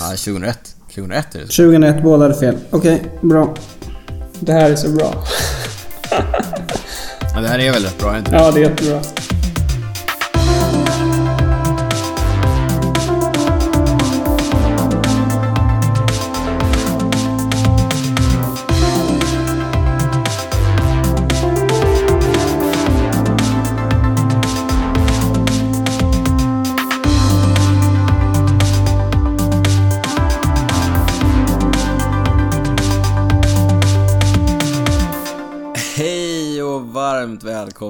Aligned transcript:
Ja, 0.00 0.06
2001. 0.08 0.58
2001 0.94 1.34
är 1.34 1.38
det 1.38 1.46
så. 1.46 1.62
2001, 1.62 2.02
båda 2.02 2.22
hade 2.24 2.34
fel. 2.34 2.56
Okej, 2.70 3.02
bra. 3.20 3.54
Det 4.40 4.52
här 4.52 4.70
är 4.70 4.76
så 4.76 4.88
bra. 4.88 5.24
Ja, 7.34 7.40
det 7.40 7.48
här 7.48 7.58
är 7.58 7.72
väl 7.72 7.82
rätt 7.82 7.98
bra, 7.98 8.08
är 8.08 8.12
det 8.12 8.18
inte 8.18 8.30
det? 8.30 8.36
Ja, 8.36 8.50
det 8.50 8.60
är 8.60 8.70
jättebra. 8.70 9.00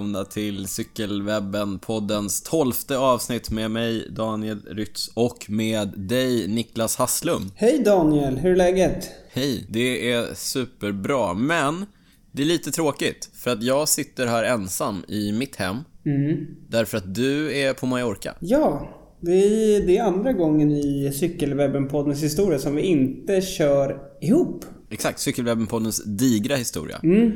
Välkomna 0.00 0.24
till 0.24 0.66
Cykelwebben-poddens 0.66 2.42
tolfte 2.50 2.98
avsnitt 2.98 3.50
med 3.50 3.70
mig 3.70 4.06
Daniel 4.10 4.58
Rytz 4.70 5.08
och 5.14 5.46
med 5.50 5.88
dig 5.96 6.48
Niklas 6.48 6.96
Hasslum. 6.96 7.50
Hej 7.54 7.82
Daniel, 7.84 8.36
hur 8.36 8.52
är 8.52 8.56
läget? 8.56 9.10
Hej, 9.32 9.66
det 9.68 10.12
är 10.12 10.34
superbra, 10.34 11.34
men 11.34 11.86
det 12.32 12.42
är 12.42 12.46
lite 12.46 12.70
tråkigt 12.70 13.30
för 13.34 13.50
att 13.50 13.62
jag 13.62 13.88
sitter 13.88 14.26
här 14.26 14.44
ensam 14.44 15.04
i 15.08 15.32
mitt 15.32 15.56
hem 15.56 15.76
Mm. 16.06 16.46
därför 16.68 16.98
att 16.98 17.14
du 17.14 17.56
är 17.56 17.74
på 17.74 17.86
Mallorca. 17.86 18.34
Ja, 18.40 18.88
vi, 19.20 19.80
det 19.86 19.96
är 19.96 20.02
andra 20.02 20.32
gången 20.32 20.70
i 20.72 21.10
Cykelwebben-poddens 21.12 22.22
historia 22.22 22.58
som 22.58 22.76
vi 22.76 22.82
inte 22.82 23.40
kör 23.40 23.98
ihop. 24.20 24.64
Exakt, 24.90 25.18
Cykelwebben-poddens 25.18 26.02
digra 26.04 26.56
historia. 26.56 27.00
Mm. 27.02 27.32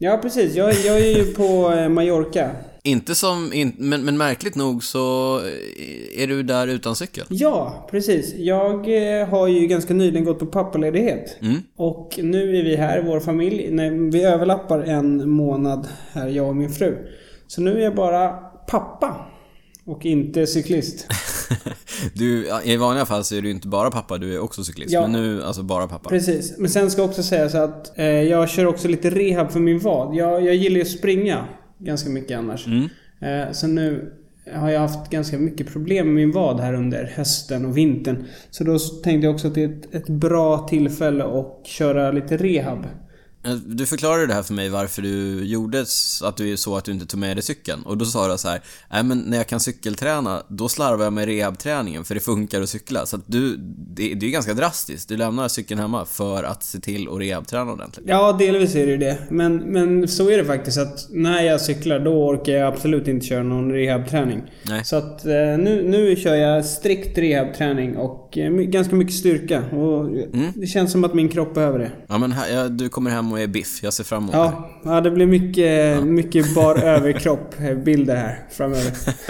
Ja, 0.00 0.18
precis. 0.22 0.54
Jag, 0.54 0.72
jag 0.72 1.00
är 1.00 1.16
ju 1.16 1.24
på 1.24 1.72
eh, 1.72 1.88
Mallorca. 1.88 2.50
Inte 2.82 3.14
som, 3.14 3.52
in, 3.52 3.72
men, 3.78 4.04
men 4.04 4.18
märkligt 4.18 4.54
nog 4.54 4.84
så 4.84 5.36
eh, 5.38 6.22
är 6.22 6.26
du 6.26 6.42
där 6.42 6.66
utan 6.66 6.96
cykel. 6.96 7.24
Ja, 7.28 7.86
precis. 7.90 8.34
Jag 8.34 8.74
eh, 9.20 9.28
har 9.28 9.48
ju 9.48 9.66
ganska 9.66 9.94
nyligen 9.94 10.24
gått 10.24 10.38
på 10.38 10.46
pappaledighet. 10.46 11.36
Mm. 11.42 11.56
Och 11.76 12.18
nu 12.22 12.58
är 12.58 12.62
vi 12.62 12.76
här, 12.76 13.02
vår 13.02 13.20
familj. 13.20 13.68
Nej, 13.70 13.90
vi 13.90 14.24
överlappar 14.24 14.78
en 14.78 15.30
månad 15.30 15.88
här, 16.12 16.28
jag 16.28 16.48
och 16.48 16.56
min 16.56 16.70
fru. 16.70 16.96
Så 17.46 17.60
nu 17.60 17.78
är 17.78 17.84
jag 17.84 17.94
bara 17.94 18.28
pappa. 18.66 19.26
Och 19.84 20.06
inte 20.06 20.46
cyklist. 20.46 21.06
Du, 22.14 22.48
I 22.64 22.76
vanliga 22.76 23.06
fall 23.06 23.24
så 23.24 23.36
är 23.36 23.42
du 23.42 23.50
inte 23.50 23.68
bara 23.68 23.90
pappa, 23.90 24.18
du 24.18 24.34
är 24.34 24.38
också 24.38 24.64
cyklist. 24.64 24.92
Ja. 24.92 25.02
Men 25.02 25.12
nu, 25.12 25.42
alltså 25.42 25.62
bara 25.62 25.88
pappa. 25.88 26.08
Precis. 26.10 26.54
Men 26.58 26.70
sen 26.70 26.90
ska 26.90 27.02
också 27.02 27.22
sägas 27.22 27.54
att 27.54 27.98
eh, 27.98 28.06
jag 28.06 28.48
kör 28.48 28.66
också 28.66 28.88
lite 28.88 29.10
rehab 29.10 29.52
för 29.52 29.60
min 29.60 29.78
vad. 29.78 30.14
Jag, 30.14 30.46
jag 30.46 30.54
gillar 30.54 30.76
ju 30.76 30.82
att 30.82 30.88
springa 30.88 31.44
ganska 31.78 32.10
mycket 32.10 32.38
annars. 32.38 32.66
Mm. 32.66 32.88
Eh, 33.20 33.52
så 33.52 33.66
nu 33.66 34.12
har 34.54 34.70
jag 34.70 34.80
haft 34.80 35.10
ganska 35.10 35.38
mycket 35.38 35.72
problem 35.72 36.06
med 36.06 36.14
min 36.14 36.32
vad 36.32 36.60
här 36.60 36.74
under 36.74 37.12
hösten 37.16 37.64
och 37.64 37.76
vintern. 37.76 38.24
Så 38.50 38.64
då 38.64 38.78
tänkte 38.78 39.26
jag 39.26 39.34
också 39.34 39.48
att 39.48 39.54
det 39.54 39.64
är 39.64 39.68
ett, 39.68 39.94
ett 39.94 40.08
bra 40.08 40.68
tillfälle 40.68 41.24
att 41.24 41.66
köra 41.66 42.12
lite 42.12 42.36
rehab. 42.36 42.86
Eh, 43.44 43.52
Du 43.54 43.86
förklarade 43.86 44.26
det 44.26 44.34
här 44.34 44.42
för 44.42 44.54
mig 44.54 44.68
varför 44.68 45.02
du 45.02 45.44
gjorde 45.44 45.84
att 46.22 46.36
du 46.36 46.52
är 46.52 46.56
så 46.56 46.76
att 46.76 46.84
du 46.84 46.92
inte 46.92 47.06
tog 47.06 47.20
med 47.20 47.36
dig 47.36 47.42
cykeln. 47.42 47.82
Och 47.82 47.98
då 47.98 48.04
sa 48.04 48.32
du 48.32 48.38
så 48.38 48.48
här, 48.48 48.60
nej 48.90 49.02
men 49.02 49.18
när 49.18 49.36
jag 49.36 49.46
kan 49.46 49.60
cykelträna, 49.60 50.42
då 50.48 50.68
slarvar 50.68 51.04
jag 51.04 51.12
med 51.12 51.24
rehabträningen 51.26 52.04
för 52.04 52.14
det 52.14 52.20
funkar 52.20 52.62
att 52.62 52.68
cykla. 52.68 53.06
Så 53.06 53.16
att 53.16 53.22
du, 53.26 53.56
det, 53.94 54.14
det 54.14 54.26
är 54.26 54.30
ganska 54.30 54.54
drastiskt. 54.54 55.08
Du 55.08 55.16
lämnar 55.16 55.48
cykeln 55.48 55.80
hemma 55.80 56.04
för 56.04 56.44
att 56.44 56.62
se 56.64 56.80
till 56.80 57.08
att 57.08 57.18
rehabträna 57.20 57.72
ordentligt. 57.72 58.06
Ja, 58.08 58.32
delvis 58.32 58.74
är 58.74 58.86
det 58.86 58.92
ju 58.92 58.98
det. 58.98 59.18
Men, 59.30 59.56
men 59.56 60.08
så 60.08 60.30
är 60.30 60.38
det 60.38 60.44
faktiskt 60.44 60.78
att 60.78 61.06
när 61.10 61.42
jag 61.42 61.60
cyklar 61.60 61.98
då 62.00 62.28
orkar 62.28 62.52
jag 62.52 62.72
absolut 62.74 63.08
inte 63.08 63.26
köra 63.26 63.42
någon 63.42 63.72
rehabträning. 63.72 64.42
Nej. 64.62 64.84
Så 64.84 64.96
att 64.96 65.24
eh, 65.26 65.32
nu, 65.32 65.86
nu 65.88 66.16
kör 66.16 66.34
jag 66.34 66.64
strikt 66.64 67.18
rehabträning 67.18 67.96
och 67.96 68.38
eh, 68.38 68.50
ganska 68.52 68.94
mycket 68.96 69.14
styrka. 69.14 69.62
Och 69.64 70.10
Det 70.54 70.66
känns 70.66 70.92
som 70.92 71.04
att 71.04 71.14
min 71.14 71.28
kropp 71.28 71.54
behöver 71.54 71.78
det. 71.78 71.90
Ja 72.06 72.18
men 72.18 72.32
här, 72.32 72.68
du 72.68 72.88
kommer 72.88 73.10
hem 73.10 73.27
och 73.32 73.40
är 73.40 73.46
biff, 73.46 73.82
jag 73.82 73.92
ser 73.92 74.04
fram 74.04 74.22
emot 74.22 74.32
det. 74.32 74.38
Ja, 74.38 74.70
ja 74.84 75.00
det 75.00 75.10
blir 75.10 75.26
mycket, 75.26 76.02
mycket 76.04 76.54
bar 76.54 76.78
överkropp 76.84 77.54
eh, 77.60 77.74
bilder 77.74 78.16
här 78.16 78.46
framöver. 78.50 78.92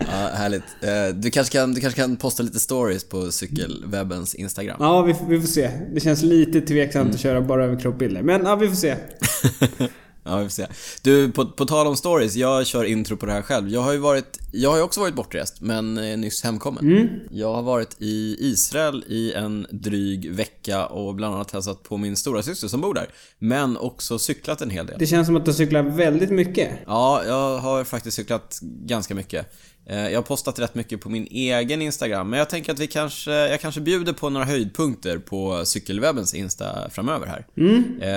Ja, 0.00 0.30
härligt. 0.34 0.62
Eh, 0.82 1.16
Du 1.16 1.30
kanske, 1.30 1.58
kan, 1.58 1.74
du 1.74 1.80
kanske 1.80 2.00
kan 2.00 2.16
posta 2.16 2.42
lite 2.42 2.60
stories 2.60 3.04
på 3.08 3.32
cykelwebbens 3.32 4.34
Instagram. 4.34 4.76
Ja, 4.80 5.02
vi, 5.02 5.14
vi 5.28 5.40
får 5.40 5.48
se. 5.48 5.70
Det 5.94 6.00
känns 6.00 6.22
lite 6.22 6.60
tveksamt 6.60 7.14
att 7.14 7.20
köra 7.20 7.40
bara 7.40 7.64
överkropp-bilder. 7.64 8.22
Men 8.22 8.44
ja, 8.44 8.56
vi 8.56 8.68
får 8.68 8.76
se. 8.76 8.94
Ja, 10.24 10.36
vi 10.36 10.44
får 10.44 10.50
se. 10.50 10.66
Du, 11.02 11.32
på, 11.32 11.46
på 11.46 11.64
tal 11.66 11.86
om 11.86 11.96
stories, 11.96 12.36
jag 12.36 12.66
kör 12.66 12.84
intro 12.84 13.16
på 13.16 13.26
det 13.26 13.32
här 13.32 13.42
själv. 13.42 13.68
Jag 13.68 13.80
har 13.80 13.92
ju 13.92 13.98
varit, 13.98 14.38
jag 14.52 14.70
har 14.70 14.76
ju 14.76 14.82
också 14.82 15.00
varit 15.00 15.14
bortrest, 15.14 15.60
men 15.60 15.98
är 15.98 16.16
nyss 16.16 16.44
hemkommen. 16.44 17.20
Jag 17.30 17.54
har 17.54 17.62
varit 17.62 17.96
i 17.98 18.36
Israel 18.40 19.04
i 19.08 19.32
en 19.32 19.66
dryg 19.70 20.30
vecka 20.30 20.86
och 20.86 21.14
bland 21.14 21.34
annat 21.34 21.50
hälsat 21.50 21.82
på 21.82 21.96
min 21.96 22.16
stora 22.16 22.42
syster 22.42 22.68
som 22.68 22.80
bor 22.80 22.94
där. 22.94 23.08
Men 23.38 23.76
också 23.76 24.18
cyklat 24.18 24.60
en 24.60 24.70
hel 24.70 24.86
del. 24.86 24.96
Det 24.98 25.06
känns 25.06 25.26
som 25.26 25.36
att 25.36 25.44
du 25.44 25.52
cyklar 25.52 25.82
väldigt 25.82 26.30
mycket. 26.30 26.70
Ja, 26.86 27.22
jag 27.26 27.58
har 27.58 27.84
faktiskt 27.84 28.16
cyklat 28.16 28.58
ganska 28.62 29.14
mycket. 29.14 29.54
Eh, 29.86 30.08
Jag 30.08 30.18
har 30.18 30.22
postat 30.22 30.58
rätt 30.58 30.74
mycket 30.74 31.00
på 31.00 31.10
min 31.10 31.26
egen 31.30 31.82
Instagram, 31.82 32.30
men 32.30 32.38
jag 32.38 32.50
tänker 32.50 32.72
att 32.72 32.78
vi 32.78 32.86
kanske, 32.86 33.30
jag 33.32 33.60
kanske 33.60 33.80
bjuder 33.80 34.12
på 34.12 34.30
några 34.30 34.46
höjdpunkter 34.46 35.18
på 35.18 35.64
cykelwebbens 35.64 36.34
Insta 36.34 36.90
framöver 36.90 37.26
här. 37.26 37.46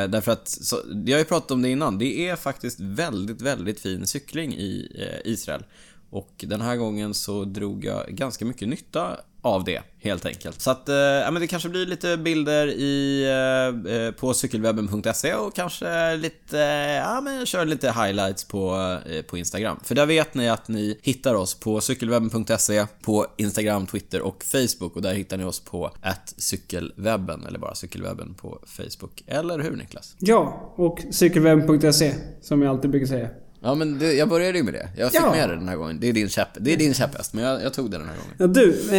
Eh, 0.03 0.09
Därför 0.09 0.31
att, 0.31 0.47
så, 0.47 0.79
jag 1.05 1.13
har 1.16 1.19
ju 1.19 1.25
pratat 1.25 1.51
om 1.51 1.61
det 1.61 1.69
innan, 1.69 1.97
det 1.97 2.28
är 2.29 2.35
faktiskt 2.35 2.79
väldigt, 2.79 3.41
väldigt 3.41 3.79
fin 3.79 4.07
cykling 4.07 4.53
i 4.53 4.91
eh, 5.00 5.31
Israel. 5.31 5.63
Och 6.09 6.33
den 6.47 6.61
här 6.61 6.75
gången 6.75 7.13
så 7.13 7.44
drog 7.44 7.85
jag 7.85 8.07
ganska 8.09 8.45
mycket 8.45 8.67
nytta 8.67 9.17
av 9.47 9.63
det, 9.63 9.81
helt 10.00 10.25
enkelt. 10.25 10.62
Så 10.62 10.72
att, 10.72 10.90
eh, 10.90 10.96
ja 10.96 11.31
men 11.31 11.41
det 11.41 11.47
kanske 11.47 11.69
blir 11.69 11.85
lite 11.85 12.18
bilder 12.18 12.68
i, 12.68 13.24
eh, 13.24 13.94
eh 13.94 14.12
på 14.12 14.34
cykelwebben.se 14.34 15.34
och 15.34 15.56
kanske 15.56 16.16
lite, 16.16 16.59
eh, 16.59 16.96
ja 16.96 17.22
men 17.22 17.46
kör 17.46 17.66
lite 17.66 17.91
highlights 17.91 18.44
på, 18.44 18.75
eh, 19.09 19.22
på 19.22 19.38
Instagram. 19.38 19.80
För 19.84 19.96
där 19.96 20.06
vet 20.06 20.34
ni 20.34 20.50
att 20.50 20.68
ni 20.68 21.00
hittar 21.02 21.35
oss 21.35 21.59
på 21.59 21.81
cykelwebben.se, 21.81 22.85
på 23.02 23.25
Instagram, 23.38 23.85
Twitter 23.85 24.22
och 24.22 24.44
Facebook 24.44 24.96
och 24.96 25.02
där 25.02 25.13
hittar 25.13 25.38
ni 25.38 25.44
oss 25.44 25.59
på 25.59 25.91
cykelwebben 26.38 27.46
eller 27.46 27.59
bara 27.59 27.75
cykelwebben 27.75 28.34
på 28.34 28.59
Facebook. 28.66 29.24
Eller 29.28 29.59
hur 29.59 29.75
Niklas? 29.75 30.16
Ja, 30.19 30.74
och 30.75 31.03
cykelwebben.se 31.12 32.14
som 32.41 32.62
jag 32.62 32.69
alltid 32.69 32.91
brukar 32.91 33.08
säga. 33.08 33.29
Ja 33.67 33.75
men 33.75 34.00
det, 34.00 34.13
jag 34.13 34.29
började 34.29 34.57
ju 34.57 34.63
med 34.63 34.73
det. 34.73 34.89
Jag 34.97 35.11
fick 35.11 35.22
Ja. 35.22 35.31
med 35.31 35.50
det 35.50 35.55
den 35.55 35.67
här 35.67 35.75
gången. 35.75 35.97
Det 36.00 36.09
är 36.09 36.13
din 36.13 36.29
käpp, 36.29 36.47
det 36.59 36.73
är 36.73 36.78
din 36.78 36.94
käpphäst, 36.94 37.33
men 37.33 37.44
jag, 37.44 37.63
jag 37.63 37.73
tog 37.73 37.91
det 37.91 37.97
den 37.97 38.07
här 38.07 38.16
gången. 38.16 38.35
Ja, 38.38 38.47
du, 38.47 38.95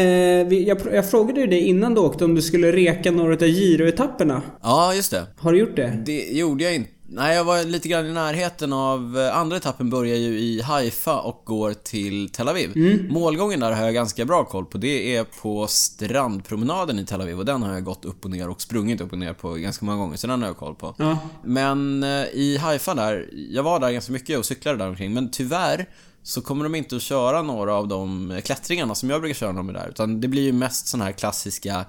eh, 0.52 0.58
jag, 0.68 0.78
jag 0.92 1.10
frågade 1.10 1.40
ju 1.40 1.46
dig 1.46 1.60
innan 1.60 1.94
du 1.94 2.00
åkte 2.00 2.24
om 2.24 2.34
du 2.34 2.42
skulle 2.42 2.72
reka 2.72 3.10
några 3.10 3.34
av 3.34 3.42
Giro-etapperna. 3.42 4.42
Ja, 4.62 4.94
just 4.94 5.10
det. 5.10 5.22
Har 5.36 5.52
du 5.52 5.58
gjort 5.58 5.76
det? 5.76 6.02
Det 6.06 6.28
gjorde 6.32 6.64
jag 6.64 6.74
inte. 6.74 6.90
Nej, 7.10 7.36
jag 7.36 7.44
var 7.44 7.64
lite 7.64 7.88
grann 7.88 8.06
i 8.06 8.12
närheten 8.12 8.72
av... 8.72 9.18
eh, 9.18 9.36
Andra 9.36 9.56
etappen 9.56 9.90
börjar 9.90 10.16
ju 10.16 10.38
i 10.38 10.60
Haifa 10.62 11.20
och 11.20 11.42
går 11.44 11.74
till 11.74 12.28
Tel 12.28 12.48
Aviv. 12.48 12.72
Målgången 13.10 13.60
där 13.60 13.72
har 13.72 13.84
jag 13.84 13.94
ganska 13.94 14.24
bra 14.24 14.44
koll 14.44 14.64
på. 14.66 14.78
Det 14.78 15.16
är 15.16 15.24
på 15.24 15.66
strandpromenaden 15.66 16.98
i 16.98 17.06
Tel 17.06 17.20
Aviv 17.20 17.38
och 17.38 17.44
den 17.44 17.62
har 17.62 17.72
jag 17.74 17.84
gått 17.84 18.04
upp 18.04 18.24
och 18.24 18.30
ner 18.30 18.48
och 18.48 18.62
sprungit 18.62 19.00
upp 19.00 19.12
och 19.12 19.18
ner 19.18 19.32
på 19.32 19.52
ganska 19.54 19.84
många 19.84 19.98
gånger, 19.98 20.16
så 20.16 20.26
den 20.26 20.40
har 20.42 20.48
jag 20.48 20.56
koll 20.56 20.74
på. 20.74 20.94
Ja. 20.98 21.18
Men 21.44 22.02
eh, 22.02 22.24
i 22.32 22.58
Haifa 22.60 22.94
där, 22.94 23.28
jag 23.50 23.62
var 23.62 23.80
där 23.80 23.90
ganska 23.90 24.12
mycket 24.12 24.38
och 24.38 24.46
cyklade 24.46 24.78
där 24.78 24.88
omkring, 24.88 25.14
men 25.14 25.30
tyvärr 25.30 25.88
så 26.22 26.40
kommer 26.40 26.64
de 26.64 26.74
inte 26.74 26.96
att 26.96 27.02
köra 27.02 27.42
några 27.42 27.74
av 27.74 27.88
de 27.88 28.40
klättringarna 28.44 28.94
som 28.94 29.10
jag 29.10 29.20
brukar 29.20 29.34
köra 29.34 29.52
när 29.52 29.58
de 29.58 29.68
är 29.68 29.72
där. 29.72 29.88
Utan 29.88 30.20
det 30.20 30.28
blir 30.28 30.42
ju 30.42 30.52
mest 30.52 30.88
såna 30.88 31.04
här 31.04 31.12
klassiska 31.12 31.84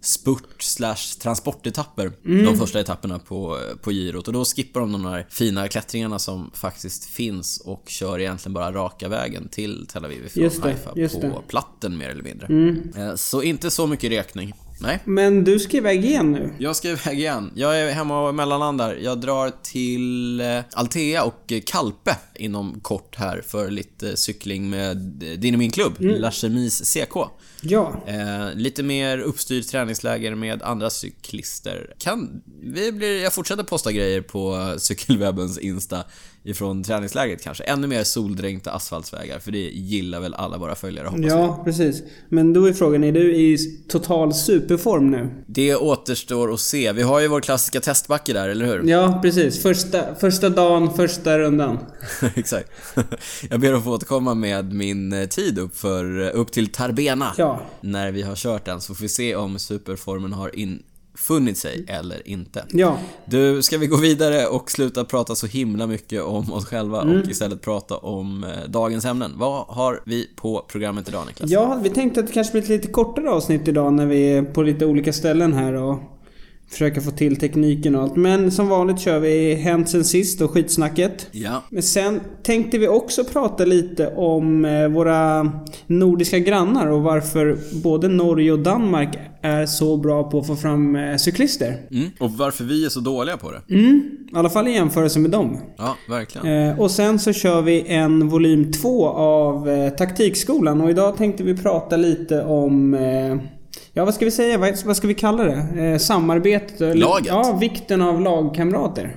spurt 0.00 0.62
slash 0.62 0.96
transportetapper 1.20 2.12
de 2.22 2.56
första 2.58 2.80
etapperna 2.80 3.18
på, 3.18 3.58
på 3.82 3.90
girot 3.90 4.26
och 4.28 4.32
då 4.34 4.44
skippar 4.44 4.80
de 4.80 4.92
de 4.92 5.04
här 5.04 5.26
fina 5.30 5.68
klättringarna 5.68 6.18
som 6.18 6.50
faktiskt 6.54 7.04
finns 7.04 7.58
och 7.64 7.84
kör 7.86 8.18
egentligen 8.18 8.54
bara 8.54 8.72
raka 8.72 9.08
vägen 9.08 9.48
till 9.48 9.86
Tel 9.86 10.04
Aviv 10.04 10.26
ifrån 10.26 10.42
Just 10.42 10.56
det, 10.62 10.68
Haifa 10.68 10.92
just 10.96 11.14
på 11.14 11.26
det. 11.26 11.34
platten 11.48 11.96
mer 11.98 12.08
eller 12.08 12.22
mindre. 12.22 12.46
Eh, 13.02 13.14
Så 13.14 13.42
inte 13.42 13.70
så 13.70 13.86
mycket 13.86 14.10
rekning. 14.10 14.52
Nej. 14.80 14.98
Men 15.04 15.44
du 15.44 15.58
ska 15.58 15.76
iväg 15.76 16.04
igen 16.04 16.32
nu. 16.32 16.54
Jag 16.58 16.76
ska 16.76 16.88
iväg 16.88 17.18
igen. 17.18 17.50
Jag 17.54 17.80
är 17.80 17.92
hemma 17.92 18.28
och 18.28 18.34
mellanlandar. 18.34 18.94
Jag 18.94 19.20
drar 19.20 19.52
till 19.62 20.40
eh, 20.40 20.60
Altea 20.72 21.24
och 21.24 21.52
eh, 21.52 21.60
Kalpe 21.66 22.16
inom 22.34 22.80
kort 22.80 23.16
här 23.16 23.42
för 23.46 23.70
lite 23.70 24.16
cykling 24.16 24.70
med 24.70 25.22
eh, 25.22 25.38
din 25.38 25.54
och 25.54 25.58
min 25.58 25.70
klubb, 25.70 25.92
La 25.98 26.30
Chemise 26.30 26.84
CK. 26.84 27.16
Ja. 27.60 28.02
Eh, 28.06 28.54
lite 28.54 28.82
mer 28.82 29.18
uppstyrt 29.18 29.68
träningsläger 29.68 30.34
med 30.34 30.62
andra 30.62 30.90
cyklister. 30.90 31.94
Kan, 31.98 32.42
vi 32.62 32.92
blir, 32.92 33.22
jag 33.22 33.34
fortsätter 33.34 33.62
posta 33.62 33.92
grejer 33.92 34.20
på 34.20 34.74
cykelwebbens 34.78 35.58
Insta 35.58 36.04
ifrån 36.48 36.84
träningslägret 36.84 37.42
kanske. 37.42 37.64
Ännu 37.64 37.86
mer 37.86 38.04
soldränkta 38.04 38.70
asfaltsvägar, 38.70 39.38
för 39.38 39.52
det 39.52 39.58
gillar 39.58 40.20
väl 40.20 40.34
alla 40.34 40.58
våra 40.58 40.74
följare 40.74 41.08
hoppas. 41.08 41.26
Ja, 41.26 41.62
precis. 41.64 42.02
Men 42.28 42.52
då 42.52 42.68
är 42.68 42.72
frågan, 42.72 43.04
är 43.04 43.12
du 43.12 43.34
i 43.34 43.58
total 43.88 44.34
superform 44.34 45.10
nu? 45.10 45.30
Det 45.46 45.76
återstår 45.76 46.54
att 46.54 46.60
se. 46.60 46.92
Vi 46.92 47.02
har 47.02 47.20
ju 47.20 47.28
vår 47.28 47.40
klassiska 47.40 47.80
testbacke 47.80 48.32
där, 48.32 48.48
eller 48.48 48.66
hur? 48.66 48.90
Ja, 48.90 49.18
precis. 49.22 49.62
Första, 49.62 50.14
första 50.14 50.48
dagen, 50.48 50.94
första 50.94 51.38
rundan. 51.38 51.78
Exakt. 52.34 52.70
Jag 53.50 53.60
ber 53.60 53.72
att 53.72 53.84
få 53.84 53.94
återkomma 53.94 54.34
med 54.34 54.72
min 54.72 55.12
eh, 55.12 55.28
tid 55.28 55.58
upp, 55.58 55.76
för, 55.76 56.20
eh, 56.20 56.40
upp 56.40 56.52
till 56.52 56.72
Tarbena. 56.72 57.32
Ja. 57.38 57.60
När 57.80 58.12
vi 58.12 58.22
har 58.22 58.36
kört 58.36 58.64
den, 58.64 58.80
så 58.80 58.94
får 58.94 59.02
vi 59.02 59.08
se 59.08 59.36
om 59.36 59.58
superformen 59.58 60.32
har 60.32 60.56
infunnit 61.18 61.58
sig 61.58 61.84
eller 61.88 62.28
inte. 62.28 62.64
Ja. 62.70 62.98
Du, 63.24 63.62
ska 63.62 63.78
vi 63.78 63.86
gå 63.86 63.96
vidare 63.96 64.46
och 64.46 64.70
sluta 64.70 65.04
prata 65.04 65.34
så 65.34 65.46
himla 65.46 65.86
mycket 65.86 66.22
om 66.22 66.52
oss 66.52 66.66
själva 66.66 67.02
Mm. 67.02 67.20
och 67.20 67.28
istället 67.28 67.62
prata 67.62 67.96
om 67.96 68.44
eh, 68.44 68.50
dagens 68.68 69.04
ämnen? 69.04 69.32
Vad 69.36 69.66
har 69.66 70.00
vi 70.06 70.30
på 70.36 70.64
programmet 70.68 71.08
idag 71.08 71.26
Niklas? 71.26 71.50
Ja, 71.50 71.80
vi 71.82 71.90
tänkte 71.90 72.20
att 72.20 72.26
det 72.26 72.32
kanske 72.32 72.52
blir 72.52 72.62
ett 72.62 72.68
lite 72.68 72.88
kortare 72.88 73.30
avsnitt 73.30 73.68
idag 73.68 73.92
när 73.92 74.06
vi 74.06 74.32
är 74.32 74.42
på 74.42 74.62
lite 74.62 74.86
olika 74.86 75.12
ställen 75.12 75.52
här 75.52 75.72
och 75.74 75.98
försöker 76.70 77.00
få 77.00 77.10
till 77.10 77.36
tekniken 77.36 77.94
och 77.94 78.02
allt. 78.02 78.16
Men 78.16 78.50
som 78.50 78.68
vanligt 78.68 79.00
kör 79.00 79.18
vi 79.18 79.54
Hänt 79.54 79.88
sen 79.88 80.04
sist 80.04 80.40
och 80.40 80.50
skitsnacket. 80.50 81.28
Ja. 81.32 81.62
Men 81.70 81.82
sen 81.82 82.20
tänkte 82.42 82.78
vi 82.78 82.88
också 82.88 83.24
prata 83.24 83.64
lite 83.64 84.14
om 84.14 84.64
eh, 84.64 84.88
våra 84.88 85.52
nordiska 85.86 86.38
grannar 86.38 86.86
och 86.86 87.02
varför 87.02 87.58
både 87.82 88.08
Norge 88.08 88.52
och 88.52 88.58
Danmark 88.58 89.18
är 89.42 89.66
så 89.66 89.96
bra 89.96 90.30
på 90.30 90.38
att 90.38 90.46
få 90.46 90.56
fram 90.56 90.96
eh, 90.96 91.16
cyklister. 91.16 91.76
Mm. 91.90 92.10
Och 92.20 92.32
varför 92.32 92.64
vi 92.64 92.84
är 92.84 92.88
så 92.88 93.00
dåliga 93.00 93.36
på 93.36 93.50
det? 93.50 93.74
Mm, 93.74 94.02
i 94.32 94.36
alla 94.36 94.50
fall 94.50 94.68
i 94.68 94.72
jämförelse 94.72 95.18
med 95.18 95.30
dem. 95.30 95.58
Ja, 95.78 95.96
verkligen. 96.08 96.68
Eh, 96.68 96.80
och 96.80 96.90
sen 96.90 97.18
så 97.18 97.32
kör 97.32 97.62
vi 97.62 97.84
en 97.86 98.28
volym 98.28 98.72
2 98.72 99.08
av 99.08 99.68
eh, 99.68 99.90
Taktikskolan 99.90 100.80
och 100.80 100.90
idag 100.90 101.16
tänkte 101.16 101.42
vi 101.42 101.56
prata 101.56 101.96
lite 101.96 102.44
om 102.44 102.94
eh, 102.94 103.57
Ja, 103.92 104.04
vad 104.04 104.14
ska 104.14 104.24
vi 104.24 104.30
säga? 104.30 104.58
Vad, 104.84 104.96
ska 104.96 105.06
vi 105.08 105.14
kalla 105.14 105.44
det? 105.44 105.82
Eh, 105.82 105.98
samarbete? 105.98 106.86
eller- 106.86 106.94
Laget. 106.94 107.26
Ja, 107.28 107.56
vikten 107.60 108.02
av 108.02 108.20
lagkamrater. 108.20 109.16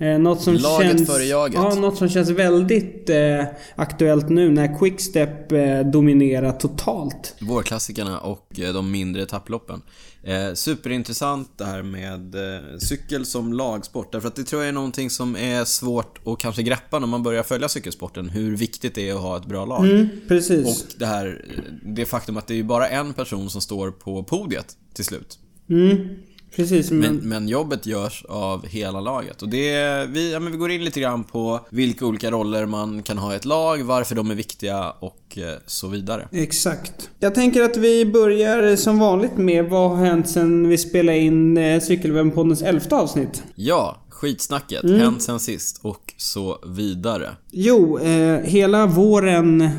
Eh, 0.00 0.18
något 0.18 0.42
som 0.42 0.54
Laget 0.54 0.88
känns, 0.88 1.08
före 1.08 1.24
jaget. 1.24 1.54
Ja, 1.54 1.74
något 1.74 1.98
som 1.98 2.08
känns 2.08 2.30
väldigt 2.30 3.10
eh, 3.10 3.44
aktuellt 3.74 4.28
nu 4.28 4.50
när 4.50 4.78
Quickstep 4.78 5.52
eh, 5.52 5.80
dominerar 5.80 6.52
totalt. 6.52 7.34
Vårklassikerna 7.40 8.20
och 8.20 8.60
eh, 8.60 8.72
de 8.72 8.90
mindre 8.90 9.22
etapploppen. 9.22 9.82
Eh, 10.22 10.54
superintressant 10.54 11.58
det 11.58 11.64
här 11.64 11.82
med 11.82 12.34
cykel 12.82 13.26
som 13.26 13.52
lagsport. 13.52 14.12
Därför 14.12 14.28
att 14.28 14.36
det 14.36 14.44
tror 14.44 14.62
jag 14.62 14.68
är 14.68 14.72
någonting 14.72 15.10
som 15.10 15.36
är 15.36 15.64
svårt 15.64 16.26
att 16.26 16.38
kanske 16.38 16.62
greppa 16.62 16.98
när 16.98 17.06
man 17.06 17.22
börjar 17.22 17.42
följa 17.42 17.68
cykelsporten. 17.68 18.28
Hur 18.28 18.56
viktigt 18.56 18.94
det 18.94 19.08
är 19.08 19.14
att 19.14 19.20
ha 19.20 19.36
ett 19.36 19.46
bra 19.46 19.64
lag. 19.64 19.84
Mm, 19.84 20.08
precis. 20.28 20.66
Och 20.66 20.98
det 20.98 21.06
här, 21.06 21.44
det 21.82 22.06
faktum 22.06 22.36
att 22.36 22.46
det 22.46 22.58
är 22.58 22.62
bara 22.62 22.88
en 22.88 23.12
person 23.14 23.50
som 23.50 23.60
står 23.60 23.90
på 23.90 24.22
podiet 24.22 24.76
till 24.94 25.04
slut. 25.04 25.38
Mm, 25.70 26.08
precis. 26.56 26.90
Men, 26.90 27.00
Men, 27.00 27.16
men 27.28 27.48
jobbet 27.48 27.86
görs 27.86 28.24
av 28.28 28.66
hela 28.66 29.00
laget. 29.00 29.42
Och 29.42 29.48
det, 29.48 30.06
vi, 30.10 30.32
ja, 30.32 30.40
men 30.40 30.52
vi 30.52 30.58
går 30.58 30.70
in 30.70 30.84
lite 30.84 31.00
grann 31.00 31.24
på 31.24 31.60
vilka 31.70 32.06
olika 32.06 32.30
roller 32.30 32.66
man 32.66 33.02
kan 33.02 33.18
ha 33.18 33.32
i 33.32 33.36
ett 33.36 33.44
lag, 33.44 33.82
varför 33.82 34.14
de 34.14 34.30
är 34.30 34.34
viktiga 34.34 34.90
och 34.90 35.38
eh, 35.38 35.58
så 35.66 35.88
vidare. 35.88 36.28
Exakt. 36.32 37.10
Jag 37.20 37.34
tänker 37.34 37.62
att 37.62 37.76
vi 37.76 38.04
börjar 38.06 38.76
som 38.76 38.98
vanligt 38.98 39.36
med 39.38 39.64
vad 39.64 39.90
har 39.90 40.04
hänt 40.06 40.28
sen 40.28 40.68
vi 40.68 40.78
spelade 40.78 41.18
in 41.18 41.56
eh, 41.56 41.80
Cykelwebben-poddens 41.80 42.62
elfte 42.64 42.96
avsnitt. 42.96 43.42
Ja, 43.54 43.96
skitsnacket, 44.08 44.84
Mm. 44.84 45.00
hänt 45.00 45.22
sen 45.22 45.40
sist 45.40 45.80
och 45.82 46.14
så 46.16 46.58
vidare. 46.66 47.28
Jo, 47.50 47.98
eh, 47.98 48.40
hela 48.44 48.86
våren 48.86 49.70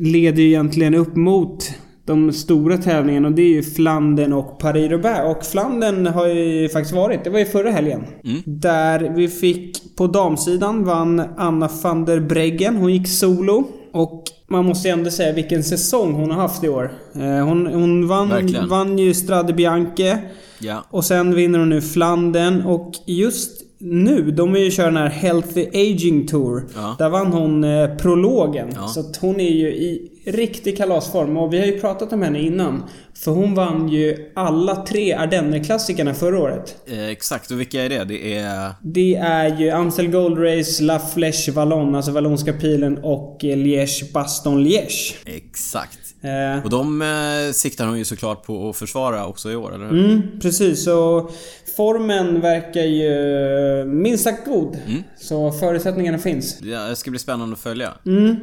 leder 0.00 0.42
ju 0.42 0.48
egentligen 0.48 0.94
upp 0.94 1.16
mot 1.16 1.70
de 2.04 2.32
stora 2.32 2.76
tävlingarna 2.78 3.28
och 3.28 3.34
det 3.34 3.42
är 3.42 3.48
ju 3.48 3.62
Flandern 3.62 4.32
och 4.32 4.58
Paris-Roubaix. 4.58 5.36
Och 5.36 5.44
Flandern 5.46 6.06
har 6.06 6.26
ju 6.26 6.68
faktiskt 6.68 6.94
varit, 6.94 7.24
det 7.24 7.30
var 7.30 7.38
ju 7.38 7.44
förra 7.44 7.70
helgen. 7.70 8.04
Där 8.44 9.12
vi 9.16 9.28
fick, 9.28 9.96
på 9.96 10.06
damsidan 10.06 10.84
vann 10.84 11.22
Anna 11.36 11.68
van 11.82 12.04
der 12.04 12.20
Breggen. 12.20 12.76
Hon 12.76 12.92
gick 12.92 13.08
solo. 13.08 13.64
Och 13.92 14.24
man 14.48 14.64
måste 14.64 14.88
ju 14.88 14.92
ändå 14.92 15.10
säga 15.10 15.32
vilken 15.32 15.64
säsong 15.64 16.12
hon 16.12 16.30
har 16.30 16.40
haft 16.42 16.64
i 16.64 16.68
år. 16.68 16.92
Eh, 17.14 17.44
hon 17.46 17.66
hon 17.66 18.08
vann, 18.08 18.28
Verkligen. 18.28 18.68
vann 18.68 18.98
ju 18.98 19.14
Strade 19.14 19.52
Bianche. 19.52 20.18
Ja, 20.58 20.84
Och 20.90 21.04
sen 21.04 21.34
vinner 21.34 21.58
hon 21.58 21.68
nu 21.68 21.80
Flandern 21.80 22.62
och 22.62 22.92
just 23.06 23.50
nu, 23.80 24.30
de 24.30 24.54
är 24.54 24.58
ju 24.58 24.70
kör 24.70 24.84
den 24.84 24.96
här 24.96 25.08
Healthy 25.08 25.66
Aging 25.68 26.26
Tour. 26.26 26.66
Ja. 26.74 26.96
Där 26.98 27.08
vann 27.08 27.32
hon 27.32 27.64
eh, 27.64 27.96
prologen. 27.96 28.68
Ja. 28.74 28.88
Så 28.88 29.00
att 29.00 29.16
hon 29.16 29.40
är 29.40 29.50
ju 29.50 29.68
i 29.68 30.10
riktig 30.26 30.76
kalasform. 30.76 31.36
Och 31.36 31.52
vi 31.52 31.58
har 31.58 31.66
ju 31.66 31.80
pratat 31.80 32.12
om 32.12 32.22
henne 32.22 32.40
innan. 32.40 32.82
För 33.14 33.30
hon 33.30 33.54
vann 33.54 33.88
ju 33.88 34.32
alla 34.34 34.76
tre 34.76 35.14
Ardenner-klassikerna 35.14 36.14
förra 36.14 36.38
året. 36.38 36.76
eh, 36.86 37.08
exakt. 37.08 37.50
Och 37.50 37.60
vilka 37.60 37.82
är 37.84 37.88
det? 37.88 38.04
Det 38.04 38.36
är... 38.36 38.70
Det 38.82 39.14
är 39.14 39.58
ju 39.58 39.70
Amstel 39.70 40.10
Gold 40.10 40.38
Race, 40.38 40.82
La 40.82 40.98
Flèche 40.98 41.52
Wallonne, 41.52 41.96
alltså 41.96 42.12
Vallonska 42.12 42.52
pilen 42.52 42.98
och 43.02 43.38
Liège 43.42 44.12
Baston 44.12 44.66
Liège. 44.66 45.14
Exakt. 45.24 45.99
Eh, 46.22 46.64
Och 46.64 46.70
de 46.70 47.02
eh, 47.02 47.52
siktar 47.52 47.86
hon 47.86 47.98
ju 47.98 48.04
såklart 48.04 48.46
på 48.46 48.70
att 48.70 48.76
försvara 48.76 49.26
också 49.26 49.50
i 49.50 49.56
år, 49.56 49.74
eller 49.74 49.86
hur? 49.90 50.04
Mm, 50.04 50.22
precis. 50.40 50.84
Så 50.84 51.30
formen 51.76 52.40
verkar 52.40 52.82
ju 52.82 53.84
minst 53.84 54.24
sagt 54.24 54.46
god. 54.46 54.78
Mm. 54.86 55.02
Så 55.20 55.52
förutsättningarna 55.52 56.18
finns. 56.18 56.58
Ja, 56.62 56.88
Det 56.88 56.96
ska 56.96 57.10
bli 57.10 57.18
spännande 57.20 57.52
att 57.54 57.60
följa. 57.60 57.92
Mm. 58.06 58.36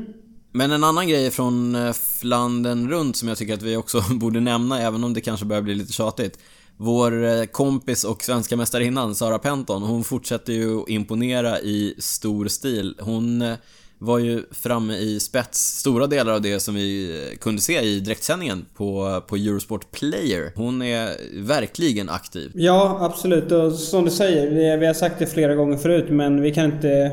Men 0.51 0.71
en 0.71 0.83
annan 0.83 1.07
grej 1.07 1.31
från 1.31 1.75
eh, 1.75 1.93
Flandern 1.93 2.89
runt 2.89 3.17
som 3.17 3.27
jag 3.27 3.37
tycker 3.37 3.53
att 3.53 3.61
vi 3.61 3.75
också 3.75 4.03
borde 4.11 4.39
nämna, 4.39 4.81
även 4.81 5.03
om 5.03 5.13
det 5.13 5.21
kanske 5.21 5.45
börjar 5.45 5.61
bli 5.63 5.75
lite 5.75 5.93
tjatigt. 5.93 6.39
Vår 6.77 7.23
eh, 7.25 7.43
kompis 7.43 8.03
och 8.03 8.23
svenska 8.23 8.57
mästarinnan 8.57 9.15
Sara 9.15 9.39
Penton, 9.39 9.81
hon 9.83 10.03
fortsätter 10.03 10.53
ju 10.53 10.83
imponera 10.87 11.59
i 11.59 11.95
stor 11.99 12.47
stil. 12.47 12.95
Hon 12.99 13.41
eh, 13.41 13.53
var 13.99 14.19
ju 14.19 14.43
framme 14.51 14.97
i 14.97 15.19
spets 15.19 15.59
stora 15.79 16.07
delar 16.07 16.33
av 16.33 16.41
det 16.41 16.59
som 16.59 16.75
vi 16.75 17.19
eh, 17.31 17.37
kunde 17.37 17.61
se 17.61 17.81
i 17.81 17.99
direktsändningen 17.99 18.65
på, 18.75 19.21
på 19.27 19.35
Eurosport 19.35 19.91
Player. 19.91 20.51
Hon 20.55 20.81
är 20.81 21.09
verkligen 21.43 22.09
aktiv. 22.09 22.51
Ja, 22.55 22.97
absolut. 23.01 23.51
Och 23.51 23.73
som 23.73 24.05
du 24.05 24.11
säger, 24.11 24.49
vi, 24.51 24.77
vi 24.79 24.85
har 24.85 24.93
sagt 24.93 25.19
det 25.19 25.25
flera 25.27 25.55
gånger 25.55 25.77
förut 25.77 26.05
men 26.09 26.41
vi 26.41 26.53
kan 26.53 26.65
inte... 26.65 27.11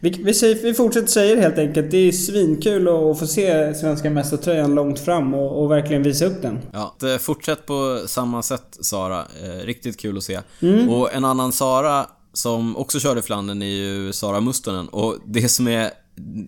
Vi, 0.00 0.10
vi, 0.10 0.34
säger, 0.34 0.54
vi 0.62 0.74
fortsätter 0.74 1.06
säga 1.08 1.34
det 1.34 1.40
helt 1.42 1.58
enkelt. 1.58 1.90
Det 1.90 1.96
är 1.98 2.12
svinkul 2.12 2.88
att 2.88 3.18
få 3.18 3.26
se 3.26 3.74
svenska 3.74 4.10
mästartröjan 4.10 4.74
långt 4.74 5.00
fram 5.00 5.34
och, 5.34 5.62
och 5.62 5.70
verkligen 5.70 6.02
visa 6.02 6.24
upp 6.26 6.42
den. 6.42 6.58
Ja, 6.72 6.96
det- 7.00 7.18
fortsätt 7.18 7.66
på 7.66 8.02
samma 8.06 8.42
sätt 8.42 8.78
Sara. 8.80 9.18
Eh, 9.42 9.66
riktigt 9.66 10.00
kul 10.00 10.16
att 10.16 10.24
se. 10.24 10.40
Och 10.88 11.14
en 11.14 11.24
annan 11.24 11.52
Sara 11.52 12.06
som 12.32 12.76
också 12.76 13.00
körde 13.00 13.22
Flandern 13.22 13.62
är 13.62 13.66
ju 13.66 14.12
Sara 14.12 14.40
Mustonen 14.40 14.88
och 14.88 15.16
det 15.26 15.48
som 15.48 15.68
är... 15.68 15.90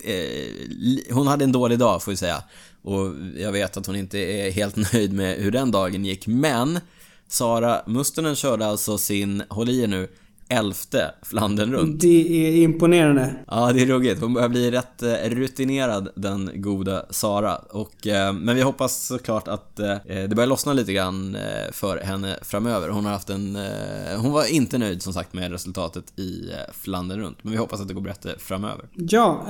Eh, 0.04 1.14
hon 1.14 1.26
hade 1.26 1.44
en 1.44 1.52
dålig 1.52 1.78
dag 1.78 2.02
får 2.02 2.12
vi 2.12 2.16
säga. 2.16 2.42
Och 2.82 3.14
jag 3.36 3.52
vet 3.52 3.76
att 3.76 3.86
hon 3.86 3.96
inte 3.96 4.18
är 4.18 4.50
helt 4.50 4.76
nöjd 4.92 5.12
med 5.12 5.36
hur 5.36 5.50
den 5.50 5.70
dagen 5.70 6.04
gick, 6.04 6.26
men 6.26 6.80
Sara 7.28 7.82
Mustonen 7.86 8.36
körde 8.36 8.66
alltså 8.66 8.98
sin, 8.98 9.42
håll 9.48 9.70
i 9.70 9.82
er 9.82 9.86
nu, 9.86 10.08
elfte 10.58 11.10
Flandern 11.22 11.72
runt. 11.72 12.00
Det 12.00 12.46
är 12.46 12.62
imponerande. 12.62 13.34
Ja, 13.50 13.72
det 13.72 13.82
är 13.82 13.86
ruggigt. 13.86 14.20
Hon 14.20 14.34
börjar 14.34 14.48
bli 14.48 14.70
rätt 14.70 15.02
eh, 15.02 15.30
rutinerad, 15.30 16.08
den 16.14 16.50
goda 16.54 17.06
Sara. 17.10 17.56
Och, 17.56 18.06
eh, 18.06 18.32
men 18.32 18.56
vi 18.56 18.62
hoppas 18.62 19.06
såklart 19.06 19.48
att 19.48 19.78
eh, 19.80 19.96
det 20.06 20.34
börjar 20.34 20.46
lossna 20.46 20.72
lite 20.72 20.92
grann 20.92 21.36
för 21.72 22.00
henne 22.00 22.36
framöver. 22.42 22.88
Hon 22.88 23.04
har 23.04 23.12
haft 23.12 23.30
en... 23.30 23.56
Eh, 23.56 24.20
hon 24.20 24.32
var 24.32 24.54
inte 24.54 24.78
nöjd 24.78 25.02
som 25.02 25.12
sagt 25.12 25.34
med 25.34 25.50
resultatet 25.52 26.18
i 26.18 26.50
Flandern 26.72 27.20
runt. 27.20 27.38
Men 27.42 27.52
vi 27.52 27.58
hoppas 27.58 27.80
att 27.80 27.88
det 27.88 27.94
går 27.94 28.00
bättre 28.00 28.30
framöver. 28.38 28.84
Ja, 28.94 29.44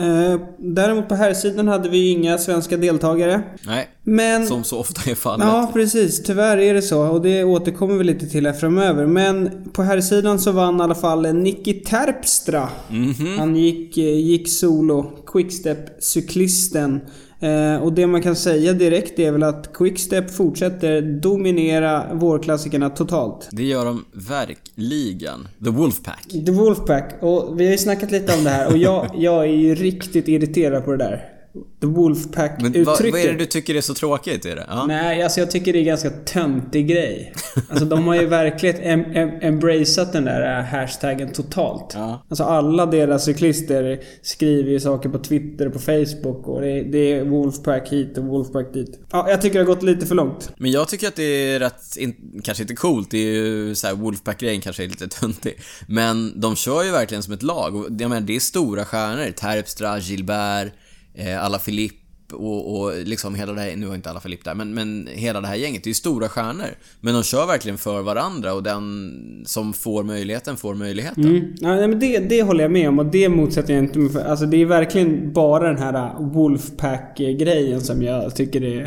däremot 0.59 1.09
på 1.09 1.15
här 1.15 1.35
sidan 1.35 1.69
hade 1.69 1.89
vi 1.89 2.11
inga 2.11 2.39
svenska 2.39 2.77
deltagare. 2.77 3.43
Nej, 3.67 3.89
Men... 4.03 4.47
som 4.47 4.65
så 4.65 4.79
ofta 4.79 5.11
är 5.11 5.15
fallet. 5.15 5.47
Ja, 5.47 5.71
precis. 5.73 6.23
Tyvärr 6.23 6.57
är 6.57 6.75
det 6.75 6.83
så 6.83 7.03
och 7.03 7.23
det 7.23 7.45
återkommer 7.45 7.95
vi 7.95 8.05
lite 8.05 8.27
till 8.27 8.47
här 8.47 8.53
framöver. 8.53 9.07
Men 9.07 9.51
på 9.73 9.83
här 9.83 10.01
sidan 10.01 10.39
så 10.39 10.53
vann 10.53 10.81
i 10.81 10.94
alla 10.95 11.01
fall 11.01 11.35
Nicky 11.35 11.73
Terpstra. 11.73 12.69
Mhm. 12.91 13.39
Han 13.39 13.57
gick, 13.57 13.99
eh, 13.99 14.19
gick 14.19 14.49
solo. 14.49 15.13
Quickstep-cyklisten. 15.27 17.01
Eh, 17.41 17.83
och 17.83 17.93
det 17.93 18.07
man 18.07 18.23
kan 18.23 18.37
säga 18.37 18.73
direkt 18.73 19.19
är 19.19 19.33
väl 19.33 19.43
att 19.43 19.73
Quickstep 19.75 20.31
fortsätter 20.31 21.03
dominera 21.03 22.15
vårklassikerna 22.15 22.91
totalt. 22.91 23.49
Det 23.53 23.63
gör 23.63 23.85
de 23.85 24.05
verkligen. 24.13 25.49
The 25.65 25.71
Wolfpack. 25.71 26.27
The 26.47 26.53
Wolfpack. 26.53 27.23
Och 27.23 27.61
vi 27.61 27.65
har 27.65 27.73
ju 27.73 27.79
snackat 27.79 28.11
lite 28.11 28.37
om 28.39 28.45
det 28.45 28.51
här 28.51 28.71
och 28.73 28.79
jag, 28.79 29.11
jag 29.19 29.45
är 29.45 29.53
ju 29.53 29.75
riktigt 29.75 30.29
irriterad 30.29 30.85
på 30.85 30.91
det 30.91 30.97
där. 30.97 31.34
Wolfpack-uttrycket. 31.81 32.87
vad, 32.87 33.11
vad 33.11 33.21
är 33.21 33.33
det 33.33 33.39
du 33.39 33.47
tycker 33.47 33.75
är 33.75 33.81
så 33.81 33.95
tråkigt 33.95 34.47
i 34.47 34.49
det? 34.49 34.67
Ja. 34.69 34.87
Nej, 34.87 35.23
alltså 35.23 35.41
jag 35.41 35.51
tycker 35.51 35.73
det 35.73 35.79
är 35.79 35.81
en 35.81 35.87
ganska 35.87 36.11
töntig 36.11 36.89
grej. 36.89 37.35
Alltså 37.69 37.85
de 37.85 38.07
har 38.07 38.15
ju 38.15 38.27
verkligen 38.27 38.77
em, 38.77 39.05
em, 39.17 39.31
embraceat 39.41 40.13
den 40.13 40.25
där 40.25 40.59
äh, 40.59 40.65
hashtaggen 40.65 41.33
totalt. 41.33 41.93
Ja. 41.95 42.27
Alltså 42.29 42.45
alla 42.45 42.87
deras 42.87 43.25
cyklister 43.25 44.01
skriver 44.23 44.71
ju 44.71 44.81
saker 44.81 45.09
på 45.09 45.19
Twitter 45.19 45.67
och 45.67 45.73
på 45.73 45.79
Facebook 45.79 46.49
och 46.49 46.61
det 46.61 46.71
är, 46.71 46.85
det 46.85 47.13
är 47.13 47.25
Wolfpack 47.25 47.89
hit 47.89 48.19
och 48.19 48.25
Wolfpack 48.25 48.73
dit. 48.73 49.01
Ja, 49.11 49.31
jag 49.31 49.43
tycker 49.43 49.59
det 49.59 49.65
har 49.65 49.75
gått 49.75 49.83
lite 49.83 50.07
för 50.07 50.15
långt. 50.15 50.53
Men 50.57 50.71
jag 50.71 50.89
tycker 50.89 51.09
att 51.09 51.17
det 51.17 51.23
är 51.53 51.59
rätt, 51.59 51.97
in, 51.97 52.41
kanske 52.45 52.63
inte 52.63 52.75
coolt, 52.75 53.11
det 53.11 53.19
är 53.19 53.33
ju 53.33 53.75
såhär 53.75 53.95
Wolfpack-grejen 53.95 54.61
kanske 54.61 54.85
är 54.85 54.89
lite 54.89 55.09
töntig. 55.09 55.61
Men 55.89 56.41
de 56.41 56.57
kör 56.57 56.85
ju 56.85 56.91
verkligen 56.91 57.23
som 57.23 57.35
ett 57.35 57.43
lag 57.43 57.85
jag 58.01 58.09
menar, 58.09 58.21
det 58.21 58.37
är 58.37 58.41
stora 58.41 58.85
stjärnor. 58.85 59.31
Terpstra, 59.31 59.99
Gilbert, 59.99 60.73
eh, 61.15 61.45
alla 61.45 61.59
Philippe 61.59 61.99
och, 62.33 62.81
och 62.81 62.93
liksom 63.05 63.35
hela 63.35 63.53
det 63.53 63.61
här, 63.61 63.77
nu 63.77 63.87
har 63.87 63.95
inte 63.95 64.11
alla 64.11 64.21
Philippe 64.21 64.51
där, 64.51 64.55
men, 64.55 64.75
men 64.75 65.09
hela 65.13 65.41
det 65.41 65.47
här 65.47 65.55
gänget, 65.55 65.85
det 65.85 65.87
är 65.87 65.91
ju 65.91 65.95
stora 65.95 66.29
stjärnor. 66.29 66.67
Men 67.01 67.15
de 67.15 67.23
kör 67.23 67.47
verkligen 67.47 67.79
för 67.79 68.03
varandra 68.03 68.53
och 68.55 68.63
den 68.63 69.13
som 69.47 69.73
får 69.73 70.03
möjligheten 70.05 70.57
får 70.57 70.75
möjligheten. 70.75 71.25
Mm. 71.25 71.55
Ja, 71.61 71.87
men 71.89 72.01
det, 72.01 72.19
det 72.19 72.43
håller 72.43 72.65
jag 72.65 72.71
med 72.71 72.89
om 72.89 72.99
och 72.99 73.07
det 73.07 73.29
motsätter 73.29 73.75
jag 73.75 73.85
inte 73.85 73.99
mig 73.99 74.13
för. 74.13 74.21
Alltså 74.25 74.47
det 74.47 74.57
är 74.63 74.67
verkligen 74.67 75.33
bara 75.33 75.69
den 75.69 75.79
här 75.79 75.95
äh, 75.95 76.21
Wolfpack-grejen 76.21 77.81
som 77.81 78.03
jag 78.03 78.37
tycker 78.37 78.65
är... 78.65 78.87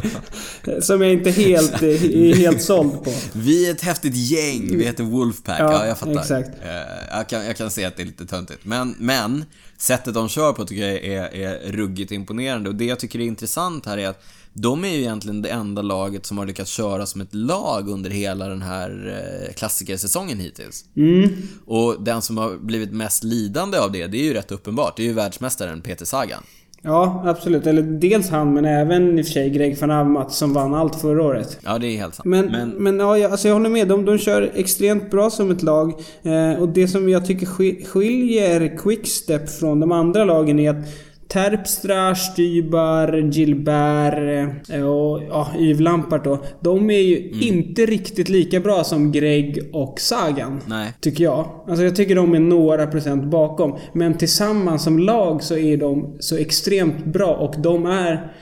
som 0.80 1.02
jag 1.02 1.12
inte 1.12 1.30
helt, 1.30 1.82
är 1.82 2.34
helt 2.34 2.62
såld 2.62 3.04
på. 3.04 3.12
Vi 3.32 3.66
är 3.68 3.70
ett 3.70 3.82
häftigt 3.82 4.14
gäng, 4.16 4.78
vi 4.78 4.84
heter 4.84 5.04
Wolfpack. 5.04 5.60
Ja, 5.60 5.72
Ja, 5.72 5.86
jag 5.86 5.98
fattar. 5.98 6.20
exakt. 6.20 6.48
Eh, 6.62 7.16
Jag 7.16 7.28
kan, 7.28 7.46
jag 7.46 7.56
kan 7.56 7.70
se 7.70 7.84
att 7.84 7.96
det 7.96 8.02
är 8.02 8.06
lite 8.06 8.26
töntigt. 8.26 8.60
Men, 8.64 8.94
men 8.98 9.44
sättet 9.78 10.14
de 10.14 10.28
kör 10.28 10.52
på 10.52 10.64
tycker 10.64 10.88
jag 10.88 11.04
är, 11.04 11.34
är 11.34 11.72
ruggigt 11.72 12.12
imponerande. 12.12 12.68
Och 12.68 12.74
det 12.74 12.84
jag 12.84 13.00
tycker 13.00 13.20
är 13.20 13.24
intressant 13.24 13.86
här 13.86 13.98
är 13.98 14.08
att 14.08 14.24
de 14.52 14.84
är 14.84 14.88
ju 14.88 15.00
egentligen 15.00 15.42
det 15.42 15.48
enda 15.48 15.82
laget 15.82 16.26
som 16.26 16.38
har 16.38 16.46
lyckats 16.46 16.70
köra 16.70 17.06
som 17.06 17.20
ett 17.20 17.34
lag 17.34 17.88
under 17.88 18.10
hela 18.10 18.48
den 18.48 18.62
här 18.62 19.16
eh, 19.48 19.54
klassikersäsongen 19.54 20.40
hittills. 20.40 20.84
Mm. 20.96 21.30
Och 21.66 22.02
den 22.02 22.22
som 22.22 22.38
har 22.38 22.56
blivit 22.56 22.92
mest 22.92 23.24
lidande 23.24 23.78
av 23.78 23.92
det, 23.92 24.06
det 24.06 24.18
är 24.18 24.24
ju 24.24 24.34
rätt 24.34 24.52
uppenbart. 24.52 24.96
Det 24.96 25.02
är 25.02 25.06
ju 25.06 25.12
världsmästaren 25.12 25.80
Peter 25.80 26.04
Sagan. 26.04 26.42
Ja, 26.86 27.22
absolut. 27.26 27.66
Eller 27.66 27.82
dels 27.82 28.28
han, 28.30 28.54
men 28.54 28.64
även 28.64 29.18
i 29.18 29.22
och 29.22 29.26
för 29.26 29.32
sig 29.32 29.50
Greg 29.50 29.78
van 29.80 29.90
Avermaet 29.90 30.30
som 30.32 30.52
vann 30.52 30.74
allt 30.74 31.00
förra 31.00 31.22
året. 31.22 31.58
Ja, 31.64 31.78
det 31.78 31.86
är 31.86 31.96
helt 31.96 32.14
sant. 32.14 32.24
Men, 32.24 32.70
men, 32.78 32.98
ja, 32.98 33.18
jag, 33.18 33.30
alltså 33.32 33.48
jag 33.48 33.54
håller 33.54 33.70
med. 33.70 33.88
De, 33.88 34.04
de 34.04 34.18
kör 34.18 34.50
extremt 34.54 35.10
bra 35.10 35.30
som 35.30 35.50
ett 35.50 35.62
lag. 35.62 35.92
Eh, 36.22 36.62
och 36.62 36.68
det 36.68 36.88
som 36.88 37.08
jag 37.08 37.26
tycker 37.26 37.46
ski- 37.46 37.84
skiljer 37.84 38.76
Quickstep 38.78 39.50
från 39.50 39.80
de 39.80 39.92
andra 39.92 40.24
lagen 40.24 40.58
är 40.58 40.70
att 40.70 40.86
Terpstra, 41.34 42.14
Stybar, 42.14 43.16
Gilbert 43.16 44.50
eh, 44.70 44.86
och 44.86 45.22
ja, 45.28 45.48
Yves 45.58 45.80
Lampart 45.80 46.24
då. 46.24 46.38
De 46.60 46.90
är 46.90 47.00
ju 47.00 47.18
Mm. 47.18 47.40
inte 47.42 47.86
riktigt 47.86 48.28
lika 48.28 48.60
bra 48.60 48.84
som 48.84 49.12
Greg 49.12 49.58
och 49.72 50.00
Sagan. 50.00 50.60
Nej. 50.66 50.92
Tycker 51.00 51.24
jag. 51.24 51.46
Alltså 51.68 51.84
jag 51.84 51.96
tycker 51.96 52.14
de 52.14 52.34
är 52.34 52.40
några 52.40 52.86
procent 52.86 53.24
bakom. 53.24 53.76
Men 53.92 54.14
tillsammans 54.14 54.82
som 54.84 54.98
lag 54.98 55.42
så 55.42 55.56
är 55.56 55.76
de 55.76 56.16
så 56.18 56.36
extremt 56.36 57.04
bra 57.04 57.34
och 57.34 57.54
de 57.62 57.86
är... 57.86 58.32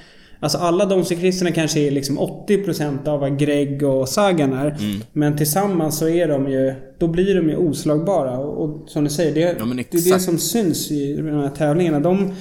Alltså 0.41 0.59
alla 0.59 0.85
de 0.87 1.05
cyklisterna 1.05 1.51
kanske 1.51 1.81
är 1.81 1.91
liksom 1.91 2.19
80% 2.19 3.09
av 3.09 3.21
vad 3.21 3.39
Greg 3.39 3.83
och 3.83 4.09
Sagan 4.09 4.53
är. 4.53 4.67
Mm. 4.67 5.01
Men 5.13 5.37
tillsammans 5.37 5.99
så 5.99 6.09
är 6.09 6.29
de 6.29 6.51
ju... 6.51 6.75
Då 6.99 7.09
blir 7.09 7.35
de 7.35 7.49
ju 7.49 7.57
oslagbara. 7.57 8.39
Och, 8.39 8.65
och 8.65 8.89
som 8.89 9.05
du 9.05 9.11
säger, 9.11 9.35
det, 9.35 9.41
Ja, 9.41 9.65
det 9.91 9.99
är 9.99 10.13
det 10.13 10.21
som 10.21 10.39
syns 10.39 10.91
i 10.91 11.17
de 11.17 11.29
här 11.29 11.49
tävlingarna. 11.49 12.01
De, 12.01 12.33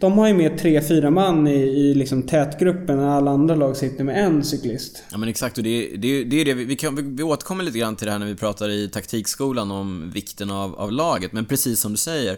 de 0.00 0.12
har 0.18 0.28
ju 0.28 0.34
med 0.34 0.60
3-4 0.60 1.10
man 1.10 1.46
i, 1.48 1.54
i 1.60 1.94
liksom 1.94 2.22
tätgruppen 2.22 2.96
när 2.96 3.08
alla 3.08 3.30
andra 3.30 3.54
lag 3.54 3.76
sitter 3.76 4.04
med 4.04 4.24
en 4.24 4.44
cyklist. 4.44 5.02
Ja 5.10 5.18
men 5.18 5.28
exakt 5.28 5.58
och 5.58 5.64
det, 5.64 5.70
är- 5.94 5.96
det, 5.96 6.24
det 6.24 6.40
är 6.40 6.44
det 6.44 6.54
vi, 6.54 6.64
vi, 6.64 6.76
kan, 6.76 6.96
vi, 6.96 7.02
vi 7.02 7.22
återkommer 7.22 7.64
lite 7.64 7.78
grann 7.78 7.96
till 7.96 8.06
det 8.06 8.12
här 8.12 8.18
när 8.18 8.26
vi 8.26 8.34
pratar 8.34 8.68
i 8.68 8.88
taktikskolan 8.88 9.70
om 9.70 10.10
vikten 10.14 10.50
av, 10.50 10.74
av 10.74 10.92
laget. 10.92 11.32
Men 11.32 11.44
precis 11.46 11.80
som 11.80 11.90
du 11.92 11.96
säger, 11.98 12.36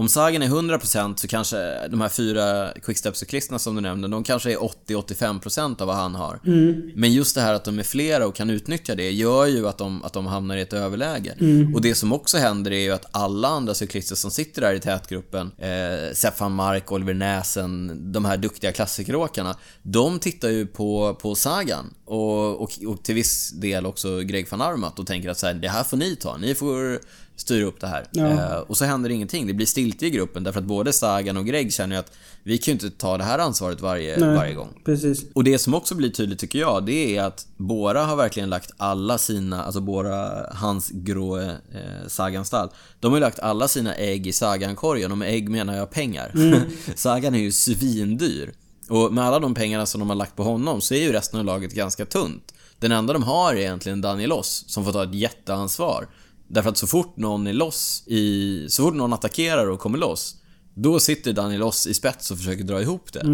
om 0.00 0.08
Sagan 0.08 0.42
är 0.42 0.48
100% 0.48 1.16
så 1.16 1.28
kanske 1.28 1.88
de 1.88 2.00
här 2.00 2.08
fyra 2.08 2.72
quickstep-cyklisterna 2.72 3.58
som 3.58 3.74
du 3.74 3.80
nämnde, 3.80 4.08
de 4.08 4.24
kanske 4.24 4.52
är 4.52 4.56
80-85% 4.56 5.80
av 5.80 5.86
vad 5.86 5.96
han 5.96 6.14
har. 6.14 6.40
Men 6.94 7.12
just 7.12 7.34
det 7.34 7.40
här 7.40 7.54
att 7.54 7.64
de 7.64 7.78
är 7.78 7.82
flera 7.82 8.26
och 8.26 8.34
kan 8.34 8.50
utnyttja 8.50 8.94
det 8.94 9.10
gör 9.10 9.46
ju 9.46 9.68
att 9.68 9.78
de, 9.78 10.04
att 10.04 10.12
de 10.12 10.26
hamnar 10.26 10.56
i 10.56 10.60
ett 10.60 10.72
överläge. 10.72 11.34
Och 11.74 11.82
det 11.82 11.94
som 11.94 12.12
också 12.12 12.38
händer 12.38 12.70
är 12.70 12.80
ju 12.80 12.92
att 12.92 13.06
alla 13.10 13.48
andra 13.48 13.74
cyklister 13.74 14.16
som 14.16 14.30
sitter 14.30 14.62
där 14.62 14.74
i 14.74 14.80
tätgruppen, 14.80 15.50
eh, 15.58 16.14
Sepp 16.14 16.40
van 16.40 16.54
Mark, 16.54 16.92
Oliver 16.92 17.14
Näsen, 17.14 18.00
de 18.12 18.24
här 18.24 18.36
duktiga 18.36 18.72
klassikeråkarna, 18.72 19.56
de 19.82 20.18
tittar 20.18 20.48
ju 20.48 20.66
på, 20.66 21.18
på 21.22 21.34
Sagan 21.34 21.94
och, 22.04 22.62
och, 22.62 22.70
och 22.86 23.02
till 23.02 23.14
viss 23.14 23.50
del 23.50 23.86
också 23.86 24.20
Greg 24.20 24.46
van 24.50 24.60
Avermaet 24.60 24.98
och 24.98 25.06
tänker 25.06 25.28
att 25.28 25.38
så 25.38 25.46
här, 25.46 25.54
det 25.54 25.68
här 25.68 25.84
får 25.84 25.96
ni 25.96 26.16
ta, 26.16 26.36
ni 26.36 26.54
får 26.54 27.00
styra 27.40 27.66
upp 27.66 27.80
det 27.80 27.86
här. 27.86 28.06
Ja. 28.10 28.28
Eh, 28.28 28.58
och 28.58 28.76
så 28.76 28.84
händer 28.84 29.10
ingenting, 29.10 29.46
det 29.46 29.54
blir 29.54 29.66
stiltje 29.66 30.08
i 30.08 30.10
gruppen 30.10 30.44
därför 30.44 30.60
att 30.60 30.66
både 30.66 30.92
Sagan 30.92 31.36
och 31.36 31.46
Greg 31.46 31.72
känner 31.72 31.96
ju 31.96 32.00
att 32.00 32.12
vi 32.42 32.58
kan 32.58 32.72
ju 32.72 32.72
inte 32.72 32.90
ta 32.90 33.18
det 33.18 33.24
här 33.24 33.38
ansvaret 33.38 33.80
varje, 33.80 34.16
Nej. 34.18 34.36
varje 34.36 34.54
gång. 34.54 34.82
Precis. 34.84 35.24
Och 35.34 35.44
det 35.44 35.58
som 35.58 35.74
också 35.74 35.94
blir 35.94 36.10
tydligt 36.10 36.38
tycker 36.38 36.58
jag, 36.58 36.86
det 36.86 37.16
är 37.16 37.22
att 37.22 37.46
Bora 37.56 38.04
har 38.04 38.16
verkligen 38.16 38.50
lagt 38.50 38.70
alla 38.76 39.18
sina, 39.18 39.64
alltså 39.64 39.80
Bora, 39.80 40.46
hans 40.52 40.90
grå 40.90 41.40
eh, 41.40 41.52
Sagan-stall. 42.06 42.68
De 43.00 43.12
har 43.12 43.18
ju 43.18 43.20
lagt 43.20 43.38
alla 43.38 43.68
sina 43.68 43.94
ägg 43.94 44.26
i 44.26 44.32
Sagan-korgen 44.32 45.12
och 45.12 45.18
med 45.18 45.34
ägg 45.34 45.48
menar 45.48 45.76
jag 45.76 45.90
pengar. 45.90 46.32
Sagan 46.94 47.34
är 47.34 47.38
ju 47.38 47.52
svindyr. 47.52 48.52
Och 48.88 49.12
med 49.12 49.24
alla 49.24 49.38
de 49.38 49.54
pengarna 49.54 49.86
som 49.86 49.98
de 49.98 50.08
har 50.08 50.16
lagt 50.16 50.36
på 50.36 50.42
honom 50.42 50.80
så 50.80 50.94
är 50.94 51.02
ju 51.02 51.12
resten 51.12 51.40
av 51.40 51.46
laget 51.46 51.72
ganska 51.72 52.06
tunt. 52.06 52.54
Den 52.78 52.92
enda 52.92 53.12
de 53.12 53.22
har 53.22 53.54
är 53.54 53.58
egentligen 53.58 54.00
Daniel 54.00 54.32
Oss 54.32 54.64
som 54.66 54.84
får 54.84 54.92
ta 54.92 55.04
ett 55.04 55.14
jätteansvar. 55.14 56.08
Därför 56.50 56.70
att 56.70 56.78
så 56.78 56.86
fort 56.86 57.16
någon 57.16 57.46
är 57.46 57.52
loss 57.52 58.02
i, 58.06 58.66
så 58.68 58.82
fort 58.82 58.94
någon 58.94 59.12
attackerar 59.12 59.66
och 59.66 59.80
kommer 59.80 59.98
loss 59.98 60.36
då 60.74 61.00
sitter 61.00 61.32
Daniel 61.32 61.62
Oss 61.62 61.86
i 61.86 61.94
spets 61.94 62.30
och 62.30 62.38
försöker 62.38 62.64
dra 62.64 62.82
ihop 62.82 63.12
det. 63.12 63.24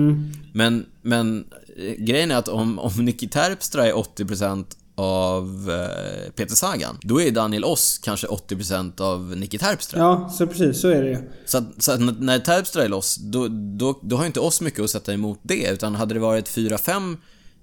Men, 0.53 0.87
men 1.03 1.45
eh, 1.77 1.93
grejen 1.99 2.31
är 2.31 2.37
att 2.37 2.49
om, 2.49 2.79
om 2.79 2.93
Nicky 3.05 3.29
Terpstra 3.29 3.87
är 3.87 3.93
80% 3.93 4.65
av 4.95 5.71
eh, 5.71 6.33
Peter 6.33 6.55
Sagan, 6.55 6.99
då 7.03 7.21
är 7.21 7.31
Daniel 7.31 7.65
Oss 7.65 7.99
kanske 7.99 8.27
80% 8.27 9.01
av 9.01 9.37
Nicky 9.37 9.59
Terpstra. 9.59 10.01
Ja, 10.01 10.31
så 10.39 10.47
precis. 10.47 10.81
Så 10.81 10.89
är 10.89 11.03
det 11.03 11.09
ju. 11.09 11.19
Så, 11.47 11.65
så 11.79 11.97
när 11.97 12.39
Terpstra 12.39 12.85
är 12.85 12.89
loss, 12.89 13.17
då, 13.17 13.49
då, 13.49 13.99
då 14.03 14.17
har 14.17 14.27
inte 14.27 14.41
oss 14.41 14.61
mycket 14.61 14.81
att 14.81 14.91
sätta 14.91 15.15
emot 15.15 15.39
det. 15.43 15.71
Utan 15.71 15.95
hade 15.95 16.15
det 16.15 16.21
varit 16.21 16.49
4-5 16.49 17.17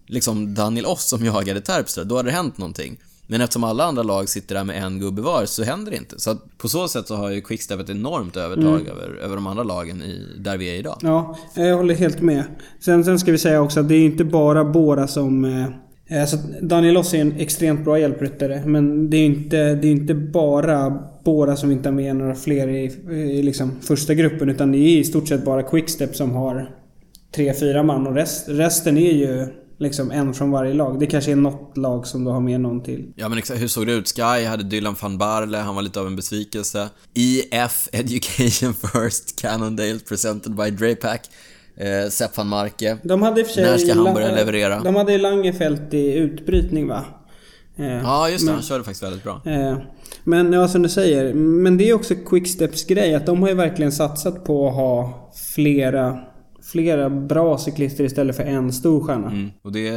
liksom 0.07 0.53
Daniel 0.55 0.85
Oss 0.85 1.03
som 1.03 1.25
jagade 1.25 1.61
Terpstra, 1.61 2.03
då 2.03 2.17
hade 2.17 2.29
det 2.29 2.35
hänt 2.35 2.57
någonting. 2.57 2.97
Men 3.33 3.41
eftersom 3.41 3.63
alla 3.63 3.83
andra 3.83 4.03
lag 4.03 4.29
sitter 4.29 4.55
där 4.55 4.63
med 4.63 4.83
en 4.83 4.99
gubbe 4.99 5.21
var 5.21 5.45
så 5.45 5.63
händer 5.63 5.91
det 5.91 5.97
inte. 5.97 6.19
Så 6.19 6.31
att 6.31 6.57
på 6.57 6.67
så 6.67 6.87
sätt 6.87 7.07
så 7.07 7.15
har 7.15 7.29
ju 7.29 7.41
Quickstep 7.41 7.79
ett 7.79 7.89
enormt 7.89 8.37
övertag 8.37 8.87
över, 8.87 9.17
över 9.23 9.35
de 9.35 9.47
andra 9.47 9.63
lagen 9.63 10.01
i, 10.01 10.25
där 10.39 10.57
vi 10.57 10.69
är 10.69 10.75
idag. 10.75 10.97
Ja, 11.01 11.37
jag 11.55 11.77
håller 11.77 11.95
helt 11.95 12.21
med. 12.21 12.43
Sen, 12.79 13.03
sen 13.03 13.19
ska 13.19 13.31
vi 13.31 13.37
säga 13.37 13.61
också 13.61 13.79
att 13.79 13.89
det 13.89 13.95
är 13.95 14.05
inte 14.05 14.23
bara 14.23 14.63
Bora 14.63 15.07
som... 15.07 15.45
Eh, 15.45 16.21
alltså 16.21 16.37
Daniel 16.61 16.97
Oss 16.97 17.13
är 17.13 17.21
en 17.21 17.31
extremt 17.37 17.83
bra 17.85 17.99
hjälpryttare. 17.99 18.63
Men 18.65 19.09
det 19.09 19.17
är 19.17 19.25
inte, 19.25 19.75
det 19.75 19.87
är 19.87 19.91
inte 19.91 20.13
bara 20.13 20.99
Bora 21.23 21.55
som 21.55 21.71
inte 21.71 21.89
har 21.89 21.93
med 21.93 22.15
några 22.15 22.35
fler 22.35 22.67
i, 22.67 22.85
i 23.11 23.43
liksom 23.43 23.71
första 23.81 24.13
gruppen. 24.13 24.49
Utan 24.49 24.71
det 24.71 24.77
är 24.77 24.97
i 24.99 25.03
stort 25.03 25.27
sett 25.27 25.45
bara 25.45 25.63
Quickstep 25.63 26.15
som 26.15 26.31
har 26.31 26.75
tre, 27.35 27.53
fyra 27.53 27.83
man. 27.83 28.07
Och 28.07 28.15
rest, 28.15 28.49
resten 28.49 28.97
är 28.97 29.11
ju 29.11 29.47
liksom 29.83 30.11
en 30.11 30.33
från 30.33 30.51
varje 30.51 30.73
lag. 30.73 30.99
Det 30.99 31.05
kanske 31.05 31.31
är 31.31 31.35
något 31.35 31.77
lag 31.77 32.07
som 32.07 32.23
du 32.23 32.31
har 32.31 32.39
med 32.39 32.61
någon 32.61 32.83
till. 32.83 33.13
Ja 33.15 33.29
men 33.29 33.37
exakt, 33.37 33.61
hur 33.61 33.67
såg 33.67 33.87
det 33.87 33.93
ut? 33.93 34.07
Sky 34.15 34.45
hade 34.45 34.63
Dylan 34.63 34.95
van 35.01 35.17
Barle, 35.17 35.57
han 35.57 35.75
var 35.75 35.81
lite 35.81 35.99
av 35.99 36.07
en 36.07 36.15
besvikelse. 36.15 36.89
EF 37.13 37.89
Education 37.91 38.73
First, 38.93 39.41
Cannondale 39.41 39.99
presented 40.09 40.55
by 40.55 40.69
Drapack. 40.71 41.21
Eh, 41.77 42.09
Sepp 42.09 42.37
van 42.37 42.47
Marke. 42.47 42.97
De 43.03 43.21
hade 43.21 43.39
i 43.41 43.43
och 43.43 43.47
för 43.47 43.53
sig... 43.53 43.63
När 43.63 43.77
ska 43.77 43.93
han 43.93 44.13
börja 44.13 44.35
leverera? 44.35 44.79
De 44.79 44.95
hade 44.95 45.17
Langefelt 45.17 45.93
i 45.93 46.13
utbrytning 46.13 46.87
va? 46.87 47.03
Eh, 47.77 47.85
Ja 47.85 48.29
just 48.29 48.39
det, 48.41 48.45
men- 48.45 48.53
han 48.55 48.63
körde 48.63 48.83
faktiskt 48.83 49.03
väldigt 49.03 49.23
bra. 49.23 49.41
Eh, 49.45 49.77
Men 50.23 50.53
ja, 50.53 50.67
som 50.67 50.81
du 50.81 50.89
säger. 50.89 51.33
Men 51.33 51.77
det 51.77 51.89
är 51.89 51.93
också 51.93 52.15
Quicksteps 52.15 52.83
grej 52.85 53.15
att 53.15 53.25
de 53.25 53.41
har 53.41 53.49
ju 53.49 53.55
verkligen 53.55 53.91
satsat 53.91 54.45
på 54.45 54.67
att 54.67 54.73
ha 54.75 55.31
flera, 55.55 56.19
flera 56.73 57.09
bra 57.09 57.57
cyklister 57.57 58.03
istället 58.03 58.35
för 58.35 58.43
en 58.43 58.73
stor 58.73 59.03
stjärna. 59.03 59.27
Mm. 59.27 59.49
Och 59.61 59.71
det, 59.71 59.91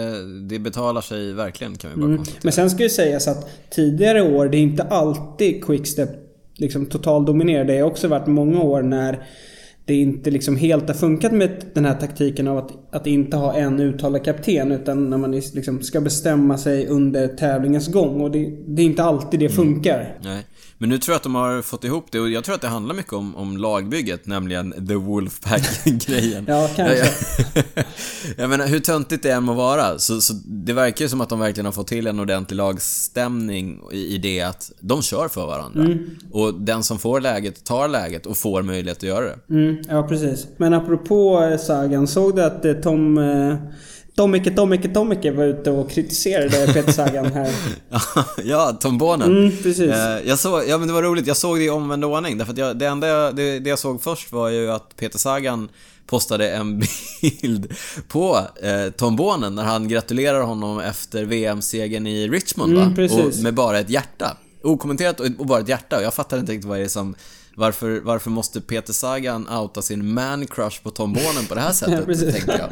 det 0.48 0.58
betalar 0.58 1.00
sig 1.00 1.32
verkligen 1.32 1.76
kan 1.76 1.90
vi 1.90 1.96
bara 1.96 2.06
Mm. 2.06 2.22
Men 2.42 2.52
sen 2.52 2.70
ska 2.70 2.82
ju 2.82 2.88
sägas 2.88 3.28
att 3.28 3.70
tidigare 3.70 4.22
år, 4.22 4.48
det 4.48 4.56
är 4.56 4.60
inte 4.60 4.82
alltid 4.82 5.64
Quickstep 5.64 6.10
liksom 6.56 6.86
totaldominerar. 6.86 7.64
Det 7.64 7.78
har 7.78 7.86
också 7.86 8.08
varit 8.08 8.26
många 8.26 8.62
år 8.62 8.82
när 8.82 9.26
det 9.84 9.94
inte 9.94 10.30
liksom 10.30 10.56
helt 10.56 10.88
har 10.88 10.94
funkat 10.94 11.32
med 11.32 11.64
den 11.74 11.84
här 11.84 11.94
taktiken 11.94 12.48
av 12.48 12.58
att, 12.58 12.94
att 12.94 13.06
inte 13.06 13.36
ha 13.36 13.54
en 13.54 13.80
uttalad 13.80 14.24
kapten 14.24 14.72
utan 14.72 15.10
när 15.10 15.18
man 15.18 15.30
liksom 15.30 15.82
ska 15.82 16.00
bestämma 16.00 16.58
sig 16.58 16.86
under 16.86 17.28
tävlingens 17.28 17.88
gång. 17.88 18.20
Och 18.20 18.30
det, 18.30 18.52
det 18.66 18.82
är 18.82 18.86
inte 18.86 19.02
alltid 19.02 19.40
det 19.40 19.48
funkar. 19.48 20.18
Nej. 20.22 20.46
Men 20.78 20.88
nu 20.88 20.98
tror 20.98 21.12
jag 21.12 21.16
att 21.16 21.22
de 21.22 21.34
har 21.34 21.62
fått 21.62 21.84
ihop 21.84 22.06
det 22.10 22.20
och 22.20 22.30
jag 22.30 22.44
tror 22.44 22.54
att 22.54 22.60
det 22.60 22.68
handlar 22.68 22.94
mycket 22.94 23.12
om, 23.12 23.36
om 23.36 23.56
lagbygget, 23.56 24.26
nämligen 24.26 24.86
The 24.88 24.94
Wolfpack-grejen. 24.94 26.44
Ja, 26.48 26.70
kanske. 26.76 27.04
Jag, 28.36 28.50
menar, 28.50 28.66
hur 28.66 28.80
töntigt 28.80 29.22
det 29.22 29.30
än 29.30 29.44
må 29.44 29.54
vara, 29.54 29.98
så, 29.98 30.20
så 30.20 30.34
det 30.46 30.72
verkar 30.72 31.04
ju 31.04 31.08
som 31.08 31.20
att 31.20 31.28
de 31.28 31.38
verkligen 31.38 31.64
har 31.64 31.72
fått 31.72 31.86
till 31.86 32.06
en 32.06 32.20
ordentlig 32.20 32.56
lagstämning 32.56 33.80
i, 33.92 34.14
i 34.14 34.18
det 34.18 34.40
att 34.40 34.72
de 34.80 35.02
kör 35.02 35.28
för 35.28 35.46
varandra. 35.46 35.80
Mm. 35.80 36.10
Och 36.30 36.54
den 36.54 36.82
som 36.82 36.98
får 36.98 37.20
läget, 37.20 37.64
tar 37.64 37.88
läget 37.88 38.26
och 38.26 38.36
får 38.36 38.62
möjlighet 38.62 38.98
att 38.98 39.02
göra 39.02 39.24
det. 39.24 39.54
Mm, 39.54 39.82
ja, 39.88 40.02
precis. 40.02 40.46
Men 40.56 40.74
apropå 40.74 41.42
eh, 41.42 41.58
sagan, 41.58 42.06
såg 42.06 42.36
du 42.36 42.42
att 42.42 42.64
eh, 42.64 42.72
Tom... 42.72 43.18
Tommike, 44.16 44.50
Tommike, 44.50 44.88
Tommike 44.88 45.30
var 45.30 45.44
ute 45.44 45.70
och 45.70 45.90
kritiserade 45.90 46.66
Peter 46.72 46.92
Sagan 46.92 47.32
här. 47.32 47.52
ja, 48.44 48.76
Tom 48.80 48.98
Bonen. 48.98 49.38
Mm, 49.38 49.50
precis. 49.62 49.90
Eh, 49.90 50.28
jag 50.28 50.38
såg, 50.38 50.62
ja 50.68 50.78
men 50.78 50.88
det 50.88 50.94
var 50.94 51.02
roligt, 51.02 51.26
jag 51.26 51.36
såg 51.36 51.58
det 51.58 51.64
i 51.64 51.70
omvänd 51.70 52.04
ordning. 52.04 52.38
Därför 52.38 52.52
att 52.52 52.58
jag, 52.58 52.78
det 52.78 52.86
enda 52.86 53.06
jag, 53.06 53.36
det, 53.36 53.58
det 53.58 53.70
jag 53.70 53.78
såg 53.78 54.02
först 54.02 54.32
var 54.32 54.48
ju 54.48 54.70
att 54.70 54.96
Peter 54.96 55.18
Sagan 55.18 55.68
postade 56.06 56.50
en 56.50 56.82
bild 57.22 57.74
på 58.08 58.40
eh, 58.62 58.90
Tom 58.96 59.16
Bonen 59.16 59.54
när 59.54 59.64
han 59.64 59.88
gratulerar 59.88 60.40
honom 60.40 60.80
efter 60.80 61.24
VM-segern 61.24 62.06
i 62.06 62.28
Richmond 62.28 62.72
Mm, 62.72 62.94
va? 62.94 63.24
Och 63.24 63.42
med 63.42 63.54
bara 63.54 63.78
ett 63.78 63.90
hjärta. 63.90 64.36
Okommenterat 64.62 65.20
och, 65.20 65.26
och 65.38 65.46
bara 65.46 65.60
ett 65.60 65.68
hjärta. 65.68 65.96
Och 65.96 66.02
jag 66.02 66.14
fattar 66.14 66.38
inte 66.38 66.52
riktigt 66.52 66.68
vad 66.68 66.78
det 66.78 66.84
är 66.84 66.88
som... 66.88 67.14
Varför, 67.58 68.00
varför 68.00 68.30
måste 68.30 68.60
Peter 68.60 68.92
Sagan 68.92 69.48
outa 69.48 69.82
sin 69.82 70.14
man-crush 70.14 70.82
på 70.82 70.90
Tom 70.90 71.12
Bonen 71.12 71.46
på 71.48 71.54
det 71.54 71.60
här 71.60 71.72
sättet? 71.72 72.06
precis. 72.06 72.32
tänkte 72.32 72.56
jag. 72.58 72.68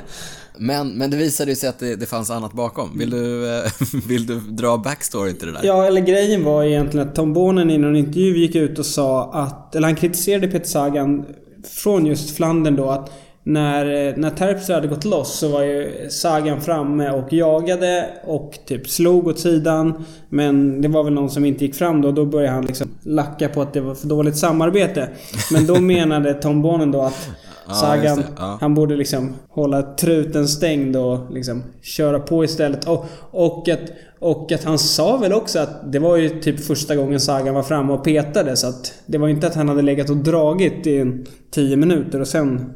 Men, 0.58 0.88
men 0.88 1.10
det 1.10 1.16
visade 1.16 1.50
ju 1.50 1.56
sig 1.56 1.68
att 1.68 1.78
det, 1.78 1.96
det 1.96 2.06
fanns 2.06 2.30
annat 2.30 2.52
bakom. 2.52 2.98
Vill 2.98 3.10
du, 3.10 3.56
eh, 3.58 3.70
vill 4.06 4.26
du 4.26 4.40
dra 4.40 4.78
backstory 4.78 5.32
till 5.32 5.46
det 5.46 5.52
där? 5.52 5.64
Ja, 5.64 5.86
eller 5.86 6.00
grejen 6.00 6.44
var 6.44 6.64
egentligen 6.64 7.08
att 7.08 7.14
Tom 7.14 7.32
Bonen 7.32 7.70
i 7.70 7.78
någon 7.78 7.96
intervju 7.96 8.38
gick 8.38 8.54
ut 8.54 8.78
och 8.78 8.86
sa 8.86 9.32
att... 9.32 9.74
Eller 9.74 9.88
han 9.88 9.96
kritiserade 9.96 10.48
Peter 10.48 10.68
Sagan 10.68 11.24
från 11.64 12.06
just 12.06 12.36
Flandern 12.36 12.76
då 12.76 12.90
att 12.90 13.10
när, 13.44 14.06
eh, 14.08 14.16
när 14.16 14.30
Terpstra 14.30 14.74
hade 14.74 14.88
gått 14.88 15.04
loss 15.04 15.38
så 15.38 15.48
var 15.48 15.62
ju 15.62 16.06
Sagan 16.10 16.60
framme 16.60 17.10
och 17.10 17.32
jagade 17.32 18.08
och 18.24 18.58
typ 18.66 18.88
slog 18.88 19.26
åt 19.26 19.38
sidan. 19.38 20.04
Men 20.28 20.80
det 20.80 20.88
var 20.88 21.04
väl 21.04 21.12
någon 21.12 21.30
som 21.30 21.44
inte 21.44 21.64
gick 21.64 21.74
fram 21.74 22.02
då 22.02 22.08
och 22.08 22.14
då 22.14 22.24
började 22.24 22.54
han 22.54 22.66
liksom 22.66 22.88
lacka 23.02 23.48
på 23.48 23.62
att 23.62 23.72
det 23.72 23.80
var 23.80 23.94
för 23.94 24.08
dåligt 24.08 24.36
samarbete. 24.36 25.08
Men 25.52 25.66
då 25.66 25.74
menade 25.80 26.34
Tom 26.34 26.62
Bonen 26.62 26.90
då 26.90 27.02
att 27.02 27.28
Ja, 27.68 27.74
Sagan, 27.74 28.16
det. 28.16 28.24
Ja. 28.36 28.58
han 28.60 28.74
borde 28.74 28.96
liksom 28.96 29.34
hålla 29.48 29.82
truten 29.82 30.48
stängd 30.48 30.96
och 30.96 31.32
liksom 31.32 31.62
köra 31.82 32.20
på 32.20 32.44
istället. 32.44 32.88
Och, 32.88 33.06
och, 33.30 33.68
att, 33.68 33.80
och 34.18 34.52
att 34.52 34.64
han 34.64 34.78
sa 34.78 35.16
väl 35.16 35.32
också 35.32 35.58
att 35.58 35.92
det 35.92 35.98
var 35.98 36.16
ju 36.16 36.28
typ 36.40 36.60
första 36.60 36.96
gången 36.96 37.20
Sagan 37.20 37.54
var 37.54 37.62
framme 37.62 37.92
och 37.92 38.04
petade. 38.04 38.56
Så 38.56 38.66
att 38.66 38.94
det 39.06 39.18
var 39.18 39.28
inte 39.28 39.46
att 39.46 39.54
han 39.54 39.68
hade 39.68 39.82
legat 39.82 40.10
och 40.10 40.16
dragit 40.16 40.86
i 40.86 40.98
en 40.98 41.26
10 41.50 41.76
minuter 41.76 42.20
och 42.20 42.28
sen 42.28 42.72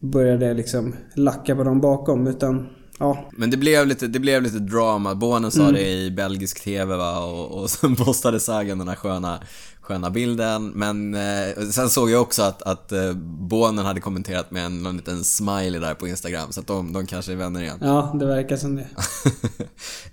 började 0.00 0.54
liksom 0.54 0.94
lacka 1.14 1.56
på 1.56 1.64
dem 1.64 1.80
bakom. 1.80 2.26
Utan 2.26 2.68
ja, 2.98 3.28
Men 3.32 3.50
det 3.50 3.56
blev 3.56 3.86
lite, 3.86 4.06
det 4.06 4.18
blev 4.18 4.42
lite 4.42 4.58
drama. 4.58 5.14
Bonen 5.14 5.50
sa 5.50 5.70
det 5.70 5.88
i 5.88 6.10
belgisk 6.10 6.64
TV 6.64 6.96
va 6.96 7.18
och, 7.18 7.62
och 7.62 7.70
sen 7.70 7.96
postade 7.96 8.40
Sagan 8.40 8.78
den 8.78 8.88
här 8.88 8.96
sköna, 8.96 9.38
sköna 9.80 10.10
bilden. 10.10 10.68
Men 10.68 11.14
eh, 11.14 11.64
sen 11.70 11.88
såg 11.90 12.10
jag 12.10 12.22
också 12.22 12.42
att, 12.42 12.62
att 12.62 12.92
eh, 12.92 13.12
Bonen 13.22 13.84
hade 13.84 14.00
kommenterat 14.00 14.50
med 14.50 14.64
en, 14.66 14.82
någon 14.82 14.96
liten 14.96 15.24
smiley 15.24 15.80
där 15.80 15.94
på 15.94 16.08
Instagram. 16.08 16.52
Så 16.52 16.60
att 16.60 16.66
de, 16.66 16.92
de 16.92 17.06
kanske 17.06 17.32
är 17.32 17.36
vänner 17.36 17.62
igen. 17.62 17.78
ja 17.80 18.16
det 18.20 18.26
verkar 18.26 18.56
som 18.56 18.76
det. 18.76 18.86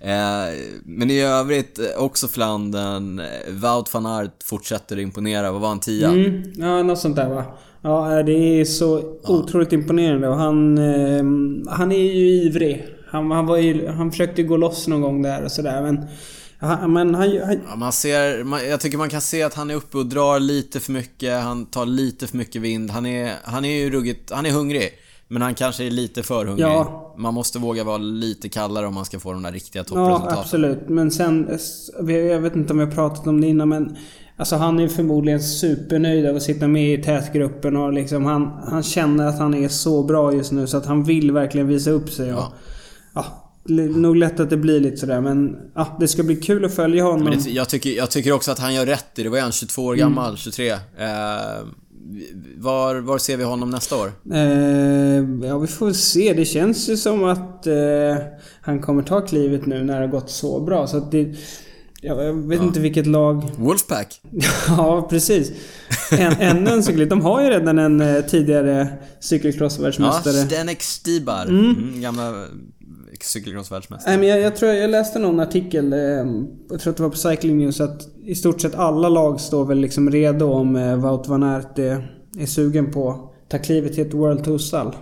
eh, 0.00 0.54
men 0.84 1.10
i 1.10 1.20
övrigt, 1.20 1.78
eh, 1.78 2.02
också 2.02 2.28
Flandern. 2.28 3.18
eh, 3.18 3.26
Wout 3.50 3.94
van 3.94 4.06
Aert 4.06 4.42
fortsätter 4.44 4.98
imponera. 4.98 5.52
Vad 5.52 5.60
var 5.60 5.68
han? 5.68 5.80
Tia? 5.80 6.08
Mm, 6.08 6.52
ja, 6.56 6.82
något 6.82 6.98
sånt 6.98 7.16
där 7.16 7.28
va. 7.28 7.44
Ja, 7.86 8.22
det 8.22 8.60
är 8.60 8.64
så 8.64 9.16
otroligt 9.22 9.72
imponerande 9.72 10.28
och 10.28 10.36
han... 10.36 10.78
Eh, 10.78 11.24
han 11.72 11.92
är 11.92 12.12
ju 12.12 12.28
ivrig. 12.28 12.86
Han, 13.08 13.30
han, 13.30 13.46
var 13.46 13.56
ju, 13.56 13.88
han 13.88 14.10
försökte 14.10 14.42
gå 14.42 14.56
loss 14.56 14.88
någon 14.88 15.00
gång 15.00 15.22
där 15.22 15.44
och 15.44 15.52
sådär 15.52 15.82
men... 15.82 16.06
Han, 16.58 16.92
men 16.92 17.14
han, 17.14 17.40
han, 17.44 17.60
Ja, 17.68 17.76
man 17.76 17.92
ser, 17.92 18.44
man, 18.44 18.68
jag 18.68 18.80
tycker 18.80 18.98
man 18.98 19.08
kan 19.08 19.20
se 19.20 19.42
att 19.42 19.54
han 19.54 19.70
är 19.70 19.74
uppe 19.74 19.98
och 19.98 20.06
drar 20.06 20.40
lite 20.40 20.80
för 20.80 20.92
mycket, 20.92 21.42
han 21.42 21.66
tar 21.66 21.86
lite 21.86 22.26
för 22.26 22.36
mycket 22.36 22.62
vind. 22.62 22.90
Han 22.90 23.06
är, 23.06 23.32
han 23.44 23.64
är 23.64 23.84
ju 23.84 23.90
ruggigt, 23.90 24.32
han 24.32 24.46
är 24.46 24.50
hungrig. 24.50 24.90
Men 25.28 25.42
han 25.42 25.54
kanske 25.54 25.84
är 25.84 25.90
lite 25.90 26.22
för 26.22 26.44
hungrig. 26.46 26.66
Ja. 26.66 27.14
Man 27.18 27.34
måste 27.34 27.58
våga 27.58 27.84
vara 27.84 27.98
lite 27.98 28.48
kallare 28.48 28.86
om 28.86 28.94
man 28.94 29.04
ska 29.04 29.20
få 29.20 29.32
de 29.32 29.42
där 29.42 29.52
riktiga 29.52 29.80
ja, 29.80 29.84
toppresultaten. 29.84 30.38
absolut. 30.38 30.88
Men 30.88 31.10
sen... 31.10 31.48
eh, 32.08 32.10
Jag 32.16 32.40
vet 32.40 32.56
inte 32.56 32.72
om 32.72 32.78
vi 32.78 32.84
har 32.84 32.92
pratat 32.92 33.26
om 33.26 33.40
det 33.40 33.46
innan 33.46 33.68
men... 33.68 33.96
Alltså 34.38 34.56
han 34.56 34.80
är 34.80 34.88
förmodligen 34.88 35.40
supernöjd 35.42 36.26
av 36.26 36.36
att 36.36 36.42
sitta 36.42 36.68
med 36.68 36.98
i 36.98 37.02
tätgruppen 37.02 37.76
och 37.76 37.92
liksom 37.92 38.24
han, 38.24 38.50
han 38.70 38.82
känner 38.82 39.26
att 39.26 39.38
han 39.38 39.54
är 39.54 39.68
så 39.68 40.02
bra 40.02 40.32
just 40.34 40.52
nu 40.52 40.66
så 40.66 40.76
att 40.76 40.86
han 40.86 41.04
vill 41.04 41.32
verkligen 41.32 41.68
visa 41.68 41.90
upp 41.90 42.10
sig. 42.10 42.34
Och, 42.34 42.40
Ja. 42.40 42.52
ja, 43.14 43.24
nog 43.96 44.16
lätt 44.16 44.40
att 44.40 44.50
det 44.50 44.56
blir 44.56 44.80
lite 44.80 44.96
sådär 44.96 45.20
men... 45.20 45.56
Ja, 45.74 45.96
det 46.00 46.08
ska 46.08 46.22
bli 46.22 46.36
kul 46.36 46.64
att 46.64 46.74
följa 46.74 47.04
honom. 47.04 47.24
Men 47.24 47.38
det, 47.42 47.50
jag, 47.50 47.68
tycker, 47.68 47.90
jag 47.90 48.10
tycker 48.10 48.32
också 48.32 48.50
att 48.52 48.58
han 48.58 48.74
gör 48.74 48.86
rätt 48.86 49.18
i 49.18 49.22
det. 49.22 49.28
Vad 49.28 49.38
är 49.38 49.42
han? 49.42 49.52
22 49.52 49.82
år 49.84 49.94
Mm. 49.94 50.00
gammal? 50.08 50.36
23? 50.36 50.70
Eh, 50.70 50.76
var, 52.56 52.94
var 53.00 53.18
ser 53.18 53.36
vi 53.36 53.44
honom 53.44 53.70
nästa 53.70 53.96
år? 53.96 54.12
Eh, 54.32 55.48
ja, 55.48 55.58
vi 55.58 55.66
får 55.66 55.92
se. 55.92 56.32
Det 56.32 56.44
känns 56.44 56.88
ju 56.88 56.96
som 56.96 57.24
att 57.24 57.66
eh, 57.66 57.74
han 58.60 58.80
kommer 58.82 59.02
ta 59.02 59.20
klivet 59.20 59.66
nu 59.66 59.84
när 59.84 59.94
det 59.94 60.06
har 60.06 60.12
gått 60.12 60.30
så 60.30 60.60
bra. 60.60 60.86
Så 60.86 60.96
att 60.96 61.10
det... 61.10 61.34
Jag, 62.06 62.32
vet 62.32 62.62
inte 62.62 62.80
vilket 62.80 63.06
lag... 63.06 63.42
Wolfpack? 63.56 64.20
ja, 64.68 65.06
precis. 65.10 65.52
En, 66.10 66.32
ännu 66.40 66.70
en 66.70 66.82
cyklist. 66.82 67.10
De 67.10 67.20
har 67.20 67.42
ju 67.42 67.50
redan 67.50 67.78
en 67.78 68.00
eh, 68.00 68.24
tidigare 68.24 68.78
Ja, 68.78 69.06
cykelcrossvärldsmästare. 69.20 70.34
Stenek 70.34 70.82
Stibar. 70.82 71.44
Mm, 71.44 72.00
gamla 72.00 72.46
cykelcrossvärldsmästare. 73.20 74.10
Nej, 74.10 74.18
men 74.18 74.28
jag, 74.28 74.40
jag 74.40 74.56
tror 74.56 74.72
jag 74.72 74.90
läste 74.90 75.18
någon 75.18 75.40
artikel, 75.40 75.92
eh, 75.92 75.98
jag 76.70 76.80
tror 76.80 76.90
att 76.90 76.96
det 76.96 77.02
var 77.02 77.10
på 77.10 77.16
Cycling 77.16 77.58
News, 77.58 77.80
att 77.80 78.08
i 78.24 78.34
stort 78.34 78.60
sett 78.60 78.74
alla 78.74 79.08
lag 79.08 79.40
står 79.40 79.64
väl 79.64 79.78
liksom 79.78 80.10
redo 80.10 80.46
om 80.46 80.76
eh, 80.76 80.96
Wout 80.96 81.28
van 81.28 81.42
Aert 81.42 81.78
är, 81.78 82.18
är 82.38 82.46
sugen 82.46 82.90
på 82.92 83.10
att 83.10 83.50
ta 83.50 83.58
klivet 83.58 83.94
till 83.94 84.06
ett 84.06 84.14
World 84.14 84.44
Tour-stall. 84.44 84.94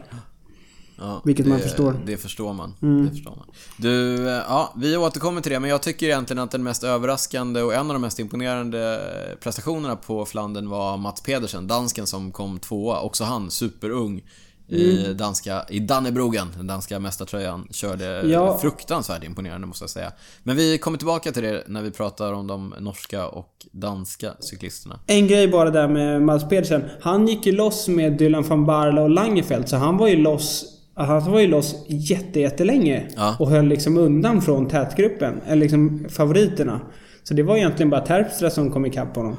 Ja, 0.98 1.22
Vilket 1.24 1.44
det, 1.44 1.50
man 1.50 1.60
förstår. 1.60 1.90
Mm. 1.90 2.02
Det 2.06 2.16
förstår 2.16 2.52
man. 2.52 2.74
Det 3.04 3.10
förstår 3.10 3.30
man. 3.36 3.46
Du, 3.76 4.26
eh, 4.28 4.32
ja, 4.48 4.72
vi 4.76 4.96
återkommer 4.96 5.40
till 5.40 5.52
det, 5.52 5.60
men 5.60 5.70
jag 5.70 5.82
tycker 5.82 6.06
egentligen 6.06 6.42
att 6.42 6.50
den 6.50 6.62
mest 6.62 6.84
överraskande 6.84 7.62
och 7.62 7.74
en 7.74 7.86
av 7.86 7.92
de 7.92 8.02
mest 8.02 8.18
imponerande 8.18 9.00
prestationerna 9.40 9.96
på 9.96 10.24
Flandern 10.26 10.68
var 10.68 10.96
Mats 10.96 11.20
Pedersen, 11.20 11.66
dansken 11.66 12.06
som 12.06 12.32
kom 12.32 12.58
tvåa. 12.58 13.00
Också 13.00 13.24
han, 13.24 13.50
superung. 13.50 14.22
I, 14.68 15.04
Mm. 15.04 15.16
danska, 15.16 15.64
I 15.68 15.78
Dannebrogen, 15.80 16.48
den 16.56 16.66
danska 16.66 16.98
mästartröjan, 16.98 17.68
körde 17.70 18.22
Ja. 18.26 18.58
fruktansvärt 18.58 19.24
imponerande 19.24 19.66
måste 19.66 19.82
jag 19.82 19.90
säga. 19.90 20.12
Men 20.42 20.56
vi 20.56 20.78
kommer 20.78 20.98
tillbaka 20.98 21.32
till 21.32 21.42
det 21.42 21.64
när 21.66 21.82
vi 21.82 21.90
pratar 21.90 22.32
om 22.32 22.46
de 22.46 22.74
norska 22.80 23.26
och 23.26 23.66
danska 23.72 24.32
cyklisterna. 24.40 24.98
En 25.06 25.26
grej 25.28 25.48
bara 25.48 25.70
där 25.70 25.88
med 25.88 26.22
Mats 26.22 26.48
Pedersen. 26.48 26.84
Han 27.00 27.28
gick 27.28 27.46
ju 27.46 27.52
loss 27.52 27.88
med 27.88 28.12
Dylan 28.18 28.42
van 28.42 28.66
Barle 28.66 29.00
och 29.00 29.10
Langefeld, 29.10 29.68
så 29.68 29.76
han 29.76 29.96
var 29.96 30.08
ju 30.08 30.16
loss 30.16 30.64
han 30.96 31.32
var 31.32 31.40
ju 31.40 31.46
loss 31.46 31.84
jätte, 31.88 32.40
jättelänge 32.40 33.02
Ja. 33.16 33.36
och 33.38 33.50
höll 33.50 33.66
liksom 33.66 33.98
undan 33.98 34.42
från 34.42 34.68
tätgruppen. 34.68 35.40
Eller 35.46 35.62
liksom 35.62 36.06
favoriterna. 36.10 36.80
Så 37.22 37.34
det 37.34 37.42
var 37.42 37.56
egentligen 37.56 37.90
bara 37.90 38.00
Terpstra 38.00 38.50
som 38.50 38.70
kom 38.70 38.86
ikapp 38.86 39.16
honom. 39.16 39.36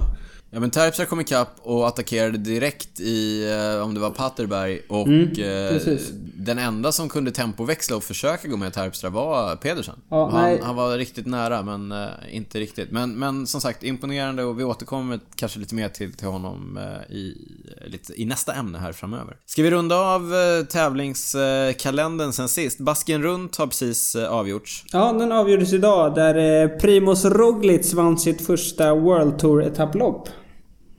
Ja 0.55 0.61
men 0.61 0.71
Terpstra 0.71 1.05
kom 1.05 1.19
ikapp 1.19 1.49
och 1.61 1.87
attackerade 1.87 2.37
direkt 2.37 2.99
i, 2.99 3.49
eh, 3.51 3.83
om 3.83 3.93
det 3.93 3.99
var 3.99 4.09
Paterberg 4.09 4.81
och 4.89 5.07
Mm, 5.07 5.31
eh, 5.31 5.97
den 6.35 6.57
enda 6.57 6.91
som 6.91 7.09
kunde 7.09 7.31
tempoväxla 7.31 7.95
och 7.95 8.03
försöka 8.03 8.47
gå 8.47 8.57
med 8.57 8.73
Terpstra 8.73 9.09
var 9.09 9.55
Pedersen. 9.55 9.95
Ja, 10.09 10.29
han, 10.29 10.59
han 10.61 10.75
var 10.75 10.97
riktigt 10.97 11.25
nära 11.25 11.61
men 11.63 11.91
eh, 11.91 12.07
inte 12.29 12.59
riktigt. 12.59 12.91
Men, 12.91 13.19
men 13.19 13.47
som 13.47 13.61
sagt, 13.61 13.83
imponerande 13.83 14.43
och 14.43 14.59
vi 14.59 14.63
återkommer 14.63 15.19
kanske 15.35 15.59
lite 15.59 15.75
mer 15.75 15.89
till, 15.89 16.13
till 16.13 16.27
honom 16.27 16.77
eh, 16.77 17.15
i, 17.15 17.37
lite, 17.85 18.21
i 18.21 18.25
nästa 18.25 18.53
ämne 18.53 18.77
här 18.77 18.91
framöver. 18.91 19.37
Ska 19.45 19.63
vi 19.63 19.71
runda 19.71 19.95
av 19.95 20.33
tävlingskalendern 20.63 22.33
sen 22.33 22.49
sist? 22.49 22.79
Basken 22.79 23.23
runt 23.23 23.55
har 23.55 23.67
precis 23.67 24.15
avgjorts. 24.15 24.85
Ja, 24.91 25.13
den 25.13 25.31
avgjordes 25.31 25.73
idag 25.73 26.15
där 26.15 26.67
Primoz 26.79 27.25
Roglic 27.25 27.93
vann 27.93 28.17
sitt 28.17 28.45
första 28.45 28.95
World 28.95 29.39
Tour 29.39 29.63
etapplopp. 29.63 30.29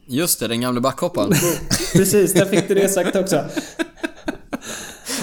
Just 0.07 0.41
det, 0.41 0.49
den 0.49 0.61
gamle 0.61 0.81
backhopparen. 0.81 1.33
Precis, 1.93 2.33
där 2.33 2.45
fick 2.45 2.69
du 2.69 2.75
det 2.75 2.89
sagt 2.89 3.17
också. 3.17 3.37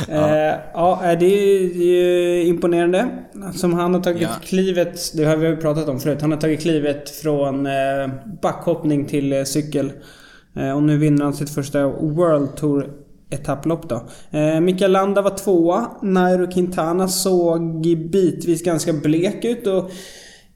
ja. 0.08 0.58
ja, 0.74 1.02
eh, 1.12 1.20
det 1.20 1.26
är 1.26 1.74
ju 1.78 2.44
imponerande. 2.46 3.08
Som 3.56 3.74
han 3.74 3.94
har 3.94 4.02
tagit 4.02 4.22
Ja. 4.22 4.30
klivet, 4.44 5.12
det 5.18 5.24
har 5.24 5.38
vi 5.38 5.56
pratat 5.56 5.90
om 5.90 6.00
förut. 6.00 6.22
Han 6.22 6.32
har 6.32 6.40
tagit 6.40 6.62
klivet 6.62 7.10
från 7.10 7.66
eh, 7.66 7.74
backhoppning 8.42 9.06
till 9.06 9.34
eh, 9.34 9.44
cykel. 9.44 9.92
Eh, 10.56 10.72
och 10.72 10.84
nu 10.84 10.98
vinner 10.98 11.24
han 11.24 11.34
sitt 11.34 11.50
första 11.50 11.88
World 11.88 12.56
Tour 12.56 12.90
etapplopp 13.30 13.90
då. 13.90 14.08
Eh, 14.32 14.60
Mikael 14.60 14.92
Landa 14.92 15.22
var 15.22 15.38
tvåa. 15.38 15.88
Nairo 16.02 16.52
Quintana 16.52 17.08
såg 17.08 17.82
bitvis 18.12 18.64
ganska 18.64 18.94
blek 18.94 19.46
ut 19.46 19.68
och 19.68 19.92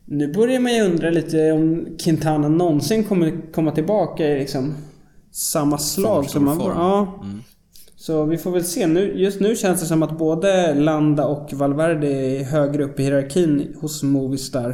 nu 0.07 0.33
börjar 0.33 0.59
man 0.59 0.73
ju 0.73 0.81
undra 0.81 1.09
lite 1.09 1.51
om 1.51 1.97
Quintana 2.03 2.47
någonsin 2.47 3.03
kommer 3.03 3.51
komma 3.53 3.71
tillbaka 3.71 4.27
i 4.27 4.39
liksom 4.39 4.73
samma 5.31 5.77
slag 5.77 6.29
som 6.29 6.47
han 6.47 6.57
var. 6.57 6.71
Ja. 6.71 7.19
Mm. 7.23 7.43
Så 7.95 8.25
vi 8.25 8.37
får 8.37 8.51
väl 8.51 8.65
se. 8.65 8.87
Nu, 8.87 9.13
just 9.19 9.39
nu 9.39 9.55
känns 9.55 9.79
det 9.81 9.85
som 9.85 10.03
att 10.03 10.17
både 10.17 10.73
Landa 10.73 11.25
och 11.25 11.53
Valverde 11.53 12.07
är 12.07 12.43
högre 12.43 12.83
upp 12.83 12.99
i 12.99 13.03
hierarkin 13.03 13.75
hos 13.81 14.03
Movistar. 14.03 14.69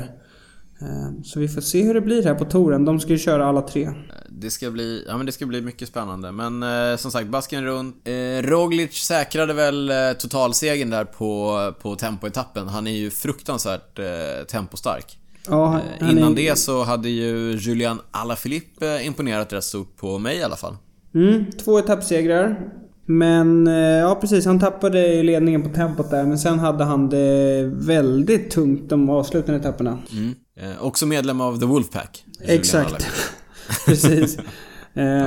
Eh, 0.82 1.22
Så 1.24 1.40
vi 1.40 1.48
får 1.48 1.62
se 1.62 1.84
hur 1.84 1.94
det 1.94 2.02
blir 2.02 2.24
här 2.24 2.36
på 2.36 2.46
touren. 2.46 2.86
De 2.86 3.00
ska 3.00 3.10
ju 3.10 3.18
köra 3.18 3.46
alla 3.46 3.62
tre. 3.62 3.90
Det 4.30 4.50
ska 4.50 4.72
bli, 4.72 5.06
ja 5.08 5.18
men 5.18 5.26
det 5.26 5.32
ska 5.32 5.46
bli 5.46 5.62
mycket 5.62 5.88
spännande. 5.88 6.32
Men 6.32 6.64
eh, 6.64 6.98
som 6.98 7.12
sagt, 7.12 7.28
basken 7.28 7.64
runt. 7.66 8.08
Eh, 8.08 8.48
Roglic 8.50 8.94
säkrade 8.94 9.54
väl 9.54 9.90
eh, 9.90 9.96
totalsegern 10.20 10.90
där 10.90 11.06
på, 11.06 11.58
på 11.82 11.96
tempoetappen. 11.96 12.68
Han 12.68 12.88
är 12.88 12.92
ju 12.92 13.10
fruktansvärt 13.10 14.00
eh, 14.00 14.46
tempostark. 14.48 15.18
Ja, 15.50 15.80
Eh, 16.02 16.10
Innan 16.12 16.32
är- 16.32 16.36
det 16.36 16.56
så 16.60 16.84
hade 16.84 17.10
ju 17.10 17.52
Julian 17.60 18.00
Alaphilippe 18.12 18.96
eh, 18.96 19.06
imponerat 19.08 19.54
rätt 19.54 19.64
stort 19.64 19.98
på 19.98 20.20
mig 20.20 20.38
i 20.38 20.44
alla 20.44 20.56
fall. 20.56 20.76
Mm, 21.16 21.46
två 21.52 21.80
etappsegrar. 21.80 22.60
Men 23.06 23.68
eh, 23.68 23.74
ja 23.74 24.16
precis, 24.22 24.46
han 24.46 24.60
tappade 24.60 25.24
ledningen 25.24 25.62
på 25.64 25.70
tempot 25.70 26.10
där. 26.10 26.24
Men 26.26 26.40
sen 26.40 26.60
hade 26.60 26.84
han 26.84 27.10
det 27.10 27.64
väldigt 27.74 28.52
tungt 28.52 28.90
de 28.90 29.10
avslutande 29.10 29.60
etapperna. 29.60 30.00
Mm. 30.12 30.36
Eh, 30.60 30.84
också 30.86 31.06
medlem 31.06 31.42
av 31.42 31.60
The 31.60 31.66
Wolfpack. 31.66 32.26
Exakt. 32.42 33.08
Precis. 33.86 34.38
Eh, 34.96 35.26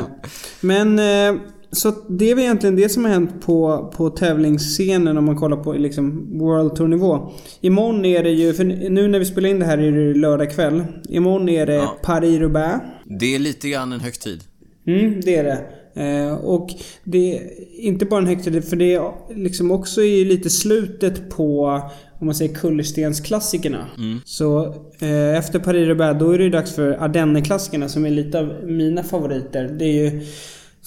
men 0.61 0.99
eh, 0.99 1.41
så 1.73 1.93
det 2.09 2.31
är 2.31 2.35
väl 2.35 2.45
egentligen 2.45 2.77
det 2.77 2.89
som 2.89 3.05
har 3.05 3.13
hänt 3.13 3.41
på, 3.47 3.91
på 3.97 4.11
tävlingsscenen 4.11 5.19
om 5.19 5.25
man 5.25 5.37
kollar 5.37 5.57
på 5.57 5.73
liksom 5.73 6.39
World 6.39 6.75
Tour 6.77 6.89
nivå. 6.89 7.31
Imorgon 7.61 8.05
är 8.05 8.23
det 8.23 8.31
ju, 8.31 8.55
för 8.55 8.65
nu 8.65 9.09
när 9.09 9.19
vi 9.19 9.25
spelar 9.25 9.49
in 9.49 9.59
det 9.59 9.67
här 9.67 9.79
är 9.79 9.93
det 9.93 10.15
lördag 10.19 10.51
kväll. 10.51 10.85
Imorgon 11.09 11.49
är 11.49 11.67
det 11.67 11.75
Ja. 11.75 11.97
Paris-Roubaix. 12.03 12.81
Det 13.05 13.35
är 13.35 13.39
lite 13.39 13.69
grann 13.69 13.93
en 13.93 14.01
högtid. 14.01 14.41
Mm, 14.87 15.21
det 15.21 15.37
är 15.37 15.45
det. 15.45 15.59
Eh, 16.03 16.35
och 16.35 16.69
det 17.05 17.37
är 17.37 17.43
inte 17.81 18.05
bara 18.05 18.21
en 18.21 18.27
högtid, 18.27 18.65
för 18.65 18.77
det 18.77 18.95
är 18.95 19.13
liksom 19.35 19.71
också 19.71 20.03
i 20.03 20.25
lite 20.25 20.51
slutet 20.51 21.31
på, 21.31 21.81
om 22.19 22.27
man 22.27 22.35
säger 22.35 22.55
kullerstensklassikerna. 22.55 23.87
Så 24.25 24.65
eh, 24.99 25.37
efter 25.39 25.59
Paris-Roubaix, 25.59 26.19
då 26.19 26.31
är 26.31 26.39
det 26.39 26.45
ju 26.45 26.51
dags 26.51 26.75
för 26.75 27.03
Ardennerklassikerna 27.03 27.89
som 27.89 28.07
är 28.07 28.11
lite 28.11 28.39
av 28.39 28.55
mina 28.65 29.03
favoriter. 29.03 29.77
Det 29.79 29.85
är 29.85 30.11
ju 30.11 30.21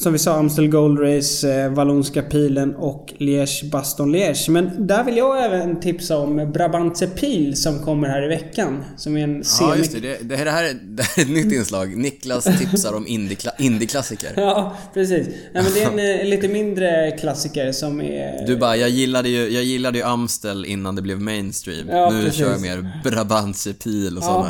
som 0.04 0.14
vi 0.14 0.20
sa, 0.20 0.34
Amstel 0.36 0.68
Gold 0.68 1.00
Race, 1.00 1.54
eh, 1.64 1.70
Vallonska 1.74 2.22
Pilen 2.22 2.76
och 2.76 3.14
Liège 3.18 3.70
Baston 3.72 4.12
Liège. 4.16 4.50
Men 4.50 4.88
där 4.88 5.04
vill 5.04 5.18
jag 5.18 5.46
även 5.46 5.80
tipsa 5.80 6.18
om 6.18 6.52
Brabantse 6.54 7.08
Pil 7.08 7.56
som 7.62 7.80
kommer 7.80 8.08
här 8.08 8.24
i 8.26 8.28
veckan. 8.28 8.84
Som 8.98 9.18
är 9.18 9.24
en 9.24 9.38
Ja, 9.38 9.44
semi... 9.44 9.78
just 9.78 9.92
det. 9.92 10.00
Det, 10.00 10.18
det, 10.22 10.36
här, 10.36 10.46
det, 10.46 10.52
här 10.52 10.64
är, 10.64 10.74
det 10.74 11.04
här 11.04 11.18
är 11.24 11.26
ett 11.26 11.30
nytt 11.46 11.54
inslag. 11.54 11.98
Niklas 11.98 12.44
tipsar 12.60 12.94
om 12.94 13.08
indie-kla- 13.08 13.56
indie-klassiker. 13.60 14.30
Ja, 14.36 14.76
precis. 14.94 15.28
Nej, 15.28 15.64
men 15.64 15.74
det 15.74 15.84
är 15.84 15.92
en, 16.16 16.20
eh, 16.22 16.26
lite 16.26 16.48
mindre 16.48 17.12
klassiker 17.12 17.72
som 17.72 18.02
är... 18.02 18.48
Du 18.48 18.58
bara, 18.58 18.76
jag 18.78 18.90
gillade 18.90 19.30
ju, 19.30 19.50
jag 19.50 19.64
gillade 19.64 19.98
ju 19.98 20.04
Amstel 20.04 20.66
innan 20.66 20.96
det 20.96 21.02
blev 21.02 21.22
mainstream. 21.22 21.88
Ja, 21.90 22.10
nu 22.10 22.24
precis. 22.24 22.40
kör 22.40 22.52
jag 22.52 22.62
mer 22.62 23.02
Brabantse 23.04 23.74
Pil 23.74 24.18
och 24.18 24.24
Ja. 24.24 24.28
sådana 24.28 24.50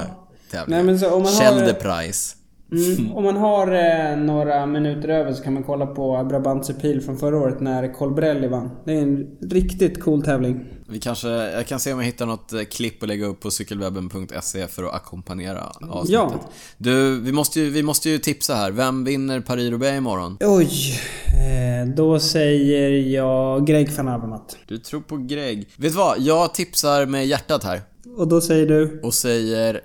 tävlingar. 0.52 0.78
Nej, 0.84 0.86
men 0.86 1.00
så 1.00 1.10
om 1.10 1.24
man 1.24 1.34
har- 1.34 1.42
Schelde-Price. 1.42 2.36
Mm, 2.72 3.12
om 3.12 3.24
man 3.24 3.38
har 3.38 3.68
eh, 3.72 4.18
några 4.18 4.66
minuter 4.66 5.10
över 5.10 5.34
så 5.34 5.44
kan 5.44 5.54
man 5.54 5.64
kolla 5.64 5.86
på 5.86 6.26
Brabantse 6.30 6.74
Pil 6.74 7.02
från 7.02 7.18
förra 7.18 7.38
året 7.38 7.60
när 7.60 7.94
Colbrelli 7.94 8.48
vann. 8.48 8.72
Det 8.86 8.94
är 8.94 9.02
en 9.02 9.28
riktigt 9.42 10.04
cool 10.04 10.24
tävling. 10.24 10.66
Vi 10.92 11.00
kanske, 11.00 11.30
jag 11.30 11.68
kan 11.68 11.80
se 11.80 11.94
om 11.94 12.00
jag 12.00 12.06
hittar 12.06 12.26
något 12.26 12.54
eh, 12.54 12.62
klipp 12.62 13.04
att 13.04 13.10
lägga 13.10 13.26
upp 13.26 13.40
på 13.40 13.52
cykelwebben.se 13.52 14.68
för 14.68 14.84
att 14.84 14.94
ackompanjera 14.94 15.64
avsnittet. 15.90 16.10
Ja. 16.12 16.50
Du, 16.78 17.20
vi 17.20 17.32
måste, 17.32 17.60
ju, 17.60 17.70
vi 17.70 17.84
måste 17.84 18.10
ju 18.10 18.18
tipsa 18.18 18.56
här. 18.56 18.72
Vem 18.72 19.04
vinner 19.04 19.40
Paris-Roubaix 19.40 19.98
imorgon? 19.98 20.38
Oj! 20.42 21.00
Eh, 21.26 21.96
då 21.96 22.20
säger 22.20 22.90
jag 22.90 23.68
Greg 23.68 23.92
van 23.98 24.08
Avermaet. 24.08 24.58
Du 24.68 24.78
tror 24.78 25.02
på 25.02 25.18
Greg. 25.18 25.70
Vet 25.78 25.92
du 25.92 25.98
vad? 25.98 26.20
Jag 26.20 26.54
tipsar 26.54 27.06
med 27.06 27.28
hjärtat 27.28 27.64
här. 27.64 27.82
Och 28.18 28.28
då 28.28 28.42
säger 28.42 28.68
du? 28.68 29.00
Och 29.04 29.14
säger 29.14 29.82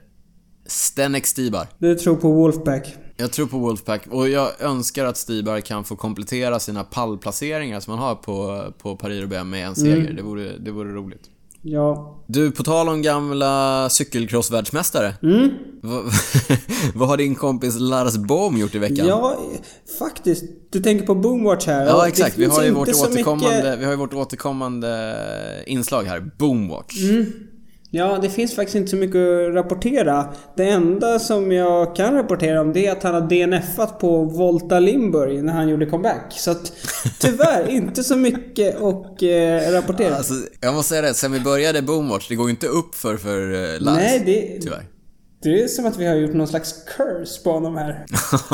Stenek 0.67 1.27
Stibar. 1.27 1.67
Du 1.79 1.95
tror 1.95 2.17
på 2.17 2.33
Wolfpack. 2.33 2.95
Jag 3.17 3.33
tror 3.33 3.47
på 3.47 3.59
Wolfpack 3.59 4.07
och 4.11 4.29
jag 4.29 4.49
önskar 4.61 5.05
att 5.05 5.17
Stibar 5.17 5.61
kan 5.61 5.85
få 5.85 5.97
komplettera 5.97 6.61
sina 6.61 6.85
pallplaceringar 6.85 7.81
som 7.81 7.91
han 7.91 8.03
har 8.03 8.15
på, 8.15 8.65
på 8.83 8.97
Paris-Roubaix 8.97 9.45
med 9.45 9.67
en 9.67 9.75
seger. 9.75 10.13
Det, 10.17 10.23
vore, 10.23 10.59
det 10.59 10.71
vore 10.71 10.93
roligt. 10.93 11.23
Ja. 11.63 12.17
Du, 12.27 12.51
på 12.51 12.63
tal 12.63 12.89
om 12.89 13.03
gamla 13.03 13.89
cykelcrossvärldsmästare. 13.91 15.15
Mm. 15.23 15.51
Vad, 15.83 16.05
vad 16.95 17.09
har 17.09 17.17
din 17.17 17.35
kompis 17.35 17.75
Lars 17.81 18.17
Bohm 18.17 18.57
gjort 18.57 18.75
i 18.75 18.79
veckan? 18.79 19.07
Ja, 19.07 19.39
faktiskt. 19.99 20.45
Du 20.71 20.81
tänker 20.81 21.07
på 21.07 21.15
Boomwatch 21.15 21.67
här? 21.67 21.87
Ja, 21.87 22.09
exakt. 22.09 22.39
Vi 22.39 22.45
har, 22.45 22.63
ju 22.65 22.71
vårt 22.71 22.89
återkommande, 22.89 23.57
mycket- 23.57 23.79
vi 23.81 23.85
har 23.85 23.93
ju 23.93 23.97
vårt 23.99 24.15
återkommande 24.15 25.17
inslag 25.67 26.03
här. 26.05 26.31
Boomwatch. 26.39 26.95
Ja, 27.97 28.19
det 28.23 28.31
finns 28.31 28.55
faktiskt 28.55 28.77
inte 28.77 28.91
så 28.91 28.97
mycket 28.97 29.17
att 29.17 29.55
rapportera. 29.55 30.33
Det 30.57 30.69
enda 30.69 31.19
som 31.19 31.53
jag 31.53 31.97
kan 31.97 32.15
rapportera 32.15 32.61
om 32.61 32.73
det 32.73 32.87
är 32.87 32.93
att 32.93 33.03
han 33.03 33.15
har 33.15 33.21
DNFat 33.21 33.99
på 33.99 34.25
Volta 34.25 34.81
Limburg 34.81 35.45
när 35.45 35.53
han 35.53 35.69
gjorde 35.69 35.87
comeback. 35.87 36.33
Så 36.37 36.51
att 36.51 36.73
tyvärr, 37.21 37.69
inte 37.71 38.05
så 38.05 38.17
mycket 38.17 38.77
att 38.77 39.23
eh, 39.23 39.73
rapportera. 39.73 40.17
Alltså, 40.17 40.35
jag 40.61 40.75
måste 40.75 40.89
säga 40.89 41.03
det, 41.03 41.15
sen 41.15 41.33
vi 41.33 41.41
började 41.41 41.83
Boomwatch, 41.83 42.29
det 42.29 42.35
går 42.35 42.47
ju 42.47 42.51
inte 42.51 42.67
upp 42.67 42.95
för, 42.95 43.17
för 43.17 43.53
eh, 43.53 43.81
Lars. 43.81 43.97
Nej, 43.97 44.23
det, 44.27 44.61
Tyvärr. 44.61 44.87
det 45.43 45.63
är 45.63 45.69
som 45.69 45.87
att 45.87 45.97
vi 45.97 46.07
har 46.07 46.15
gjort 46.15 46.35
någon 46.35 46.49
slags 46.49 46.75
curse 46.97 47.43
på 47.45 47.51
honom 47.53 47.77
här. 47.77 48.07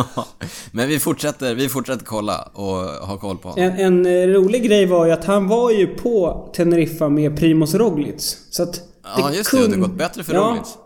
Men 0.72 0.88
vi 0.88 0.98
fortsätter, 0.98 1.55
vi 1.55 1.68
fortsätter 1.68 2.05
kolla 2.05 2.50
och 2.55 2.76
ha 3.09 3.18
koll 3.18 3.38
på 3.38 3.48
honom. 3.48 3.64
En, 3.64 3.79
en 3.79 4.07
eh, 4.07 4.26
rolig 4.26 4.64
grej 4.64 4.87
var 4.87 5.07
ju 5.07 5.12
att 5.12 5.24
han 5.24 5.48
var 5.48 5.70
ju 5.70 5.87
på 5.87 6.48
Teneriffa 6.57 7.09
med 7.09 7.37
Primoz 7.37 7.74
Roglic. 7.74 8.38
Så 8.50 8.62
att 8.62 8.89
Ja, 9.18 9.33
just 9.33 9.51
det. 9.51 9.66
Det 9.66 9.73
har 9.73 9.81
gått 9.81 9.99
bättre 9.99 10.25
för 10.25 10.35
Roglic. 10.35 10.77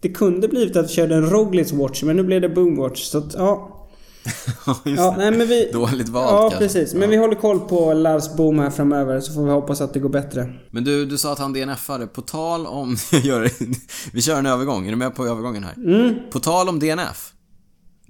Det 0.00 0.08
kunde 0.08 0.48
blivit 0.48 0.76
att 0.76 0.84
vi 0.84 0.88
körde 0.94 1.14
en 1.14 1.30
Roglic 1.30 1.72
watch, 1.72 2.02
men 2.02 2.16
nu 2.16 2.22
blev 2.22 2.40
det 2.40 2.48
Boomwatch. 2.48 3.02
Så 3.02 3.18
att, 3.18 3.34
ja. 3.34 3.78
Ja 4.84 5.14
nej, 5.18 5.30
men 5.30 5.48
vi, 5.48 5.70
Dåligt 5.72 6.08
valt 6.08 6.30
Ja, 6.30 6.40
kanske. 6.40 6.58
precis. 6.58 6.94
Men 6.94 7.10
vi 7.10 7.16
håller 7.16 7.34
koll 7.34 7.60
på 7.60 7.92
Lars 7.92 8.36
Boom 8.36 8.58
här 8.58 8.70
framöver, 8.70 9.20
så 9.20 9.32
får 9.32 9.44
vi 9.44 9.50
hoppas 9.50 9.80
att 9.80 9.94
det 9.94 10.00
går 10.00 10.08
bättre. 10.08 10.52
Men 10.70 10.84
du, 10.84 11.06
du 11.06 11.18
sa 11.18 11.32
att 11.32 11.38
han 11.38 11.52
DNFade. 11.52 12.06
På 12.06 12.20
tal 12.22 12.66
om... 12.66 12.96
vi 14.12 14.22
kör 14.22 14.38
en 14.38 14.46
övergång. 14.46 14.86
Är 14.86 14.90
du 14.90 14.96
med 14.96 15.14
på 15.14 15.26
övergången 15.26 15.64
här? 15.64 15.74
Mm. 15.74 16.14
På 16.30 16.40
tal 16.40 16.68
om 16.68 16.78
DNF. 16.78 17.31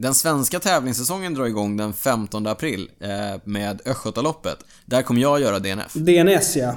Den 0.02 0.14
svenska 0.14 0.60
tävlingssäsongen 0.60 1.34
drar 1.34 1.44
igång 1.46 1.76
den 1.76 1.92
15 1.92 2.46
april 2.46 2.90
eh, 3.00 3.40
med 3.44 3.80
Östgötaloppet. 3.84 4.58
Där 4.86 5.02
kommer 5.02 5.20
jag 5.20 5.40
göra 5.40 5.58
DNF. 5.58 5.92
DNS 5.92 6.56
ja. 6.56 6.74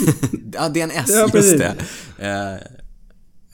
Ja, 0.52 0.68
DNS, 0.68 1.08
Ja, 1.08 1.28
just 1.34 1.58
det. 1.58 1.74
Eh, 2.18 2.54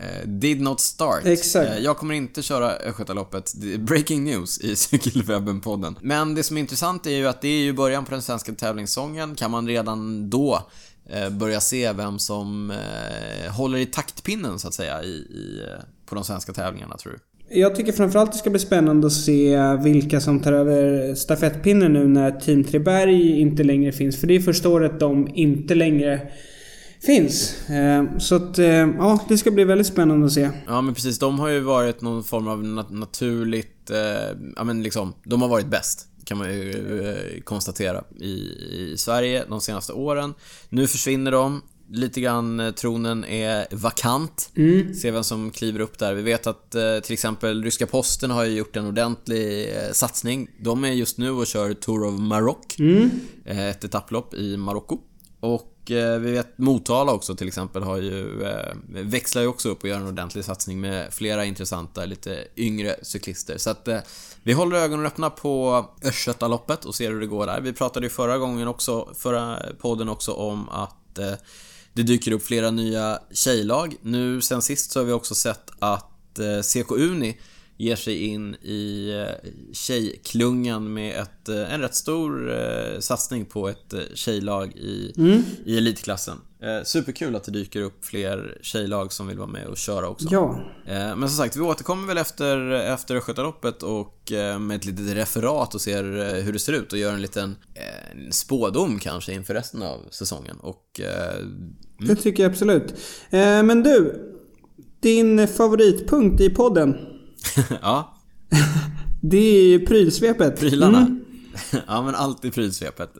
eh, 0.06 0.26
did 0.26 0.60
not 0.60 0.80
start. 0.80 1.24
Exakt. 1.24 1.70
Eh, 1.70 1.78
jag 1.78 1.96
kommer 1.96 2.14
inte 2.14 2.42
köra 2.42 2.70
Östgötaloppet. 2.72 3.54
Breaking 3.78 4.24
news 4.24 4.58
i 4.58 4.74
Cykelwebben-podden. 4.76 5.96
Men 6.00 6.34
det 6.34 6.42
som 6.42 6.56
är 6.56 6.60
intressant 6.60 7.06
är 7.06 7.10
ju 7.10 7.28
att 7.28 7.40
det 7.40 7.48
är 7.48 7.62
ju 7.62 7.72
början 7.72 8.04
på 8.04 8.10
den 8.10 8.22
svenska 8.22 8.52
tävlingssäsongen. 8.52 9.34
Kan 9.34 9.50
man 9.50 9.68
redan 9.68 10.30
då 10.30 10.68
eh, 11.08 11.30
börja 11.30 11.60
se 11.60 11.92
vem 11.92 12.18
som 12.18 12.70
eh, 12.70 13.52
håller 13.52 13.78
i 13.78 13.86
taktpinnen 13.86 14.58
så 14.58 14.68
att 14.68 14.74
säga 14.74 15.02
i, 15.02 15.08
i, 15.08 15.66
på 16.06 16.14
de 16.14 16.24
svenska 16.24 16.52
tävlingarna 16.52 16.96
tror 16.96 17.12
du? 17.12 17.18
Jag 17.54 17.74
tycker 17.74 17.92
framförallt 17.92 18.32
det 18.32 18.38
ska 18.38 18.50
bli 18.50 18.58
spännande 18.58 19.06
att 19.06 19.12
se 19.12 19.58
vilka 19.84 20.20
som 20.20 20.40
tar 20.40 20.52
över 20.52 21.14
stafettpinnen 21.14 21.92
nu 21.92 22.08
när 22.08 22.30
Team 22.30 22.64
Treberg 22.64 23.40
inte 23.40 23.62
längre 23.62 23.92
finns. 23.92 24.20
För 24.20 24.26
det 24.26 24.36
är 24.36 24.40
första 24.40 24.68
året 24.68 25.00
de 25.00 25.28
inte 25.34 25.74
längre 25.74 26.20
finns. 27.06 27.56
Ehm, 27.68 28.20
så 28.20 28.34
att, 28.34 28.58
ehm, 28.58 28.94
ja, 28.98 29.24
det 29.28 29.38
ska 29.38 29.50
bli 29.50 29.64
väldigt 29.64 29.86
spännande 29.86 30.26
att 30.26 30.32
se. 30.32 30.50
Ja 30.66 30.80
men 30.80 30.94
precis, 30.94 31.18
de 31.18 31.38
har 31.38 31.48
ju 31.48 31.60
varit 31.60 32.00
någon 32.00 32.24
form 32.24 32.48
av 32.48 32.64
nat- 32.64 32.92
naturligt, 32.92 33.90
eh, 33.90 34.36
ja 34.56 34.64
men 34.64 34.82
liksom, 34.82 35.14
de 35.24 35.42
har 35.42 35.48
varit 35.48 35.66
bäst. 35.66 36.08
Kan 36.24 36.38
man 36.38 36.54
ju 36.54 36.70
eh, 37.08 37.40
konstatera 37.42 38.04
i, 38.20 38.32
i 38.70 38.94
Sverige 38.96 39.44
de 39.48 39.60
senaste 39.60 39.92
åren. 39.92 40.34
Nu 40.68 40.86
försvinner 40.86 41.30
de. 41.32 41.62
Lite 41.94 42.20
grann 42.20 42.60
eh, 42.60 42.70
tronen 42.70 43.24
är 43.24 43.66
vakant. 43.70 44.50
Se 44.94 45.10
vem 45.10 45.24
som 45.24 45.50
kliver 45.50 45.80
upp 45.80 45.98
där. 45.98 46.14
Vi 46.14 46.22
vet 46.22 46.46
att 46.46 46.74
eh, 46.74 46.98
till 46.98 47.12
exempel 47.12 47.64
ryska 47.64 47.86
posten 47.86 48.30
har 48.30 48.44
ju 48.44 48.56
gjort 48.56 48.76
en 48.76 48.86
ordentlig 48.86 49.76
eh, 49.76 49.92
satsning. 49.92 50.48
De 50.60 50.84
är 50.84 50.92
just 50.92 51.18
nu 51.18 51.30
och 51.30 51.46
kör 51.46 51.74
Tour 51.74 52.04
of 52.04 52.20
Maroc. 52.20 52.56
Eh, 53.44 53.68
ett 53.68 53.84
etapplopp 53.84 54.34
i 54.34 54.56
Marocko. 54.56 54.98
Och 55.40 55.68
vi 55.86 56.32
vet 56.32 56.58
Motala 56.58 57.12
också 57.12 57.36
till 57.36 57.48
exempel 57.48 57.82
har 57.82 57.96
ju, 57.96 58.44
växlar 58.88 59.42
ju 59.42 59.48
också 59.48 59.68
upp 59.68 59.82
och 59.82 59.88
gör 59.88 59.96
en 59.96 60.06
ordentlig 60.06 60.44
satsning 60.44 60.80
med 60.80 61.12
flera 61.12 61.44
intressanta, 61.44 62.04
lite 62.04 62.44
yngre 62.56 62.96
cyklister. 63.02 63.58
Så 63.58 63.70
att 63.70 63.88
vi 64.42 64.52
håller 64.52 64.76
ögonen 64.76 65.06
öppna 65.06 65.30
på 65.30 65.84
Östgötaloppet 66.04 66.84
och 66.84 66.94
ser 66.94 67.10
hur 67.10 67.20
det 67.20 67.26
går 67.26 67.46
där. 67.46 67.60
Vi 67.60 67.72
pratade 67.72 68.06
ju 68.06 68.10
förra 68.10 68.38
gången 68.38 68.68
också, 68.68 69.08
förra 69.14 69.58
podden 69.78 70.08
också 70.08 70.32
om 70.32 70.68
att 70.68 71.18
det 71.92 72.02
dyker 72.02 72.32
upp 72.32 72.42
flera 72.42 72.70
nya 72.70 73.18
tjejlag. 73.30 73.96
Nu 74.02 74.40
sen 74.40 74.62
sist 74.62 74.90
så 74.90 75.00
har 75.00 75.04
vi 75.04 75.12
också 75.12 75.34
sett 75.34 75.70
att 75.78 76.38
eh, 76.38 76.60
CK 76.62 76.90
Uni 76.90 77.38
ger 77.76 77.96
sig 77.96 78.16
in 78.24 78.54
i 78.54 79.10
eh, 79.10 79.50
tjejklungan 79.72 80.92
med 80.92 81.20
ett, 81.20 81.48
eh, 81.48 81.74
en 81.74 81.80
rätt 81.80 81.94
stor 81.94 82.52
satsning 83.00 83.44
på 83.44 83.68
ett 83.68 83.94
tjejlag 84.14 84.76
i, 84.76 85.12
mm. 85.16 85.42
i 85.64 85.76
elitklassen. 85.76 86.38
Superkul 86.84 87.36
att 87.36 87.44
det 87.44 87.52
dyker 87.52 87.80
upp 87.80 88.04
fler 88.04 88.58
tjejlag 88.62 89.12
som 89.12 89.26
vill 89.26 89.38
vara 89.38 89.48
med 89.48 89.66
och 89.66 89.76
köra 89.76 90.08
också. 90.08 90.28
Ja. 90.30 90.60
Men 90.86 91.20
som 91.20 91.28
sagt, 91.28 91.56
vi 91.56 91.60
återkommer 91.60 92.06
väl 92.06 92.18
efter, 92.18 92.70
efter 92.70 93.16
Östgötaloppet 93.16 93.82
och 93.82 94.32
med 94.60 94.76
ett 94.76 94.84
litet 94.84 95.16
referat 95.16 95.74
och 95.74 95.80
ser 95.80 96.02
hur 96.42 96.52
det 96.52 96.58
ser 96.58 96.72
ut 96.72 96.92
och 96.92 96.98
gör 96.98 97.12
en 97.12 97.22
liten 97.22 97.56
en 97.74 98.32
spådom 98.32 98.98
kanske 98.98 99.32
inför 99.32 99.54
resten 99.54 99.82
av 99.82 99.98
säsongen. 100.10 100.56
Och, 100.60 101.00
mm. 101.00 101.76
Det 101.98 102.16
tycker 102.16 102.42
jag 102.42 102.50
absolut. 102.52 102.94
Men 103.30 103.82
du, 103.82 104.32
din 105.02 105.48
favoritpunkt 105.48 106.40
i 106.40 106.50
podden? 106.50 106.96
ja. 107.82 108.14
det 109.22 109.36
är 109.36 109.64
ju 109.64 109.86
prylsvepet. 109.86 110.60
Prylarna. 110.60 110.98
Mm. 110.98 111.24
ja, 111.86 112.02
men 112.02 112.14
alltid 112.14 112.54
prylsvepet. 112.54 113.10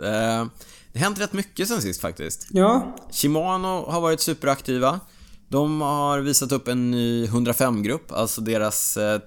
Det 0.93 0.99
har 0.99 1.05
hänt 1.05 1.21
rätt 1.21 1.33
mycket 1.33 1.69
sen 1.69 1.83
sist 1.83 2.01
faktiskt. 2.01 2.47
Ja. 2.51 2.97
Shimano 3.11 3.91
har 3.91 4.01
varit 4.01 4.21
superaktiva. 4.21 5.01
De 5.49 5.81
har 5.81 6.21
visat 6.21 6.53
upp 6.53 6.69
en 6.69 6.91
ny 6.91 7.27
105-grupp, 7.27 8.13
alltså 8.13 8.41
deras 8.41 8.97
eh, 8.97 9.21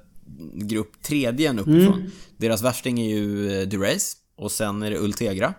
grupp 0.53 1.01
tredje 1.01 1.51
uppifrån. 1.51 1.99
Mm. 1.99 2.11
Deras 2.37 2.61
värsting 2.61 2.99
är 2.99 3.15
ju 3.15 3.59
eh, 3.61 3.67
Durace 3.67 4.17
och 4.37 4.51
sen 4.51 4.83
är 4.83 4.91
det 4.91 4.97
Ultegra. 4.97 5.53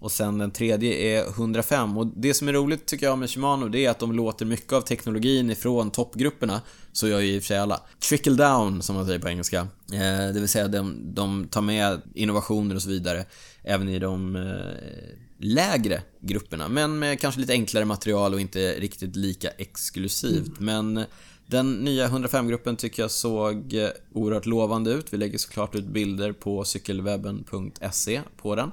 Och 0.00 0.12
sen 0.12 0.38
den 0.38 0.50
tredje 0.50 0.94
är 0.94 1.28
105 1.28 1.98
och 1.98 2.06
det 2.06 2.34
som 2.34 2.48
är 2.48 2.52
roligt 2.52 2.86
tycker 2.86 3.06
jag 3.06 3.18
med 3.18 3.30
Shimano 3.30 3.68
det 3.68 3.84
är 3.86 3.90
att 3.90 3.98
de 3.98 4.12
låter 4.12 4.46
mycket 4.46 4.72
av 4.72 4.80
teknologin 4.80 5.50
ifrån 5.50 5.90
toppgrupperna, 5.90 6.60
så 6.92 7.08
gör 7.08 7.20
ju 7.20 7.34
i 7.34 7.38
och 7.38 7.42
för 7.42 7.46
sig 7.46 7.58
alla, 7.58 7.80
trickle 8.08 8.34
down 8.34 8.82
som 8.82 8.96
man 8.96 9.06
säger 9.06 9.18
på 9.18 9.28
engelska. 9.28 9.60
Eh, 9.92 10.32
det 10.34 10.40
vill 10.40 10.48
säga 10.48 10.68
de, 10.68 11.14
de 11.14 11.48
tar 11.48 11.60
med 11.60 12.02
innovationer 12.14 12.74
och 12.74 12.82
så 12.82 12.88
vidare 12.88 13.24
även 13.62 13.88
i 13.88 13.98
de 13.98 14.36
eh, 14.36 14.42
lägre 15.44 16.02
grupperna, 16.20 16.68
men 16.68 16.98
med 16.98 17.20
kanske 17.20 17.40
lite 17.40 17.52
enklare 17.52 17.84
material 17.84 18.34
och 18.34 18.40
inte 18.40 18.80
riktigt 18.80 19.16
lika 19.16 19.50
exklusivt. 19.50 20.60
Mm. 20.60 20.92
Men 20.94 21.06
den 21.46 21.72
nya 21.72 22.08
105-gruppen 22.08 22.76
tycker 22.76 23.02
jag 23.02 23.10
såg 23.10 23.74
eh, 23.74 23.88
oerhört 24.12 24.46
lovande 24.46 24.90
ut. 24.90 25.12
Vi 25.12 25.16
lägger 25.16 25.38
såklart 25.38 25.74
ut 25.74 25.84
bilder 25.84 26.32
på 26.32 26.64
cykelwebben.se 26.64 28.20
på 28.36 28.54
den. 28.54 28.70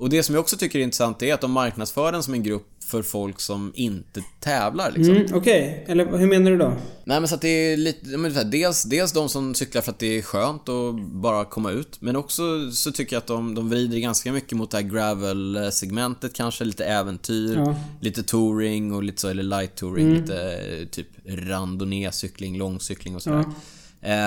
Och 0.00 0.10
det 0.10 0.22
som 0.22 0.34
jag 0.34 0.42
också 0.42 0.56
tycker 0.56 0.78
är 0.78 0.82
intressant 0.82 1.22
är 1.22 1.34
att 1.34 1.40
de 1.40 1.52
marknadsför 1.52 2.12
den 2.12 2.22
som 2.22 2.34
en 2.34 2.42
grupp 2.42 2.66
för 2.84 3.02
folk 3.02 3.40
som 3.40 3.72
inte 3.74 4.22
tävlar 4.40 4.92
liksom. 4.96 5.16
Mm, 5.16 5.26
Okej, 5.34 5.82
okay. 5.82 5.92
eller 5.92 6.18
hur 6.18 6.26
menar 6.26 6.50
du 6.50 6.56
då? 6.56 6.72
Nej 7.04 7.20
men 7.20 7.28
så 7.28 7.34
att 7.34 7.40
det 7.40 7.48
är 7.48 7.76
lite, 7.76 8.44
dels, 8.44 8.82
dels 8.82 9.12
de 9.12 9.28
som 9.28 9.54
cyklar 9.54 9.82
för 9.82 9.90
att 9.90 9.98
det 9.98 10.18
är 10.18 10.22
skönt 10.22 10.68
att 10.68 10.94
bara 11.00 11.44
komma 11.44 11.70
ut. 11.70 12.00
Men 12.00 12.16
också 12.16 12.70
så 12.72 12.92
tycker 12.92 13.16
jag 13.16 13.20
att 13.20 13.26
de, 13.26 13.54
de 13.54 13.68
vrider 13.68 13.98
ganska 13.98 14.32
mycket 14.32 14.58
mot 14.58 14.70
det 14.70 14.76
här 14.76 14.84
gravel-segmentet 14.84 16.32
kanske. 16.32 16.64
Lite 16.64 16.84
äventyr, 16.84 17.56
ja. 17.56 17.74
lite 18.00 18.22
touring 18.22 18.92
och 18.92 19.02
lite 19.02 19.20
så, 19.20 19.28
eller 19.28 19.42
light 19.42 19.76
touring. 19.76 20.06
Mm. 20.06 20.20
Lite 20.20 20.86
typ 20.90 21.08
randonnée-cykling, 21.26 22.58
långcykling 22.58 23.16
och 23.16 23.22
sådär. 23.22 23.44
Ja. 23.46 23.54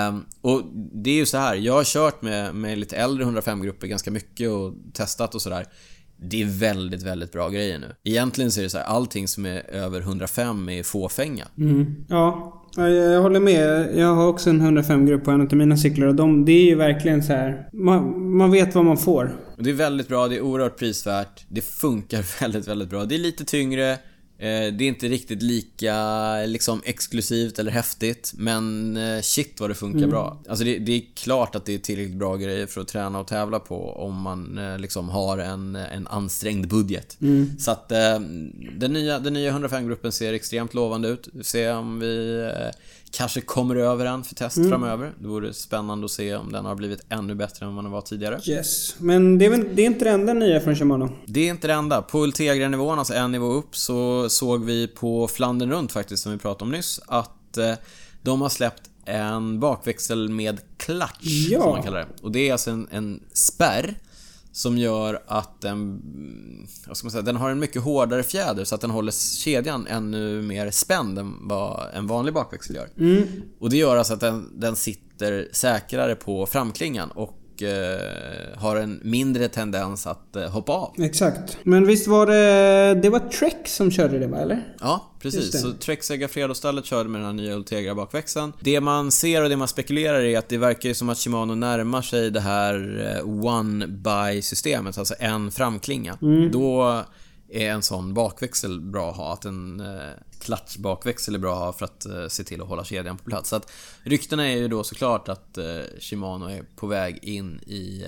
Um, 0.08 0.26
och 0.40 0.62
det 0.74 1.10
är 1.10 1.14
ju 1.14 1.26
så 1.26 1.38
här, 1.38 1.54
jag 1.54 1.72
har 1.72 1.84
kört 1.84 2.22
med, 2.22 2.54
med 2.54 2.78
lite 2.78 2.96
äldre 2.96 3.24
105-grupper 3.24 3.86
ganska 3.86 4.10
mycket 4.10 4.50
och 4.50 4.74
testat 4.92 5.34
och 5.34 5.42
sådär. 5.42 5.66
Det 6.16 6.42
är 6.42 6.46
väldigt, 6.46 7.02
väldigt 7.02 7.32
bra 7.32 7.48
grejer 7.48 7.78
nu. 7.78 7.94
Egentligen 8.04 8.50
så 8.50 8.60
är 8.60 8.64
det 8.64 8.70
så 8.70 8.78
här, 8.78 8.84
allting 8.84 9.28
som 9.28 9.46
är 9.46 9.70
över 9.70 10.00
105 10.00 10.68
är 10.68 10.82
fåfänga. 10.82 11.44
Mm. 11.58 12.04
Ja, 12.08 12.62
jag 12.76 13.22
håller 13.22 13.40
med. 13.40 13.96
Jag 13.96 14.14
har 14.14 14.26
också 14.26 14.50
en 14.50 14.78
105-grupp 14.78 15.24
på 15.24 15.30
en 15.30 15.40
av 15.40 15.54
mina 15.54 15.76
cyklar 15.76 16.06
och 16.06 16.14
de, 16.14 16.44
det 16.44 16.52
är 16.52 16.64
ju 16.64 16.74
verkligen 16.74 17.22
så 17.22 17.32
här. 17.32 17.68
Man, 17.72 18.30
man 18.36 18.50
vet 18.50 18.74
vad 18.74 18.84
man 18.84 18.96
får. 18.96 19.36
Det 19.58 19.70
är 19.70 19.74
väldigt 19.74 20.08
bra, 20.08 20.28
det 20.28 20.36
är 20.36 20.40
oerhört 20.40 20.78
prisvärt. 20.78 21.44
Det 21.48 21.60
funkar 21.60 22.24
väldigt, 22.40 22.68
väldigt 22.68 22.90
bra. 22.90 23.04
Det 23.04 23.14
är 23.14 23.18
lite 23.18 23.44
tyngre. 23.44 23.98
Eh, 24.44 24.72
det 24.72 24.84
är 24.84 24.88
inte 24.88 25.08
riktigt 25.08 25.42
lika 25.42 26.36
liksom 26.46 26.82
exklusivt 26.84 27.58
eller 27.58 27.70
häftigt, 27.70 28.32
men 28.36 28.96
eh, 28.96 29.20
shit 29.20 29.60
vad 29.60 29.70
det 29.70 29.74
funkar 29.74 29.98
mm. 29.98 30.10
bra. 30.10 30.38
Alltså 30.48 30.64
det, 30.64 30.78
det, 30.78 30.92
är 30.92 31.02
klart 31.14 31.54
att 31.54 31.64
det 31.64 31.74
är 31.74 31.78
tillräckligt 31.78 32.18
bra 32.18 32.36
grejer 32.36 32.66
för 32.66 32.80
att 32.80 32.88
träna 32.88 33.20
och 33.20 33.26
tävla 33.26 33.60
på 33.60 33.92
om 33.92 34.20
man 34.20 34.58
eh, 34.58 34.78
liksom 34.78 35.08
har 35.08 35.38
en, 35.38 35.76
en 35.76 36.06
ansträngd 36.06 36.68
budget. 36.68 37.16
Mm. 37.20 37.58
Så 37.58 37.70
att 37.70 37.88
den 38.78 38.92
nya, 38.92 39.18
den 39.18 39.32
nya 39.32 39.52
105-gruppen 39.52 40.12
ser 40.12 40.32
extremt 40.32 40.74
lovande 40.74 41.08
ut. 41.08 41.28
Se 41.42 41.70
om 41.70 42.00
vi 42.00 42.50
kanske 43.14 43.40
kommer 43.40 43.76
över 43.76 44.04
den 44.04 44.24
för 44.24 44.34
test 44.34 44.56
mm. 44.56 44.70
framöver. 44.70 45.12
Det 45.18 45.28
vore 45.28 45.54
spännande 45.54 46.04
att 46.04 46.10
se 46.10 46.36
om 46.36 46.52
den 46.52 46.64
har 46.64 46.74
blivit 46.74 47.00
ännu 47.08 47.34
bättre 47.34 47.66
än 47.66 47.74
vad 47.74 47.84
den 47.84 47.92
var 47.92 48.00
tidigare. 48.00 48.40
Yes. 48.46 48.94
Men 48.98 49.38
det 49.38 49.44
är, 49.44 49.50
väl, 49.50 49.64
det 49.74 49.82
är 49.82 49.86
inte 49.86 50.04
det 50.04 50.10
enda 50.10 50.32
nya 50.32 50.60
från 50.60 50.76
Shimano? 50.76 51.08
Det 51.26 51.40
är 51.40 51.50
inte 51.50 51.66
det 51.66 51.72
enda. 51.72 52.02
På 52.02 52.18
Ultegra-nivån, 52.24 52.98
alltså 52.98 53.14
en 53.14 53.32
nivå 53.32 53.46
upp, 53.52 53.76
så 53.76 54.28
såg 54.28 54.64
vi 54.64 54.86
på 54.86 55.28
Flandern 55.28 55.70
runt 55.70 55.92
faktiskt, 55.92 56.22
som 56.22 56.32
vi 56.32 56.38
pratade 56.38 56.64
om 56.64 56.70
nyss, 56.70 57.00
att 57.06 57.56
eh, 57.56 57.74
de 58.22 58.40
har 58.40 58.48
släppt 58.48 58.82
en 59.04 59.60
bakväxel 59.60 60.28
med 60.28 60.60
clutch, 60.76 61.48
ja. 61.50 61.60
som 61.60 61.70
man 61.70 61.82
kallar 61.82 61.98
det. 61.98 62.06
Och 62.22 62.32
det 62.32 62.48
är 62.48 62.52
alltså 62.52 62.70
en, 62.70 62.88
en 62.90 63.20
spärr 63.32 63.94
som 64.54 64.78
gör 64.78 65.22
att 65.26 65.60
den, 65.60 66.02
vad 66.86 66.96
ska 66.96 67.06
man 67.06 67.12
säga, 67.12 67.22
den 67.22 67.36
har 67.36 67.50
en 67.50 67.58
mycket 67.58 67.82
hårdare 67.82 68.22
fjäder 68.22 68.64
så 68.64 68.74
att 68.74 68.80
den 68.80 68.90
håller 68.90 69.12
kedjan 69.38 69.86
ännu 69.86 70.42
mer 70.42 70.70
spänd 70.70 71.18
än 71.18 71.48
vad 71.48 71.90
en 71.94 72.06
vanlig 72.06 72.34
bakväxel 72.34 72.76
gör. 72.76 72.88
Mm. 72.98 73.24
Och 73.60 73.70
det 73.70 73.76
gör 73.76 73.96
alltså 73.96 74.14
att 74.14 74.20
den, 74.20 74.60
den 74.60 74.76
sitter 74.76 75.48
säkrare 75.52 76.14
på 76.14 76.46
framklingan 76.46 77.10
och 77.10 77.38
och 77.54 77.62
eh, 77.62 78.58
har 78.58 78.76
en 78.76 79.00
mindre 79.02 79.48
tendens 79.48 80.06
att 80.06 80.36
eh, 80.36 80.42
hoppa 80.42 80.72
av. 80.72 80.94
Exakt. 80.98 81.58
Men 81.62 81.86
visst 81.86 82.06
var 82.06 82.26
det... 82.26 83.00
Det 83.00 83.10
var 83.10 83.18
Trek 83.18 83.68
som 83.68 83.90
körde 83.90 84.18
det 84.18 84.26
va, 84.26 84.38
eller? 84.38 84.76
Ja, 84.80 85.10
precis. 85.20 85.60
Så 85.62 85.72
Trek 85.72 86.02
Segafredo-stallet 86.02 86.84
körde 86.84 87.08
med 87.08 87.20
den 87.20 87.26
här 87.26 87.32
nya 87.32 87.54
Ultegra 87.54 87.94
bakväxeln. 87.94 88.52
Det 88.60 88.80
man 88.80 89.10
ser 89.10 89.42
och 89.42 89.48
det 89.48 89.56
man 89.56 89.68
spekulerar 89.68 90.20
är 90.20 90.38
att 90.38 90.48
det 90.48 90.58
verkar 90.58 90.88
ju 90.88 90.94
som 90.94 91.08
att 91.08 91.18
Shimano 91.18 91.54
närmar 91.54 92.02
sig 92.02 92.30
det 92.30 92.40
här 92.40 92.74
eh, 93.16 93.28
one-by-systemet, 93.28 94.98
alltså 94.98 95.14
en 95.18 95.50
framklinga. 95.50 96.18
Mm. 96.22 96.50
Då 96.50 97.02
är 97.48 97.70
en 97.70 97.82
sån 97.82 98.14
bakväxel 98.14 98.80
bra 98.80 99.10
att 99.10 99.16
ha. 99.16 99.32
Att 99.32 99.44
en 99.44 99.80
eh, 99.80 100.10
klatschbakväxel 100.38 101.34
är 101.34 101.38
bra 101.38 101.54
att 101.54 101.60
ha 101.60 101.72
för 101.72 101.84
att 101.84 102.06
eh, 102.06 102.28
se 102.28 102.44
till 102.44 102.62
att 102.62 102.68
hålla 102.68 102.84
kedjan 102.84 103.16
på 103.16 103.24
plats. 103.24 103.50
Så 103.50 103.56
att 103.56 103.70
ryktena 104.02 104.48
är 104.48 104.56
ju 104.56 104.68
då 104.68 104.84
såklart 104.84 105.28
att 105.28 105.58
eh, 105.58 105.80
Shimano 105.98 106.46
är 106.46 106.64
på 106.76 106.86
väg 106.86 107.18
in 107.24 107.60
i 107.66 108.06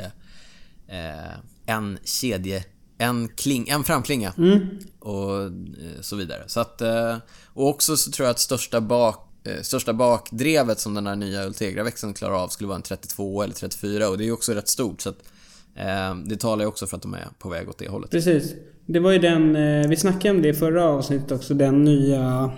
eh, 0.89 1.37
en 1.67 1.99
kedje 2.05 2.65
en, 2.99 3.29
kling, 3.29 3.69
en 3.69 3.85
framklinga 3.85 4.33
mm. 4.39 4.79
och 4.99 5.43
eh, 5.43 5.51
så 6.01 6.17
vidare. 6.17 6.43
Så 6.47 6.61
att, 6.61 6.81
eh, 6.81 7.17
och 7.47 7.69
också 7.69 7.97
så 7.97 8.11
tror 8.11 8.27
jag 8.27 8.31
att 8.31 8.39
största 8.39 8.81
bak 8.81 9.31
eh, 9.45 9.63
största 9.63 9.93
bakdrevet 9.93 10.81
som 10.81 10.95
den 10.95 11.07
här 11.07 11.17
nya 11.17 11.47
Ultegra-växeln 11.47 12.15
klarar 12.15 12.35
av 12.35 12.49
skulle 12.49 12.69
vara 12.69 12.77
en 12.77 12.83
32 12.83 13.43
eller 13.43 13.55
34 13.55 14.09
och 14.09 14.19
det 14.19 14.25
är 14.25 14.27
ju 14.27 14.33
också 14.33 14.53
rätt 14.53 14.69
stort 14.69 15.01
så 15.01 15.09
att 15.09 15.23
det 16.25 16.37
talar 16.37 16.65
ju 16.65 16.69
också 16.69 16.87
för 16.87 16.97
att 16.97 17.03
de 17.03 17.15
är 17.15 17.29
på 17.39 17.49
väg 17.49 17.69
åt 17.69 17.79
det 17.79 17.89
hållet. 17.89 18.11
Precis. 18.11 18.55
Det 18.87 19.01
var 19.01 19.13
ju 19.13 19.19
den, 19.19 19.57
eh, 19.57 19.89
vi 19.89 19.97
snackade 19.97 20.35
om 20.35 20.43
det 20.43 20.49
i 20.49 20.55
förra 20.55 20.85
avsnittet 20.85 21.33
också, 21.33 21.55
den 21.55 21.85
nya 21.85 22.51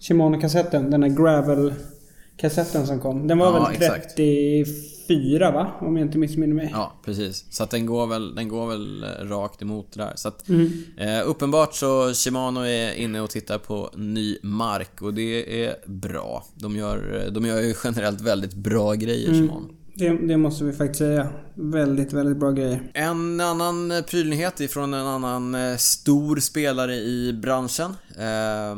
Shimano-kassetten. 0.00 0.90
Den 0.90 1.02
här 1.02 1.10
Gravel-kassetten 1.10 2.86
som 2.86 3.00
kom. 3.00 3.28
Den 3.28 3.38
var 3.38 3.46
ja, 3.46 3.72
väl 3.80 4.00
34 4.04 5.50
va? 5.50 5.72
Om 5.80 5.96
jag 5.96 6.06
inte 6.06 6.18
missminner 6.18 6.54
mig. 6.54 6.70
Ja, 6.72 6.92
precis. 7.04 7.44
Så 7.50 7.62
att 7.62 7.70
den 7.70 7.86
går 7.86 8.06
väl, 8.06 8.34
den 8.34 8.48
går 8.48 8.66
väl 8.66 9.02
eh, 9.02 9.08
rakt 9.08 9.62
emot 9.62 9.92
det 9.92 10.02
där. 10.02 10.12
Så 10.16 10.28
att, 10.28 10.48
mm. 10.48 10.72
eh, 10.96 11.28
uppenbart 11.28 11.74
så 11.74 12.14
Shimano 12.14 12.60
är 12.60 12.92
inne 12.94 13.20
och 13.20 13.30
tittar 13.30 13.58
på 13.58 13.90
ny 13.96 14.38
mark 14.42 15.02
och 15.02 15.14
det 15.14 15.64
är 15.66 15.76
bra. 15.86 16.44
De 16.54 16.76
gör, 16.76 17.28
de 17.30 17.46
gör 17.46 17.60
ju 17.60 17.74
generellt 17.84 18.20
väldigt 18.20 18.54
bra 18.54 18.94
grejer, 18.94 19.28
mm. 19.28 19.40
Shimano. 19.40 19.68
Det, 20.02 20.26
det, 20.26 20.36
måste 20.36 20.64
vi 20.64 20.72
faktiskt 20.72 20.98
säga. 20.98 21.28
Väldigt, 21.54 22.12
väldigt 22.12 22.36
bra 22.36 22.50
grejer. 22.50 22.90
En 22.94 23.40
annan 23.40 23.92
prylnyhet 24.10 24.60
ifrån 24.60 24.94
en 24.94 25.06
annan 25.06 25.54
eh, 25.54 25.76
stor 25.76 26.36
spelare 26.36 26.94
i 26.94 27.32
branschen. 27.32 27.90
Eh, 28.18 28.76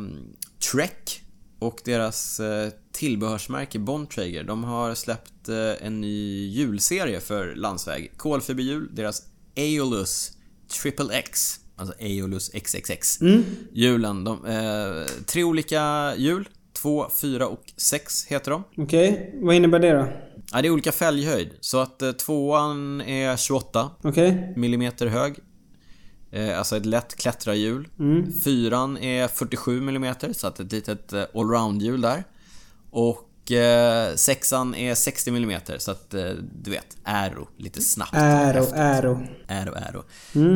Trek 0.73 1.23
och 1.59 1.81
deras 1.85 2.41
eh, 2.41 2.71
tillbehörsmärke 2.93 3.79
Bontrager. 3.79 4.45
De 4.45 4.65
har 4.65 4.95
släppt 4.95 5.49
eh, 5.49 5.87
en 5.87 6.01
ny 6.01 6.49
hjulserie 6.49 7.21
för 7.21 7.55
landsväg. 7.55 8.13
Kolfiberhjul, 8.17 8.89
deras 8.93 9.23
Aeolus 9.57 10.33
Triple 10.83 11.15
X. 11.15 11.61
Alltså 11.77 11.95
Aeolus 12.01 12.51
XXX. 12.55 13.21
Mm. 13.21 13.45
Hjulen, 13.73 14.25
de, 14.25 14.47
eh, 14.47 15.07
tre 15.27 15.45
olika 15.45 16.13
hjul. 16.17 16.49
2, 16.73 17.07
4 17.21 17.47
och 17.47 17.73
6 17.77 18.27
heter 18.27 18.51
de. 18.51 18.65
Okej, 18.77 19.35
vad 19.43 19.55
innebär 19.55 19.79
det 19.79 19.93
då? 19.93 20.09
Ja, 20.55 20.62
det 20.62 20.69
är 20.69 20.71
olika 20.71 20.93
fälghöjd. 20.93 21.51
Så 21.61 21.79
att 21.81 22.03
eh, 22.03 22.12
tvåan 22.12 23.01
är 23.01 23.37
28 23.37 23.90
Okej? 24.03 24.53
millimeter 24.57 25.07
hög. 25.07 25.38
Eh, 26.31 26.59
alltså 26.59 26.77
ett 26.77 26.87
lätt 26.87 27.17
klättrarhjul. 27.17 27.88
Fyran 28.45 28.99
är 28.99 29.29
47 29.29 29.81
millimeter, 29.81 30.33
så 30.33 30.47
att 30.47 30.61
ett 30.61 30.73
litet 30.73 31.12
eh, 31.12 31.23
allround-hjul 31.35 32.01
där. 32.01 32.25
Och 32.90 33.53
eh, 33.53 34.14
sexan 34.14 34.75
är 34.75 34.95
60 34.95 35.31
millimeter, 35.31 35.79
så 35.79 35.90
att 35.90 36.14
eh, 36.14 36.31
du 36.62 36.71
vet, 36.71 36.97
aero. 37.05 37.49
Lite 37.57 37.81
snabbt. 37.81 38.14
Aero, 38.14 38.64
aero. 38.75 39.19
Aero, 39.49 39.75
aero. 39.75 40.05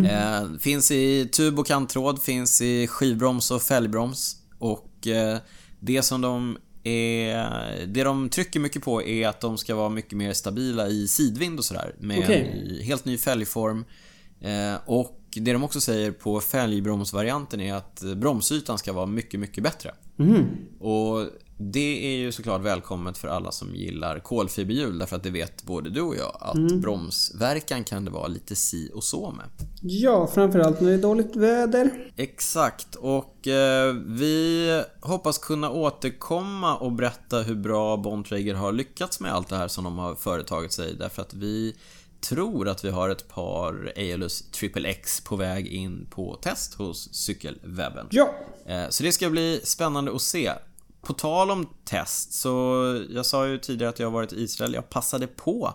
Eh, 0.07 0.59
finns 0.61 0.91
i 0.91 1.29
tub 1.33 1.59
och 1.59 1.67
kanttråd, 1.67 2.23
finns 2.23 2.61
i 2.61 2.87
skivbroms 2.87 3.51
och 3.51 3.63
fälgbroms. 3.63 4.37
Och 4.59 5.07
eh, 5.07 5.39
det 5.81 6.03
som 6.03 6.21
de 6.21 6.59
är, 6.85 7.87
det 7.87 8.05
de 8.05 8.29
trycker 8.29 8.61
mycket 8.61 8.83
på 8.83 9.03
är 9.03 9.29
att 9.29 9.41
de 9.41 9.59
ska 9.59 9.75
vara 9.75 9.89
mycket 9.89 10.13
mer 10.13 10.33
stabila 10.33 10.89
i 10.89 11.09
sidvind 11.09 11.59
och 11.59 11.65
sådär. 11.65 11.95
Med 11.99 12.19
Okej. 12.19 12.77
en 12.79 12.85
helt 12.85 13.05
ny 13.05 13.19
fälgform. 13.19 13.85
Eh, 14.41 14.75
och 14.87 15.19
det 15.31 15.53
de 15.53 15.65
också 15.65 15.81
säger 15.81 16.11
på 16.13 16.41
fälgbromsvarianten 16.41 17.61
är 17.61 17.75
att 17.75 18.03
eh, 18.03 18.15
bromsytan 18.15 18.79
ska 18.79 18.93
vara 18.93 19.07
mycket, 19.07 19.41
mycket 19.41 19.65
bättre. 19.65 19.95
Och 20.81 21.27
det 21.61 22.15
är 22.15 22.17
ju 22.17 22.33
såklart 22.33 22.63
välkommet 22.63 23.19
för 23.19 23.29
alla 23.29 23.53
som 23.53 23.75
gillar 23.75 24.19
kolfiberhjul 24.19 24.99
därför 24.99 25.17
att 25.17 25.23
det 25.23 25.31
vet 25.31 25.63
både 25.63 25.91
du 25.91 26.01
och 26.01 26.17
jag 26.17 26.37
att 26.41 26.81
bromsverkan 26.81 27.85
kan 27.85 28.05
det 28.05 28.11
vara 28.11 28.27
lite 28.27 28.57
si 28.57 28.91
och 28.95 29.05
så 29.05 29.31
med. 29.31 29.47
Ja, 29.83 30.27
framförallt 30.27 30.81
när 30.81 30.89
det 30.89 30.95
är 30.95 31.03
dåligt 31.03 31.37
väder. 31.37 32.13
Exakt, 32.17 32.95
och 32.95 33.49
eh, 33.49 33.93
vi 34.07 34.83
hoppas 35.01 35.39
kunna 35.39 35.71
återkomma 35.71 36.77
och 36.77 36.93
berätta 36.93 37.43
hur 37.43 37.55
bra 37.55 37.97
Bontrager 37.97 38.55
har 38.55 38.73
lyckats 38.73 39.21
med 39.21 39.35
allt 39.35 39.49
det 39.49 39.57
här 39.57 39.69
som 39.69 39.85
de 39.85 39.99
har 39.99 40.15
företagit 40.15 40.73
sig 40.73 40.95
därför 40.95 41.23
att 41.23 41.35
vi 41.35 41.77
tror 42.21 42.69
att 42.69 42.85
vi 42.85 42.91
har 42.91 43.09
ett 43.09 43.29
par 43.29 43.93
Aeolus 43.97 44.51
Triple 44.51 44.89
X 44.89 45.21
på 45.21 45.37
väg 45.37 45.67
in 45.67 46.07
på 46.11 46.39
test 46.43 46.75
hos 46.75 47.15
Cykelwebben. 47.15 48.07
Ja. 48.11 48.35
Eh, 48.67 48.89
Så 48.91 49.03
det 49.03 49.13
ska 49.13 49.31
bli 49.31 49.61
spännande 49.65 50.15
att 50.15 50.23
se. 50.23 50.53
På 51.01 51.13
tal 51.13 51.51
om 51.51 51.69
test, 51.85 52.33
så 52.33 52.51
jag 53.11 53.27
sa 53.27 53.47
ju 53.47 53.59
tidigare 53.59 53.91
att 53.91 53.99
jag 53.99 54.07
har 54.07 54.13
varit 54.13 54.33
i 54.33 54.43
Israel. 54.43 54.75
Jag 54.75 54.91
passade 54.91 55.27
på 55.27 55.75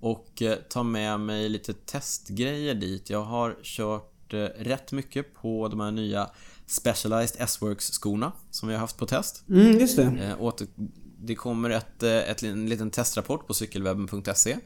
och 0.00 0.42
eh, 0.42 0.58
ta 0.68 0.82
med 0.82 1.20
mig 1.20 1.48
lite 1.48 1.72
testgrejer 1.72 2.74
dit. 2.74 3.10
Jag 3.10 3.22
har 3.22 3.56
kört 3.62 4.34
eh, 4.34 4.38
rätt 4.38 4.92
mycket 4.92 5.34
på 5.34 5.68
de 5.68 5.80
här 5.80 5.90
nya 5.90 6.30
Specialized 6.66 7.36
S-Works-skorna 7.40 8.32
som 8.50 8.68
vi 8.68 8.74
har 8.74 8.80
haft 8.80 8.96
på 8.96 9.06
test. 9.06 9.44
Mm, 9.48 9.78
just 9.78 9.96
det. 9.96 10.02
Eh, 10.02 10.42
åter, 10.42 10.66
det 11.18 11.34
kommer 11.34 11.70
ett, 11.70 12.02
ett, 12.02 12.42
en 12.42 12.68
liten 12.68 12.90
testrapport 12.90 13.46
på 13.46 13.54
cykelwebben.se. 13.54 14.56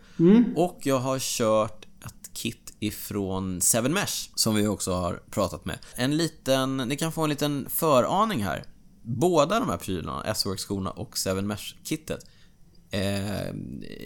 Och 0.57 0.79
jag 0.83 0.99
har 0.99 1.18
kört 1.18 1.87
ett 2.05 2.31
kit 2.33 2.75
ifrån 2.81 3.61
7mesh 3.61 4.31
som 4.35 4.55
vi 4.55 4.66
också 4.66 4.92
har 4.92 5.23
pratat 5.31 5.64
med. 5.64 5.79
En 5.94 6.16
liten, 6.16 6.77
ni 6.77 6.97
kan 6.97 7.12
få 7.12 7.23
en 7.23 7.31
liten 7.31 7.66
föraning 7.71 8.44
här. 8.44 8.64
Båda 9.09 9.61
de 9.61 9.68
här 9.68 9.77
prylarna, 9.77 10.23
S-Works-skorna 10.27 10.90
och 10.90 11.14
7mesh-kittet. 11.14 12.18
Eh, 12.90 13.47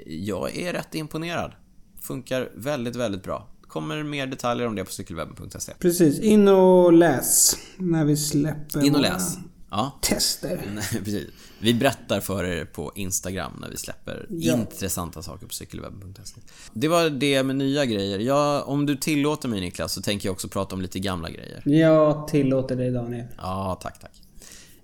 jag 0.06 0.56
är 0.56 0.72
rätt 0.72 0.94
imponerad. 0.94 1.52
Funkar 2.00 2.50
väldigt, 2.54 2.96
väldigt 2.96 3.22
bra. 3.22 3.48
Kommer 3.62 4.02
mer 4.02 4.26
detaljer 4.26 4.66
om 4.66 4.74
det 4.74 4.84
på 4.84 4.90
cykelwebben.se. 4.92 5.72
Precis. 5.78 6.20
In 6.20 6.48
och 6.48 6.92
läs 6.92 7.56
när 7.76 8.04
vi 8.04 8.16
släpper 8.16 8.84
In 8.84 8.94
och 8.94 9.00
läs. 9.00 9.38
Ja. 9.70 9.98
tester. 10.02 10.62
Nej, 10.74 10.84
precis. 11.04 11.30
Vi 11.58 11.74
berättar 11.74 12.20
för 12.20 12.44
er 12.44 12.64
på 12.64 12.92
Instagram 12.94 13.52
när 13.60 13.68
vi 13.68 13.76
släpper 13.76 14.26
Ja. 14.30 14.54
intressanta 14.54 15.22
saker 15.22 15.46
på 15.46 15.52
cykelwebben.se. 15.54 16.40
Det 16.72 16.88
var 16.88 17.10
det 17.10 17.42
med 17.42 17.56
nya 17.56 17.84
grejer. 17.84 18.18
Jag, 18.18 18.68
om 18.68 18.86
du 18.86 18.96
tillåter 18.96 19.48
mig 19.48 19.60
Niklas 19.60 19.92
så 19.92 20.02
tänker 20.02 20.28
jag 20.28 20.32
också 20.32 20.48
prata 20.48 20.74
om 20.74 20.82
lite 20.82 20.98
gamla 20.98 21.30
grejer. 21.30 21.62
Jag 21.64 22.28
tillåter 22.28 22.76
dig 22.76 22.90
Daniel. 22.90 23.26
Ja, 23.38 23.78
tack, 23.82 24.00
tack. 24.00 24.11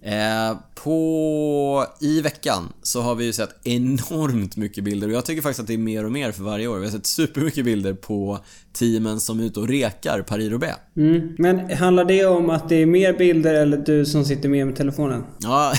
Eh, 0.02 0.56
på... 0.74 1.86
I 2.00 2.20
veckan 2.20 2.72
så 2.82 3.00
har 3.00 3.14
vi 3.14 3.24
ju 3.24 3.32
sett 3.32 3.66
enormt 3.66 4.56
mycket 4.56 4.84
bilder 4.84 5.08
och 5.08 5.14
jag 5.14 5.24
tycker 5.24 5.42
faktiskt 5.42 5.60
att 5.60 5.66
det 5.66 5.74
är 5.74 5.78
mer 5.78 6.04
och 6.04 6.12
mer 6.12 6.32
för 6.32 6.42
varje 6.42 6.66
år. 6.66 6.78
Vi 6.78 6.84
har 6.84 6.92
sett 6.92 7.06
supermycket 7.06 7.64
bilder 7.64 7.94
på 7.94 8.38
teamen 8.72 9.20
som 9.20 9.40
är 9.40 9.44
ute 9.44 9.60
och 9.60 9.68
rekar 9.68 10.22
Paris-Roubaix. 10.22 10.76
Mm. 10.96 11.34
Men 11.38 11.76
handlar 11.76 12.04
det 12.04 12.26
om 12.26 12.50
att 12.50 12.68
det 12.68 12.82
är 12.82 12.86
mer 12.86 13.12
bilder 13.12 13.54
eller 13.54 13.76
du 13.76 14.06
som 14.06 14.24
sitter 14.24 14.48
med 14.48 14.66
med 14.66 14.76
telefonen? 14.76 15.24
Ja, 15.38 15.72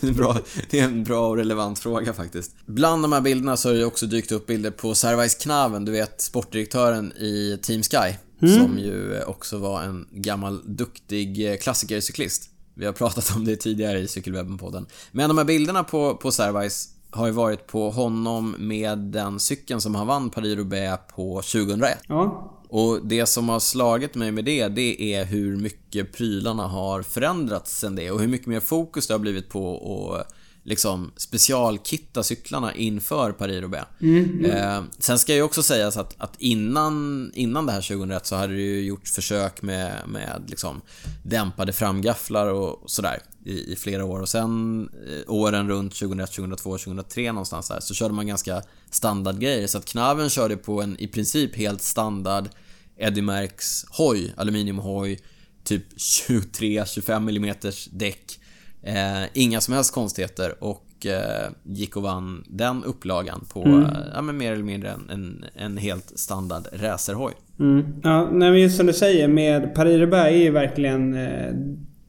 bra. 0.16 0.38
det 0.70 0.80
är 0.80 0.84
en 0.84 1.04
bra 1.04 1.28
och 1.28 1.36
relevant 1.36 1.78
fråga 1.78 2.12
faktiskt. 2.12 2.56
Bland 2.66 3.04
de 3.04 3.12
här 3.12 3.20
bilderna 3.20 3.56
så 3.56 3.68
har 3.68 3.74
det 3.74 3.84
också 3.84 4.06
dykt 4.06 4.32
upp 4.32 4.46
bilder 4.46 4.70
på 4.70 4.94
Servais 4.94 5.34
Knaven, 5.34 5.84
du 5.84 5.92
vet 5.92 6.20
sportdirektören 6.20 7.12
i 7.12 7.58
Team 7.62 7.82
Sky. 7.82 8.14
Som 8.40 8.78
ju 8.78 9.22
också 9.22 9.58
var 9.58 9.82
en 9.82 10.06
gammal 10.10 10.76
duktig 10.76 11.50
eh, 11.50 11.56
klassikercyklist. 11.56 12.50
Vi 12.78 12.86
har 12.86 12.92
pratat 12.92 13.36
om 13.36 13.44
det 13.44 13.56
tidigare 13.56 13.98
i 13.98 14.06
Cykelwebben-podden. 14.06 14.86
Men 15.12 15.28
de 15.28 15.38
här 15.38 15.44
bilderna 15.44 15.84
på, 15.84 16.16
på 16.16 16.30
Servais 16.30 16.88
har 17.10 17.26
ju 17.26 17.32
varit 17.32 17.66
på 17.66 17.90
honom 17.90 18.54
med 18.58 18.98
den 18.98 19.40
cykeln 19.40 19.80
som 19.80 19.94
han 19.94 20.06
vann 20.06 20.30
Paris-Roubaix 20.30 20.98
på 21.14 21.42
2001. 21.42 21.98
Ja. 22.08 22.52
Och 22.68 23.06
det 23.06 23.26
som 23.26 23.48
har 23.48 23.60
slagit 23.60 24.14
mig 24.14 24.32
med 24.32 24.44
det, 24.44 24.68
det 24.68 25.14
är 25.14 25.24
hur 25.24 25.56
mycket 25.56 26.12
prylarna 26.12 26.66
har 26.66 27.02
förändrats 27.02 27.78
sen 27.78 27.96
det 27.96 28.10
och 28.10 28.20
hur 28.20 28.28
mycket 28.28 28.46
mer 28.46 28.60
fokus 28.60 29.06
det 29.06 29.14
har 29.14 29.18
blivit 29.18 29.48
på 29.48 29.76
att 30.14 30.35
liksom 30.66 31.12
specialkitta 31.16 32.22
cyklarna 32.22 32.74
inför 32.74 33.32
Paris-Roubaix. 33.32 33.86
Eh, 34.44 34.82
sen 34.98 35.18
ska 35.18 35.34
ju 35.34 35.42
också 35.42 35.62
sägas 35.62 35.96
att, 35.96 36.14
att 36.18 36.34
innan, 36.38 37.30
innan 37.34 37.66
det 37.66 37.72
här 37.72 37.80
2001 37.80 38.26
så 38.26 38.36
hade 38.36 38.54
det 38.54 38.62
ju 38.62 38.84
gjort 38.84 39.08
försök 39.08 39.62
med, 39.62 40.08
med 40.08 40.42
liksom 40.48 40.80
dämpade 41.24 41.72
framgafflar 41.72 42.46
och 42.46 42.90
sådär 42.90 43.18
i, 43.44 43.72
i 43.72 43.76
flera 43.76 44.04
år 44.04 44.20
och 44.20 44.28
sen 44.28 44.88
eh, 45.08 45.32
åren 45.32 45.68
runt 45.68 45.94
2001, 45.94 46.32
2002, 46.32 46.78
2003 46.78 47.32
någonstans 47.32 47.68
där 47.68 47.80
så 47.80 47.94
körde 47.94 48.14
man 48.14 48.26
ganska 48.26 48.62
standardgrejer 48.90 49.66
så 49.66 49.78
att 49.78 49.84
Knaven 49.84 50.30
körde 50.30 50.56
på 50.56 50.82
en 50.82 51.00
i 51.00 51.08
princip 51.08 51.56
helt 51.56 51.82
standard 51.82 52.48
Eddie 52.96 53.22
Merckx 53.22 53.84
hoj, 53.88 54.34
aluminiumhoj, 54.36 55.20
typ 55.64 55.96
23-25 55.96 57.36
mm 57.36 57.56
däck. 57.90 58.40
Eh, 58.86 59.28
inga 59.32 59.60
som 59.60 59.74
helst 59.74 59.94
konstigheter 59.94 60.54
och 60.64 61.06
eh, 61.06 61.50
gick 61.62 61.96
och 61.96 62.02
vann 62.02 62.44
den 62.48 62.84
upplagan 62.84 63.44
på 63.52 63.62
eh, 63.62 63.88
ja, 64.14 64.22
men 64.22 64.36
mer 64.36 64.52
eller 64.52 64.64
mindre 64.64 64.90
en, 64.90 65.10
en, 65.10 65.44
en 65.54 65.76
helt 65.76 66.18
standard 66.18 66.66
racerhoj. 66.72 67.32
Mm. 67.60 67.84
Ja, 68.02 68.30
men 68.30 68.60
just 68.60 68.76
som 68.76 68.86
du 68.86 68.92
säger 68.92 69.28
med 69.28 69.74
Paris-Roubaix 69.74 70.32
är 70.32 70.42
ju 70.42 70.50
verkligen 70.50 71.14
eh, 71.14 71.54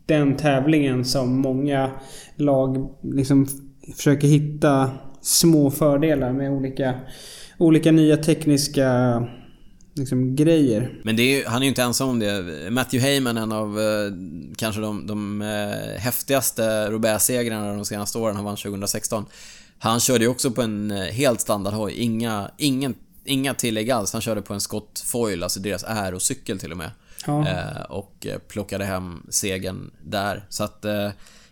den 0.06 0.36
tävlingen 0.36 1.06
som 1.06 1.38
många 1.42 1.92
lag 2.36 2.96
liksom 3.04 3.48
försöker 3.96 4.28
hitta 4.28 4.90
små 5.22 5.72
fördelar 5.72 6.34
med 6.34 6.52
olika, 6.52 6.94
olika 7.58 7.92
nya 7.92 8.18
tekniska 8.18 9.24
liksom, 9.98 10.36
grejer. 10.36 11.02
Men 11.04 11.16
det 11.16 11.22
är, 11.24 11.46
han 11.46 11.62
är 11.62 11.66
ju 11.66 11.70
inte 11.70 11.84
ensam 11.84 12.10
om 12.10 12.20
det. 12.20 12.44
Matthew 12.72 13.10
Heyman, 13.10 13.38
en 13.38 13.52
av 13.52 13.80
eh, 13.80 14.12
kanske 14.58 14.82
de, 14.82 15.08
de 15.08 15.42
eh, 15.42 16.00
häftigaste 16.00 16.90
Roubaix-segrarna 16.90 17.74
de 17.74 17.86
senaste 17.86 18.18
åren, 18.18 18.36
han 18.36 18.46
vann 18.46 18.56
2016. 18.56 19.26
Han 19.80 20.00
körde 20.00 20.24
ju 20.24 20.30
också 20.30 20.52
på 20.52 20.62
en 20.62 20.92
eh, 20.92 21.04
helt 21.04 21.42
standardhoj, 21.42 21.94
inga, 21.94 22.52
ingen, 22.58 22.96
inga 23.26 23.54
tillägg 23.54 23.92
alls. 23.92 24.14
Han 24.14 24.22
körde 24.22 24.42
på 24.42 24.54
en 24.54 24.62
Scott 24.62 25.04
Foil, 25.06 25.44
alltså 25.44 25.60
deras 25.60 25.84
aerocykel 25.84 26.60
till 26.60 26.72
och 26.72 26.78
med. 26.78 26.92
Ja. 27.26 27.48
Eh, 27.48 27.82
och 27.90 28.26
eh, 28.26 28.38
plockade 28.38 28.86
hem 28.86 29.24
segern 29.30 29.92
där. 30.04 30.46
Så 30.50 30.64
att 30.64 30.86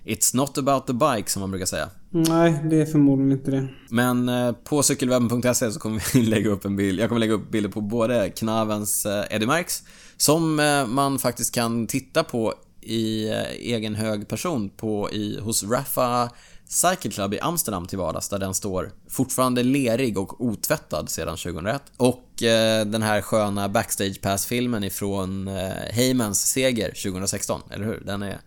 It's 0.05 0.35
not 0.35 0.57
about 0.57 0.87
the 0.87 0.93
bike 0.93 1.29
som 1.29 1.39
man 1.39 1.51
brukar 1.51 1.65
säga. 1.65 1.89
Nej, 2.17 2.59
det 2.69 2.81
är 2.81 2.85
förmodligen 2.85 3.31
inte 3.31 3.51
det. 3.51 3.67
Men 3.89 4.29
eh, 4.29 4.51
på 4.51 4.83
cykelwebben.se 4.83 5.71
så 5.71 5.79
kommer 5.79 6.03
vi 6.13 6.21
lägga 6.25 6.49
upp 6.49 6.65
en 6.65 6.75
bild. 6.75 6.99
Jag 6.99 7.09
kommer 7.09 7.19
lägga 7.19 7.33
upp 7.33 7.51
bilder 7.51 7.69
på 7.69 7.81
både 7.81 8.29
Knavens 8.29 9.05
eh, 9.05 9.23
Eddie 9.29 9.45
Merckx 9.47 9.83
som 10.17 10.59
eh, 10.59 10.87
man 10.87 11.19
faktiskt 11.19 11.55
kan 11.55 11.87
titta 11.87 12.23
på 12.23 12.53
i 12.81 13.29
egen 13.59 13.95
hög 13.95 14.27
person 14.27 14.69
på, 14.69 15.11
i, 15.11 15.39
hos 15.39 15.63
Rafa 15.63 16.29
Cycle 16.67 17.11
Club 17.11 17.33
i 17.33 17.39
Amsterdam 17.39 17.85
till 17.85 17.97
vardags 17.97 18.29
där 18.29 18.39
den 18.39 18.53
står 18.53 18.91
fortfarande 19.09 19.63
lerig 19.63 20.17
och 20.17 20.41
otvättad 20.45 21.09
sedan 21.09 21.37
2001. 21.37 21.81
Och 21.97 22.43
eh, 22.43 22.85
den 22.85 23.01
här 23.01 23.21
sköna 23.21 23.69
Backstage 23.69 24.21
Pass-filmen 24.21 24.83
ifrån 24.83 25.47
eh, 25.47 25.53
Heymans 25.91 26.47
seger 26.47 26.87
2016, 26.87 27.61
eller 27.71 27.85
hur? 27.85 28.03
Den 28.05 28.23
är 28.23 28.39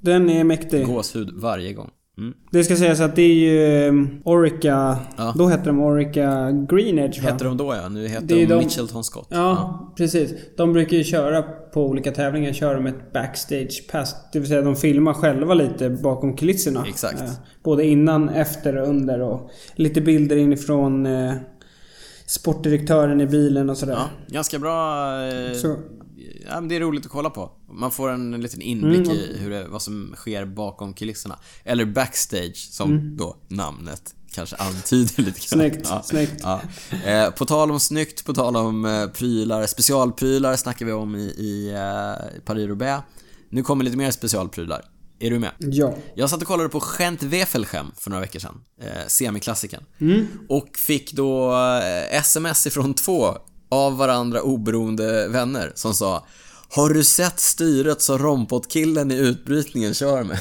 Den 0.00 0.30
är 0.30 0.44
mäktig. 0.44 0.86
gåshud 0.86 1.30
varje 1.34 1.72
gång. 1.72 1.90
Mm. 2.18 2.34
Det 2.50 2.64
ska 2.64 2.76
sägas 2.76 3.00
att 3.00 3.16
det 3.16 3.22
är 3.22 3.34
ju 3.34 3.88
um, 3.88 4.20
Orica... 4.24 4.98
Ja. 5.16 5.34
Då 5.38 5.46
hette 5.46 5.64
de 5.64 5.80
Orica 5.80 6.50
Green 6.52 6.98
Edge 6.98 7.22
va? 7.22 7.30
Hette 7.30 7.44
de 7.44 7.56
då 7.56 7.74
ja, 7.74 7.88
nu 7.88 8.08
heter 8.08 8.26
de 8.26 8.46
de- 8.46 8.58
Mitchelton 8.58 9.04
Scott. 9.04 9.26
Ja, 9.30 9.92
precis. 9.96 10.34
De 10.56 10.72
brukar 10.72 10.96
ju 10.96 11.04
köra 11.04 11.42
på 11.42 11.86
olika 11.86 12.12
tävlingar, 12.12 12.52
köra 12.52 12.80
med 12.80 12.94
ett 12.94 13.12
backstage 13.12 13.84
pass. 13.92 14.16
Det 14.32 14.38
vill 14.38 14.48
säga 14.48 14.62
de 14.62 14.76
filmar 14.76 15.12
själva 15.14 15.54
lite 15.54 15.90
bakom 15.90 16.36
kulisserna. 16.36 16.84
Exakt. 16.88 17.20
Eh, 17.20 17.30
både 17.62 17.84
innan, 17.86 18.28
efter 18.28 18.76
och 18.76 18.88
under 18.88 19.20
och 19.20 19.50
lite 19.74 20.00
bilder 20.00 20.36
inifrån 20.36 21.06
eh, 21.06 21.32
sportdirektören 22.26 23.20
i 23.20 23.26
bilen 23.26 23.70
och 23.70 23.76
sådär. 23.76 23.92
Ja, 23.94 24.08
ganska 24.34 24.58
bra... 24.58 25.06
Eh, 25.28 25.52
Så, 25.52 25.76
ja, 26.48 26.60
men 26.60 26.68
det 26.68 26.76
är 26.76 26.80
roligt 26.80 27.04
att 27.06 27.12
kolla 27.12 27.30
på. 27.30 27.50
Man 27.74 27.90
får 27.90 28.08
en 28.10 28.30
liten 28.40 28.60
inblick 28.62 29.06
Mm. 29.06 29.12
i 29.18 29.36
hur 29.38 29.50
det, 29.50 29.66
vad 29.68 29.82
som 29.82 30.14
sker 30.16 30.44
bakom 30.44 30.94
kulisserna. 30.94 31.38
Eller 31.64 31.84
backstage, 31.84 32.56
som 32.70 33.16
då 33.16 33.36
namnet 33.48 34.14
kanske 34.34 34.56
antyder 34.56 35.22
lite 35.22 35.40
grann. 35.48 35.60
Mm. 35.60 35.72
Snyggt, 35.72 35.88
Ja. 35.90 36.02
snyggt. 36.04 36.40
Ja. 36.42 36.60
Eh, 37.04 37.30
på 37.30 37.44
tal 37.46 37.70
om 37.70 37.80
snyggt, 37.80 38.24
på 38.24 38.34
tal 38.34 38.56
om 38.56 38.84
eh, 38.84 39.06
prylar, 39.06 39.66
specialprylar 39.66 40.56
snackar 40.56 40.86
vi 40.86 40.92
om 40.92 41.16
i, 41.16 41.20
i 41.24 41.70
eh, 41.70 42.40
Paris-Roubaix. 42.44 43.02
Nu 43.50 43.62
kommer 43.62 43.84
lite 43.84 43.96
mer 43.96 44.10
specialprylar. 44.10 44.84
Är 45.18 45.30
du 45.30 45.38
med? 45.38 45.50
ja. 45.58 45.94
Jag 46.14 46.30
satt 46.30 46.40
och 46.42 46.48
kollade 46.48 46.68
på 46.68 46.80
Gent 46.98 47.22
Wefelgem 47.22 47.86
för 47.98 48.10
några 48.10 48.20
veckor 48.20 48.40
sedan. 48.40 48.60
Eh, 48.82 49.06
semiklassikern. 49.08 49.84
Mm. 50.00 50.26
Och 50.48 50.68
fick 50.76 51.12
då 51.12 51.52
eh, 51.52 52.18
sms 52.18 52.66
ifrån 52.66 52.94
två 52.94 53.36
av 53.68 53.96
varandra 53.96 54.42
oberoende 54.42 55.28
vänner 55.28 55.72
som 55.74 55.94
sa 55.94 56.26
Har 56.74 56.90
du 56.90 57.04
sett 57.04 57.40
styret 57.40 58.02
som 58.02 58.18
rompotkillen 58.18 59.10
i 59.10 59.16
utbrytningen 59.16 59.94
kör 59.94 60.24
med? 60.24 60.40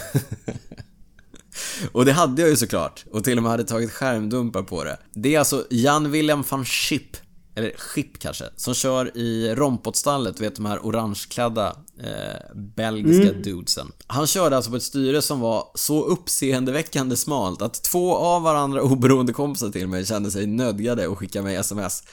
och 1.92 2.06
det 2.06 2.12
hade 2.12 2.42
jag 2.42 2.50
ju 2.50 2.58
såklart. 2.58 3.06
Och 3.12 3.24
till 3.24 3.38
och 3.38 3.44
med 3.44 3.52
hade 3.52 3.64
tagit 3.64 3.92
skärmdumpar 3.92 4.64
på 4.64 4.84
det. 4.84 4.98
Det 5.14 5.36
är 5.36 5.40
alltså 5.40 5.66
Jan 5.70 6.12
Willem 6.12 6.44
van 6.50 6.66
Schip, 6.66 7.18
eller 7.56 7.72
Schip 7.78 8.20
kanske, 8.20 8.46
som 8.56 8.74
kör 8.74 9.18
i 9.18 9.56
rompotstallet, 9.56 10.40
vet 10.40 10.56
de 10.56 10.66
här 10.66 10.86
orangeklädda 10.86 11.76
eh, 12.00 12.56
belgiska 12.56 13.34
dudesen. 13.34 13.92
Han 14.08 14.28
körde 14.28 14.56
alltså 14.56 14.72
på 14.72 14.78
ett 14.78 14.84
styre 14.84 15.22
som 15.22 15.40
var 15.40 15.72
så 15.76 16.04
uppseendeväckande 16.04 17.16
smalt 17.16 17.62
att 17.62 17.84
två 17.84 18.16
av 18.16 18.42
varandra 18.42 18.82
oberoende 18.92 19.34
kompisar 19.34 19.70
till 19.70 19.88
mig 19.88 20.06
kände 20.06 20.32
sig 20.32 20.48
nödgade 20.48 21.12
att 21.12 21.18
skicka 21.18 21.42
mig 21.42 21.56
sms 21.56 22.04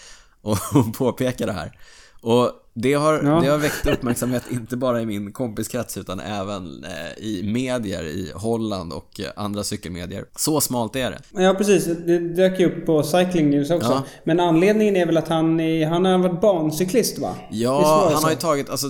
och 0.41 0.59
påpeka 0.95 1.47
det 1.47 1.53
här. 1.53 1.73
Och 2.21 2.51
det 2.75 2.95
har, 2.95 3.15
Ja. 3.25 3.41
det 3.41 3.49
har 3.49 3.59
väckt 3.59 3.87
uppmärksamhet 3.87 4.43
inte 4.51 4.77
bara 4.77 5.01
i 5.01 5.07
min 5.07 5.33
kompiskrets 5.33 5.97
utan 5.97 6.21
även 6.21 6.85
eh, 6.85 7.25
i 7.25 7.43
medier 7.45 8.05
i 8.05 8.33
Holland 8.35 8.93
och 8.93 9.21
eh, 9.21 9.27
andra 9.37 9.65
cykelmedier. 9.65 10.25
Så 10.37 10.61
smalt 10.61 10.97
är 10.97 11.11
det. 11.11 11.43
Ja 11.43 11.55
precis, 11.59 11.85
det 12.07 12.19
dök 12.19 12.61
ju 12.61 12.67
upp 12.67 12.87
på 12.87 13.03
Cycling 13.03 13.51
News 13.51 13.71
också. 13.71 13.91
Ja. 13.91 14.03
Men 14.25 14.41
anledningen 14.41 14.97
är 14.97 15.07
väl 15.07 15.17
att 15.17 15.29
han, 15.29 15.61
är, 15.61 15.87
han 15.87 16.05
har 16.05 16.19
varit 16.19 16.41
bancyklist 16.41 17.19
va? 17.19 17.35
Ja, 17.51 18.09
han 18.13 18.21
så? 18.21 18.27
har 18.27 18.31
ju 18.31 18.37
tagit, 18.37 18.71
alltså 18.71 18.87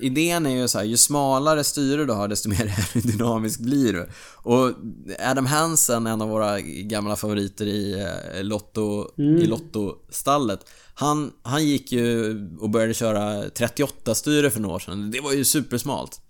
idén 0.00 0.46
är 0.46 0.50
ju 0.50 0.68
så 0.68 0.78
här, 0.78 0.84
ju 0.84 0.96
smalare 0.96 1.64
styre 1.64 2.04
du 2.04 2.12
har 2.12 2.28
desto 2.28 2.48
mer 2.48 2.74
aerodynamisk 2.94 3.60
blir 3.60 3.92
du. 3.92 4.08
Och 4.36 4.70
Adam 5.30 5.46
Hansen, 5.46 6.06
en 6.06 6.22
av 6.22 6.28
våra 6.28 6.60
gamla 6.60 7.16
favoriter 7.16 7.66
i 7.66 8.00
eh, 8.36 8.42
Lotto, 8.44 9.04
Mm. 9.18 9.36
i 9.42 9.46
Lotto-stallet. 9.46 10.60
Han, 10.94 11.32
han 11.42 11.64
gick 11.66 11.92
ju 11.92 12.34
och 12.60 12.70
började 12.70 12.94
köra 12.94 13.42
38 13.50 14.14
styre 14.14 14.50
för 14.50 14.60
några 14.60 14.74
år 14.74 14.78
sedan. 14.78 15.10
Det 15.10 15.20
var 15.20 15.32
ju 15.32 15.44
supersmalt. 15.44 16.20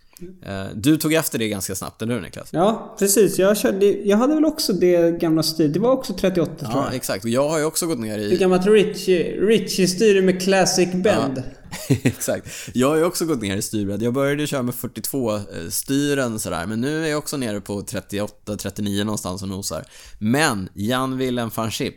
Eh, 0.46 0.64
Du 0.74 0.96
tog 0.96 1.12
efter 1.12 1.38
det 1.38 1.48
ganska 1.48 1.74
snabbt, 1.74 2.02
eller 2.02 2.14
hur 2.14 2.20
Niklas? 2.20 2.48
Ja, 2.52 2.96
precis. 2.98 3.38
Jag, 3.38 3.56
körde, 3.58 3.86
jag 3.86 4.16
hade 4.16 4.34
väl 4.34 4.44
också 4.44 4.72
det 4.72 5.20
gamla 5.20 5.42
styret. 5.42 5.72
Det 5.74 5.80
var 5.80 5.90
också 5.90 6.12
38 6.14 6.52
tror 6.58 6.70
Ja, 6.72 6.84
jag. 6.86 6.94
exakt. 6.94 7.24
Och 7.24 7.30
jag 7.30 7.48
har 7.48 7.58
ju 7.58 7.64
också 7.64 7.86
gått 7.86 7.98
ner 7.98 8.18
Det 8.18 8.24
i... 8.24 8.36
gammalt 8.36 8.66
Richie, 8.66 9.40
Richie-styre 9.40 10.22
med 10.22 10.42
Classic 10.42 10.88
Bend. 10.92 11.42
Exakt. 11.88 12.48
Jag 12.74 12.88
har 12.88 12.96
ju 12.96 13.04
också 13.04 13.26
gått 13.26 13.42
ner 13.42 13.56
i 13.56 13.62
styrbredd. 13.62 14.02
Jag 14.02 14.12
började 14.14 14.40
ju 14.40 14.46
köra 14.46 14.62
med 14.62 14.74
42 14.74 15.34
eh, 15.36 15.42
styren 15.70 16.38
sådär, 16.40 16.66
men 16.66 16.80
nu 16.80 17.04
är 17.04 17.08
jag 17.08 17.18
också 17.18 17.36
nere 17.36 17.60
på 17.60 17.82
38-39 17.82 19.04
någonstans 19.04 19.42
och 19.42 19.48
nosar. 19.48 19.84
Men 20.18 20.68
Jan 20.74 21.18
Willem 21.18 21.50
van 21.54 21.70
Schip, 21.70 21.94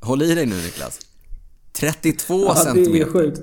håll 0.00 0.22
i 0.22 0.34
dig 0.34 0.46
nu 0.46 0.56
Niklas. 0.56 1.00
32 1.80 2.44
Ja, 2.44 2.54
det 2.54 2.60
är 2.60 2.64
centimeter. 2.74 3.10
sjukt. 3.12 3.40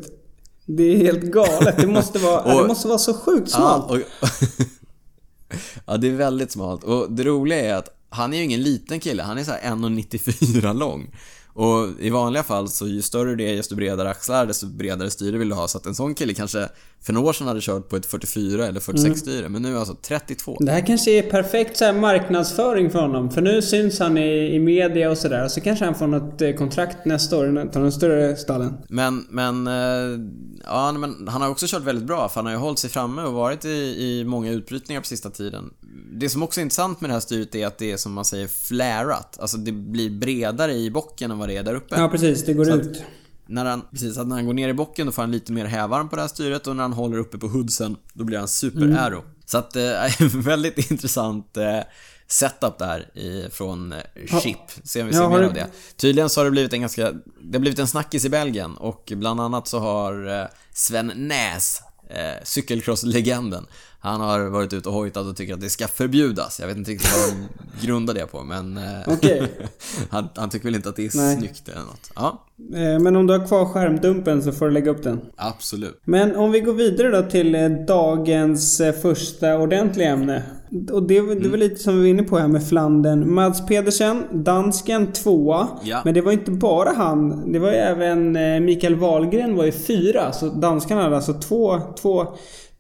Det 0.66 0.84
är 0.84 0.98
helt 0.98 1.24
galet. 1.24 1.78
Det 1.78 1.88
måste 1.88 2.20
vara, 2.20 2.44
ja, 2.46 2.54
Och- 2.56 2.62
det 2.62 2.68
måste 2.68 2.88
vara 2.88 2.98
så 2.98 3.14
sjukt 3.14 3.50
Ja, 3.52 3.58
smalt. 3.58 3.92
och, 3.92 3.98
ja, 5.86 5.98
det 5.98 6.08
är 6.08 6.12
väldigt 6.12 6.52
smalt. 6.52 6.84
Och 6.84 7.12
det 7.12 7.24
roliga 7.24 7.60
är 7.60 7.74
att 7.74 7.90
han 8.10 8.34
är 8.34 8.38
ju 8.38 8.44
ingen 8.44 8.62
liten 8.64 9.00
kille. 9.00 9.24
Han 9.24 9.38
är 9.38 9.44
så 9.44 9.52
här 9.52 9.62
1,94 9.62 10.74
lång. 10.74 11.16
Och 11.54 11.88
i 12.00 12.10
vanliga 12.10 12.44
fall 12.44 12.70
så 12.70 12.88
ju 12.88 13.02
större 13.02 13.36
det 13.36 13.44
är, 13.52 13.56
desto 13.56 13.76
bredare 13.76 14.10
axlar, 14.10 14.46
desto 14.46 14.68
bredare 14.68 15.10
styre 15.12 15.38
vill 15.38 15.50
du 15.50 15.56
ha. 15.56 15.68
Så 15.68 15.78
att 15.78 15.86
en 15.86 15.96
sån 15.96 16.16
kille 16.16 16.34
kanske 16.34 16.70
för 17.06 17.14
några 17.14 17.30
år 17.30 17.34
sedan 17.34 17.48
hade 17.48 17.62
kört 17.62 17.90
på 17.90 17.96
ett 17.96 18.06
44 18.06 18.68
eller 18.68 18.80
46 18.80 19.06
Mm. 19.06 19.18
styre. 19.18 19.50
Men 19.50 19.62
nu 19.62 19.76
är 19.76 19.80
alltså 19.80 19.96
32. 20.02 20.58
Det 20.60 20.72
här 20.72 20.86
kanske 20.86 21.12
är 21.12 21.30
perfekt 21.30 21.78
så 21.78 21.94
marknadsföring 21.94 22.90
för 22.90 23.00
honom. 23.00 23.32
För 23.32 23.42
nu 23.42 23.62
syns 23.62 24.00
han 24.00 24.18
i, 24.18 24.56
i 24.56 24.60
media 24.60 25.10
och 25.12 25.18
sådär. 25.18 25.48
Så 25.48 25.62
kanske 25.62 25.86
han 25.86 25.96
får 25.96 26.08
något 26.08 26.42
eh, 26.42 26.52
kontrakt 26.54 27.06
nästa 27.06 27.38
år. 27.38 27.70
Tar 27.72 27.82
den 27.82 27.92
större 27.92 28.36
stallen. 28.36 28.74
Men, 28.90 29.26
men, 29.30 29.68
eh, 29.68 30.20
ja, 30.66 30.92
men 30.92 31.28
han 31.28 31.42
har 31.42 31.50
också 31.50 31.66
kört 31.70 31.84
väldigt 31.84 32.06
bra 32.06 32.30
för 32.30 32.36
han 32.36 32.46
har 32.46 32.54
ju 32.54 32.60
hållit 32.60 32.80
sig 32.80 32.90
framme 32.90 33.22
och 33.22 33.34
varit 33.34 33.66
i, 33.66 33.70
i 33.70 34.24
många 34.26 34.52
utbrytningar 34.52 35.02
på 35.02 35.08
sista 35.08 35.30
tiden. 35.30 35.74
Det 36.14 36.30
som 36.30 36.44
också 36.44 36.60
är 36.60 36.64
intressant 36.64 37.02
med 37.02 37.10
det 37.10 37.14
här 37.14 37.20
styret 37.20 37.56
är 37.56 37.68
att 37.68 37.78
det 37.78 37.92
är 37.92 37.98
som 37.98 38.14
man 38.14 38.26
säger 38.26 38.48
flarat. 38.48 39.38
Alltså 39.40 39.58
det 39.58 39.72
blir 39.72 40.10
bredare 40.10 40.74
i 40.74 40.92
bocken 40.92 41.32
än 41.32 41.38
vad 41.38 41.50
det 41.50 41.58
är 41.58 41.64
där 41.64 41.76
uppe. 41.76 41.96
Ja, 42.00 42.08
precis. 42.10 42.46
Det 42.46 42.54
går 42.54 42.66
Så 42.66 42.74
att- 42.74 42.80
ut. 42.80 43.04
När 43.48 43.66
han, 43.66 43.82
precis, 43.92 44.18
att 44.18 44.28
när 44.28 44.36
han 44.36 44.46
går 44.46 44.54
ner 44.54 44.70
i 44.70 44.74
bocken 44.74 45.06
då 45.06 45.12
får 45.12 45.22
han 45.22 45.32
lite 45.32 45.52
mer 45.52 45.66
hävarm 45.66 46.10
på 46.10 46.16
det 46.16 46.22
här 46.22 46.30
styret 46.30 46.68
och 46.68 46.76
när 46.76 46.84
han 46.84 46.94
håller 46.94 47.18
uppe 47.18 47.38
på 47.38 47.48
hoodsen 47.48 47.96
då 48.14 48.24
blir 48.24 48.38
han 48.38 48.48
super-aero. 48.48 49.24
Så 49.46 49.58
att, 49.58 49.76
eh, 49.76 49.84
väldigt 50.34 50.92
intressant 50.92 51.58
eh, 51.58 51.80
setup 52.28 52.78
där 52.80 53.10
från 53.50 53.94
eh, 53.94 54.00
Chip. 54.42 54.58
Se 54.84 55.02
om 55.02 55.08
vi 55.08 55.14
ser 55.14 55.22
Ja, 55.22 55.30
mer 55.30 55.44
av 55.44 55.54
det. 55.54 55.68
Tydligen 55.96 56.30
så 56.30 56.40
har 56.40 56.46
det 56.46 56.52
blivit 56.52 56.74
en 56.74 56.82
ganska, 56.82 57.12
det 57.42 57.54
har 57.58 57.60
blivit 57.60 57.80
en 57.80 57.88
snackis 57.88 58.26
i 58.26 58.30
Belgien 58.30 58.78
och 58.78 59.12
bland 59.16 59.42
annat 59.42 59.68
så 59.68 59.80
har 59.80 60.42
eh, 60.42 60.48
Sven 60.74 61.12
Näs, 61.16 61.82
eh, 62.10 62.44
cykelcross-legenden, 62.44 63.66
han 64.06 64.22
har 64.22 64.40
varit 64.40 64.74
ute 64.74 64.90
och 64.90 64.96
hojtat 64.96 65.26
och 65.28 65.36
tycker 65.38 65.54
att 65.54 65.62
det 65.62 65.70
ska 65.70 65.88
förbjudas. 65.88 66.60
Jag 66.60 66.68
vet 66.68 66.78
inte 66.78 66.92
riktigt 66.92 67.12
vad 67.14 67.30
de 67.38 67.48
grundar 67.88 68.14
det 68.14 68.26
på 68.26 68.44
men... 68.44 68.78
eh, 68.78 68.84
Okej. 69.08 69.52
han, 70.10 70.30
han 70.36 70.50
tycker 70.50 70.66
väl 70.66 70.76
inte 70.76 70.90
att 70.90 70.96
det 70.96 71.06
är 71.06 71.18
Nej. 71.18 71.38
snyggt 71.38 71.70
eller 71.70 71.82
något. 71.82 72.12
Ja, 72.16 72.42
Eh, 72.76 73.00
Men 73.00 73.16
om 73.16 73.28
du 73.28 73.38
har 73.38 73.48
kvar 73.48 73.66
skärmdumpen 73.66 74.44
så 74.44 74.52
får 74.52 74.66
du 74.66 74.72
lägga 74.72 74.92
upp 74.92 75.04
den. 75.04 75.20
absolut. 75.36 76.02
Men 76.06 76.36
om 76.36 76.52
vi 76.52 76.60
går 76.60 76.74
vidare 76.74 77.10
då 77.22 77.30
till 77.30 77.56
eh, 77.56 77.70
dagens 77.70 78.82
första 79.02 79.58
ordentliga 79.58 80.10
ämne. 80.10 80.44
Och 80.92 81.04
det, 81.04 81.22
det 81.36 81.50
var 81.50 81.58
lite 81.58 81.76
som 81.84 81.94
vi 81.96 82.00
var 82.02 82.08
inne 82.08 82.24
på 82.24 82.38
här 82.38 82.48
med 82.48 82.68
Flandern. 82.68 83.34
Mads 83.34 83.66
Pedersen, 83.66 84.24
dansken 84.32 85.12
tvåa. 85.12 85.68
Ja. 85.84 86.02
Men 86.06 86.14
det 86.14 86.22
var 86.22 86.32
inte 86.32 86.52
bara 86.52 86.90
han. 86.90 87.52
Det 87.52 87.60
var 87.60 87.72
ju 87.72 87.78
även 87.78 88.32
Mikael 88.66 88.96
Wahlgren 88.96 89.56
var 89.56 89.66
ju 89.66 89.72
fyra. 89.72 90.32
Så 90.32 90.50
danskarna 90.50 91.02
hade 91.02 91.16
alltså 91.16 91.34
två, 91.34 91.80
två 92.02 92.26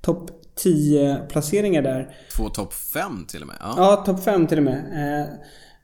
topp 0.02 0.30
10 0.56 1.18
placeringar 1.30 1.82
där. 1.82 2.16
Två 2.36 2.50
topp 2.50 2.74
fem 2.74 3.26
till 3.30 3.42
och 3.42 3.48
med. 3.48 3.56
Ja. 3.60 3.74
Ja, 3.78 3.96
topp 4.06 4.24
5 4.24 4.48
till 4.48 4.58
och 4.58 4.64
med. 4.64 4.78
Eh, 5.22 5.28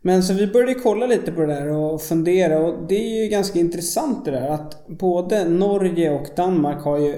Men 0.01 0.23
så 0.23 0.33
vi 0.33 0.47
började 0.47 0.73
kolla 0.73 1.05
lite 1.05 1.31
på 1.31 1.41
det 1.41 1.47
där 1.47 1.67
och 1.67 2.01
fundera 2.01 2.59
och 2.59 2.87
det 2.87 2.95
är 2.95 3.23
ju 3.23 3.29
ganska 3.29 3.59
intressant 3.59 4.25
det 4.25 4.31
där 4.31 4.49
att 4.49 4.87
både 4.87 5.45
Norge 5.49 6.11
och 6.11 6.27
Danmark 6.35 6.83
har 6.83 6.97
ju 6.97 7.15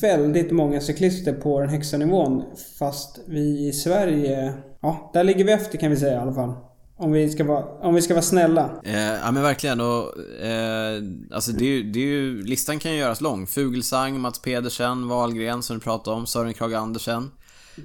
väldigt 0.00 0.50
många 0.50 0.80
cyklister 0.80 1.32
på 1.32 1.60
den 1.60 1.68
högsta 1.68 1.96
nivån. 1.96 2.42
Fast 2.78 3.20
vi 3.26 3.68
i 3.68 3.72
Sverige, 3.72 4.52
ja, 4.80 5.10
där 5.14 5.24
ligger 5.24 5.44
vi 5.44 5.52
efter 5.52 5.78
kan 5.78 5.90
vi 5.90 5.96
säga 5.96 6.12
i 6.12 6.16
alla 6.20 6.32
fall. 6.34 6.54
Om 6.96 7.12
vi 7.12 7.30
ska 7.30 7.44
vara, 7.44 7.64
om 7.64 7.94
vi 7.94 8.02
ska 8.02 8.14
vara 8.14 8.22
snälla. 8.22 8.70
Eh, 8.84 9.00
ja 9.00 9.30
men 9.32 9.42
verkligen 9.42 9.80
och... 9.80 10.18
Eh, 10.44 11.02
alltså 11.30 11.52
det 11.52 11.64
är, 11.64 11.68
ju, 11.68 11.82
det 11.82 11.98
är 11.98 12.06
ju... 12.06 12.42
Listan 12.42 12.78
kan 12.78 12.92
ju 12.92 12.98
göras 12.98 13.20
lång. 13.20 13.46
Fugelsang, 13.46 14.20
Mats 14.20 14.38
Pedersen, 14.38 15.08
Wahlgren 15.08 15.62
som 15.62 15.76
du 15.76 15.82
pratade 15.82 16.16
om, 16.16 16.26
Sören 16.26 16.54
Krage 16.54 16.74
Andersen. 16.74 17.30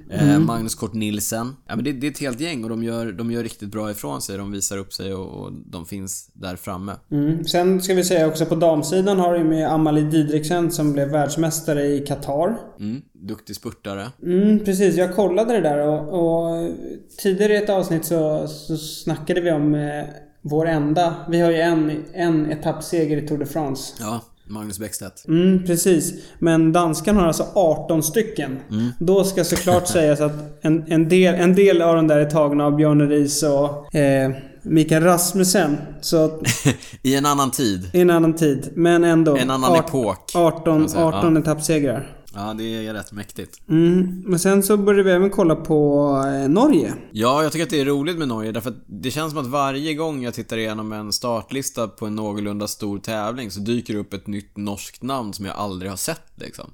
Eh, 0.09 0.39
Magnus 0.39 0.75
Kort 0.75 0.93
Nilsen. 0.93 1.55
Ja 1.67 1.75
men 1.75 1.85
det, 1.85 1.91
det 1.91 2.07
är 2.07 2.11
ett 2.11 2.19
helt 2.19 2.39
gäng 2.39 2.63
och 2.63 2.69
de 2.69 2.83
gör, 2.83 3.11
de 3.11 3.31
gör 3.31 3.43
riktigt 3.43 3.69
bra 3.69 3.91
ifrån 3.91 4.21
sig. 4.21 4.37
De 4.37 4.51
visar 4.51 4.77
upp 4.77 4.93
sig 4.93 5.13
och, 5.13 5.27
och 5.27 5.51
de 5.53 5.85
finns 5.85 6.29
där 6.33 6.55
framme. 6.55 6.93
Mm. 7.11 7.45
Sen 7.45 7.81
ska 7.81 7.93
vi 7.93 8.03
säga 8.03 8.27
också 8.27 8.45
på 8.45 8.55
damsidan 8.55 9.19
har 9.19 9.37
du 9.37 9.43
med 9.43 9.71
Amalie 9.71 10.03
Didriksen 10.03 10.71
som 10.71 10.93
blev 10.93 11.09
världsmästare 11.09 11.85
i 11.85 11.99
Qatar. 11.99 12.57
Mm, 12.79 13.01
duktig 13.13 13.55
spurtare. 13.55 14.11
Mm, 14.23 14.59
precis. 14.65 14.95
Jag 14.95 15.15
kollade 15.15 15.53
det 15.53 15.61
där 15.61 15.87
och, 15.87 16.19
och 16.19 16.69
tidigare 17.17 17.53
i 17.53 17.57
ett 17.57 17.69
avsnitt 17.69 18.05
så, 18.05 18.47
så 18.47 18.77
snackade 18.77 19.41
vi 19.41 19.51
om 19.51 19.75
eh, 19.75 20.03
vår 20.41 20.67
enda... 20.67 21.15
Vi 21.29 21.39
har 21.39 21.51
ju 21.51 21.57
en, 21.57 22.05
en 22.13 22.51
etappseger 22.51 23.17
i 23.17 23.27
Tour 23.27 23.37
de 23.37 23.45
France. 23.45 23.93
Ja. 23.99 24.21
Magnus 24.49 24.79
Bäckstedt. 24.79 25.27
Mm, 25.27 25.65
precis. 25.65 26.13
Men 26.39 26.73
danskan 26.73 27.15
har 27.17 27.27
alltså 27.27 27.45
18 27.55 28.03
stycken. 28.03 28.59
Då 28.99 29.23
ska 29.23 29.43
såklart 29.43 29.87
sägas 29.93 30.21
att 30.21 30.33
en, 30.61 30.83
en, 30.87 31.09
del, 31.09 31.35
en 31.35 31.55
del 31.55 31.81
av 31.81 31.95
de 31.95 32.07
där 32.07 32.17
är 32.17 32.29
tagna 32.29 32.65
av 32.65 32.75
Björn 32.75 33.09
Ries 33.09 33.43
och 33.43 33.95
eh, 33.95 34.31
Mikael 34.61 35.03
Rasmussen. 35.03 35.77
Så 36.01 36.41
I 37.01 37.15
en 37.15 37.25
annan 37.25 37.51
tid. 37.51 37.89
i 37.93 38.01
en 38.01 38.09
annan 38.09 38.33
tid. 38.35 38.69
Men 38.75 39.03
ändå. 39.03 39.37
En 39.37 39.49
annan 39.49 39.71
art- 39.71 39.89
epok, 39.89 40.31
kan 40.31 40.41
18, 40.45 40.79
man 40.79 40.89
säga. 40.89 41.05
18 41.05 41.35
Ja. 41.35 41.41
etappsegrar. 41.41 42.16
Ja, 42.37 42.53
det 42.53 42.87
är 42.87 42.93
rätt 42.93 43.11
mäktigt. 43.11 43.61
Mm. 43.69 44.23
Men 44.25 44.39
sen 44.39 44.63
så 44.63 44.77
började 44.77 45.03
vi 45.03 45.11
även 45.11 45.29
kolla 45.29 45.55
på 45.55 46.09
eh, 46.27 46.49
Norge. 46.49 46.93
Ja, 47.11 47.43
jag 47.43 47.51
tycker 47.51 47.63
att 47.63 47.69
det 47.69 47.81
är 47.81 47.85
roligt 47.85 48.17
med 48.17 48.27
Norge 48.27 48.51
därför 48.51 48.69
att 48.69 48.83
det 48.85 49.11
känns 49.11 49.31
som 49.33 49.41
att 49.41 49.47
varje 49.47 49.93
gång 49.93 50.23
jag 50.23 50.33
tittar 50.33 50.57
igenom 50.57 50.93
en 50.93 51.13
startlista 51.13 51.87
på 51.87 52.05
en 52.05 52.15
någorlunda 52.15 52.67
stor 52.67 52.99
tävling 52.99 53.51
så 53.51 53.59
dyker 53.59 53.93
det 53.93 53.99
upp 53.99 54.13
ett 54.13 54.27
nytt 54.27 54.57
norskt 54.57 55.03
namn 55.03 55.33
som 55.33 55.45
jag 55.45 55.55
aldrig 55.55 55.91
har 55.91 55.97
sett 55.97 56.31
liksom. 56.35 56.71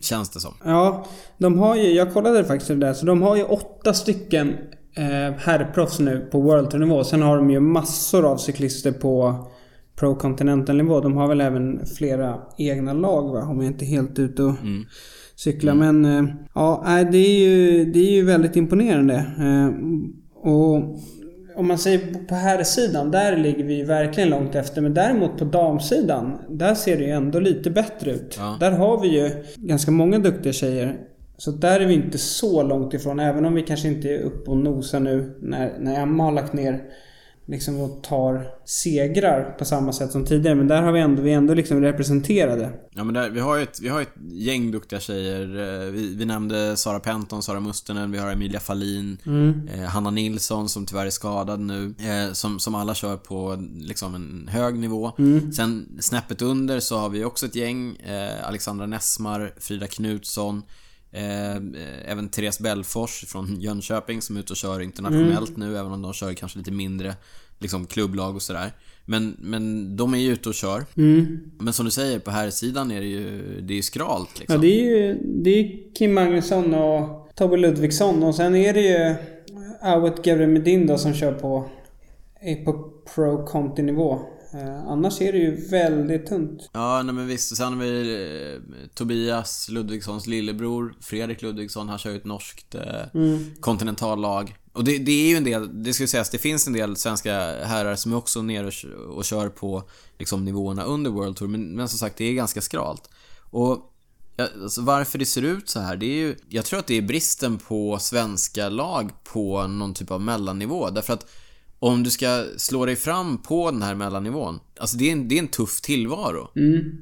Känns 0.00 0.30
det 0.30 0.40
som. 0.40 0.54
Ja, 0.64 1.06
de 1.38 1.58
har 1.58 1.76
ju, 1.76 1.92
jag 1.92 2.12
kollade 2.12 2.44
faktiskt 2.44 2.68
det 2.68 2.74
där, 2.74 2.94
så 2.94 3.06
de 3.06 3.22
har 3.22 3.36
ju 3.36 3.44
åtta 3.44 3.94
stycken 3.94 4.48
eh, 4.94 5.38
herrproffs 5.38 5.98
nu 5.98 6.28
på 6.32 6.40
World 6.40 6.70
Tour-nivå. 6.70 7.04
Sen 7.04 7.22
har 7.22 7.36
de 7.36 7.50
ju 7.50 7.60
massor 7.60 8.24
av 8.24 8.36
cyklister 8.36 8.92
på 8.92 9.46
Pro 9.96 10.14
Continental-nivå. 10.14 11.00
De 11.00 11.16
har 11.16 11.28
väl 11.28 11.40
även 11.40 11.86
flera 11.86 12.38
egna 12.58 12.92
lag 12.92 13.32
va? 13.32 13.42
Om 13.42 13.60
jag 13.60 13.66
inte 13.66 13.84
är 13.84 13.86
helt 13.86 14.18
ute 14.18 14.42
och 14.42 14.54
cyklar. 15.36 15.74
Men 15.74 16.04
eh, 16.04 16.34
ja, 16.54 17.04
det 17.12 17.18
är 17.18 17.38
ju, 17.38 17.84
det 17.84 17.98
är 17.98 18.12
ju 18.12 18.24
väldigt 18.24 18.56
imponerande. 18.56 19.14
Eh, 19.14 19.68
och 20.50 20.74
om 21.56 21.68
man 21.68 21.78
säger 21.78 22.26
på 22.28 22.34
här 22.34 22.62
sidan 22.62 23.10
där 23.10 23.36
ligger 23.36 23.64
vi 23.64 23.82
verkligen 23.82 24.30
långt 24.30 24.54
efter. 24.54 24.82
Men 24.82 24.94
däremot 24.94 25.38
på 25.38 25.44
damsidan, 25.44 26.38
där 26.48 26.74
ser 26.74 26.96
det 26.98 27.04
ju 27.04 27.10
ändå 27.10 27.40
lite 27.40 27.70
bättre 27.70 28.10
ut. 28.10 28.36
Ja. 28.38 28.56
Där 28.60 28.70
har 28.72 29.00
vi 29.00 29.08
ju 29.08 29.30
ganska 29.56 29.90
många 29.90 30.18
duktiga 30.18 30.52
tjejer. 30.52 30.96
Så 31.36 31.50
där 31.50 31.80
är 31.80 31.86
vi 31.86 31.94
inte 31.94 32.18
så 32.18 32.62
långt 32.62 32.94
ifrån. 32.94 33.20
Även 33.20 33.44
om 33.44 33.54
vi 33.54 33.62
kanske 33.62 33.88
inte 33.88 34.08
är 34.08 34.18
uppe 34.18 34.50
och 34.50 34.56
nosar 34.56 35.00
nu 35.00 35.38
när, 35.40 35.78
när 35.78 36.02
Emma 36.02 36.24
har 36.24 36.32
lagt 36.32 36.52
ner 36.52 36.82
liksom 37.46 37.80
och 37.80 38.02
tar 38.02 38.46
segrar 38.64 39.54
på 39.58 39.64
samma 39.64 39.92
sätt 39.92 40.12
som 40.12 40.24
tidigare. 40.24 40.54
Men 40.54 40.68
där 40.68 40.82
har 40.82 40.92
vi 40.92 41.00
ändå, 41.00 41.22
vi 41.22 41.32
är 41.32 41.36
ändå 41.36 41.54
liksom 41.54 41.80
representerade. 41.80 42.70
Ja 42.90 43.04
men 43.04 43.14
där, 43.14 43.30
vi 43.30 43.40
har 43.40 43.56
ju 43.56 43.62
ett, 43.62 43.80
vi 43.80 43.88
har 43.88 44.00
ett 44.02 44.12
gäng 44.32 44.70
duktiga 44.70 45.00
tjejer. 45.00 45.40
Eh, 45.84 45.90
Vi, 45.90 46.14
vi 46.14 46.24
nämnde 46.24 46.76
Sara 46.76 47.00
Penton, 47.00 47.42
Sara 47.42 47.60
Mustonen, 47.60 48.10
vi 48.12 48.18
har 48.18 48.30
Emilia 48.32 48.60
Fahlin, 48.60 49.18
eh, 49.74 49.80
Hanna 49.80 50.10
Nilsson 50.10 50.68
som 50.68 50.86
tyvärr 50.86 51.06
är 51.06 51.10
skadad 51.10 51.60
nu. 51.60 51.94
Eh, 51.98 52.32
som, 52.32 52.58
som 52.58 52.74
alla 52.74 52.94
kör 52.94 53.16
på 53.16 53.58
liksom 53.76 54.14
en 54.14 54.48
hög 54.52 54.78
nivå. 54.78 55.12
Sen 55.56 55.88
snäppet 56.00 56.42
under 56.42 56.80
så 56.80 56.98
har 56.98 57.08
vi 57.08 57.24
också 57.24 57.46
ett 57.46 57.54
gäng. 57.56 57.96
Eh, 57.96 58.48
Alexandra 58.48 58.86
Nessmar, 58.86 59.52
Frida 59.60 59.86
Knutsson. 59.86 60.62
Eh, 61.14 61.56
även 62.06 62.28
Therese 62.28 62.58
Belfors 62.60 63.24
från 63.26 63.60
Jönköping 63.60 64.22
som 64.22 64.36
är 64.36 64.40
ute 64.40 64.52
och 64.52 64.56
kör 64.56 64.80
internationellt 64.80 65.56
nu, 65.56 65.78
även 65.78 65.92
om 65.92 66.02
de 66.02 66.12
kör 66.12 66.32
kanske 66.32 66.58
lite 66.58 66.72
mindre 66.72 67.14
liksom 67.58 67.86
klubblag 67.86 68.34
och 68.34 68.42
sådär. 68.42 68.72
Men, 69.04 69.36
men 69.38 69.96
de 69.96 70.14
är 70.14 70.18
ju 70.18 70.32
ute 70.32 70.48
och 70.48 70.54
kör. 70.54 70.84
Men 71.58 71.72
som 71.72 71.84
du 71.84 71.90
säger, 71.90 72.18
på 72.18 72.30
här 72.30 72.50
sidan 72.50 72.90
är 72.90 73.00
det 73.00 73.06
ju, 73.06 73.60
det 73.60 73.74
är 73.74 73.76
ju 73.76 73.82
skralt 73.82 74.38
liksom. 74.38 74.54
Ja, 74.54 74.60
det 74.60 74.80
är 74.80 74.84
ju 74.84 75.18
det 75.24 75.50
är 75.50 75.94
Kim 75.94 76.14
Magnusson 76.14 76.74
och 76.74 77.28
Tobbe 77.34 77.56
Ludvigsson. 77.56 78.22
Och 78.22 78.34
sen 78.34 78.54
är 78.54 78.74
det 78.74 78.80
ju 78.80 79.14
Awet 79.80 80.26
Gevremedin 80.26 80.86
då 80.86 80.98
som 80.98 81.14
kör 81.14 81.32
på, 81.32 81.70
är 82.40 82.64
på 82.64 82.90
Pro 83.14 83.46
Conti-nivå. 83.46 84.20
Eh, 84.54 84.86
annars 84.88 85.20
är 85.20 85.32
det 85.32 85.38
ju 85.38 85.68
väldigt 85.68 86.26
tunt. 86.26 86.70
Ja, 86.72 87.02
nej 87.02 87.14
men 87.14 87.26
visst. 87.26 87.56
Sen 87.56 87.72
har 87.72 87.80
vi 87.80 88.54
eh, 88.54 88.88
Tobias 88.94 89.68
Ludvigssons 89.68 90.26
lillebror, 90.26 90.94
Fredrik 91.00 91.42
Ludvigsson. 91.42 91.88
Han 91.88 91.98
kör 91.98 92.10
ju 92.10 92.16
ett 92.16 92.24
norskt 92.24 92.74
eh, 92.74 93.20
kontinentallag. 93.60 94.56
Och 94.72 94.84
det, 94.84 94.98
det 94.98 95.12
är 95.12 95.28
ju 95.28 95.36
en 95.36 95.44
del, 95.44 95.84
det 95.84 95.92
ska 95.92 96.06
sägas, 96.06 96.30
det 96.30 96.38
finns 96.38 96.66
en 96.66 96.72
del 96.72 96.96
svenska 96.96 97.32
herrar 97.64 97.96
som 97.96 98.12
är 98.12 98.16
också 98.16 98.42
nere 98.42 98.66
och, 98.66 99.16
och 99.16 99.24
kör 99.24 99.48
på 99.48 99.82
liksom, 100.18 100.44
nivåerna 100.44 100.84
under 100.84 101.10
World 101.10 101.36
Tour. 101.36 101.48
Men, 101.48 101.76
men 101.76 101.88
som 101.88 101.98
sagt, 101.98 102.16
det 102.16 102.24
är 102.24 102.32
ganska 102.32 102.60
skralt. 102.60 103.10
Och 103.50 103.92
ja, 104.36 104.48
alltså, 104.62 104.82
varför 104.82 105.18
det 105.18 105.26
ser 105.26 105.42
ut 105.42 105.68
så 105.68 105.80
här, 105.80 105.96
det 105.96 106.06
är 106.06 106.16
ju... 106.16 106.36
Jag 106.48 106.64
tror 106.64 106.78
att 106.78 106.86
det 106.86 106.98
är 106.98 107.02
bristen 107.02 107.58
på 107.58 107.98
svenska 108.00 108.68
lag 108.68 109.10
på 109.24 109.66
någon 109.66 109.94
typ 109.94 110.10
av 110.10 110.20
mellannivå. 110.20 110.90
Därför 110.90 111.12
att 111.12 111.26
om 111.88 112.02
du 112.02 112.10
ska 112.10 112.44
slå 112.56 112.86
dig 112.86 112.96
fram 112.96 113.38
på 113.38 113.70
den 113.70 113.82
här 113.82 113.94
mellannivån, 113.94 114.60
alltså 114.80 114.96
det 114.96 115.08
är 115.08 115.12
en, 115.12 115.28
det 115.28 115.34
är 115.34 115.38
en 115.38 115.48
tuff 115.48 115.80
tillvaro. 115.80 116.48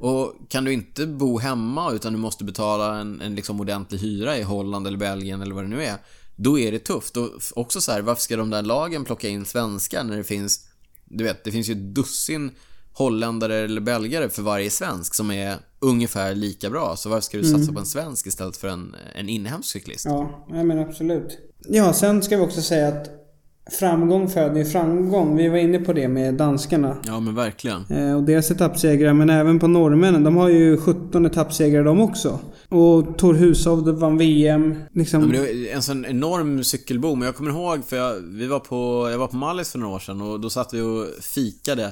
Och 0.00 0.34
kan 0.48 0.64
du 0.64 0.72
inte 0.72 1.06
bo 1.06 1.38
hemma 1.38 1.92
utan 1.92 2.12
du 2.12 2.18
måste 2.18 2.44
betala 2.44 2.98
en, 3.00 3.20
en 3.20 3.34
liksom 3.34 3.60
ordentlig 3.60 3.98
hyra 3.98 4.38
i 4.38 4.42
Holland 4.42 4.86
eller 4.86 4.98
Belgien 4.98 5.42
eller 5.42 5.54
vad 5.54 5.64
det 5.64 5.68
nu 5.68 5.84
är, 5.84 5.96
då 6.36 6.58
är 6.58 6.72
det 6.72 6.78
tufft. 6.78 7.16
Och 7.16 7.28
också 7.54 7.80
så 7.80 7.92
här, 7.92 8.02
varför 8.02 8.22
ska 8.22 8.36
de 8.36 8.50
där 8.50 8.62
lagen 8.62 9.04
plocka 9.04 9.28
in 9.28 9.44
svenskar 9.44 10.04
när 10.04 10.16
det 10.16 10.24
finns, 10.24 10.68
du 11.04 11.24
vet, 11.24 11.44
det 11.44 11.52
finns 11.52 11.68
ju 11.68 11.72
ett 11.72 11.94
dussin 11.94 12.50
holländare 12.92 13.56
eller 13.56 13.80
belgare 13.80 14.28
för 14.28 14.42
varje 14.42 14.70
svensk 14.70 15.14
som 15.14 15.30
är 15.30 15.56
ungefär 15.80 16.34
lika 16.34 16.70
bra. 16.70 16.96
Så 16.96 17.08
varför 17.08 17.24
ska 17.24 17.38
du 17.38 17.44
satsa 17.44 17.72
på 17.72 17.78
en 17.78 17.86
svensk 17.86 18.26
istället 18.26 18.56
för 18.56 18.68
en, 18.68 18.96
en 19.14 19.28
inhemsk 19.28 19.70
cyklist? 19.70 20.04
Ja 20.04 20.44
men 20.48 20.78
absolut. 20.78 21.38
Ja, 21.68 21.92
sen 21.92 22.22
ska 22.22 22.36
vi 22.36 22.42
också 22.42 22.62
säga 22.62 22.88
att 22.88 23.21
framgång 23.70 24.28
föder 24.28 24.56
ju 24.58 24.64
framgång. 24.64 25.36
Vi 25.36 25.48
var 25.48 25.56
inne 25.58 25.78
på 25.78 25.92
det 25.92 26.08
med 26.08 26.34
danskarna. 26.34 26.96
Ja, 27.06 27.20
men 27.20 27.34
verkligen. 27.34 27.84
Eh, 27.90 28.16
Och 28.16 28.22
deras 28.22 28.50
etappsegrar, 28.50 29.12
men 29.12 29.30
även 29.30 29.58
på 29.58 29.68
norrmännen. 29.68 30.24
De 30.24 30.36
har 30.36 30.48
ju 30.48 30.76
17 30.76 31.26
etappsegrar 31.26 31.84
de 31.84 32.00
också. 32.00 32.40
Och 32.68 33.18
Tor 33.18 33.34
Hushovd 33.34 33.88
vann 33.88 34.18
VM. 34.18 34.74
Liksom. 34.92 35.20
Ja, 35.22 35.26
det 35.26 35.38
var 35.38 35.74
en 35.74 35.82
sån 35.82 36.04
enorm 36.04 36.64
cykelboom. 36.64 37.22
Jag 37.22 37.36
kommer 37.36 37.50
ihåg, 37.50 37.84
för 37.84 37.96
jag, 37.96 38.14
vi 38.20 38.46
var 38.46 38.60
på, 38.60 39.08
jag 39.10 39.18
var 39.18 39.26
på 39.28 39.36
Mallis 39.36 39.72
för 39.72 39.78
några 39.78 39.94
år 39.94 39.98
sedan 39.98 40.20
och 40.20 40.40
då 40.40 40.50
satt 40.50 40.74
vi 40.74 40.80
och 40.80 41.06
fikade 41.22 41.84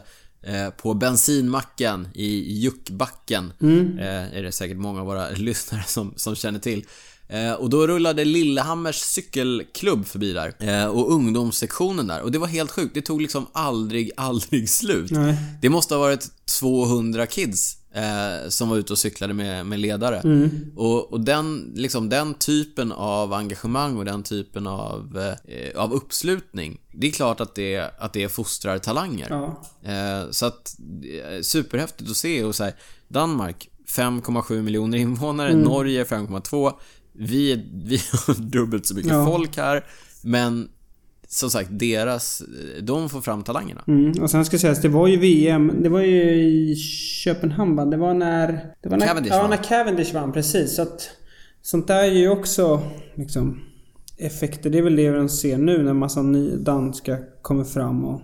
eh, 0.42 0.70
på 0.82 0.94
bensinmacken 0.94 2.08
i 2.14 2.52
Juckbacken. 2.60 3.52
Eh, 4.00 4.38
är 4.38 4.42
det 4.42 4.52
säkert 4.52 4.76
många 4.76 5.00
av 5.00 5.06
våra 5.06 5.30
lyssnare 5.36 5.82
som, 5.86 6.12
som 6.16 6.34
känner 6.34 6.58
till. 6.58 6.84
Eh, 7.30 7.52
och 7.52 7.70
då 7.70 7.86
rullade 7.86 8.24
Lillehammers 8.24 8.96
cykelklubb 8.96 10.06
förbi 10.06 10.32
där. 10.32 10.54
Eh, 10.58 10.86
och 10.86 11.12
ungdomssektionen 11.12 12.06
där. 12.06 12.22
Och 12.22 12.32
det 12.32 12.38
var 12.38 12.46
helt 12.46 12.70
sjukt. 12.70 12.94
Det 12.94 13.02
tog 13.02 13.22
liksom 13.22 13.46
aldrig, 13.52 14.10
aldrig 14.16 14.70
slut. 14.70 15.10
Nej. 15.10 15.36
Det 15.62 15.68
måste 15.68 15.94
ha 15.94 16.00
varit 16.00 16.28
200 16.60 17.26
kids 17.26 17.76
eh, 17.94 18.48
som 18.48 18.68
var 18.68 18.76
ute 18.76 18.92
och 18.92 18.98
cyklade 18.98 19.34
med, 19.34 19.66
med 19.66 19.80
ledare. 19.80 20.22
Och, 20.76 21.12
och 21.12 21.20
den, 21.20 21.72
liksom, 21.76 22.08
den 22.08 22.34
typen 22.34 22.92
av 22.92 23.32
engagemang 23.32 23.96
och 23.96 24.04
den 24.04 24.22
typen 24.22 24.66
av, 24.66 25.34
av 25.76 25.92
uppslutning, 25.92 26.80
det 26.92 27.06
är 27.06 27.10
klart 27.10 27.40
att 27.40 27.54
det, 27.54 27.90
att 27.98 28.12
det 28.12 28.28
fostrar 28.28 28.78
talanger. 28.78 29.26
Ja. 29.30 29.62
Så 30.30 30.46
att, 30.46 30.76
superhäftigt 31.42 32.10
att 32.10 32.16
se 32.16 32.44
och 32.44 32.54
så 32.54 32.64
här, 32.64 32.74
Danmark 33.08 33.68
5,7 33.90 34.62
miljoner 34.62 34.98
invånare, 34.98 35.54
Norge 35.54 36.04
5,2. 36.04 36.72
Vi, 37.12 37.64
vi 37.84 37.98
har 38.26 38.34
dubbelt 38.50 38.86
så 38.86 38.94
mycket 38.94 39.10
Ja. 39.12 39.26
folk 39.26 39.56
här, 39.56 39.84
men 40.22 40.68
som 41.28 41.50
sagt, 41.50 41.68
deras, 41.72 42.42
de 42.82 43.08
får 43.08 43.20
fram 43.20 43.42
talangerna. 43.42 43.84
Mm. 43.88 44.22
Och 44.22 44.30
sen 44.30 44.44
ska 44.44 44.58
sägas, 44.58 44.80
det 44.82 44.88
var 44.88 45.06
ju 45.08 45.16
VM. 45.16 45.72
Det 45.82 45.88
var 45.88 46.00
ju 46.00 46.22
i 46.32 46.76
Köpenhamn 47.24 47.76
va? 47.76 47.84
Det 47.84 47.96
var 47.96 48.14
när... 48.14 48.46
Det 48.82 48.88
var 48.88 48.96
när 48.96 49.06
Cavendish 49.06 49.32
Ja, 49.32 49.40
vann. 49.40 49.50
när 49.50 49.56
Cavendish 49.56 50.14
vann. 50.14 50.32
Precis. 50.32 50.76
Så 50.76 50.82
att... 50.82 51.10
Sånt 51.62 51.86
där 51.86 52.02
är 52.02 52.10
ju 52.12 52.28
också 52.28 52.80
liksom... 53.14 53.60
Effekter. 54.18 54.70
Det 54.70 54.78
är 54.78 54.82
väl 54.82 54.96
det 54.96 55.10
vi 55.10 55.28
ser 55.28 55.58
nu 55.58 55.82
när 55.82 55.92
massa 55.92 56.22
ny 56.22 56.56
danska 56.56 57.18
kommer 57.42 57.64
fram 57.64 58.04
och... 58.04 58.20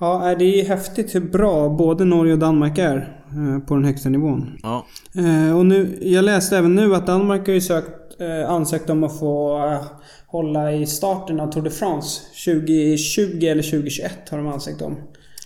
Ja, 0.00 0.34
det 0.38 0.44
är 0.44 0.56
ju 0.56 0.62
häftigt 0.62 1.14
hur 1.14 1.20
bra 1.20 1.68
både 1.68 2.04
Norge 2.04 2.32
och 2.32 2.38
Danmark 2.38 2.78
är 2.78 3.22
eh, 3.30 3.58
på 3.66 3.74
den 3.74 3.84
högsta 3.84 4.08
nivån. 4.08 4.58
Ja, 4.62 4.86
Eh, 5.14 5.56
och 5.58 5.66
nu, 5.66 5.98
jag 6.02 6.24
läste 6.24 6.58
även 6.58 6.74
nu 6.74 6.94
att 6.94 7.06
Danmark 7.06 7.46
har 7.46 7.54
ju 7.54 7.60
sökt, 7.60 7.90
eh, 8.20 8.50
ansökt 8.50 8.90
om 8.90 9.04
att 9.04 9.18
få 9.18 9.66
eh, 9.66 9.86
hålla 10.26 10.72
i 10.72 10.86
starten 10.86 11.40
av 11.40 11.52
Tour 11.52 11.62
de 11.62 11.70
France. 11.70 12.20
2020 12.44 13.46
eller 13.46 13.62
2021 13.62 14.28
har 14.30 14.38
de 14.38 14.46
ansökt 14.46 14.82
om. 14.82 14.96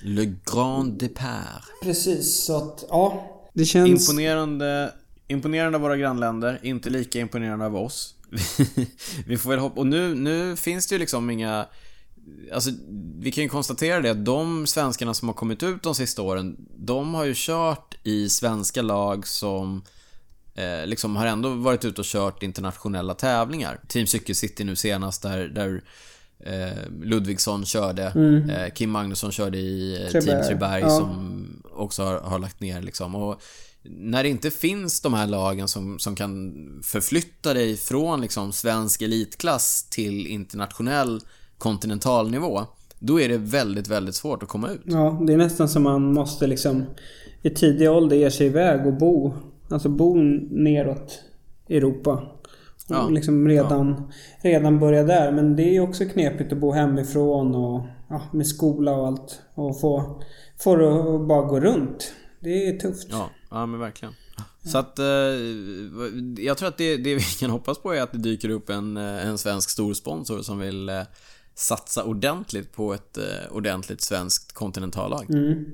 Le 0.03 0.35
Grand 0.53 0.99
Départ. 0.99 1.63
Precis, 1.83 2.45
så 2.45 2.57
att 2.57 2.85
ja. 2.89 3.35
Det 3.53 3.65
känns... 3.65 4.09
Imponerande, 4.09 4.93
imponerande 5.29 5.77
av 5.77 5.83
våra 5.83 5.97
grannländer, 5.97 6.61
inte 6.63 6.91
lika 6.91 7.21
imponerande 7.21 7.67
av 7.67 7.77
oss. 7.77 8.15
vi 9.27 9.39
får 9.39 9.51
väl 9.51 9.59
hoppa... 9.59 9.81
Och 9.81 9.87
nu, 9.87 10.15
nu 10.15 10.57
finns 10.57 10.87
det 10.87 10.95
ju 10.95 10.99
liksom 10.99 11.31
inga... 11.31 11.67
Alltså, 12.53 12.71
vi 13.19 13.33
kan 13.33 13.45
ju 13.45 13.49
konstatera 13.49 14.01
det 14.01 14.11
att 14.11 14.25
de 14.25 14.67
svenskarna 14.67 15.15
som 15.15 15.29
har 15.29 15.35
kommit 15.35 15.63
ut 15.63 15.83
de 15.83 15.95
sista 15.95 16.23
åren, 16.23 16.57
de 16.77 17.15
har 17.15 17.25
ju 17.25 17.33
kört 17.37 17.99
i 18.05 18.29
svenska 18.29 18.83
lag 18.83 19.27
som 19.27 19.83
eh, 20.59 20.87
liksom 20.87 21.17
har 21.17 21.27
ändå 21.27 21.51
varit 21.55 21.85
ute 21.85 22.01
och 22.01 22.07
kört 22.07 22.43
internationella 22.43 23.15
tävlingar. 23.15 23.81
Team 23.89 24.07
Cykel 24.07 24.35
City 24.35 24.65
nu 24.65 24.77
senast 24.77 25.23
där, 25.23 25.49
där 25.49 25.83
eh, 26.45 26.91
Ludvigsson 27.03 27.65
körde. 27.65 28.03
Eh, 28.51 28.75
Kim 28.75 28.91
Magnusson 28.91 29.33
körde 29.33 29.59
i 29.59 30.03
eh, 30.05 30.11
Team 30.11 30.23
Treberg, 30.23 30.47
Treberg 30.47 30.83
ja. 30.83 30.91
som 30.91 31.63
också 31.73 32.03
har, 32.03 32.21
har 32.21 32.39
lagt 32.39 32.61
ner 32.61 32.83
liksom. 32.83 33.15
Och 33.15 33.43
när 33.83 34.23
det 34.23 34.29
inte 34.29 34.51
finns 34.51 35.01
de 35.01 35.15
här 35.15 35.27
lagen 35.27 35.69
som, 35.69 35.99
som 35.99 36.15
kan 36.15 36.53
förflytta 36.85 37.55
dig 37.55 37.77
från 37.77 38.21
liksom 38.21 38.53
svensk 38.53 39.03
elitklass 39.03 39.87
till 39.91 40.27
internationell 40.27 41.21
kontinentalnivå, 41.59 42.61
då 42.99 43.21
är 43.21 43.29
det 43.29 43.39
väldigt, 43.39 43.89
väldigt 43.89 44.15
svårt 44.15 44.43
att 44.43 44.49
komma 44.49 44.71
ut. 44.71 44.83
Ja, 44.85 45.23
det 45.27 45.33
är 45.33 45.37
nästan 45.37 45.69
som 45.69 45.83
man 45.83 46.13
måste 46.13 46.47
liksom 46.47 46.85
i 47.43 47.51
tidig 47.51 47.91
ålder 47.91 48.17
ge 48.17 48.31
sig 48.31 48.47
iväg 48.47 48.87
och 48.87 48.95
bo. 48.95 49.35
Alltså 49.69 49.89
bo 49.89 50.15
neråt 50.51 51.23
Europa. 51.69 52.13
Och 52.89 52.95
Ja, 52.95 53.09
liksom 53.09 53.49
redan, 53.49 54.13
redan 54.43 54.79
börja 54.79 55.03
där. 55.03 55.33
Men 55.33 55.57
det 55.57 55.63
är 55.63 55.73
ju 55.73 55.81
också 55.81 56.05
knepigt 56.05 56.53
att 56.53 56.59
bo 56.59 56.73
hemifrån 56.73 57.55
och 57.55 57.87
ja, 58.09 58.23
med 58.33 58.47
skola 58.47 58.93
och 58.93 59.07
allt. 59.07 59.43
Och 59.55 59.81
få, 59.81 60.23
få 60.59 60.77
det 60.77 60.89
att 60.89 61.29
bara 61.29 61.43
gå 61.43 61.61
runt. 61.61 62.13
Det 62.41 62.69
är 62.69 62.79
tufft. 62.79 63.09
Ja, 63.11 63.31
ja 63.51 63.67
men 63.67 63.81
verkligen. 63.81 64.15
Så 64.65 64.79
att, 64.79 64.99
eh, 64.99 65.07
jag 66.39 66.59
tror 66.59 66.69
att 66.69 66.79
det, 66.79 66.97
det 66.97 67.15
vi 67.15 67.23
kan 67.41 67.51
hoppas 67.51 67.79
på 67.79 67.95
är 67.95 68.03
att 68.03 68.13
det 68.13 68.19
dyker 68.19 68.49
upp 68.49 68.71
en, 68.71 68.97
eh, 68.97 69.27
en 69.27 69.39
svensk 69.39 69.71
storsponsor 69.71 70.43
som 70.43 70.59
vill 70.59 70.89
eh, 70.89 71.03
satsa 71.55 72.05
ordentligt 72.05 72.73
på 72.73 72.95
ett 72.95 73.19
eh, 73.19 73.25
ordentligt 73.51 74.01
svenskt 74.01 74.53
kontinentallag. 74.53 75.31
Mm. 75.31 75.65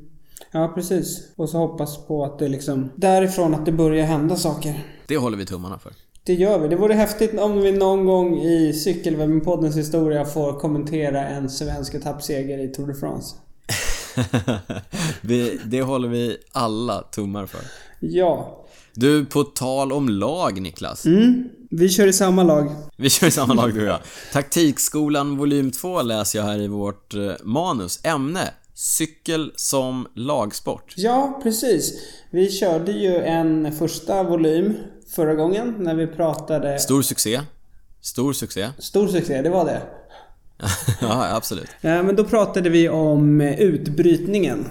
Ja, 0.53 0.73
precis. 0.75 1.33
Och 1.37 1.49
så 1.49 1.59
hoppas 1.59 2.07
på 2.07 2.25
att 2.25 2.39
det 2.39 2.49
liksom... 2.49 2.91
Därifrån 2.97 3.55
att 3.55 3.67
det 3.67 3.73
börjar 3.73 4.07
hända 4.07 4.37
saker. 4.37 4.85
Det 5.07 5.17
håller 5.17 5.37
vi 5.37 5.47
tummarna 5.47 5.79
för. 5.79 5.93
Det 6.25 6.35
gör 6.35 6.59
vi. 6.59 6.69
Det 6.69 6.77
vore 6.77 6.95
häftigt 6.95 7.41
om 7.41 7.61
vi 7.61 7.73
någon 7.73 8.05
gång 8.05 8.39
i 8.39 8.73
Cykelwebben-poddens 8.73 9.77
historia 9.77 10.25
får 10.25 10.61
kommentera 10.61 11.29
en 11.29 11.51
svensk 11.51 11.95
etappseger 11.95 12.59
i 12.59 12.69
Tour 12.69 12.87
de 12.87 12.95
France. 12.95 13.37
vi, 15.21 15.61
det 15.65 15.83
håller 15.83 16.09
vi 16.09 16.37
alla 16.53 17.03
tummar 17.03 17.47
för. 17.47 17.61
Ja. 18.01 18.65
Du, 18.95 19.25
på 19.25 19.45
tal 19.45 19.93
om 19.93 20.09
lag 20.09 20.61
Niklas. 20.61 21.07
Mm. 21.07 21.49
Vi 21.71 21.89
kör 21.89 22.07
i 22.07 22.13
samma 22.13 22.43
lag. 22.43 22.71
Vi 22.97 23.11
kör 23.11 23.27
i 23.27 23.31
samma 23.31 23.55
lag 23.55 23.75
du 23.75 23.81
och 23.81 23.89
jag. 23.89 23.99
Taktikskolan 24.33 25.37
volym 25.37 25.71
2 25.71 26.03
läser 26.03 26.39
jag 26.39 26.47
här 26.47 26.61
i 26.61 26.69
vårt 26.69 27.15
eh, 27.15 27.33
manus. 27.43 28.01
Ämne 28.05 28.51
Cykel 28.75 29.53
som 29.57 30.07
lagsport. 30.15 30.95
Ja, 30.97 31.41
precis. 31.43 31.93
Vi 32.31 32.51
körde 32.51 32.93
ju 32.93 33.17
en 33.17 33.73
första 33.73 34.23
volym 34.23 34.75
förra 35.15 35.35
gången 35.35 35.75
när 35.79 35.95
vi 35.95 36.07
pratade... 36.07 36.79
Stor 36.79 37.03
succé. 37.03 37.41
Stor 38.01 38.33
succé. 38.33 38.69
Stor 38.79 39.09
succé, 39.09 39.43
det 39.43 39.51
var 39.51 39.65
det. 39.65 39.81
ja, 41.01 41.37
absolut. 41.37 41.71
Ja, 41.81 42.03
men 42.03 42.17
då 42.17 42.25
pratade 42.25 42.71
vi 42.71 42.89
om 42.89 43.41
eh, 43.41 43.61
utbrytningen. 43.61 44.67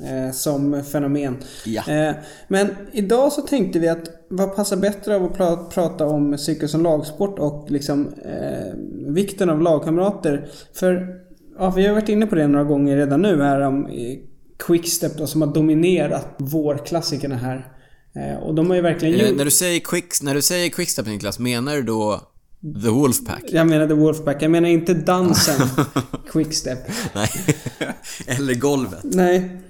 Eh, 0.00 0.32
som 0.32 0.84
fenomen. 0.84 1.36
Ja. 1.64 1.82
Eh, 1.88 2.14
men 2.48 2.68
idag 2.92 3.32
så 3.32 3.42
tänkte 3.42 3.78
vi 3.78 3.88
att 3.88 4.08
vad 4.28 4.56
passar 4.56 4.76
bättre 4.76 5.16
av 5.16 5.24
att 5.24 5.32
pra- 5.38 5.70
prata 5.70 6.06
om 6.06 6.38
cykel 6.38 6.68
som 6.68 6.82
lagsport 6.82 7.38
och 7.38 7.70
liksom 7.70 8.14
eh, 8.24 8.74
vikten 9.14 9.50
av 9.50 9.62
lagkamrater. 9.62 10.48
För 10.72 11.20
ja, 11.58 11.70
vi 11.70 11.86
har 11.86 11.94
varit 11.94 12.08
inne 12.08 12.26
på 12.26 12.34
det 12.34 12.46
några 12.46 12.64
gånger 12.64 12.96
redan 12.96 13.22
nu 13.22 13.42
här 13.42 13.60
om 13.60 13.86
eh, 13.86 14.18
Quickstep 14.58 15.18
då, 15.18 15.26
som 15.26 15.42
har 15.42 15.54
dominerat 15.54 16.34
vårklassikerna 16.38 17.36
här. 17.36 17.68
Eh, 18.16 18.42
och 18.42 18.54
de 18.54 18.68
har 18.68 18.76
ju 18.76 18.82
verkligen 18.82 19.18
gjort... 19.18 19.36
när, 19.36 19.44
du 19.44 19.50
säger 19.50 19.80
quick, 19.80 20.22
när 20.22 20.34
du 20.34 20.42
säger 20.42 20.68
quickstep 20.68 21.06
Niklas, 21.06 21.38
menar 21.38 21.74
du 21.74 21.82
då 21.82 22.20
The 22.82 22.88
Wolfpack? 22.88 23.42
Jag 23.48 23.66
menade 23.66 23.94
Wolfpack, 23.94 24.42
jag 24.42 24.50
menar 24.50 24.68
inte 24.68 24.94
dansen 24.94 25.68
Quickstep. 26.30 26.78
Nej. 27.14 27.30
Eller 28.26 28.54
golvet. 28.54 29.00
Nej. 29.02 29.60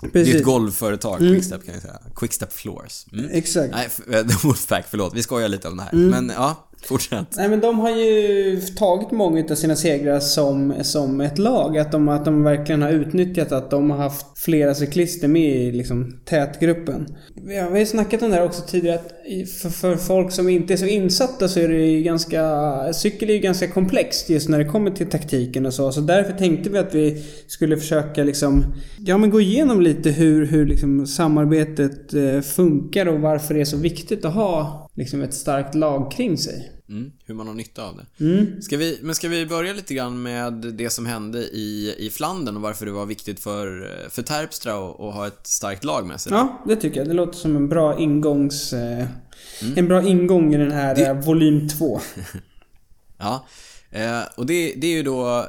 Det 0.00 0.06
är 0.06 0.10
Precis. 0.10 0.34
ett 0.34 0.44
golvföretag, 0.44 1.18
Quickstep 1.18 1.64
kan 1.64 1.74
jag 1.74 1.82
säga. 1.82 1.98
Quickstep 2.16 2.52
Floors. 2.52 3.06
Mm. 3.12 3.30
Exakt. 3.32 3.74
Nej, 3.74 3.88
The 4.24 4.46
Wolfpack, 4.46 4.86
förlåt. 4.90 5.14
Vi 5.14 5.22
skojar 5.22 5.48
lite 5.48 5.68
om 5.68 5.76
det 5.76 5.82
här. 5.82 5.92
Men 5.92 6.32
ja, 6.36 6.69
fortsätt. 6.88 7.36
Nej 7.36 7.48
men 7.48 7.60
de 7.60 7.78
har 7.78 7.90
ju 7.90 8.60
tagit 8.60 9.10
många 9.10 9.44
av 9.50 9.54
sina 9.54 9.76
segrar 9.76 10.20
som, 10.20 10.74
som 10.82 11.20
ett 11.20 11.38
lag. 11.38 11.78
Att 11.78 11.92
de, 11.92 12.08
att 12.08 12.24
de 12.24 12.42
verkligen 12.42 12.82
har 12.82 12.90
utnyttjat 12.90 13.52
att 13.52 13.70
de 13.70 13.90
har 13.90 13.98
haft 13.98 14.38
flera 14.38 14.74
cyklister 14.74 15.28
med 15.28 15.56
i 15.56 15.72
liksom, 15.72 16.20
tätgruppen. 16.24 17.16
Vi 17.46 17.56
har, 17.56 17.78
ju 17.78 17.86
snackat 17.86 18.22
om 18.22 18.30
det 18.30 18.36
här 18.36 18.44
också 18.44 18.62
tidigare 18.62 18.98
att 18.98 19.12
för, 19.62 19.68
för 19.70 19.96
folk 19.96 20.32
som 20.32 20.48
inte 20.48 20.72
är 20.72 20.76
så 20.76 20.86
insatta 20.86 21.48
så 21.48 21.60
är 21.60 21.68
det 21.68 21.86
ju 21.86 22.02
ganska... 22.02 22.92
Cykel 22.92 23.30
är 23.30 23.34
ju 23.34 23.40
ganska 23.40 23.68
komplext 23.68 24.30
just 24.30 24.48
när 24.48 24.58
det 24.58 24.64
kommer 24.64 24.90
till 24.90 25.06
taktiken 25.06 25.66
och 25.66 25.74
så. 25.74 25.92
Så 25.92 26.00
därför 26.00 26.32
tänkte 26.32 26.70
vi 26.70 26.78
att 26.78 26.94
vi 26.94 27.24
skulle 27.46 27.76
försöka 27.76 28.24
liksom... 28.24 28.64
Ja 28.98 29.18
men 29.18 29.30
gå 29.30 29.40
igenom 29.40 29.80
lite 29.80 30.10
hur, 30.10 30.46
hur 30.46 30.66
liksom 30.66 31.06
samarbetet 31.06 32.14
eh, 32.14 32.40
funkar 32.40 33.06
och 33.06 33.20
varför 33.20 33.54
det 33.54 33.60
är 33.60 33.64
så 33.64 33.76
viktigt 33.76 34.24
att 34.24 34.34
ha 34.34 34.89
liksom 35.00 35.22
ett 35.22 35.34
starkt 35.34 35.74
lag 35.74 36.12
kring 36.12 36.38
sig. 36.38 36.72
Mm, 36.88 37.12
hur 37.24 37.34
man 37.34 37.46
har 37.46 37.54
nytta 37.54 37.84
av 37.84 37.96
det. 37.96 38.24
Mm. 38.24 38.62
Ska 38.62 38.76
vi, 38.76 38.98
men 39.02 39.14
ska 39.14 39.28
vi 39.28 39.46
börja 39.46 39.72
lite 39.72 39.94
grann 39.94 40.22
med 40.22 40.52
det 40.52 40.90
som 40.90 41.06
hände 41.06 41.38
i, 41.38 41.94
i 41.98 42.10
Flandern 42.10 42.56
och 42.56 42.62
varför 42.62 42.86
det 42.86 42.92
var 42.92 43.06
viktigt 43.06 43.40
för, 43.40 43.90
för 44.10 44.22
Terpstra 44.22 44.72
att, 44.74 44.96
ha 45.14 45.26
ett 45.26 45.46
starkt 45.46 45.84
lag 45.84 46.06
med 46.06 46.20
sig? 46.20 46.32
Ja, 46.32 46.62
det 46.66 46.76
tycker 46.76 47.00
jag. 47.00 47.08
Det 47.08 47.14
låter 47.14 47.38
som 47.38 47.56
en 47.56 47.68
bra 47.68 47.98
ingångs... 47.98 48.72
Eh, 48.72 49.06
En 49.76 49.88
bra 49.88 50.02
ingång 50.02 50.54
i 50.54 50.58
den 50.58 50.72
här 50.72 50.94
Det- 50.94 51.06
eh, 51.06 51.20
volym 51.24 51.68
2. 51.68 52.00
Ja, 53.18 53.46
eh, 53.90 54.20
och 54.36 54.46
det, 54.46 54.74
det 54.76 54.86
är 54.86 54.92
ju 54.96 55.02
då, 55.02 55.46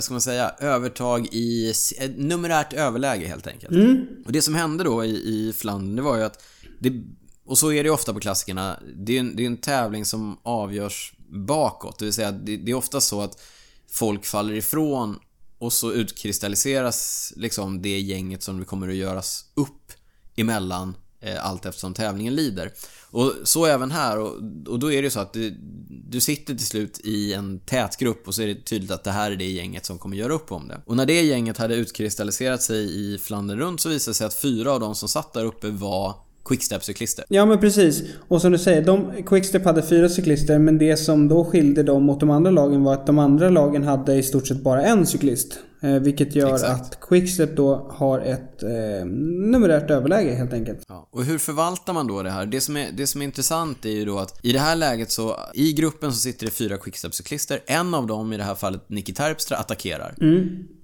ska 0.00 0.14
man 0.14 0.20
säga, 0.20 0.50
övertag 0.60 1.26
i 1.32 1.72
numerärt 2.16 2.72
överläge 2.72 3.26
helt 3.26 3.46
enkelt. 3.46 3.72
Mm. 3.72 4.06
Och 4.26 4.32
det 4.32 4.42
som 4.42 4.54
hände 4.54 4.84
då 4.84 5.04
i, 5.04 5.08
i 5.10 5.52
Flandern, 5.56 5.96
det 5.96 6.02
var 6.02 6.16
ju 6.16 6.22
att 6.22 6.42
det, 6.78 7.02
och 7.44 7.58
så 7.58 7.72
är 7.72 7.82
det 7.82 7.86
ju 7.86 7.94
ofta 7.94 8.12
på 8.12 8.20
klassikerna, 8.20 8.80
det 8.96 9.16
är 9.16 9.20
en, 9.20 9.36
det 9.36 9.42
är 9.42 9.46
en 9.46 9.56
tävling 9.56 10.04
som 10.04 10.38
avgörs 10.42 11.14
bakåt. 11.28 11.98
Det 11.98 12.04
vill 12.04 12.14
säga, 12.14 12.32
det, 12.32 12.56
det 12.56 12.72
är 12.72 12.74
ofta 12.74 13.00
så 13.00 13.20
att 13.20 13.42
folk 13.90 14.24
faller 14.24 14.54
ifrån 14.54 15.18
och 15.58 15.72
så 15.72 15.92
utkristalliseras 15.92 17.32
liksom 17.36 17.82
det 17.82 18.00
gänget 18.00 18.42
som 18.42 18.58
det 18.58 18.64
kommer 18.64 18.88
att 18.88 18.94
göras 18.94 19.44
upp 19.54 19.92
emellan 20.36 20.96
eh, 21.20 21.46
allt 21.46 21.66
eftersom 21.66 21.94
tävlingen 21.94 22.34
lider. 22.34 22.72
Och 23.10 23.32
så 23.44 23.66
även 23.66 23.90
här 23.90 24.18
och, 24.18 24.36
och 24.68 24.78
då 24.78 24.92
är 24.92 25.02
det 25.02 25.06
ju 25.06 25.10
så 25.10 25.20
att 25.20 25.32
du, 25.32 25.50
du 25.88 26.20
sitter 26.20 26.54
till 26.54 26.66
slut 26.66 27.00
i 27.04 27.32
en 27.32 27.60
tät 27.60 27.96
grupp 27.96 28.28
och 28.28 28.34
så 28.34 28.42
är 28.42 28.46
det 28.46 28.64
tydligt 28.64 28.90
att 28.90 29.04
det 29.04 29.10
här 29.10 29.30
är 29.30 29.36
det 29.36 29.50
gänget 29.50 29.86
som 29.86 29.98
kommer 29.98 30.16
göra 30.16 30.32
upp 30.32 30.52
om 30.52 30.68
det. 30.68 30.80
Och 30.86 30.96
när 30.96 31.06
det 31.06 31.22
gänget 31.22 31.58
hade 31.58 31.74
utkristalliserat 31.74 32.62
sig 32.62 33.14
i 33.14 33.18
Flandern 33.18 33.58
runt 33.58 33.80
så 33.80 33.88
visade 33.88 34.10
det 34.10 34.14
sig 34.14 34.26
att 34.26 34.40
fyra 34.40 34.72
av 34.72 34.80
de 34.80 34.94
som 34.94 35.08
satt 35.08 35.32
där 35.32 35.44
uppe 35.44 35.70
var 35.70 36.14
quickstep-cyklister. 36.44 37.24
Ja 37.28 37.46
men 37.46 37.58
precis. 37.60 38.02
Och 38.28 38.40
som 38.40 38.52
du 38.52 38.58
säger, 38.58 38.82
de, 38.82 39.22
Quickstep 39.26 39.64
hade 39.64 39.82
fyra 39.82 40.08
cyklister 40.08 40.58
men 40.58 40.78
det 40.78 40.96
som 40.96 41.28
då 41.28 41.44
skilde 41.44 41.82
dem 41.82 42.02
mot 42.02 42.20
de 42.20 42.30
andra 42.30 42.50
lagen 42.50 42.84
var 42.84 42.94
att 42.94 43.06
de 43.06 43.18
andra 43.18 43.48
lagen 43.48 43.82
hade 43.82 44.14
i 44.14 44.22
stort 44.22 44.46
sett 44.46 44.62
bara 44.62 44.82
en 44.82 45.06
cyklist. 45.06 45.58
Eh, 45.82 45.94
vilket 45.94 46.34
gör 46.34 46.54
Exakt. 46.54 46.80
att 46.80 47.00
Quickstep 47.00 47.56
då 47.56 47.90
har 47.90 48.20
ett 48.20 48.62
eh, 48.62 49.06
numerärt 49.06 49.90
överläge 49.90 50.34
helt 50.34 50.52
enkelt. 50.52 50.82
Ja, 50.88 51.08
och 51.10 51.24
hur 51.24 51.38
förvaltar 51.38 51.92
man 51.92 52.06
då 52.06 52.22
det 52.22 52.30
här? 52.30 52.46
Det 52.46 52.60
som, 52.60 52.76
är, 52.76 52.88
det 52.92 53.06
som 53.06 53.20
är 53.20 53.24
intressant 53.24 53.84
är 53.84 53.90
ju 53.90 54.04
då 54.04 54.18
att 54.18 54.44
i 54.44 54.52
det 54.52 54.58
här 54.58 54.76
läget 54.76 55.10
så, 55.10 55.36
i 55.54 55.72
gruppen 55.72 56.12
så 56.12 56.18
sitter 56.18 56.46
det 56.46 56.52
fyra 56.52 56.76
quickstep-cyklister. 56.76 57.58
En 57.66 57.94
av 57.94 58.06
dem, 58.06 58.32
i 58.32 58.36
det 58.36 58.44
här 58.44 58.54
fallet 58.54 58.88
Nicky 58.88 59.14
Terpstra, 59.14 59.56
attackerar. 59.56 60.14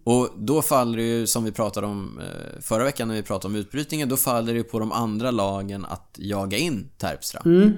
Och 0.08 0.28
då 0.36 0.62
faller 0.62 0.96
det 0.96 1.02
ju, 1.02 1.26
som 1.26 1.44
vi 1.44 1.52
pratade 1.52 1.86
om 1.86 2.20
eh, 2.20 2.60
förra 2.60 2.84
veckan 2.84 3.08
när 3.08 3.14
vi 3.14 3.22
pratade 3.22 3.54
om 3.54 3.60
utbrytningen, 3.60 4.08
då 4.08 4.16
faller 4.16 4.52
det 4.52 4.58
ju 4.58 4.64
på 4.64 4.78
de 4.78 4.92
andra 4.92 5.30
lagen 5.30 5.84
att 5.84 6.16
jaga 6.16 6.58
in 6.58 6.88
Terpstra. 6.98 7.42
Mm, 7.44 7.72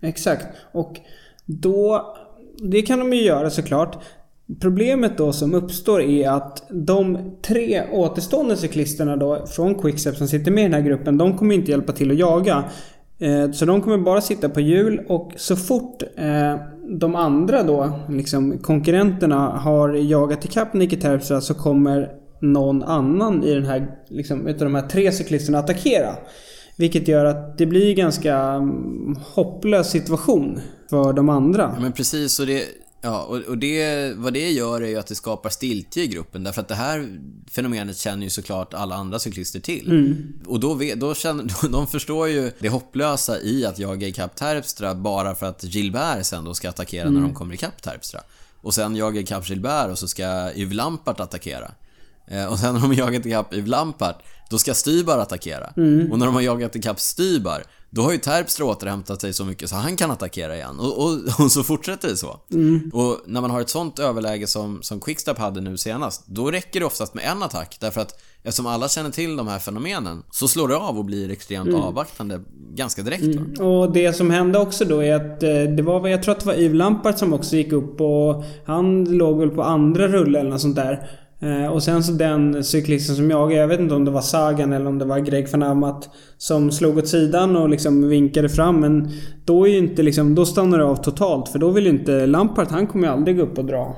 exakt. 0.00 0.46
Och 0.72 0.96
då... 1.44 2.14
Det 2.58 2.82
kan 2.82 2.98
de 2.98 3.12
ju 3.12 3.22
göra 3.22 3.50
såklart. 3.50 3.98
Problemet 4.60 5.18
då 5.18 5.32
som 5.32 5.54
uppstår 5.54 6.02
är 6.02 6.30
att 6.30 6.62
de 6.70 7.30
tre 7.42 7.88
återstående 7.92 8.56
cyklisterna 8.56 9.16
då 9.16 9.46
från 9.46 9.74
Quickstep 9.74 10.16
som 10.16 10.28
sitter 10.28 10.50
med 10.50 10.60
i 10.60 10.64
den 10.64 10.74
här 10.74 10.80
gruppen, 10.80 11.18
de 11.18 11.38
kommer 11.38 11.54
inte 11.54 11.70
hjälpa 11.70 11.92
till 11.92 12.10
att 12.10 12.18
jaga. 12.18 12.64
Eh, 13.18 13.50
så 13.50 13.64
de 13.64 13.82
kommer 13.82 13.98
bara 13.98 14.20
sitta 14.20 14.48
på 14.48 14.60
hjul 14.60 15.04
och 15.08 15.32
så 15.36 15.56
fort 15.56 16.02
eh, 16.16 16.54
de 16.88 17.14
andra 17.14 17.62
då, 17.62 18.00
liksom 18.08 18.58
konkurrenterna, 18.58 19.48
har 19.48 19.88
jagat 19.88 20.44
ikapp 20.44 20.74
Nicky 20.74 20.96
Terpstra 20.96 21.40
så 21.40 21.54
kommer 21.54 22.08
någon 22.40 22.82
annan 22.82 23.44
i 23.44 23.54
den 23.54 23.64
här, 23.64 23.86
liksom, 24.08 24.46
utav 24.46 24.64
de 24.64 24.74
här 24.74 24.88
tre 24.88 25.12
cyklisterna 25.12 25.58
attackera. 25.58 26.14
Vilket 26.78 27.08
gör 27.08 27.24
att 27.24 27.58
det 27.58 27.66
blir 27.66 27.90
en 27.90 27.96
ganska 27.96 28.36
mm, 28.36 29.16
hopplös 29.34 29.90
situation 29.90 30.60
för 30.90 31.12
de 31.12 31.28
andra. 31.28 31.72
Ja, 31.74 31.80
men 31.80 31.92
precis, 31.92 32.40
och 32.40 32.46
det... 32.46 32.62
Ja, 33.04 33.22
och, 33.22 33.36
och 33.36 33.58
det, 33.58 34.12
vad 34.16 34.32
det 34.32 34.50
gör 34.50 34.80
är 34.80 34.88
ju 34.88 34.98
att 34.98 35.06
det 35.06 35.14
skapar 35.14 35.50
stiltje 35.50 36.02
i 36.02 36.06
gruppen 36.06 36.44
därför 36.44 36.60
att 36.60 36.68
det 36.68 36.74
här 36.74 37.18
fenomenet 37.50 37.96
känner 37.96 38.24
ju 38.24 38.30
såklart 38.30 38.74
alla 38.74 38.94
andra 38.94 39.18
cyklister 39.18 39.60
till. 39.60 39.88
Och 40.46 40.60
då, 40.60 40.74
vet, 40.74 41.00
då 41.00 41.14
känner, 41.14 41.68
de 41.72 41.86
förstår 41.86 42.28
ju 42.28 42.52
det 42.58 42.68
hopplösa 42.68 43.40
i 43.40 43.66
att 43.66 43.78
jaga 43.78 44.08
ikapp 44.08 44.36
Terpstra 44.36 44.94
bara 44.94 45.34
för 45.34 45.46
att 45.46 45.64
Gilbert 45.64 46.26
sen 46.26 46.44
då 46.44 46.54
ska 46.54 46.68
attackera 46.68 47.10
när 47.10 47.20
de 47.20 47.34
kommer 47.34 47.54
ikapp 47.54 47.82
Terpstra. 47.82 48.20
Och 48.60 48.74
sen 48.74 48.96
jaga 48.96 49.20
ikapp 49.20 49.48
Gilbert 49.48 49.90
och 49.90 49.98
så 49.98 50.08
ska 50.08 50.52
Yves 50.54 50.74
Lampart 50.74 51.20
attackera. 51.20 51.70
Eh, 52.26 52.46
och 52.46 52.58
sen 52.58 52.74
när 52.74 52.80
de 52.80 52.86
har 52.86 52.94
jagat 52.94 53.26
ikapp 53.26 53.54
Yves 53.54 53.68
Lampart, 53.70 54.22
då 54.50 54.58
ska 54.58 54.74
Stybar 54.74 55.18
attackera. 55.18 55.72
Mm. 55.76 56.12
Och 56.12 56.18
när 56.18 56.26
de 56.26 56.34
har 56.34 56.42
jagat 56.42 56.76
ikapp 56.76 57.00
Stybar, 57.00 57.64
då 57.94 58.02
har 58.02 58.12
ju 58.12 58.18
Terpstra 58.18 58.64
återhämtat 58.64 59.20
sig 59.20 59.32
så 59.32 59.44
mycket 59.44 59.70
så 59.70 59.76
han 59.76 59.96
kan 59.96 60.10
attackera 60.10 60.56
igen. 60.56 60.80
Och, 60.80 61.04
och, 61.04 61.12
och 61.44 61.52
så 61.52 61.62
fortsätter 61.62 62.08
det 62.08 62.16
så. 62.16 62.40
Mm. 62.52 62.90
Och 62.94 63.16
när 63.26 63.40
man 63.40 63.50
har 63.50 63.60
ett 63.60 63.68
sånt 63.68 63.98
överläge 63.98 64.46
som, 64.46 64.82
som 64.82 65.00
Quickstep 65.00 65.38
hade 65.38 65.60
nu 65.60 65.76
senast, 65.76 66.26
då 66.26 66.50
räcker 66.50 66.80
det 66.80 66.86
oftast 66.86 67.14
med 67.14 67.24
en 67.24 67.42
attack. 67.42 67.76
Därför 67.80 68.00
att 68.00 68.20
eftersom 68.42 68.66
alla 68.66 68.88
känner 68.88 69.10
till 69.10 69.36
de 69.36 69.48
här 69.48 69.58
fenomenen, 69.58 70.22
så 70.30 70.48
slår 70.48 70.68
det 70.68 70.76
av 70.76 70.98
och 70.98 71.04
blir 71.04 71.30
extremt 71.30 71.68
Mm. 71.68 71.80
avvaktande 71.80 72.40
ganska 72.74 73.02
direkt. 73.02 73.58
Va? 73.58 73.64
Och 73.64 73.92
det 73.92 74.12
som 74.12 74.30
hände 74.30 74.58
också 74.58 74.84
då 74.84 75.02
är 75.02 75.14
att 75.14 75.42
eh, 75.42 75.62
det 75.76 75.82
var, 75.82 76.08
jag 76.08 76.22
tror 76.22 76.34
att 76.34 76.40
det 76.40 76.46
var 76.46 76.54
Yves 76.54 76.76
Lampart 76.76 77.18
som 77.18 77.32
också 77.32 77.56
gick 77.56 77.72
upp 77.72 78.00
och 78.00 78.44
han 78.66 79.04
låg 79.04 79.38
väl 79.38 79.50
på 79.50 79.62
andra 79.62 80.08
rulle 80.08 80.40
eller 80.40 80.50
något 80.50 80.60
sånt 80.60 80.76
där. 80.76 81.10
Eh, 81.40 81.66
Och 81.66 81.82
sen 81.82 82.04
så 82.04 82.12
den 82.12 82.64
cyklisten 82.64 83.16
som 83.16 83.30
jag, 83.30 83.52
jag 83.52 83.68
vet 83.68 83.80
inte 83.80 83.94
om 83.94 84.04
det 84.04 84.10
var 84.10 84.22
Sagan 84.22 84.72
eller 84.72 84.86
om 84.86 84.98
det 84.98 85.04
var 85.04 85.18
Greg 85.18 85.48
van 85.50 85.62
Amat 85.62 86.08
som 86.38 86.72
slog 86.72 86.98
åt 86.98 87.08
sidan 87.08 87.56
och 87.56 87.68
liksom 87.68 88.08
vinkade 88.08 88.48
fram 88.48 88.80
men 88.80 89.10
då 89.44 89.68
är 89.68 89.78
inte 89.78 90.02
liksom, 90.02 90.34
då 90.34 90.46
stannar 90.46 90.78
det 90.78 90.84
av 90.84 90.96
totalt 90.96 91.48
för 91.48 91.58
då 91.58 91.70
vill 91.70 91.86
inte 91.86 92.26
Lampart, 92.26 92.70
han 92.70 92.86
kommer 92.86 93.06
ju 93.08 93.12
aldrig 93.12 93.36
gå 93.36 93.42
upp 93.42 93.58
och 93.58 93.64
dra. 93.64 93.96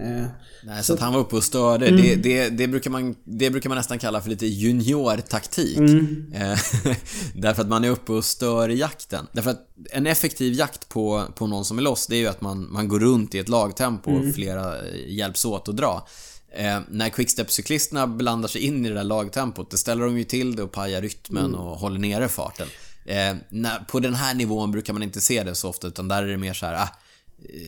Eh, 0.00 0.26
Nej, 0.64 0.82
så 0.82 0.94
att 0.94 1.00
han 1.00 1.12
var 1.12 1.20
uppe 1.20 1.36
och 1.36 1.42
störde. 1.44 1.86
Mm. 1.86 2.02
Det, 2.02 2.14
det, 2.14 2.48
det, 2.48 2.68
brukar 2.68 2.90
man, 2.90 3.14
det 3.24 3.50
brukar 3.50 3.68
man 3.68 3.76
nästan 3.76 3.98
kalla 3.98 4.20
för 4.20 4.30
lite 4.30 4.46
juniortaktik. 4.46 5.76
Mm. 5.78 6.24
Eh, 6.34 6.58
Därför 7.34 7.62
att 7.62 7.68
man 7.68 7.84
är 7.84 7.90
uppe 7.90 8.12
och 8.12 8.24
stör 8.24 8.68
i 8.68 8.78
jakten. 8.78 9.26
Därför 9.32 9.50
att 9.50 9.60
en 9.92 10.06
effektiv 10.06 10.52
jakt 10.52 10.88
på, 10.88 11.22
på 11.34 11.46
någon 11.46 11.64
som 11.64 11.78
är 11.78 11.82
loss, 11.82 12.06
det 12.06 12.16
är 12.16 12.18
ju 12.20 12.26
att 12.26 12.40
man, 12.40 12.72
man 12.72 12.88
går 12.88 13.00
runt 13.00 13.34
i 13.34 13.38
ett 13.38 13.48
lagtempo 13.48 14.10
Mm. 14.10 14.28
och 14.28 14.34
flera 14.34 14.72
hjälps 15.08 15.44
åt 15.44 15.68
att 15.68 15.76
dra. 15.76 16.06
Eh, 16.58 16.80
när 16.88 17.08
quickstep-cyklisterna 17.08 18.16
blandar 18.16 18.48
sig 18.48 18.60
in 18.60 18.86
i 18.86 18.88
det 18.88 18.94
där 18.94 19.04
lagtempot, 19.04 19.70
det 19.70 19.76
ställer 19.76 20.04
de 20.04 20.18
ju 20.18 20.24
till 20.24 20.56
det 20.56 20.62
och 20.62 20.72
pajar 20.72 21.00
rytmen 21.02 21.44
Mm. 21.44 21.60
och 21.60 21.78
håller 21.78 21.98
nere 21.98 22.28
farten. 22.28 22.66
Eh, 23.04 23.36
när, 23.48 23.78
på 23.88 24.00
den 24.00 24.14
här 24.14 24.34
nivån 24.34 24.70
brukar 24.72 24.92
man 24.92 25.02
inte 25.02 25.20
se 25.20 25.42
det 25.42 25.54
så 25.54 25.68
ofta, 25.68 25.86
utan 25.86 26.08
där 26.08 26.22
är 26.22 26.26
det 26.26 26.36
mer 26.36 26.52
så 26.52 26.66
här, 26.66 26.74
ah, 26.74 26.88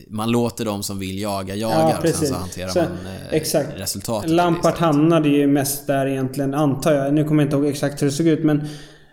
man 0.07 0.31
låter 0.31 0.65
de 0.65 0.83
som 0.83 0.99
vill 0.99 1.19
jaga 1.19 1.55
jaga 1.55 1.97
och 1.97 2.07
sen 2.07 2.27
så 2.27 2.35
hanterar 2.35 2.69
Så, 2.69 2.79
man 2.79 2.91
eh, 2.91 3.33
exakt. 3.33 3.69
resultatet. 3.75 4.29
Lampart 4.31 4.77
hamnade 4.77 5.29
ju 5.29 5.47
mest 5.47 5.87
där 5.87 6.05
egentligen, 6.05 6.53
antar 6.53 6.93
jag. 6.93 7.13
Nu 7.13 7.23
kommer 7.23 7.43
jag 7.43 7.47
inte 7.47 7.55
ihåg 7.57 7.65
exakt 7.65 8.01
hur 8.01 8.07
det 8.07 8.13
såg 8.13 8.27
ut 8.27 8.43
men... 8.43 8.67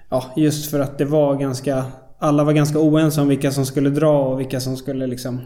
Ja, 0.08 0.32
just 0.36 0.70
för 0.70 0.80
att 0.80 0.98
det 0.98 1.04
var 1.04 1.36
ganska... 1.36 1.84
Alla 2.18 2.44
var 2.44 2.52
ganska 2.52 2.78
oense 2.78 3.20
om 3.20 3.28
vilka 3.28 3.50
som 3.52 3.66
skulle 3.66 3.90
dra 3.90 4.18
och 4.28 4.40
vilka 4.40 4.60
som 4.60 4.76
skulle 4.76 5.06
liksom... 5.06 5.40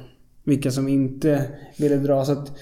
Vilka 0.45 0.71
som 0.71 0.89
inte 0.89 1.47
ville 1.77 1.97
dra. 1.97 2.25
Så 2.25 2.33
att, 2.33 2.53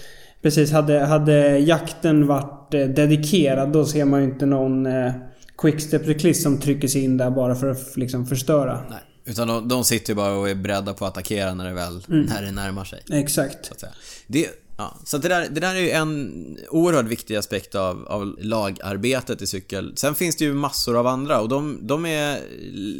precis, 0.43 0.73
hade, 0.73 1.01
hade 1.01 1.59
jakten 1.59 2.27
varit 2.27 2.75
eh, 2.75 2.81
dedikerad 2.81 3.73
då 3.73 3.85
ser 3.85 4.05
man 4.05 4.21
ju 4.21 4.27
inte 4.27 4.47
någon 4.47 4.87
eh, 4.87 5.13
quickstep-cyklist 5.59 6.43
som 6.43 6.61
trycker 6.61 6.89
sig 6.89 7.05
in 7.05 7.17
där 7.17 7.31
bara 7.31 7.55
för 7.55 7.71
att 7.71 7.97
liksom 7.97 8.27
förstöra. 8.27 8.81
Nej, 8.91 8.99
utan 9.25 9.49
de, 9.49 9.69
de 9.69 9.85
sitter 9.85 10.11
ju 10.13 10.15
bara 10.15 10.33
och 10.35 10.51
är 10.51 10.55
beredda 10.55 10.95
på 10.95 11.05
att 11.05 11.13
attackera 11.13 11.55
när 11.55 11.65
det 11.65 11.75
väl 11.75 12.05
Mm. 12.09 12.27
när 12.27 12.43
det 12.43 12.51
närmar 12.53 12.85
sig. 12.85 13.03
Exakt. 13.13 13.67
Så. 13.81 13.87
Det, 14.27 14.47
ja, 14.79 14.97
så 15.05 15.19
det, 15.19 15.29
där, 15.29 15.49
det 15.51 15.61
där 15.61 15.75
är 15.75 15.81
ju 15.81 15.91
en 15.91 16.33
oerhört 16.71 17.07
viktig 17.07 17.37
aspekt 17.37 17.75
av, 17.75 18.07
av 18.09 18.37
lagarbetet 18.41 19.43
i 19.43 19.47
cykel. 19.47 19.93
Sen 19.97 20.15
finns 20.15 20.37
det 20.37 20.45
ju 20.45 20.55
massor 20.55 20.97
av 20.97 21.07
andra 21.07 21.41
och 21.41 21.49
de, 21.49 21.79
de, 21.83 22.07
är, 22.07 22.39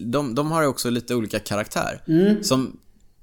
de, 0.05 0.35
de 0.35 0.51
har 0.51 0.63
ju 0.63 0.69
också 0.69 0.91
lite 0.91 1.15
olika 1.15 1.39
karaktär. 1.39 2.03
Mm. 2.09 2.45
Som, 2.45 2.77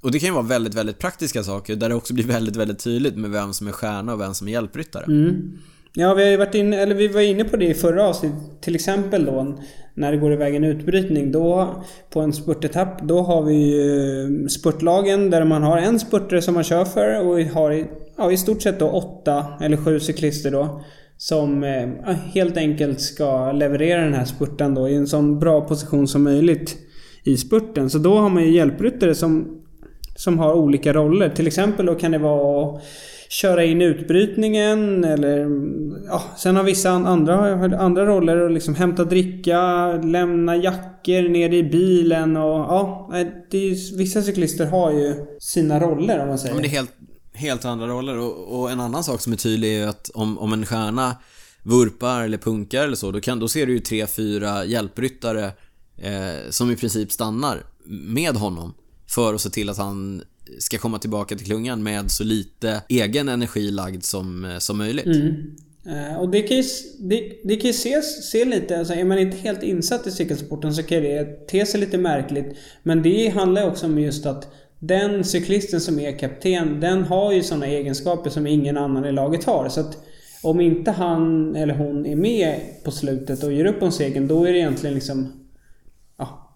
och 0.06 0.12
det 0.12 0.20
kan 0.20 0.28
ju 0.28 0.34
vara 0.34 0.46
väldigt, 0.46 0.74
väldigt 0.74 1.00
praktiska 1.00 1.44
saker 1.44 1.76
där 1.76 1.90
det 1.90 1.96
också 1.96 2.14
blir 2.14 2.26
väldigt, 2.26 2.56
väldigt 2.56 2.80
tydligt 2.80 3.16
med 3.16 3.32
vem 3.32 3.54
som 3.54 3.68
är 3.68 3.72
stjärna 3.72 4.14
och 4.14 4.22
vem 4.22 4.34
som 4.34 4.48
är 4.48 4.52
hjälpryttare. 4.52 5.04
Mm. 5.04 5.52
Ja, 5.94 6.14
vi 6.14 6.24
har 6.24 6.30
ju 6.30 6.38
varit 6.38 6.56
inne, 6.56 6.78
eller 6.78 6.96
vi 6.96 7.08
var 7.08 7.22
inne 7.22 7.44
på 7.44 7.58
det 7.58 7.66
i 7.66 7.74
förra 7.74 8.04
avsnittet. 8.04 8.62
Till 8.62 8.76
exempel 8.76 9.26
då 9.26 9.58
när 9.94 10.12
det 10.12 10.18
går 10.18 10.34
iväg 10.34 10.56
en 10.56 10.64
utbrytning. 10.64 11.32
Då 11.32 11.76
på 12.10 12.22
en 12.22 12.34
spurtetapp, 12.34 13.02
då 13.02 13.22
har 13.22 13.44
vi 13.44 13.54
ju 13.54 14.50
spurtlagen 14.50 15.30
där 15.30 15.46
man 15.46 15.64
har 15.64 15.78
en 15.78 16.00
spurtare 16.00 16.42
som 16.42 16.54
man 16.54 16.64
kör 16.64 16.86
för 16.86 17.28
och 17.28 17.40
vi 17.40 17.44
har 17.44 17.72
i, 17.72 17.86
ja, 18.18 18.32
i 18.32 18.38
stort 18.38 18.62
sett 18.62 18.80
då 18.80 18.90
åtta 18.90 19.46
eller 19.62 19.78
sju 19.78 20.00
cyklister 20.00 20.52
då. 20.52 20.82
Som 21.18 21.64
eh, 21.64 22.16
helt 22.16 22.58
enkelt 22.58 23.02
ska 23.02 23.52
leverera 23.52 24.02
den 24.02 24.14
här 24.14 24.26
spurten 24.26 24.74
då 24.74 24.90
i 24.90 24.96
en 24.96 25.08
sån 25.08 25.40
bra 25.40 25.62
position 25.62 26.08
som 26.08 26.24
möjligt 26.24 26.78
i 27.24 27.38
spurten. 27.38 27.90
Så 27.90 27.98
då 27.98 28.18
har 28.18 28.30
man 28.30 28.44
ju 28.44 28.52
hjälpryttare 28.52 29.16
som 29.16 29.62
som 30.16 30.40
har 30.40 30.54
olika 30.54 30.94
roller. 30.94 31.30
Till 31.30 31.48
exempel 31.48 31.86
då 31.86 31.96
kan 31.96 32.12
det 32.12 32.18
vara 32.18 32.76
att 32.76 32.84
köra 33.30 33.64
in 33.64 33.82
utbrytningen 33.82 35.04
eller... 35.04 35.48
Ja, 36.08 36.24
sen 36.38 36.56
har 36.56 36.64
vissa 36.64 36.90
andra, 36.92 37.78
andra 37.80 38.06
roller 38.06 38.46
att 38.46 38.52
liksom 38.52 38.76
hämta 38.76 39.04
dricka, 39.04 39.88
lämna 40.04 40.56
jackor 40.56 41.30
ner 41.30 41.54
i 41.54 41.64
bilen 41.64 42.38
och 42.38 42.44
ja... 42.60 43.10
Det 43.52 43.58
är, 43.58 43.62
ju- 43.62 43.98
vissa 43.98 44.22
cyklister 44.22 44.66
har 44.66 44.92
ju 44.92 45.16
sina 45.40 45.80
roller 45.80 46.20
om 46.20 46.28
man 46.28 46.30
Ja, 46.30 46.38
säger. 46.38 46.54
men 46.54 46.64
det 46.64 46.68
är 46.70 46.72
helt, 46.72 46.92
helt 47.34 47.66
andra 47.66 47.88
roller 47.88 48.18
och, 48.18 48.60
och 48.60 48.72
en 48.72 48.80
annan 48.80 49.04
sak 49.04 49.22
som 49.22 49.34
är 49.34 49.38
tydlig 49.38 49.82
är 49.82 49.88
att 49.88 50.12
om, 50.14 50.38
om 50.40 50.54
en 50.54 50.66
stjärna 50.66 51.16
vurpar 51.64 52.24
eller 52.24 52.38
punkar 52.38 52.84
eller 52.84 52.96
så, 52.96 53.12
då, 53.12 53.20
kan, 53.22 53.40
då 53.40 53.48
ser 53.48 53.66
du 53.66 53.74
ju 53.74 53.80
tre, 53.80 54.08
fyra 54.08 54.66
hjälpryttare 54.66 55.46
eh, 55.98 56.50
som 56.50 56.72
i 56.72 56.76
princip 56.76 57.12
stannar 57.12 57.58
med 58.08 58.36
honom 58.36 58.74
för 59.08 59.34
att 59.34 59.42
se 59.42 59.50
till 59.50 59.70
att 59.70 59.78
han 59.78 60.22
ska 60.60 60.78
komma 60.78 61.00
tillbaka 61.00 61.36
till 61.36 61.46
klungan 61.46 61.84
med 61.84 62.12
så 62.12 62.24
lite 62.24 62.82
egen 62.90 63.30
energi 63.30 63.72
lagd 63.72 64.04
som, 64.04 64.46
eh, 64.46 64.58
som 64.58 64.78
möjligt. 64.78 65.06
Mm. 65.06 65.56
Eh, 65.88 66.18
Och 66.18 66.30
det 66.30 66.42
kan 66.42 66.58
ju, 66.58 66.64
det, 67.00 67.34
det 67.44 67.56
kan 67.56 67.68
ju 67.68 67.72
ses, 67.72 68.30
se 68.30 68.46
lite, 68.46 68.80
alltså 68.80 68.94
är 68.94 69.04
man 69.04 69.20
inte 69.20 69.38
helt 69.38 69.64
insatt 69.64 70.08
i 70.08 70.12
cykelsporten 70.12 70.76
så 70.76 70.84
kan 70.84 71.04
det 71.04 71.48
te 71.48 71.66
sig 71.66 71.80
lite 71.80 71.98
märkligt. 71.98 72.58
Men 72.84 73.04
det 73.04 73.30
handlar 73.30 73.68
också 73.70 73.86
om 73.86 74.00
just 74.00 74.26
att 74.26 74.54
den 74.80 75.24
cyklisten 75.24 75.82
som 75.82 76.00
är 76.00 76.20
kapten, 76.20 76.80
den 76.80 77.04
har 77.04 77.32
ju 77.34 77.44
sådana 77.44 77.68
egenskaper 77.68 78.30
som 78.30 78.48
ingen 78.48 78.78
annan 78.78 79.06
i 79.06 79.12
laget 79.12 79.44
har. 79.44 79.70
Så 79.70 79.80
att 79.80 79.98
om 80.42 80.62
inte 80.62 80.92
han 80.92 81.56
eller 81.56 81.74
hon 81.74 82.06
är 82.06 82.16
med 82.16 82.60
på 82.84 82.92
slutet 82.92 83.44
och 83.44 83.54
ger 83.54 83.66
upp 83.66 83.84
om 83.84 83.92
segern, 83.92 84.28
då 84.28 84.46
är 84.46 84.52
det 84.52 84.58
egentligen 84.58 84.96
liksom... 84.96 85.45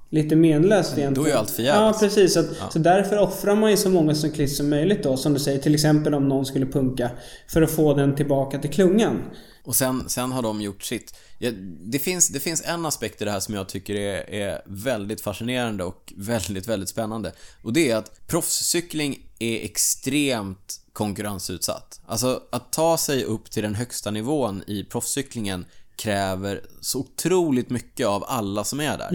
Ja, 0.10 0.22
lite 0.22 0.36
menlöst 0.36 0.98
egentligen. 0.98 1.14
Då 1.14 1.24
är 1.24 1.28
ju 1.28 1.34
allt 1.34 1.52
förgäves. 1.52 1.96
Ja, 2.02 2.08
precis. 2.08 2.34
Så, 2.34 2.40
att, 2.40 2.74
så 2.74 2.80
därför 2.80 3.18
offrar 3.18 3.56
man 3.56 3.72
ju 3.72 3.78
så 3.78 3.90
många 3.90 4.16
cyklister 4.16 4.58
som 4.58 4.70
möjligt 4.70 5.04
då, 5.04 5.18
som 5.18 5.34
du 5.34 5.40
säger. 5.40 5.60
Till 5.60 5.76
exempel 5.76 6.14
om 6.14 6.28
någon 6.28 6.46
skulle 6.46 6.66
punka. 6.66 7.12
För 7.48 7.62
att 7.62 7.72
få 7.72 7.94
den 7.94 8.16
tillbaka 8.16 8.60
till 8.60 8.70
klungan. 8.70 9.22
Och 9.64 9.76
sen, 9.76 10.10
sen 10.10 10.32
har 10.32 10.42
de 10.42 10.62
gjort 10.62 10.84
sitt. 10.84 11.16
Ja, 11.38 11.52
det, 11.80 12.00
finns, 12.00 12.30
det 12.30 12.40
finns 12.40 12.64
en 12.66 12.86
aspekt 12.86 13.22
i 13.22 13.26
det 13.26 13.32
här 13.32 13.40
som 13.40 13.54
jag 13.54 13.70
tycker 13.70 13.96
är, 13.96 14.30
är 14.30 14.62
väldigt 14.66 15.22
fascinerande 15.22 15.84
och 15.84 16.14
väldigt, 16.18 16.68
väldigt 16.68 16.90
spännande. 16.90 17.32
Och 17.64 17.74
det 17.74 17.92
är 17.92 17.96
att 17.96 18.28
proffscykling 18.28 19.20
är 19.40 19.66
extremt 19.66 20.82
konkurrensutsatt. 20.94 22.02
Alltså 22.06 22.44
att 22.52 22.72
ta 22.72 22.98
sig 22.98 23.24
upp 23.24 23.52
till 23.52 23.64
den 23.64 23.76
högsta 23.76 24.12
nivån 24.12 24.64
i 24.68 24.84
proffscyklingen 24.84 25.66
kräver 25.96 26.62
så 26.82 27.00
otroligt 27.00 27.70
mycket 27.70 28.08
av 28.08 28.24
alla 28.28 28.64
som 28.64 28.80
är 28.80 28.98
där. 28.98 29.10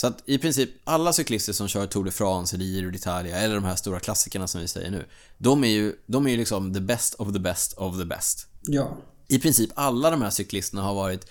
Så 0.00 0.06
att 0.06 0.22
i 0.26 0.38
princip 0.38 0.70
alla 0.84 1.12
cyklister 1.12 1.52
som 1.52 1.68
kör 1.68 1.86
Tour 1.86 2.04
de 2.04 2.10
France, 2.10 2.56
Giro 2.56 2.90
d'Italia 2.90 3.34
eller 3.34 3.54
de 3.54 3.64
här 3.64 3.76
stora 3.76 4.00
klassikerna 4.00 4.46
som 4.46 4.60
vi 4.60 4.68
säger 4.68 4.90
nu. 4.90 5.06
De 5.38 5.64
är 5.64 5.68
ju, 5.68 5.96
de 6.06 6.26
är 6.26 6.30
ju 6.30 6.36
liksom 6.36 6.74
the 6.74 6.80
best 6.80 7.14
of 7.14 7.32
the 7.32 7.38
best 7.38 7.72
of 7.72 7.98
the 7.98 8.04
best 8.04 8.46
Ja. 8.62 8.96
i 9.28 9.38
princip 9.38 9.70
alla 9.74 10.10
de 10.10 10.22
här 10.22 10.30
cyklisterna 10.30 10.82
har 10.82 10.94
varit 10.94 11.26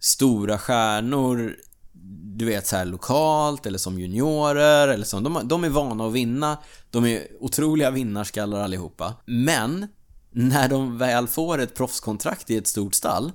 stora 0.00 0.58
stjärnor 0.58 1.56
du 2.36 2.44
vet 2.44 2.66
så 2.66 2.76
här 2.76 2.84
lokalt 2.84 3.66
eller 3.66 3.78
som 3.78 3.98
juniorer 3.98 4.88
eller 4.88 5.04
så. 5.04 5.20
De, 5.20 5.40
de 5.44 5.64
är 5.64 5.68
vana 5.68 6.06
att 6.06 6.12
vinna. 6.12 6.58
De 6.90 7.06
är 7.06 7.26
otroliga 7.40 7.90
vinnarskallar 7.90 8.60
allihopa. 8.60 9.14
Men 9.26 9.86
när 10.30 10.68
de 10.68 10.98
väl 10.98 11.28
får 11.28 11.58
ett 11.58 11.74
proffskontrakt 11.74 12.50
i 12.50 12.56
ett 12.56 12.66
stort 12.66 12.94
stall 12.94 13.32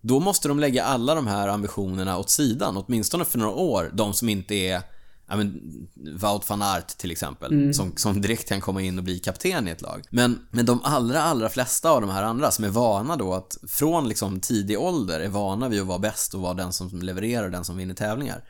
då 0.00 0.20
måste 0.20 0.48
de 0.48 0.60
lägga 0.60 0.84
alla 0.84 1.14
de 1.14 1.26
här 1.26 1.48
ambitionerna 1.48 2.18
åt 2.18 2.30
sidan, 2.30 2.76
åtminstone 2.76 3.24
för 3.24 3.38
några 3.38 3.52
år. 3.52 3.90
De 3.94 4.14
som 4.14 4.28
inte 4.28 4.54
är 4.54 4.82
Ja 5.30 5.36
men, 5.36 5.60
Wout 5.94 6.50
van 6.50 6.62
Aert 6.62 6.88
till 6.88 7.10
exempel, 7.10 7.74
som, 7.74 7.92
som 7.96 8.20
direkt 8.20 8.48
kan 8.48 8.60
komma 8.60 8.82
in 8.82 8.98
och 8.98 9.04
bli 9.04 9.18
kapten 9.18 9.68
i 9.68 9.70
ett 9.70 9.82
lag. 9.82 10.06
Men, 10.10 10.46
men 10.50 10.66
de 10.66 10.80
allra, 10.82 11.22
allra 11.22 11.48
flesta 11.48 11.90
av 11.90 12.00
de 12.00 12.10
här 12.10 12.22
andra 12.22 12.50
som 12.50 12.64
är 12.64 12.68
vana 12.68 13.16
då 13.16 13.34
att 13.34 13.56
från 13.68 14.08
liksom 14.08 14.40
tidig 14.40 14.78
ålder 14.78 15.20
är 15.20 15.28
vana 15.28 15.68
vid 15.68 15.80
att 15.80 15.86
vara 15.86 15.98
bäst 15.98 16.34
och 16.34 16.40
vara 16.40 16.54
den 16.54 16.72
som 16.72 16.88
levererar, 17.02 17.50
den 17.50 17.64
som 17.64 17.76
vinner 17.76 17.94
tävlingar. 17.94 18.44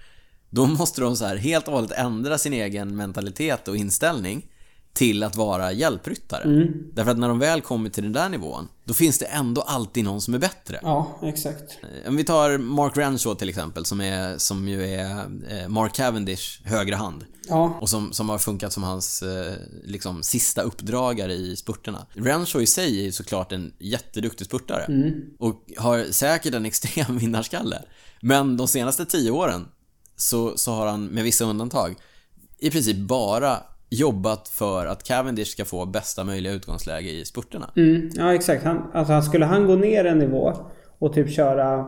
Då 0.51 0.66
måste 0.66 1.01
de 1.01 1.16
så 1.16 1.24
här 1.24 1.36
helt 1.36 1.68
och 1.68 1.74
hållet 1.74 1.92
ändra 1.92 2.38
sin 2.38 2.53
egen 2.53 2.96
mentalitet 2.96 3.68
och 3.68 3.76
inställning 3.76 4.46
till 4.99 5.22
att 5.22 5.36
vara 5.36 5.72
hjälpryttare. 5.72 6.42
Mm. 6.42 6.90
Därför 6.94 7.11
att 7.11 7.18
när 7.18 7.28
de 7.28 7.38
väl 7.38 7.61
kommer 7.61 7.90
till 7.90 8.03
den 8.03 8.12
där 8.12 8.28
nivån, 8.28 8.68
då 8.84 8.94
finns 8.94 9.18
det 9.18 9.24
ändå 9.24 9.61
alltid 9.61 10.05
någon 10.05 10.20
som 10.20 10.34
är 10.34 10.38
bättre. 10.38 10.78
Ja, 10.82 11.18
exakt. 11.22 11.78
Om 12.07 12.16
vi 12.16 12.24
tar 12.24 12.59
Mark 12.59 12.96
Renshaw 12.96 13.38
till 13.38 13.49
exempel, 13.49 13.84
som, 13.84 14.01
är, 14.01 14.38
som 14.38 14.68
ju 14.68 14.84
är 14.84 15.11
eh, 15.49 15.68
Mark 15.68 15.94
Cavendish 15.94 16.61
högra 16.64 16.96
hand. 16.96 17.24
Ja, 17.49 17.78
Och 17.80 17.88
som, 17.88 18.12
som 18.12 18.28
har 18.28 18.38
funkat 18.38 18.72
som 18.72 18.82
hans 18.82 19.22
eh, 19.22 19.53
liksom, 19.84 20.22
sista 20.22 20.62
uppdragare 20.62 21.32
i 21.32 21.57
spurterna. 21.57 22.07
Renshaw 22.12 22.62
i 22.62 22.66
sig 22.66 23.01
är 23.01 23.05
ju 23.05 23.12
såklart 23.12 23.53
en 23.53 23.72
jätteduktig 23.78 24.46
spurtare. 24.46 24.86
Och 25.38 25.64
har 25.76 26.05
säkert 26.12 26.55
en 26.55 26.66
extrem 26.70 27.18
vinnarskalle. 27.18 27.82
Men 28.20 28.57
de 28.57 28.68
senaste 28.68 29.05
tio 29.05 29.30
åren 29.30 29.68
så, 30.16 30.57
så 30.57 30.72
har 30.72 30.86
han, 30.86 31.05
med 31.05 31.24
vissa 31.24 31.44
undantag, 31.44 31.96
i 32.59 32.70
princip 32.70 32.96
bara 32.96 33.62
jobbat 33.89 34.49
för 34.49 34.86
att 34.86 35.03
Cavendish 35.03 35.49
ska 35.49 35.64
få 35.64 35.86
bästa 35.86 36.24
möjliga 36.24 36.53
utgångsläge 36.53 37.11
i 37.11 37.24
spurterna. 37.24 37.70
mm, 37.76 38.11
ja 38.14 38.34
exakt. 38.34 38.64
Han, 38.64 38.91
alltså, 38.95 39.22
skulle 39.22 39.45
han 39.45 39.66
gå 39.66 39.76
ner 39.76 40.05
en 40.05 40.18
nivå 40.18 40.53
och 40.99 41.14
typ 41.14 41.30
köra 41.30 41.86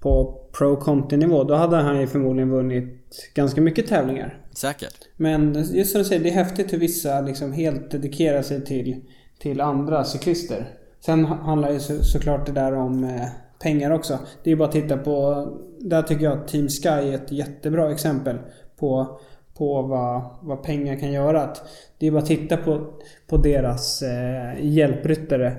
på 0.00 0.40
Pro 0.58 0.76
Conti-nivå, 0.76 1.44
då 1.44 1.54
hade 1.54 1.76
han 1.76 2.00
ju 2.00 2.06
förmodligen 2.06 2.50
vunnit 2.50 3.30
ganska 3.34 3.60
mycket 3.60 3.86
tävlingar. 3.86 4.46
Säkert. 4.52 5.08
Men 5.16 5.66
just 5.72 5.92
som 5.92 5.98
du 5.98 6.04
säger, 6.04 6.22
det 6.22 6.28
är 6.28 6.34
häftigt 6.34 6.72
hur 6.72 6.78
vissa 6.78 7.20
liksom 7.20 7.52
helt 7.52 7.90
dedikerar 7.90 8.42
sig 8.42 8.64
till, 8.64 9.00
till 9.38 9.60
andra 9.60 10.04
cyklister. 10.04 10.68
Sen 11.00 11.24
handlar 11.24 11.70
ju 11.70 11.80
så, 11.80 12.04
såklart 12.04 12.46
det 12.46 12.52
där 12.52 12.72
om 12.72 13.04
eh, 13.04 13.26
pengar 13.62 13.90
också. 13.90 14.18
Det 14.42 14.50
är 14.50 14.52
ju 14.52 14.56
bara 14.56 14.68
att 14.68 14.74
titta 14.74 14.96
på... 14.96 15.46
Där 15.80 16.02
tycker 16.02 16.24
jag 16.24 16.38
att 16.38 16.48
Team 16.48 16.68
Sky 16.68 16.88
är 16.88 17.14
ett 17.14 17.32
jättebra 17.32 17.92
exempel 17.92 18.38
på, 18.76 19.20
på 19.58 19.82
vad, 19.82 20.22
vad 20.42 20.62
pengar 20.62 20.96
kan 20.96 21.12
göra. 21.12 21.42
Att 21.42 21.62
det 21.98 22.06
är 22.06 22.10
bara 22.10 22.22
att 22.22 22.26
titta 22.26 22.56
på, 22.56 22.86
på 23.26 23.36
deras 23.36 24.02
eh, 24.02 24.66
hjälpryttare. 24.66 25.52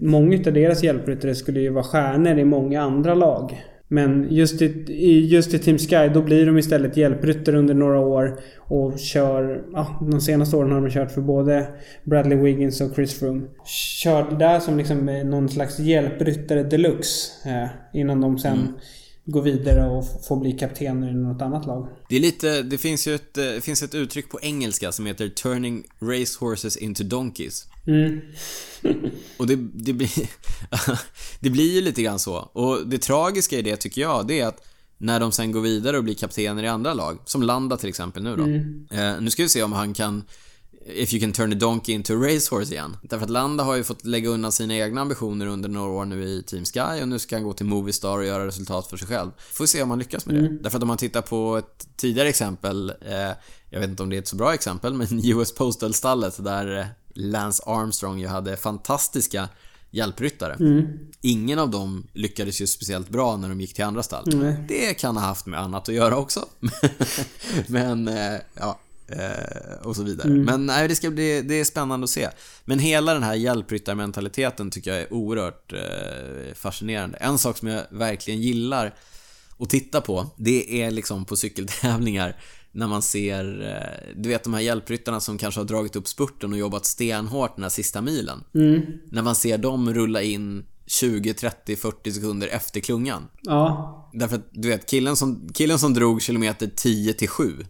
Många 0.00 0.36
av 0.36 0.52
deras 0.52 0.82
hjälpryttare 0.82 1.34
skulle 1.34 1.60
ju 1.60 1.70
vara 1.70 1.84
stjärnor 1.84 2.38
i 2.38 2.44
många 2.44 2.82
andra 2.82 3.14
lag. 3.14 3.62
Men 3.92 4.26
just 4.30 4.62
i, 4.62 5.26
just 5.26 5.54
i 5.54 5.58
Team 5.58 5.78
Sky 5.78 6.08
då 6.14 6.22
blir 6.22 6.46
de 6.46 6.58
istället 6.58 6.96
hjälpryttare 6.96 7.58
under 7.58 7.74
några 7.74 8.00
år 8.00 8.40
och 8.58 8.98
kör... 8.98 9.64
Ja, 9.72 9.98
de 10.10 10.20
senaste 10.20 10.56
åren 10.56 10.72
har 10.72 10.80
de 10.80 10.90
kört 10.90 11.10
för 11.10 11.20
både 11.20 11.66
Bradley 12.04 12.38
Wiggins 12.38 12.80
och 12.80 12.94
Chris 12.94 13.18
Froome. 13.18 13.46
Kör 14.02 14.38
där 14.38 14.60
som 14.60 14.78
liksom 14.78 15.08
eh, 15.08 15.24
någon 15.24 15.48
slags 15.48 15.78
hjälpryttare 15.78 16.62
deluxe 16.62 17.48
eh, 17.50 17.68
innan 18.00 18.20
de 18.20 18.38
sen 18.38 18.52
mm 18.52 18.72
går 19.24 19.42
vidare 19.42 19.88
och 19.90 20.04
f- 20.04 20.24
får 20.28 20.36
bli 20.36 20.52
kaptener 20.52 21.10
i 21.10 21.14
något 21.14 21.42
annat 21.42 21.66
lag. 21.66 21.88
Det 22.08 22.16
är 22.16 22.20
lite, 22.20 22.62
det 22.62 22.78
finns 22.78 23.08
ju 23.08 23.14
ett, 23.14 23.38
eh, 23.38 23.50
finns 23.60 23.82
ett 23.82 23.94
uttryck 23.94 24.30
på 24.30 24.38
engelska 24.42 24.92
som 24.92 25.06
heter 25.06 25.28
'turning 25.28 25.84
racehorses 26.00 26.76
into 26.76 27.02
donkeys' 27.04 27.66
Mm. 27.86 28.20
Och 29.36 29.46
det, 29.46 29.56
det 29.56 29.92
blir... 29.92 30.10
det 31.40 31.50
blir 31.50 31.74
ju 31.74 31.80
lite 31.80 32.02
grann 32.02 32.18
så. 32.18 32.34
Och 32.36 32.86
det 32.86 32.98
tragiska 32.98 33.58
i 33.58 33.62
det 33.62 33.76
tycker 33.76 34.00
jag, 34.00 34.26
det 34.26 34.40
är 34.40 34.46
att 34.46 34.66
när 34.98 35.20
de 35.20 35.32
sen 35.32 35.52
går 35.52 35.60
vidare 35.60 35.98
och 35.98 36.04
blir 36.04 36.14
kaptener 36.14 36.62
i 36.62 36.66
andra 36.68 36.94
lag, 36.94 37.18
som 37.24 37.42
Landa 37.42 37.76
till 37.76 37.88
exempel 37.88 38.22
nu 38.22 38.36
då. 38.36 38.42
Eh, 38.96 39.20
nu 39.20 39.30
ska 39.30 39.42
vi 39.42 39.48
se 39.48 39.62
om 39.62 39.72
han 39.72 39.94
kan... 39.94 40.24
If 40.86 41.12
you 41.12 41.20
can 41.20 41.32
turn 41.32 41.52
a 41.52 41.56
donkey 41.56 41.92
into 41.92 42.12
a 42.12 42.16
racehorse 42.16 42.72
igen. 42.72 42.96
Därför 43.02 43.24
att 43.24 43.30
Landa 43.30 43.64
har 43.64 43.76
ju 43.76 43.84
fått 43.84 44.04
lägga 44.04 44.28
undan 44.28 44.52
sina 44.52 44.74
egna 44.74 45.00
ambitioner 45.00 45.46
under 45.46 45.68
några 45.68 45.90
år 45.90 46.04
nu 46.04 46.24
i 46.24 46.42
Team 46.42 46.64
Sky 46.64 47.02
och 47.02 47.08
nu 47.08 47.18
ska 47.18 47.36
han 47.36 47.42
gå 47.44 47.52
till 47.52 47.66
Movistar 47.66 48.18
och 48.18 48.24
göra 48.24 48.46
resultat 48.46 48.86
för 48.86 48.96
sig 48.96 49.08
själv. 49.08 49.30
Får 49.52 49.66
se 49.66 49.82
om 49.82 49.90
han 49.90 49.98
lyckas 49.98 50.26
med 50.26 50.34
det. 50.34 50.48
Därför 50.62 50.78
att 50.78 50.82
om 50.82 50.88
man 50.88 50.96
tittar 50.96 51.22
på 51.22 51.56
ett 51.56 51.88
tidigare 51.96 52.28
exempel, 52.28 52.92
eh, 53.00 53.36
jag 53.70 53.80
vet 53.80 53.90
inte 53.90 54.02
om 54.02 54.10
det 54.10 54.16
är 54.16 54.18
ett 54.18 54.28
så 54.28 54.36
bra 54.36 54.54
exempel, 54.54 54.94
men 54.94 55.06
US 55.24 55.54
Postal-stallet 55.54 56.44
där 56.44 56.78
eh, 56.78 56.86
Lance 57.14 57.62
Armstrong 57.66 58.18
ju 58.20 58.26
hade 58.26 58.56
fantastiska 58.56 59.48
hjälpryttare. 59.90 60.56
Ingen 61.20 61.58
av 61.58 61.70
dem 61.70 62.06
lyckades 62.12 62.60
ju 62.60 62.66
speciellt 62.66 63.08
bra 63.08 63.36
när 63.36 63.48
de 63.48 63.60
gick 63.60 63.74
till 63.74 63.84
andra 63.84 64.02
stall. 64.02 64.24
Nej. 64.26 64.64
Det 64.68 64.94
kan 64.94 65.16
ha 65.16 65.24
haft 65.24 65.46
med 65.46 65.60
annat 65.60 65.88
att 65.88 65.94
göra 65.94 66.16
också. 66.16 66.44
Men, 67.66 68.08
eh, 68.08 68.40
ja. 68.54 68.78
Eh, 69.10 69.86
Och 69.86 69.96
så 69.96 70.02
vidare. 70.02 70.28
Men 70.28 70.66
nej, 70.66 70.88
det 70.88 70.94
ska 70.94 71.10
bli, 71.10 71.42
det 71.42 71.54
är 71.54 71.64
spännande 71.64 72.04
att 72.04 72.10
se. 72.10 72.28
Men 72.64 72.78
hela 72.78 73.14
den 73.14 73.22
här 73.22 73.34
hjälpryttarmentaliteten 73.34 74.70
tycker 74.70 74.90
jag 74.90 75.00
är 75.00 75.12
oerhört 75.12 75.72
eh, 75.72 76.54
fascinerande. 76.54 77.18
En 77.18 77.38
sak 77.38 77.56
som 77.56 77.68
jag 77.68 77.82
verkligen 77.90 78.40
gillar 78.40 78.94
att 79.58 79.70
titta 79.70 80.00
på, 80.00 80.26
det 80.36 80.82
är 80.82 80.90
liksom 80.90 81.24
på 81.24 81.36
cykeltävlingar 81.36 82.36
när 82.72 82.86
man 82.86 83.02
ser, 83.02 83.62
eh, 83.62 84.14
du 84.16 84.28
vet 84.28 84.44
de 84.44 84.54
här 84.54 84.60
hjälpryttarna 84.60 85.20
som 85.20 85.38
kanske 85.38 85.60
har 85.60 85.64
dragit 85.64 85.96
upp 85.96 86.08
spurten 86.08 86.52
och 86.52 86.58
jobbat 86.58 86.86
stenhårt 86.86 87.56
den 87.56 87.62
här 87.62 87.70
sista 87.70 88.00
milen. 88.00 88.44
När 89.10 89.22
man 89.22 89.34
ser 89.34 89.58
dem 89.58 89.94
rulla 89.94 90.22
in 90.22 90.64
20, 90.86 91.34
30, 91.34 91.76
40 91.76 92.12
sekunder 92.12 92.48
efter 92.48 92.80
klungan. 92.80 93.28
Ja. 93.42 94.10
Därför 94.12 94.36
att 94.36 94.48
du 94.50 94.68
vet, 94.68 94.86
killen 94.86 95.16
som, 95.16 95.48
killen 95.54 95.78
som 95.78 95.94
drog 95.94 96.22
kilometer 96.22 96.70
10 96.76 97.12
till 97.12 97.28
7 97.28 97.66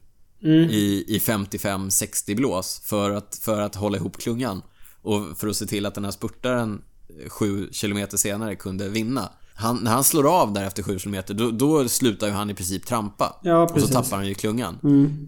i, 0.48 1.04
i 1.08 1.18
55-60 1.18 2.36
blås 2.36 2.80
för 2.84 3.10
att, 3.10 3.38
för 3.42 3.60
att 3.60 3.74
hålla 3.74 3.96
ihop 3.96 4.16
klungan 4.16 4.62
och 5.02 5.38
för 5.38 5.48
att 5.48 5.56
se 5.56 5.66
till 5.66 5.86
att 5.86 5.94
den 5.94 6.04
här 6.04 6.10
spurtaren 6.12 6.82
7 7.28 7.68
kilometer 7.72 8.16
senare 8.16 8.56
kunde 8.56 8.88
vinna. 8.88 9.28
Han, 9.54 9.76
när 9.76 9.90
han 9.90 10.04
slår 10.04 10.40
av 10.40 10.52
där 10.52 10.64
efter 10.64 10.82
7 10.82 10.98
kilometer, 10.98 11.34
då, 11.34 11.50
då 11.50 11.88
slutar 11.88 12.26
ju 12.26 12.32
han 12.32 12.50
i 12.50 12.54
princip 12.54 12.86
trampa. 12.86 13.36
Ja, 13.42 13.62
och 13.62 13.80
så 13.80 13.86
tappar 13.86 14.16
han 14.16 14.26
ju 14.26 14.34
klungan. 14.34 14.78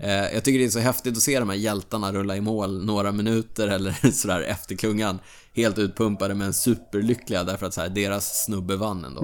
Eh, 0.03 0.35
jag 0.35 0.45
tycker 0.45 0.59
det 0.59 0.65
är 0.65 0.71
så 0.71 0.79
häftigt 0.79 1.17
att 1.17 1.23
se 1.23 1.39
de 1.39 1.49
här 1.49 1.57
hjältarna 1.57 2.13
rulla 2.13 2.37
i 2.37 2.41
mål 2.41 2.85
några 2.85 3.13
minuter 3.13 3.69
eller 3.69 4.11
sådär 4.13 4.41
efter 4.41 4.77
klungan. 4.77 5.19
Helt 5.55 5.79
utpumpade 5.79 6.35
men 6.35 6.53
superlyckliga 6.53 7.45
därför 7.45 7.67
att 7.67 7.75
så 7.75 7.81
här, 7.81 7.89
deras 7.89 8.45
snubbe 8.45 8.77
vann 8.77 9.05
ändå. 9.05 9.23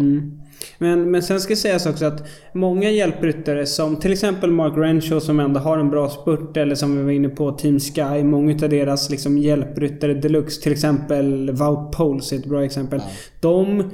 Men, 0.78 1.10
men 1.10 1.22
sen 1.22 1.40
ska 1.40 1.56
sägas 1.56 1.86
också 1.86 2.04
att 2.04 2.26
många 2.54 2.90
hjälpryttare 2.90 3.66
som 3.66 3.96
till 3.96 4.12
exempel 4.12 4.50
Mark 4.50 4.72
Renshaw 4.76 5.20
som 5.20 5.40
ändå 5.40 5.60
har 5.60 5.78
en 5.78 5.90
bra 5.90 6.08
spurt 6.10 6.56
eller 6.56 6.74
som 6.74 6.96
vi 6.96 7.02
var 7.02 7.10
inne 7.10 7.28
på 7.28 7.52
Team 7.52 7.80
Sky. 7.80 8.24
Många 8.24 8.52
av 8.52 8.68
deras 8.68 9.10
liksom 9.10 9.38
hjälpryttare 9.38 10.14
deluxe. 10.14 10.62
Till 10.62 10.72
exempel 10.72 11.50
Wout 11.50 11.92
Poels 11.92 12.32
är 12.32 12.36
ett 12.36 12.46
bra 12.46 12.64
exempel. 12.64 13.02
De... 13.40 13.90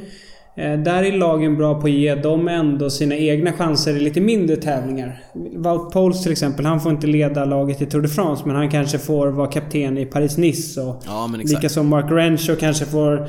eh, 0.56 0.78
Där 0.78 1.02
är 1.02 1.12
lagen 1.12 1.56
bra 1.56 1.80
på 1.80 1.86
att 1.86 1.92
ge 1.92 2.14
dem 2.14 2.48
ändå 2.48 2.90
sina 2.90 3.16
egna 3.16 3.52
chanser 3.52 3.96
i 3.96 4.00
lite 4.00 4.20
mindre 4.20 4.56
tävlingar. 4.56 5.20
Wout 5.56 5.92
Poels 5.92 6.22
till 6.22 6.32
exempel, 6.32 6.66
han 6.66 6.80
får 6.80 6.92
inte 6.92 7.06
leda 7.06 7.44
laget 7.44 7.82
i 7.82 7.86
Tour 7.86 8.02
de 8.02 8.08
France 8.08 8.42
men 8.46 8.56
han 8.56 8.70
kanske 8.70 8.98
får 8.98 9.26
vara 9.26 9.50
kapten 9.50 9.98
i 9.98 10.04
Paris-Nice 10.04 10.80
och 10.80 11.02
Ja. 11.06 11.30
Likaså 11.44 11.82
Mark 11.82 12.10
Renshaw 12.10 12.60
kanske 12.60 12.84
får... 12.84 13.28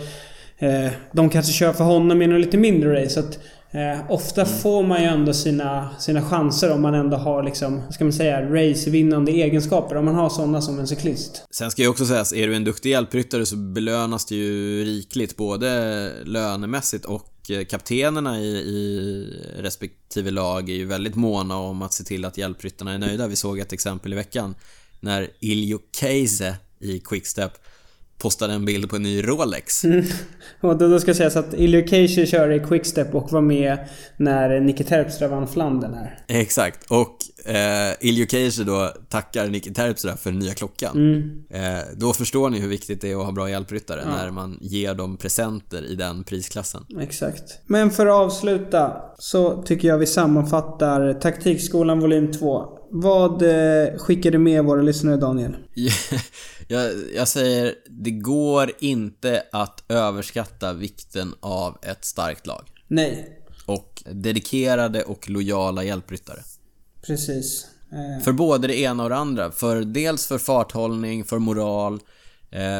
Eh, 0.59 0.91
de 1.11 1.29
kanske 1.29 1.53
kör 1.53 1.73
för 1.73 1.83
honom 1.83 2.21
i 2.21 2.27
något 2.27 2.41
lite 2.45 2.57
mindre 2.57 3.01
race. 3.01 3.09
Så 3.09 3.19
att, 3.19 3.39
eh, 3.75 4.11
ofta 4.11 4.41
Mm. 4.41 4.53
får 4.57 4.83
man 4.83 5.01
ju 5.01 5.07
ändå 5.07 5.33
sina, 5.33 5.89
sina 5.99 6.21
chanser 6.21 6.71
om 6.71 6.81
man 6.81 6.93
ändå 6.93 7.17
har 7.17 7.43
liksom, 7.43 7.81
ska 7.91 8.03
man 8.03 8.13
säga, 8.13 8.41
racevinnande 8.41 9.31
egenskaper. 9.31 9.95
Om 9.95 10.05
man 10.05 10.15
har 10.15 10.29
sådana 10.29 10.61
som 10.61 10.79
en 10.79 10.87
cyklist. 10.87 11.43
Sen 11.51 11.71
ska 11.71 11.81
ju 11.81 11.87
också 11.87 12.05
sägas, 12.05 12.33
är 12.33 12.47
du 12.47 12.55
en 12.55 12.63
duktig 12.63 12.89
hjälpryttare 12.89 13.45
så 13.45 13.55
belönas 13.55 14.25
det 14.25 14.35
ju 14.35 14.83
rikligt 14.85 15.37
både 15.37 16.11
lönemässigt 16.23 17.05
och 17.05 17.31
eh, 17.49 17.65
kaptenerna 17.65 18.39
i, 18.39 18.47
i 18.47 19.27
respektive 19.59 20.31
lag 20.31 20.69
är 20.69 20.73
ju 20.73 20.85
väldigt 20.85 21.15
måna 21.15 21.57
om 21.57 21.81
att 21.81 21.93
se 21.93 22.03
till 22.03 22.25
att 22.25 22.37
hjälpryttarna 22.37 22.93
är 22.93 22.97
nöjda. 22.97 23.27
Vi 23.27 23.35
såg 23.35 23.59
ett 23.59 23.73
exempel 23.73 24.13
i 24.13 24.15
veckan 24.15 24.55
när 24.99 25.29
Iljo 25.39 25.79
Keise 25.99 26.55
i 26.79 26.99
Quickstep 26.99 27.51
postade 28.17 28.53
en 28.53 28.65
bild 28.65 28.89
på 28.89 28.95
en 28.95 29.03
ny 29.03 29.21
Rolex. 29.21 29.83
Och 30.61 30.77
då, 30.77 30.87
då 30.87 30.99
ska 30.99 31.13
sägas 31.13 31.35
att 31.35 31.53
Ilio 31.53 31.87
Keisha 31.87 32.25
kör 32.25 32.51
i 32.51 32.59
Quickstep 32.59 33.15
och 33.15 33.31
var 33.31 33.41
med 33.41 33.77
när 34.17 34.59
Nicky 34.59 34.83
Terpstra 34.83 35.27
vann 35.27 35.47
Flandern 35.47 35.93
här. 35.93 36.19
Exakt, 36.27 36.91
och 36.91 37.17
eh, 37.45 37.93
Iljo 37.99 38.25
Keise 38.27 38.63
då 38.63 38.93
tackar 39.09 39.47
Nicky 39.47 39.73
Terpstra 39.73 40.17
för 40.17 40.31
den 40.31 40.39
nya 40.39 40.53
klockan. 40.53 40.95
Mm. 40.95 41.43
Eh, 41.49 41.83
då 41.97 42.13
förstår 42.13 42.49
ni 42.49 42.59
hur 42.59 42.67
viktigt 42.67 43.01
det 43.01 43.11
är 43.11 43.19
att 43.19 43.25
ha 43.25 43.31
bra 43.31 43.49
hjälpryttare 43.49 44.05
när 44.05 44.31
man 44.31 44.57
ger 44.61 44.93
dem 44.93 45.17
presenter 45.17 45.85
i 45.85 45.95
den 45.95 46.23
prisklassen. 46.23 46.85
Exakt. 46.99 47.43
Men 47.65 47.91
för 47.91 48.05
att 48.05 48.13
avsluta 48.13 48.93
så 49.17 49.63
tycker 49.63 49.87
jag 49.87 49.97
vi 49.97 50.05
sammanfattar 50.05 51.13
Taktikskolan 51.13 51.99
volym 51.99 52.31
2. 52.31 52.63
Vad 52.91 53.41
eh, 53.41 53.97
skickar 53.97 54.31
du 54.31 54.37
med 54.37 54.63
våra 54.63 54.81
lyssnare 54.81 55.17
Daniel? 55.17 55.55
jag, 56.67 56.93
jag 57.15 57.27
säger, 57.27 57.75
det 57.89 58.11
går 58.11 58.71
inte 58.79 59.43
att 59.51 59.83
överskatta 59.89 60.73
vikten 60.73 61.33
av 61.39 61.77
ett 61.81 62.05
starkt 62.05 62.47
lag. 62.47 62.63
Nej. 62.87 63.39
Och 63.65 64.03
dedikerade 64.11 65.03
och 65.03 65.29
lojala 65.29 65.83
hjälpryttare. 65.83 66.39
Precis. 67.07 67.67
Eh, 67.91 68.23
För 68.23 68.31
både 68.31 68.67
det 68.67 68.79
ena 68.79 69.03
och 69.03 69.09
det 69.09 69.15
andra. 69.15 69.51
För 69.51 69.81
dels 69.81 70.27
för 70.27 70.37
farthållning, 70.37 71.25
för 71.25 71.39
moral, 71.39 71.99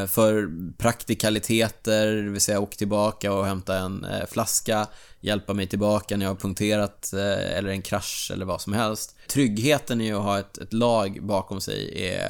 för 0.08 0.50
praktikaliteter, 0.78 2.06
det 2.06 2.30
vill 2.30 2.40
säga 2.40 2.60
åka 2.60 2.76
tillbaka 2.76 3.32
och 3.32 3.46
hämta 3.46 3.78
en 3.78 4.04
eh, 4.04 4.26
flaska, 4.28 4.86
hjälpa 5.20 5.54
mig 5.54 5.66
tillbaka 5.66 6.16
när 6.16 6.26
jag 6.26 6.30
har 6.30 6.36
punkterat 6.36 7.12
eh, 7.12 7.58
eller 7.58 7.68
en 7.68 7.82
krasch 7.82 8.30
eller 8.34 8.46
vad 8.46 8.60
som 8.60 8.72
helst. 8.72 9.16
Tryggheten 9.28 10.00
i 10.00 10.12
att 10.12 10.22
ha 10.22 10.38
ett, 10.38 10.58
ett 10.58 10.72
lag 10.72 11.18
bakom 11.22 11.60
sig 11.60 12.08
är 12.08 12.20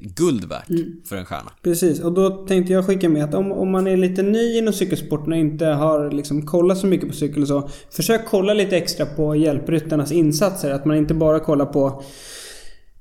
guld 0.00 0.44
värt 0.44 0.66
för 1.08 1.16
en 1.16 1.24
stjärna. 1.24 1.52
Precis, 1.62 2.00
och 2.00 2.12
då 2.12 2.46
tänkte 2.46 2.72
jag 2.72 2.86
skicka 2.86 3.08
med 3.08 3.24
att 3.24 3.34
om, 3.34 3.52
om 3.52 3.70
man 3.70 3.86
är 3.86 3.96
lite 3.96 4.22
ny 4.22 4.58
inom 4.58 4.72
cykelsporten 4.72 5.32
och 5.32 5.38
inte 5.38 5.66
har 5.66 6.10
liksom 6.10 6.46
kollat 6.46 6.78
så 6.78 6.86
mycket 6.86 7.08
på 7.08 7.14
cykel 7.14 7.42
och 7.42 7.48
så. 7.48 7.70
Försök 7.90 8.20
kolla 8.26 8.54
lite 8.54 8.76
extra 8.76 9.06
på 9.06 9.36
hjälpryttarnas 9.36 10.12
insatser. 10.12 10.70
Att 10.70 10.84
man 10.84 10.96
inte 10.96 11.14
bara 11.14 11.40
kollar 11.40 11.66
på 11.66 12.04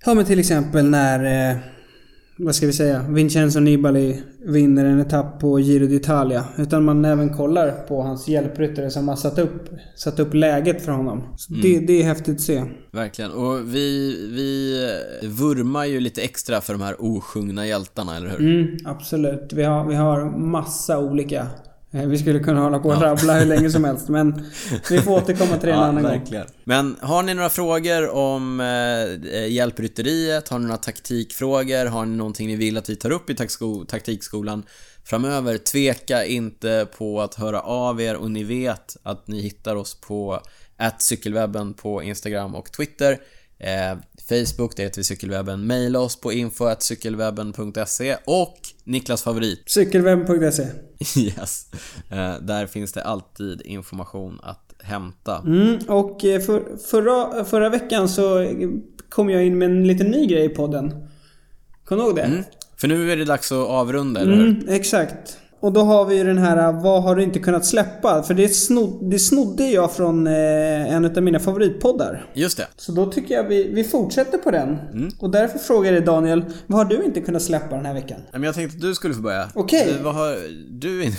Ja 0.05 0.13
men 0.13 0.25
till 0.25 0.39
exempel 0.39 0.89
när 0.89 1.49
eh, 1.51 1.57
vad 2.43 2.55
ska 2.55 2.65
vi 2.65 2.73
säga, 2.73 3.05
Vincenzo 3.09 3.59
Nibali 3.59 4.21
vinner 4.45 4.85
en 4.85 4.99
etapp 4.99 5.39
på 5.39 5.59
Giro 5.59 5.85
d'Italia. 5.85 6.43
Utan 6.57 6.83
man 6.83 7.05
även 7.05 7.29
kollar 7.29 7.71
på 7.71 8.01
hans 8.01 8.27
hjälpryttare 8.27 8.89
som 8.89 9.07
har 9.07 9.15
satt 9.15 9.39
upp, 9.39 9.69
satt 9.95 10.19
upp 10.19 10.33
läget 10.33 10.85
för 10.85 10.91
honom. 10.91 11.23
Så 11.37 11.53
det, 11.53 11.79
det 11.79 12.01
är 12.01 12.03
häftigt 12.03 12.35
att 12.35 12.41
se. 12.41 12.63
Verkligen. 12.91 13.31
Och 13.31 13.75
vi, 13.75 14.15
vi 14.31 15.27
vurmar 15.27 15.85
ju 15.85 15.99
lite 15.99 16.21
extra 16.21 16.61
för 16.61 16.73
de 16.73 16.81
här 16.81 16.95
osjungna 16.99 17.67
hjältarna, 17.67 18.17
eller 18.17 18.29
hur? 18.29 18.39
Mm, 18.39 18.77
absolut. 18.85 19.53
Vi 19.53 19.63
har, 19.63 19.87
vi 19.87 19.95
har 19.95 20.39
massa 20.39 20.99
olika. 20.99 21.47
Eh, 21.93 22.05
Vi 22.07 22.17
skulle 22.17 22.39
kunna 22.39 22.59
hålla 22.61 22.79
på 22.79 22.89
och 22.89 23.01
rabbla 23.01 23.33
hur 23.39 23.45
länge 23.45 23.69
som 23.71 23.83
helst 23.83 24.09
men 24.09 24.45
vi 24.89 25.01
får 25.01 25.11
återkomma 25.11 25.57
till 25.57 25.67
det 25.69 25.73
en 25.73 25.79
Ja, 25.79 25.85
annan 25.85 26.03
gång. 26.03 26.11
verkligen. 26.11 26.45
Men 26.63 26.95
har 27.01 27.23
ni 27.23 27.33
några 27.33 27.49
frågor 27.49 28.09
om 28.09 28.59
eh, 28.59 29.47
hjälprytteriet? 29.47 30.49
Har 30.49 30.59
ni 30.59 30.65
några 30.65 30.77
taktikfrågor? 30.77 31.85
Har 31.85 32.05
ni 32.05 32.15
någonting 32.15 32.47
ni 32.47 32.55
vill 32.55 32.77
att 32.77 32.89
vi 32.89 32.95
tar 32.95 33.11
upp 33.11 33.29
i 33.29 33.33
taksko- 33.33 33.85
taktikskolan 33.85 34.63
framöver? 35.03 35.57
Tveka 35.57 36.25
inte 36.25 36.87
på 36.97 37.21
att 37.21 37.35
höra 37.35 37.61
av 37.61 38.01
er 38.01 38.15
och 38.15 38.31
ni 38.31 38.43
vet 38.43 38.97
att 39.03 39.27
ni 39.27 39.41
hittar 39.41 39.75
oss 39.75 40.01
på 40.01 40.41
cykelwebben 40.99 41.73
på 41.73 42.03
Instagram 42.03 42.55
och 42.55 42.71
Twitter. 42.71 43.11
Eh, 43.59 43.97
Facebook, 44.29 44.75
det 44.75 44.83
heter 44.83 44.97
vi 44.97 45.03
Cykelwebben. 45.03 45.67
Maila 45.67 45.99
oss 45.99 46.21
på 46.21 46.33
info.cykelwebben.se 46.33 48.17
och 48.25 48.57
Niklas 48.83 49.23
favorit, 49.23 49.63
Cykelwebb.se 49.65 50.67
yes. 51.17 51.67
Eh, 52.09 52.33
där 52.41 52.67
finns 52.67 52.93
det 52.93 53.03
alltid 53.03 53.61
information 53.65 54.39
att 54.43 54.73
hämta. 54.83 55.37
mm, 55.37 55.77
Och 55.87 56.25
eh, 56.25 56.41
för, 56.41 56.77
förra, 56.77 57.45
förra 57.45 57.69
veckan 57.69 58.09
så 58.09 58.47
kom 59.09 59.29
jag 59.29 59.45
in 59.45 59.57
med 59.57 59.65
en 59.65 59.87
liten 59.87 60.07
ny 60.07 60.25
grej 60.25 60.45
i 60.45 60.49
podden. 60.49 61.07
Kommer 61.85 62.01
du 62.01 62.07
ihåg 62.07 62.15
det? 62.15 62.21
Mm. 62.21 62.43
För 62.77 62.87
nu 62.87 63.11
är 63.11 63.17
det 63.17 63.25
dags 63.25 63.51
att 63.51 63.57
avrunda, 63.67 64.21
eller 64.21 64.35
hur? 64.35 64.47
Mm, 64.47 64.69
exakt. 64.69 65.37
Och 65.61 65.73
då 65.73 65.81
har 65.81 66.05
vi 66.05 66.17
ju 66.17 66.23
den 66.23 66.37
här 66.37 66.71
Vad 66.71 67.03
har 67.03 67.15
du 67.15 67.23
inte 67.23 67.39
kunnat 67.39 67.65
släppa? 67.65 68.23
För 68.23 68.33
det, 68.33 68.49
snod, 68.49 69.09
det 69.09 69.19
snodde 69.19 69.63
jag 69.63 69.91
från 69.91 70.27
eh, 70.27 70.93
en 70.93 71.05
av 71.05 71.23
mina 71.23 71.39
favoritpoddar. 71.39 72.25
Just 72.33 72.57
det. 72.57 72.67
Så 72.75 72.91
då 72.91 73.05
tycker 73.05 73.35
jag 73.35 73.43
vi, 73.43 73.73
vi 73.73 73.83
fortsätter 73.83 74.37
på 74.37 74.51
den. 74.51 74.69
Mm. 74.93 75.11
Och 75.19 75.29
därför 75.29 75.59
frågar 75.59 75.91
jag 75.91 76.01
dig 76.01 76.05
Daniel, 76.05 76.45
vad 76.67 76.77
har 76.77 76.85
du 76.85 77.03
inte 77.03 77.21
kunnat 77.21 77.41
släppa 77.41 77.75
den 77.75 77.85
här 77.85 77.93
veckan? 77.93 78.19
Men 78.31 78.43
jag 78.43 78.55
tänkte 78.55 78.75
att 78.75 78.81
du 78.81 78.95
skulle 78.95 79.13
få 79.13 79.21
börja. 79.21 79.47
Okej. 79.53 79.93
Du, 79.97 80.03
Vad 80.03 80.15
har 80.15 80.37
du 80.69 81.03
inte 81.03 81.17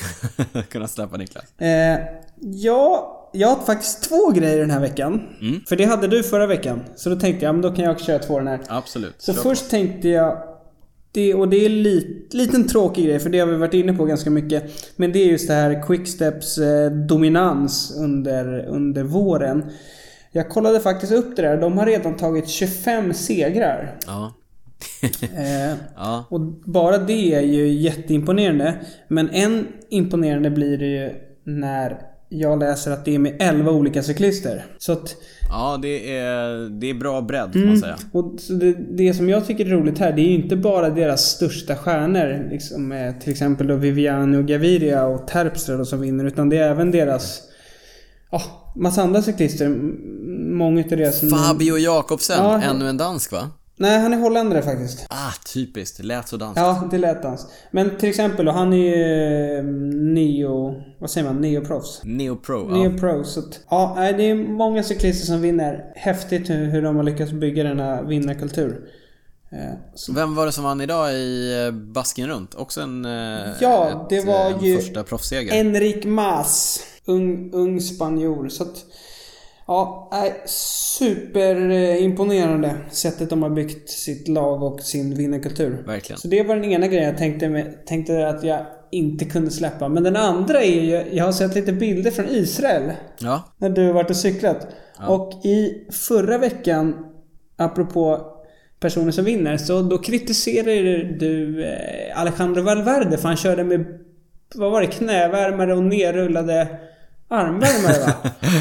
kunnat 0.70 0.90
släppa 0.90 1.16
Niklas? 1.16 1.45
Eh, 1.59 1.99
ja, 2.40 3.18
jag 3.32 3.49
har 3.49 3.57
faktiskt 3.64 4.03
två 4.03 4.30
grejer 4.30 4.59
den 4.59 4.70
här 4.70 4.80
veckan. 4.80 5.22
Mm. 5.40 5.61
För 5.68 5.76
det 5.76 5.84
hade 5.84 6.09
du 6.09 6.22
förra 6.22 6.47
veckan. 6.47 6.80
Så 6.97 7.11
då 7.11 7.16
tänkte 7.16 7.45
jag, 7.45 7.55
men 7.55 7.62
då 7.62 7.70
kan 7.70 7.84
jag 7.84 7.93
också 7.93 8.05
köra 8.05 8.18
två 8.18 8.38
den 8.38 8.49
här. 8.49 8.61
Absolut. 8.68 9.14
Så 9.18 9.34
först 9.34 9.70
tänkte 9.70 10.09
jag 10.09 10.52
det, 11.13 11.35
och 11.35 11.49
det 11.49 11.57
är 11.57 11.71
en 11.71 11.83
liten 12.31 12.69
tråkig 12.69 13.05
grej 13.05 13.19
för 13.19 13.31
det 13.31 13.39
har 13.39 13.47
vi 13.47 13.57
varit 13.57 13.75
inne 13.75 13.93
på 13.93 14.05
ganska 14.05 14.31
mycket. 14.31 14.65
Men 14.97 15.13
det 15.13 15.19
är 15.19 15.27
just 15.27 15.49
det 15.49 15.55
här 15.55 15.83
Quicksteps 15.83 16.59
eh, 16.59 16.91
dominans 16.91 17.95
under, 17.99 18.67
under 18.67 19.03
våren. 19.03 19.65
Jag 20.31 20.49
kollade 20.49 20.81
faktiskt 20.81 21.13
upp 21.13 21.37
det 21.37 21.43
där. 21.43 21.57
De 21.61 21.79
har 21.79 21.87
redan 21.87 22.17
tagit 22.17 22.49
25 22.49 23.15
segrar. 23.15 23.99
Ja. 24.07 24.35
Eh, 25.37 25.75
ja. 25.97 26.25
och 26.29 26.41
bara 26.65 26.99
det 26.99 27.35
är 27.35 27.41
ju 27.41 27.69
jätteimponerande. 27.69 28.75
Men 29.09 29.31
än 29.31 29.67
imponerande 29.89 30.51
blir 30.51 30.79
det 30.79 30.87
ju 30.87 31.11
när 31.45 32.12
jag 32.33 32.59
läser 32.59 32.91
att 32.91 33.05
det 33.05 33.14
är 33.14 33.18
med 33.18 33.37
11 33.39 33.70
olika 33.70 34.03
cyklister. 34.03 34.64
Så 34.78 34.93
att 34.93 35.16
Ja, 35.49 35.78
det 35.83 36.16
är, 36.16 36.68
det 36.80 36.91
är 36.91 36.95
bra 36.95 37.20
bredd 37.20 37.53
får 37.53 37.61
man 37.61 37.78
säga. 37.78 37.97
Och 38.12 38.35
det, 38.61 38.72
det 38.97 39.14
som 39.14 39.28
jag 39.28 39.47
tycker 39.47 39.66
är 39.66 39.70
roligt 39.70 39.99
här, 39.99 40.12
det 40.12 40.22
är 40.22 40.28
ju 40.28 40.35
inte 40.35 40.57
bara 40.57 40.91
deras 40.91 41.20
största 41.22 41.76
stjärnor. 41.76 42.49
Liksom, 42.51 42.93
eh, 42.93 43.12
till 43.18 43.33
exempel 43.33 43.66
då 43.66 43.74
Viviano 43.76 44.43
Gaviria 44.43 45.07
och 45.07 45.26
Terpstra 45.28 45.76
då 45.76 45.85
som 45.85 46.01
vinner. 46.01 46.24
Utan 46.24 46.49
det 46.49 46.57
är 46.57 46.70
även 46.70 46.91
deras... 46.91 47.41
Ja, 48.30 48.43
massa 48.76 49.03
andra 49.03 49.22
cyklister. 49.22 49.68
Många 50.53 50.80
utav 50.80 50.99
deras... 50.99 51.20
Fabio 51.20 51.78
Jakobsen, 51.78 52.37
Ja. 52.39 52.62
ännu 52.62 52.89
en 52.89 52.97
dansk 52.97 53.33
va? 53.33 53.51
Nej, 53.83 54.01
han 54.01 54.12
är 54.12 54.18
holländare 54.18 54.62
faktiskt. 54.62 55.07
Ah, 55.11 55.33
typiskt. 55.55 55.97
Det 55.97 56.03
lät 56.03 56.28
så 56.28 56.37
danskt. 56.37 56.61
Ja, 56.61 56.89
det 56.91 56.99
lät 56.99 57.24
hans. 57.24 57.47
Men 57.70 57.97
till 57.99 58.09
exempel 58.09 58.47
då, 58.47 58.53
han 58.53 58.72
är 58.72 58.76
ju 58.76 59.59
eh, 59.59 59.64
neo... 60.14 60.83
Vad 60.99 61.11
säger 61.11 61.26
man? 61.26 61.41
Neoproffs. 61.41 62.01
Neopro, 62.05 62.68
ja. 62.70 62.76
Neo 62.76 62.99
Pro. 62.99 63.24
Så 63.24 63.41
att, 63.41 63.61
ja, 63.70 64.12
det 64.16 64.30
är 64.30 64.35
många 64.35 64.83
cyklister 64.83 65.26
som 65.26 65.41
vinner. 65.41 65.93
Häftigt 65.95 66.51
hur, 66.51 66.70
hur 66.70 66.83
de 66.83 66.97
har 66.97 67.03
lyckats 67.03 67.33
bygga 67.33 67.64
denna 67.64 68.03
vinnarkultur. 68.03 68.89
Eh, 69.53 69.74
så 69.95 70.12
Vem 70.12 70.35
var 70.35 70.47
det 70.47 70.53
som 70.53 70.64
vann 70.64 70.80
idag 70.80 71.12
i 71.12 71.64
eh, 71.66 71.72
Basken 71.72 72.28
runt? 72.28 72.55
Också 72.55 72.80
en... 72.80 73.05
Ja, 73.61 74.07
det 74.11 74.26
var 74.26 74.51
en 74.51 74.64
ju 74.64 74.76
första 74.76 75.05
proffsseger. 75.05 75.61
Enric 75.61 76.05
Mas. 76.05 76.80
Ung, 77.05 77.51
ung 77.53 77.80
spanjor. 77.80 78.49
Så 78.49 78.62
att, 78.62 78.85
ja, 79.67 80.11
superimponerande 80.47 82.75
sättet 82.91 83.31
de 83.31 83.43
har 83.43 83.51
byggt 83.51 83.91
sitt 83.91 84.29
lag 84.29 84.63
och 84.63 84.81
sin 84.81 85.15
vinnarkultur. 85.15 85.83
Verkligen. 85.87 86.19
Så 86.19 86.29
det 86.29 86.43
var 86.43 86.57
den 86.57 86.65
ena 86.65 86.87
grejen 86.87 87.09
jag 87.09 87.19
tänkte, 87.19 87.49
med, 87.49 87.87
tänkte 87.87 88.29
att 88.29 88.45
jag 88.45 88.67
inte 88.91 89.25
kunde 89.25 89.51
släppa. 89.51 89.89
Men 89.89 90.03
den 90.03 90.17
andra 90.17 90.63
är 90.63 90.81
ju, 90.81 91.17
jag 91.17 91.25
har 91.25 91.33
sett 91.33 91.55
lite 91.55 91.73
bilder 91.73 92.11
från 92.11 92.29
Israel. 92.29 92.93
Ja. 93.19 93.43
När 93.59 93.71
du 93.71 93.87
har 93.87 93.93
varit 93.93 94.11
och 94.11 94.17
cyklat. 94.17 94.67
Och 95.09 95.45
i 95.45 95.87
förra 95.91 96.39
veckan, 96.39 97.07
apropå 97.57 98.27
personer 98.81 99.11
som 99.11 99.25
vinner, 99.25 99.57
så 99.57 99.83
då 99.83 99.99
kritiserade 99.99 101.03
du 101.03 101.65
eh, 101.65 102.21
Alejandro 102.21 102.63
Valverde 102.63 103.19
för 103.19 103.29
han 103.29 103.37
körde 103.37 103.65
med, 103.65 103.87
vad 104.55 104.73
var 104.73 104.81
det, 104.81 104.87
knävärmare 104.87 105.75
och 105.75 105.83
nerrullade 105.83 106.69
armvärmare 107.33 107.99
va? 108.07 108.12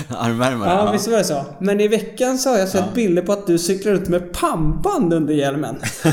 Armvärmare. 0.18 0.70
Ja, 0.70 0.86
Ja, 0.86 0.92
visst 0.92 1.08
var 1.08 1.18
det 1.18 1.24
så. 1.24 1.46
Men 1.60 1.80
i 1.80 1.88
veckan 1.88 2.38
så 2.38 2.50
har 2.50 2.58
jag 2.58 2.70
sett 2.70 2.94
bilder 2.94 3.22
på 3.22 3.34
att 3.34 3.48
du 3.48 3.60
cyklar 3.60 3.92
ut 3.94 4.08
med 4.10 4.34
pannband 4.34 5.14
under 5.14 5.34
hjälmen. 5.34 5.76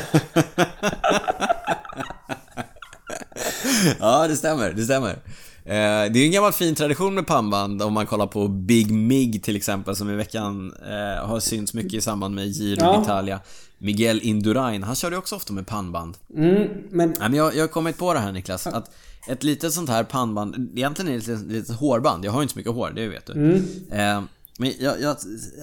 ja, 4.00 4.28
det 4.28 4.36
stämmer. 4.36 4.72
Det 4.72 4.82
stämmer. 4.84 5.10
Eh, 5.64 6.10
Det 6.12 6.18
är 6.18 6.24
en 6.24 6.32
gammal 6.32 6.52
fin 6.52 6.74
tradition 6.74 7.14
med 7.14 7.26
pannband 7.26 7.82
om 7.82 7.92
man 7.92 8.06
kollar 8.06 8.26
på 8.26 8.48
Big 8.48 8.90
Mig 8.92 9.40
till 9.40 9.56
exempel 9.56 9.96
som 9.96 10.10
i 10.10 10.14
veckan 10.14 10.72
eh, 10.86 11.26
har 11.26 11.40
synts 11.40 11.74
mycket 11.74 11.94
i 11.94 12.00
samband 12.00 12.34
med 12.34 12.46
Giro 12.48 12.80
Ja. 12.80 13.04
d'Italia. 13.06 13.38
Miguel 13.80 14.20
Indurain, 14.22 14.82
han 14.82 14.94
körde 14.94 15.16
också 15.16 15.36
ofta 15.36 15.52
med 15.52 15.66
pannband. 15.66 16.16
Mm, 16.36 16.68
men 16.90 17.08
Nej, 17.08 17.16
men 17.28 17.34
jag, 17.34 17.54
jag 17.56 17.60
har 17.62 17.68
kommit 17.68 17.98
på 17.98 18.14
det 18.14 18.20
här 18.20 18.32
Niklas, 18.32 18.66
att 18.66 18.90
ett 19.28 19.42
litet 19.44 19.72
sånt 19.72 19.88
här 19.88 20.04
pannband, 20.04 20.70
egentligen 20.76 21.12
är 21.14 21.20
det 21.26 21.32
ett 21.32 21.46
litet, 21.46 21.76
hårband, 21.76 22.24
jag 22.24 22.32
har 22.32 22.40
ju 22.40 22.42
inte 22.42 22.52
så 22.52 22.58
mycket 22.58 22.72
hår, 22.72 22.92
det 22.94 23.08
vet 23.08 23.26
du. 23.26 23.32
Mm. 23.32 23.56
Eh, 23.90 24.22
men 24.60 24.72
jag, 24.80 25.00
jag 25.00 25.16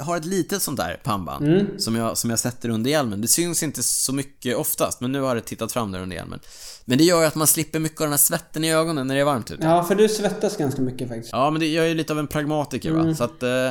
har 0.03 0.17
ett 0.17 0.25
litet 0.25 0.61
sånt 0.61 0.77
där 0.77 0.99
pannband 1.03 1.45
Mm. 1.47 1.65
som, 1.77 1.95
jag, 1.95 2.17
som 2.17 2.29
jag 2.29 2.39
sätter 2.39 2.69
under 2.69 2.89
hjälmen. 2.91 3.21
Det 3.21 3.27
syns 3.27 3.63
inte 3.63 3.83
så 3.83 4.13
mycket 4.13 4.55
oftast, 4.57 5.01
men 5.01 5.11
nu 5.11 5.21
har 5.21 5.35
det 5.35 5.41
tittat 5.41 5.71
fram 5.71 5.91
där 5.91 6.01
under 6.01 6.15
hjälmen. 6.15 6.39
Men 6.85 6.97
det 6.97 7.03
gör 7.03 7.21
ju 7.21 7.27
att 7.27 7.35
man 7.35 7.47
slipper 7.47 7.79
mycket 7.79 8.01
av 8.01 8.05
den 8.05 8.13
här 8.13 8.17
svetten 8.17 8.63
i 8.63 8.73
ögonen 8.73 9.07
när 9.07 9.15
det 9.15 9.21
är 9.21 9.25
varmt 9.25 9.51
ute. 9.51 9.63
ja, 9.65 9.83
för 9.83 9.95
du 9.95 10.09
svettas 10.09 10.57
ganska 10.57 10.81
mycket 10.81 11.07
faktiskt. 11.07 11.29
Ja, 11.31 11.49
men 11.51 11.59
det, 11.59 11.67
jag 11.67 11.85
är 11.85 11.89
ju 11.89 11.95
lite 11.95 12.13
av 12.13 12.19
en 12.19 12.27
pragmatiker 12.27 12.91
va, 12.91 13.01
Mm. 13.01 13.15
så 13.15 13.23
att... 13.23 13.43
Eh, 13.43 13.69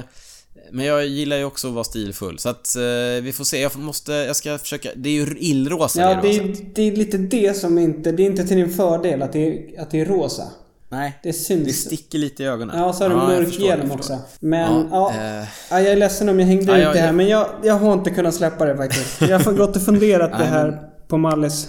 men 0.71 0.87
jag 0.87 1.07
gillar 1.07 1.37
ju 1.37 1.45
också 1.45 1.69
att 1.69 1.75
vara 1.75 1.85
stilfull, 1.85 2.39
så 2.39 2.49
att 2.49 2.77
eh, 2.77 2.83
vi 3.23 3.33
får 3.37 3.45
se. 3.45 3.61
Jag 3.63 3.77
måste, 3.77 4.13
jag 4.13 4.37
ska 4.37 4.59
försöka... 4.59 4.89
Det 4.97 5.09
är 5.09 5.13
ju 5.13 5.37
illrosa 5.39 6.01
Ja, 6.01 6.19
det 6.23 6.37
är, 6.37 6.57
det 6.75 6.83
är 6.83 6.97
lite 6.97 7.17
det 7.19 7.57
som 7.57 7.79
inte... 7.79 8.13
Det 8.13 8.23
är 8.23 8.27
inte 8.27 8.45
till 8.47 8.57
din 8.57 8.71
fördel 8.71 9.23
att 9.23 9.33
det 9.33 9.47
är, 9.49 9.81
att 9.83 9.91
det 9.91 10.01
är 10.01 10.05
rosa. 10.05 10.43
Nej, 10.89 11.19
Det 11.23 11.33
syns. 11.33 11.67
det 11.67 11.73
sticker 11.73 12.19
lite 12.19 12.43
i 12.43 12.47
ögonen. 12.47 12.79
Ja, 12.79 12.93
så 12.93 13.05
har 13.05 13.11
du 13.11 13.17
jag 13.17 13.25
mörk 13.43 13.59
hjälm 13.59 13.91
också. 13.91 14.19
Men, 14.41 14.89
ja. 14.91 15.11
eh, 15.15 15.49
ja, 15.71 15.81
jag 15.81 15.87
är 15.93 15.97
ledsen 15.97 16.29
om 16.29 16.41
jag 16.41 16.47
hängde 16.47 16.73
Ja, 16.73 16.77
ut 16.79 16.83
jag- 16.85 16.95
det 16.95 17.01
här, 17.01 17.13
men 17.13 17.29
jag, 17.29 17.49
jag 17.63 17.75
har 17.75 17.93
inte 17.93 18.11
kunnat 18.11 18.35
släppa 18.35 18.65
det 18.65 18.77
faktiskt. 18.77 19.21
Jag 19.21 19.39
har 19.39 19.53
gått 19.53 19.77
och 19.77 19.83
funderat 19.85 20.31
det 20.39 20.45
här 20.45 20.83
på 21.09 21.17
Mallis. 21.19 21.69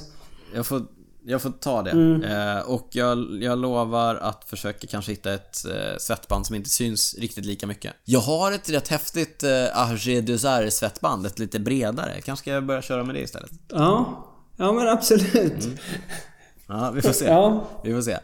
Jag 0.55 0.65
får, 0.65 0.81
jag 1.27 1.41
får 1.41 1.49
ta 1.49 1.81
det. 1.81 1.91
Mm. 1.91 2.23
Eh, 2.23 2.63
och 2.63 2.87
jag, 2.91 3.43
jag 3.43 3.57
lovar 3.59 4.15
att 4.15 4.43
försöka 4.49 4.87
kanske 4.87 5.11
hitta 5.11 5.33
ett 5.33 5.65
eh, 5.65 5.97
svettband 5.97 6.45
som 6.45 6.55
inte 6.55 6.69
syns 6.69 7.15
riktigt 7.19 7.45
lika 7.45 7.67
mycket. 7.67 7.93
Jag 8.05 8.19
har 8.19 8.51
ett 8.51 8.69
rätt 8.69 8.87
häftigt 8.87 9.43
eh, 9.43 9.49
Arge 9.73 10.21
Dusar 10.21 10.69
svettband, 10.69 11.25
ett 11.25 11.39
lite 11.39 11.59
bredare. 11.59 12.21
Kanske 12.21 12.43
ska 12.43 12.51
jag 12.51 12.65
börja 12.65 12.81
köra 12.81 13.03
med 13.03 13.15
det 13.15 13.21
istället. 13.21 13.51
Ja, 13.69 14.25
ja 14.57 14.71
men 14.71 14.87
absolut. 14.87 15.65
Mm. 15.65 15.77
Ja, 16.67 16.91
vi 16.95 17.01
får 17.01 17.13
se. 17.13 17.25
Ja. 17.25 17.67
Vi 17.83 17.93
får 17.93 18.01
se. 18.01 18.17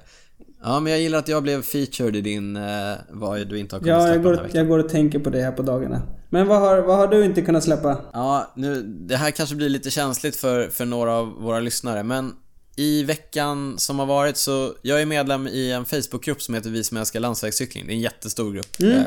Ja, 0.64 0.80
men 0.80 0.92
jag 0.92 1.02
gillar 1.02 1.20
att 1.20 1.28
jag 1.28 1.44
blev 1.44 1.62
featured 1.62 2.16
i 2.16 2.22
din 2.22 2.56
eh, 2.56 2.94
vad 3.10 3.48
du 3.48 3.60
inte 3.60 3.76
har 3.76 3.80
kunnat 3.82 4.02
Ja, 4.02 4.06
släppa 4.06 4.14
jag 4.14 4.16
den 4.16 4.24
går, 4.24 4.36
här 4.36 4.44
veckan. 4.44 4.58
jag 4.58 4.68
går 4.68 4.80
och 4.80 4.90
tänker 4.90 5.20
på 5.20 5.30
det 5.30 5.42
här 5.42 5.52
på 5.52 5.62
dagarna. 5.62 6.02
Men 6.30 6.48
vad 6.48 6.60
har, 6.60 6.78
vad 6.82 6.98
har 6.98 7.08
du 7.08 7.26
inte 7.26 7.42
kunnat 7.42 7.64
släppa? 7.64 7.98
Ja, 8.14 8.52
nu, 8.56 8.82
det 8.84 9.16
här 9.16 9.32
kanske 9.32 9.56
blir 9.56 9.70
lite 9.70 9.90
känsligt 9.92 10.36
för, 10.36 10.68
för 10.68 10.86
några 10.86 11.14
av 11.14 11.28
våra 11.28 11.60
lyssnare, 11.60 12.04
men 12.04 12.34
i 12.82 13.04
veckan 13.04 13.78
som 13.78 14.00
har 14.00 14.06
varit 14.06 14.38
så, 14.38 14.74
jag 14.82 15.02
är 15.02 15.06
medlem 15.06 15.48
i 15.48 15.72
en 15.72 15.86
Facebookgrupp 15.86 16.42
som 16.42 16.56
heter 16.56 16.70
Vi 16.70 16.84
som 16.84 16.98
älskar 16.98 17.20
landsvägscykling. 17.20 17.88
Det 17.88 17.94
är 17.94 17.96
en 17.96 18.02
jättestor 18.02 18.54
grupp 18.54 18.82
eh, 18.82 19.02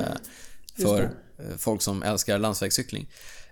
för 0.82 1.02
eh, 1.02 1.56
folk 1.58 1.82
som 1.82 2.02
älskar 2.02 2.38
landsvägscykling. 2.38 3.08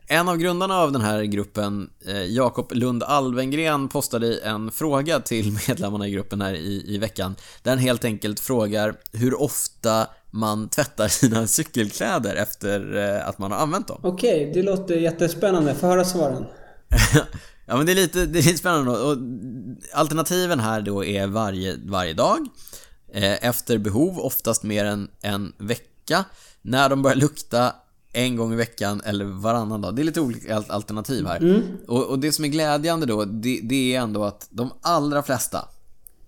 En 0.06 0.28
av 0.28 0.36
grundarna 0.36 0.78
av 0.78 0.92
den 0.92 1.02
här 1.02 1.22
gruppen, 1.22 1.90
eh, 2.06 2.22
Jakob 2.22 2.72
Lund 2.72 3.02
Alvengren, 3.02 3.88
postade 3.88 4.36
en 4.36 4.70
fråga 4.70 5.20
till 5.20 5.58
medlemmarna 5.68 6.08
i 6.08 6.10
gruppen 6.10 6.40
här 6.40 6.54
i, 6.54 6.94
i 6.94 6.98
veckan. 6.98 7.36
Där 7.62 7.70
han 7.70 7.78
helt 7.78 8.04
enkelt 8.04 8.40
frågar 8.40 8.94
hur 9.12 9.42
ofta 9.42 10.06
man 10.30 10.68
tvättar 10.68 11.08
sina 11.20 11.46
cykelkläder 11.46 12.34
efter 12.34 12.94
att 13.18 13.38
man 13.38 13.52
har 13.52 13.58
använt 13.58 13.88
dem. 13.88 14.00
Okej, 14.02 14.50
det 14.54 14.62
låter 14.62 14.94
jättespännande. 14.94 15.74
Få 15.74 15.86
höra 15.86 16.04
svaren. 16.04 16.44
ja 17.66 17.76
men 17.76 17.86
det 17.86 17.92
är 17.92 17.96
lite, 17.96 18.26
det 18.26 18.38
är 18.38 18.42
lite 18.42 18.58
spännande 18.58 18.90
och 18.90 19.16
alternativen 19.94 20.60
här 20.60 20.82
då 20.82 21.04
är 21.04 21.26
varje, 21.26 21.76
varje 21.84 22.12
dag 22.14 22.48
eh, 23.12 23.44
efter 23.48 23.78
behov, 23.78 24.18
oftast 24.18 24.62
mer 24.62 24.84
än 24.84 25.08
en 25.20 25.52
vecka 25.58 26.24
när 26.62 26.88
de 26.88 27.02
börjar 27.02 27.16
lukta 27.16 27.74
en 28.12 28.36
gång 28.36 28.52
i 28.52 28.56
veckan 28.56 29.00
eller 29.04 29.24
varannan 29.24 29.80
dag. 29.80 29.96
Det 29.96 30.02
är 30.02 30.04
lite 30.04 30.20
olika 30.20 30.56
al- 30.56 30.64
alternativ 30.68 31.26
här. 31.26 31.62
Och, 31.88 32.04
och 32.06 32.18
det 32.18 32.32
som 32.32 32.44
är 32.44 32.48
glädjande 32.48 33.06
då, 33.06 33.24
det, 33.24 33.60
det 33.62 33.94
är 33.94 34.00
ändå 34.00 34.24
att 34.24 34.46
de 34.50 34.72
allra 34.82 35.22
flesta, 35.22 35.68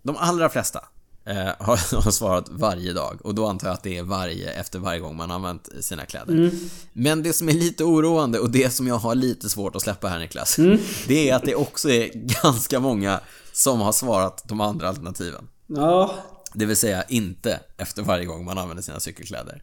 de 0.02 0.16
allra 0.16 0.48
flesta 0.48 0.80
eh, 1.24 1.34
har, 1.58 2.02
har 2.02 2.10
svarat 2.10 2.48
varje 2.48 2.92
dag. 2.92 3.20
Och 3.24 3.34
då 3.34 3.46
antar 3.46 3.66
jag 3.68 3.74
att 3.74 3.82
det 3.82 3.98
är 3.98 4.02
varje, 4.02 4.50
efter 4.50 4.78
varje 4.78 5.00
gång 5.00 5.16
man 5.16 5.30
använt 5.30 5.68
sina 5.80 6.06
kläder. 6.06 6.50
Men 6.92 7.22
det 7.22 7.32
som 7.32 7.48
är 7.48 7.52
lite 7.52 7.84
oroande 7.84 8.38
och 8.38 8.50
det 8.50 8.70
som 8.70 8.86
jag 8.86 8.98
har 8.98 9.14
lite 9.14 9.48
svårt 9.48 9.76
att 9.76 9.82
släppa 9.82 10.08
här 10.08 10.18
Niklas. 10.18 10.56
Det 11.08 11.30
är 11.30 11.36
att 11.36 11.44
det 11.44 11.54
också 11.54 11.90
är 11.90 12.10
ganska 12.42 12.80
många 12.80 13.20
som 13.52 13.80
har 13.80 13.92
svarat 13.92 14.42
de 14.48 14.60
andra 14.60 14.88
alternativen. 14.88 15.48
Ja, 15.66 16.14
Det 16.54 16.66
vill 16.66 16.76
säga 16.76 17.02
inte 17.02 17.60
efter 17.76 18.02
varje 18.02 18.24
gång 18.24 18.44
man 18.44 18.58
använder 18.58 18.82
sina 18.82 19.00
cykelkläder. 19.00 19.62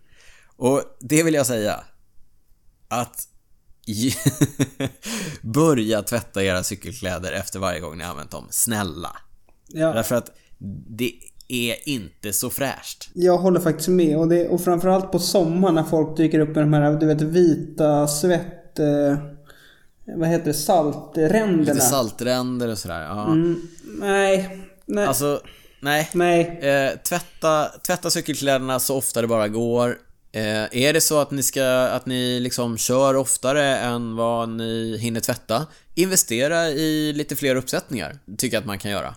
Och 0.55 0.84
det 0.99 1.24
vill 1.24 1.34
jag 1.34 1.47
säga 1.47 1.84
att 2.88 3.28
börja 5.41 6.01
tvätta 6.01 6.43
era 6.43 6.64
cykelkläder 6.64 7.32
efter 7.32 7.59
varje 7.59 7.80
gång 7.80 7.97
ni 7.97 8.03
använt 8.03 8.32
dem. 8.32 8.47
Snälla. 8.49 9.18
ja. 9.68 9.93
Därför 9.93 10.16
att 10.16 10.32
det 10.97 11.14
är 11.52 11.89
inte 11.89 12.34
så 12.34 12.49
fräscht. 12.49 13.10
Jag 13.14 13.38
håller 13.38 13.60
faktiskt 13.60 13.89
med. 13.89 14.18
Och, 14.18 14.28
det, 14.28 14.47
och 14.47 14.62
framförallt 14.62 15.12
på 15.12 15.20
sommaren 15.20 15.76
när 15.76 15.84
folk 15.84 16.18
dyker 16.18 16.39
upp 16.39 16.56
med 16.56 16.64
de 16.64 16.74
här, 16.74 16.99
du 16.99 17.06
vet, 17.06 17.22
vita 17.22 18.08
svett... 18.08 18.80
Eh, 18.80 19.18
vad 20.18 20.30
heter 20.30 20.45
det? 20.45 20.54
Saltränderna. 20.54 21.74
Lite 21.74 21.86
saltränder 21.86 22.68
och 22.68 22.78
sådär. 22.78 23.02
Ja. 23.02 23.26
Mm, 23.26 23.62
nej. 23.99 24.60
Nej. 24.86 25.06
Alltså, 25.06 25.41
nej. 25.80 26.10
nej. 26.14 26.60
Eh, 26.62 26.97
tvätta, 26.97 27.66
tvätta 27.88 28.10
cykelkläderna 28.10 28.80
så 28.80 28.97
ofta 28.97 29.22
det 29.22 29.28
bara 29.28 29.47
går. 29.47 29.97
Eh, 30.32 30.84
är 30.84 30.93
det 30.93 31.02
så 31.02 31.20
att 31.20 31.32
ni 31.32 31.43
ska, 31.43 31.66
att 31.68 32.06
ni 32.06 32.39
liksom 32.39 32.78
kör 32.78 33.16
oftare 33.16 33.78
än 33.78 34.16
vad 34.16 34.49
ni 34.49 34.97
hinner 34.97 35.20
tvätta, 35.20 35.68
investera 35.95 36.70
i 36.70 37.14
lite 37.14 37.36
fler 37.36 37.56
uppsättningar. 37.56 38.18
Tycker 38.38 38.56
jag 38.58 38.62
att 38.62 38.68
man 38.68 38.80
kan 38.80 38.91
göra. 38.91 39.16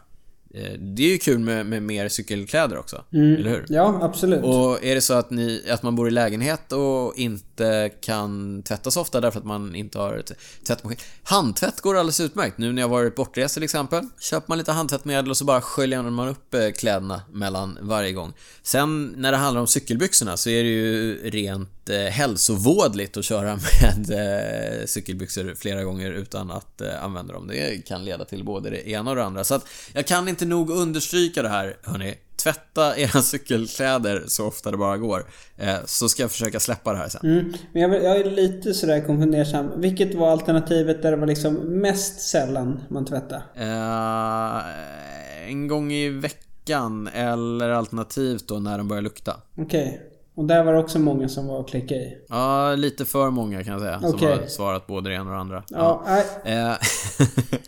Eh, 0.57 0.73
det 0.79 1.03
är 1.03 1.09
ju 1.09 1.19
kul 1.19 1.39
med, 1.39 1.67
med 1.67 1.83
mer 1.83 2.09
cykelkläder 2.09 2.79
också, 2.79 3.05
eller 3.13 3.51
hur? 3.51 3.65
Ja, 3.69 3.99
absolut. 4.03 4.45
Och 4.45 4.85
är 4.85 4.95
det 4.95 5.01
så 5.01 5.15
att, 5.15 5.31
ni, 5.31 5.63
att 5.71 5.83
man 5.83 5.97
bor 5.97 6.09
i 6.09 6.11
lägenhet 6.11 6.73
och 6.73 7.15
inte 7.17 7.54
kan 8.01 8.63
tvätta 8.63 8.91
så 8.91 9.01
ofta 9.01 9.21
därför 9.21 9.39
att 9.39 9.45
man 9.47 9.75
inte 9.75 9.99
har 9.99 10.17
ett 10.17 10.33
tvättmaskin. 10.67 10.99
Handtvätt 11.23 11.81
går 11.81 11.97
alldeles 11.97 12.21
utmärkt. 12.21 12.59
Nu 12.59 12.73
när 12.73 12.83
jag 12.83 12.89
varit 12.89 13.15
bortrest 13.15 13.55
till 13.55 13.63
exempel. 13.63 14.09
Köper 14.21 14.49
man 14.49 14.59
lite 14.59 14.73
handtvättmedel 14.73 15.31
och 15.31 15.37
så 15.37 15.45
bara 15.45 15.61
sköljer 15.61 16.03
man 16.03 16.29
upp 16.29 16.55
eh, 16.55 16.71
kläderna 16.71 17.23
mellan 17.33 17.79
varje 17.81 18.13
gång. 18.13 18.33
Sen 18.63 19.15
när 19.17 19.33
det 19.33 19.39
handlar 19.39 19.61
om 19.61 19.67
cykelbyxorna 19.67 20.37
så 20.37 20.51
är 20.51 20.63
det 20.63 20.69
ju 20.69 21.31
rent 21.31 21.89
eh, 21.91 21.99
hälsovådligt 21.99 23.17
att 23.17 23.25
köra 23.25 23.59
med 23.83 24.11
eh, 24.11 24.87
cykelbyxor 24.87 25.55
flera 25.59 25.85
gånger 25.85 26.13
utan 26.13 26.51
att 26.51 26.81
eh, 26.81 27.05
använda 27.05 27.33
dem. 27.35 27.47
Det 27.47 27.87
kan 27.87 28.05
leda 28.05 28.25
till 28.25 28.45
både 28.45 28.71
det 28.71 28.89
ena 28.89 29.11
och 29.11 29.17
det 29.17 29.25
andra. 29.25 29.45
Så 29.45 29.55
att 29.55 29.67
jag 29.93 30.07
kan 30.07 30.29
inte 30.29 30.45
nog 30.47 30.71
understryka 30.71 31.43
det 31.43 31.49
här, 31.49 31.77
hörni. 31.83 32.15
Tvätta 32.45 32.97
era 32.97 33.23
cykelkläder 33.23 34.25
så 34.27 34.47
ofta 34.47 34.71
det 34.71 34.77
bara 34.77 34.97
går. 34.97 35.27
Eh, 35.57 35.77
så 35.85 36.09
ska 36.09 36.23
jag 36.23 36.31
försöka 36.31 36.61
släppa 36.61 36.93
det 36.93 36.99
här 36.99 37.09
sen. 37.09 37.21
Mm. 37.25 37.53
Men 37.73 37.83
jag, 37.83 38.05
jag 38.05 38.17
är 38.17 38.31
lite 38.31 38.75
sådär 38.75 39.07
konfundersam. 39.07 39.71
Vilket 39.77 40.15
var 40.15 40.31
alternativet 40.31 41.03
där 41.03 41.11
det 41.11 41.17
var 41.17 41.27
liksom 41.27 41.55
mest 41.55 42.21
sällan 42.21 42.81
man 42.89 43.05
tvättade? 43.05 43.43
Eh, 43.55 45.49
en 45.49 45.69
gång 45.69 45.93
i 45.93 46.09
veckan 46.09 47.09
eller 47.15 47.71
alternativt 47.71 48.49
då 48.49 48.59
när 48.59 48.79
de 48.79 48.89
börjar 48.89 49.03
lukta. 49.03 49.37
Okej. 49.59 50.11
Och 50.35 50.45
där 50.45 50.65
var 50.65 50.73
det 50.73 50.79
också 50.79 50.99
många 50.99 51.29
som 51.29 51.47
var 51.47 51.59
och 51.59 51.69
klickade 51.69 52.01
i. 52.01 52.19
Ja, 52.29 52.75
lite 52.75 53.05
för 53.05 53.31
många 53.31 53.65
kan 53.65 53.73
jag 53.73 53.83
säga. 53.83 54.01
Som 54.01 54.15
Okej. 54.15 54.39
har 54.39 54.47
svarat 54.47 54.87
både 54.87 55.11
det 55.11 55.17
ena 55.17 55.25
och 55.25 55.31
det 55.31 55.41
andra. 55.41 55.63
Ja, 55.69 56.05
nej. 56.07 56.25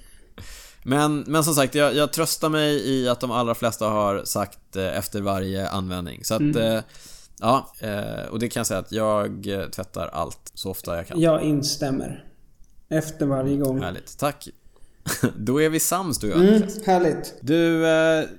Men, 0.89 1.25
men 1.27 1.45
som 1.45 1.55
sagt, 1.55 1.75
jag, 1.75 1.95
jag 1.95 2.13
tröstar 2.13 2.49
mig 2.49 2.89
i 2.89 3.09
att 3.09 3.21
de 3.21 3.31
allra 3.31 3.55
flesta 3.55 3.89
har 3.89 4.25
sagt 4.25 4.77
eh, 4.77 4.99
efter 4.99 5.21
varje 5.21 5.69
användning. 5.69 6.25
Så 6.25 6.35
att, 6.35 6.41
Mm. 6.41 6.57
eh, 6.77 6.83
ja, 7.41 7.73
eh, 7.81 8.27
och 8.31 8.39
det 8.39 8.49
kan 8.49 8.61
jag 8.61 8.67
säga 8.67 8.81
att 8.81 8.93
jag 8.93 9.47
tvättar 9.73 10.07
allt 10.13 10.51
så 10.55 10.71
ofta 10.71 10.97
jag 10.97 11.07
kan. 11.07 11.21
Jag 11.21 11.43
instämmer. 11.43 12.25
Efter 12.89 13.27
varje 13.27 13.57
gång. 13.57 13.83
Härligt, 13.83 14.19
tack. 14.19 14.49
Då 15.37 15.63
är 15.63 15.69
vi 15.71 15.81
sams 15.81 16.19
du 16.19 16.33
och 16.35 16.39
jag, 16.39 16.49
Mm, 16.49 16.69
härligt. 16.87 17.35
Du, 17.41 17.85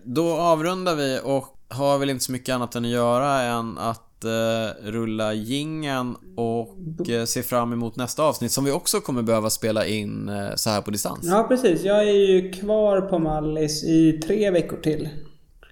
då 0.04 0.34
avrundar 0.38 0.95
vi 0.95 1.20
och 1.24 1.58
har 1.70 1.98
väl 1.98 2.10
inte 2.10 2.26
så 2.26 2.32
mycket 2.32 2.56
annat 2.56 2.76
än 2.76 2.86
att 2.86 2.91
göra 2.91 3.41
än 3.41 3.78
att 3.78 4.07
eh, 4.24 4.91
rulla 4.91 5.34
gingen 5.34 6.15
och 6.36 7.09
eh, 7.09 7.26
se 7.26 7.43
fram 7.43 7.74
emot 7.74 7.95
nästa 7.95 8.24
avsnitt 8.24 8.51
som 8.51 8.65
vi 8.65 8.72
också 8.72 8.99
kommer 8.99 9.22
behöva 9.22 9.49
spela 9.49 9.86
in 9.86 10.30
eh, 10.30 10.55
så 10.55 10.70
här 10.70 10.82
på 10.82 10.91
distans. 10.91 11.20
Ja, 11.24 11.45
precis. 11.49 11.84
Jag 11.84 11.99
är 11.99 12.13
ju 12.13 12.51
kvar 12.51 13.01
på 13.01 13.20
Mallis 13.20 13.84
i 13.84 14.11
tre 14.11 14.51
veckor 14.51 14.78
till. 14.78 15.09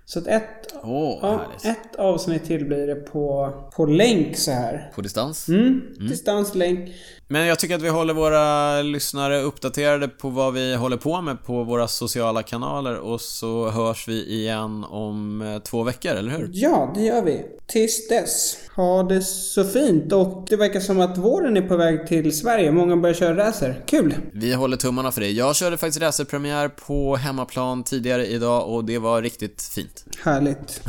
Så 0.06 0.20
att 0.20 0.28
ett, 0.28 0.74
Åh, 0.84 1.20
ja, 1.22 1.42
ett 1.64 1.96
avsnitt 1.96 2.46
till 2.46 2.66
blir 2.66 2.88
det 2.88 2.96
på, 2.96 3.54
på 3.76 3.86
länk 3.86 4.38
så 4.38 4.52
här. 4.52 4.92
På 4.96 5.02
distans. 5.02 5.50
Mm, 5.50 5.82
distanslänk. 6.00 6.92
Men 7.28 7.46
jag 7.46 7.60
tycker 7.60 7.76
att 7.76 7.82
vi 7.82 7.90
håller 7.90 8.14
våra 8.14 8.82
lyssnare 8.82 9.42
uppdaterade 9.42 10.08
på 10.08 10.30
vad 10.30 10.54
vi 10.54 10.76
håller 10.76 10.98
på 10.98 11.22
med 11.22 11.44
på 11.44 11.64
våra 11.64 11.88
sociala 11.88 12.44
kanaler 12.44 12.96
och 12.96 13.22
så 13.22 13.70
hörs 13.70 14.08
vi 14.08 14.34
igen 14.34 14.84
om 14.84 15.42
eh, 15.42 15.60
två 15.60 15.84
veckor, 15.84 16.12
eller 16.12 16.32
hur? 16.32 16.50
Ja, 16.54 16.92
det 16.96 17.02
gör 17.02 17.22
vi. 17.22 17.46
Tills 17.68 18.08
dess. 18.08 18.58
Ha 18.76 19.04
det 19.04 19.22
så 19.22 19.64
fint 19.64 20.14
och 20.14 20.46
det 20.50 20.56
verkar 20.56 20.80
som 20.80 21.00
att 21.00 21.18
våren 21.18 21.58
är 21.58 21.62
på 21.62 21.78
väg 21.78 22.08
till 22.08 22.38
Sverige. 22.38 22.72
Många 22.72 22.98
börjar 22.98 23.14
köra 23.16 23.48
racer. 23.48 23.84
Kul! 23.86 24.16
Vi 24.34 24.54
håller 24.54 24.78
tummarna 24.78 25.12
för 25.12 25.22
det. 25.22 25.32
Jag 25.32 25.56
körde 25.56 25.78
faktiskt 25.78 26.02
racerpremiär 26.02 26.68
på 26.68 27.16
hemmaplan 27.16 27.84
tidigare 27.84 28.26
idag 28.26 28.70
och 28.70 28.86
det 28.86 28.98
var 28.98 29.22
riktigt 29.22 29.62
fint. 29.62 30.06
Härligt. 30.24 30.82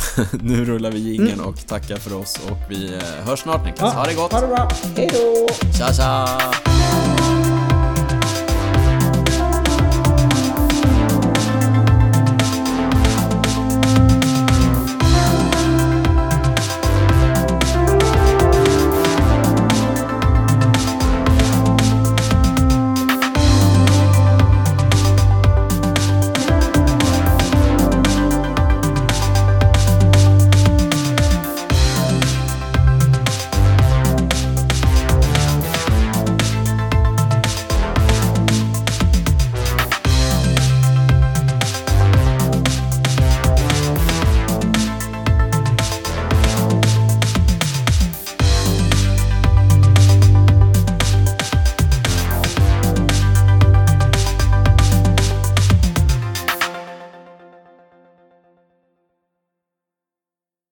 nu 0.42 0.64
rullar 0.64 0.90
vi 0.90 0.98
jingeln 0.98 1.40
och 1.40 1.66
tackar 1.66 1.96
för 1.96 2.16
oss 2.16 2.40
och 2.50 2.56
vi 2.70 2.94
eh, 2.94 3.00
hörs 3.28 3.40
snart 3.40 3.66
Niklas. 3.66 3.94
Ha 3.94 4.04
det 4.04 4.14
gott! 4.14 4.32
Ha 4.32 4.40
det 4.40 4.46
bra. 4.46 4.68
Hej 4.96 5.10
då! 5.12 5.46
Tja 5.78 5.92
tja! 5.92 6.25
Uh... 6.28 7.15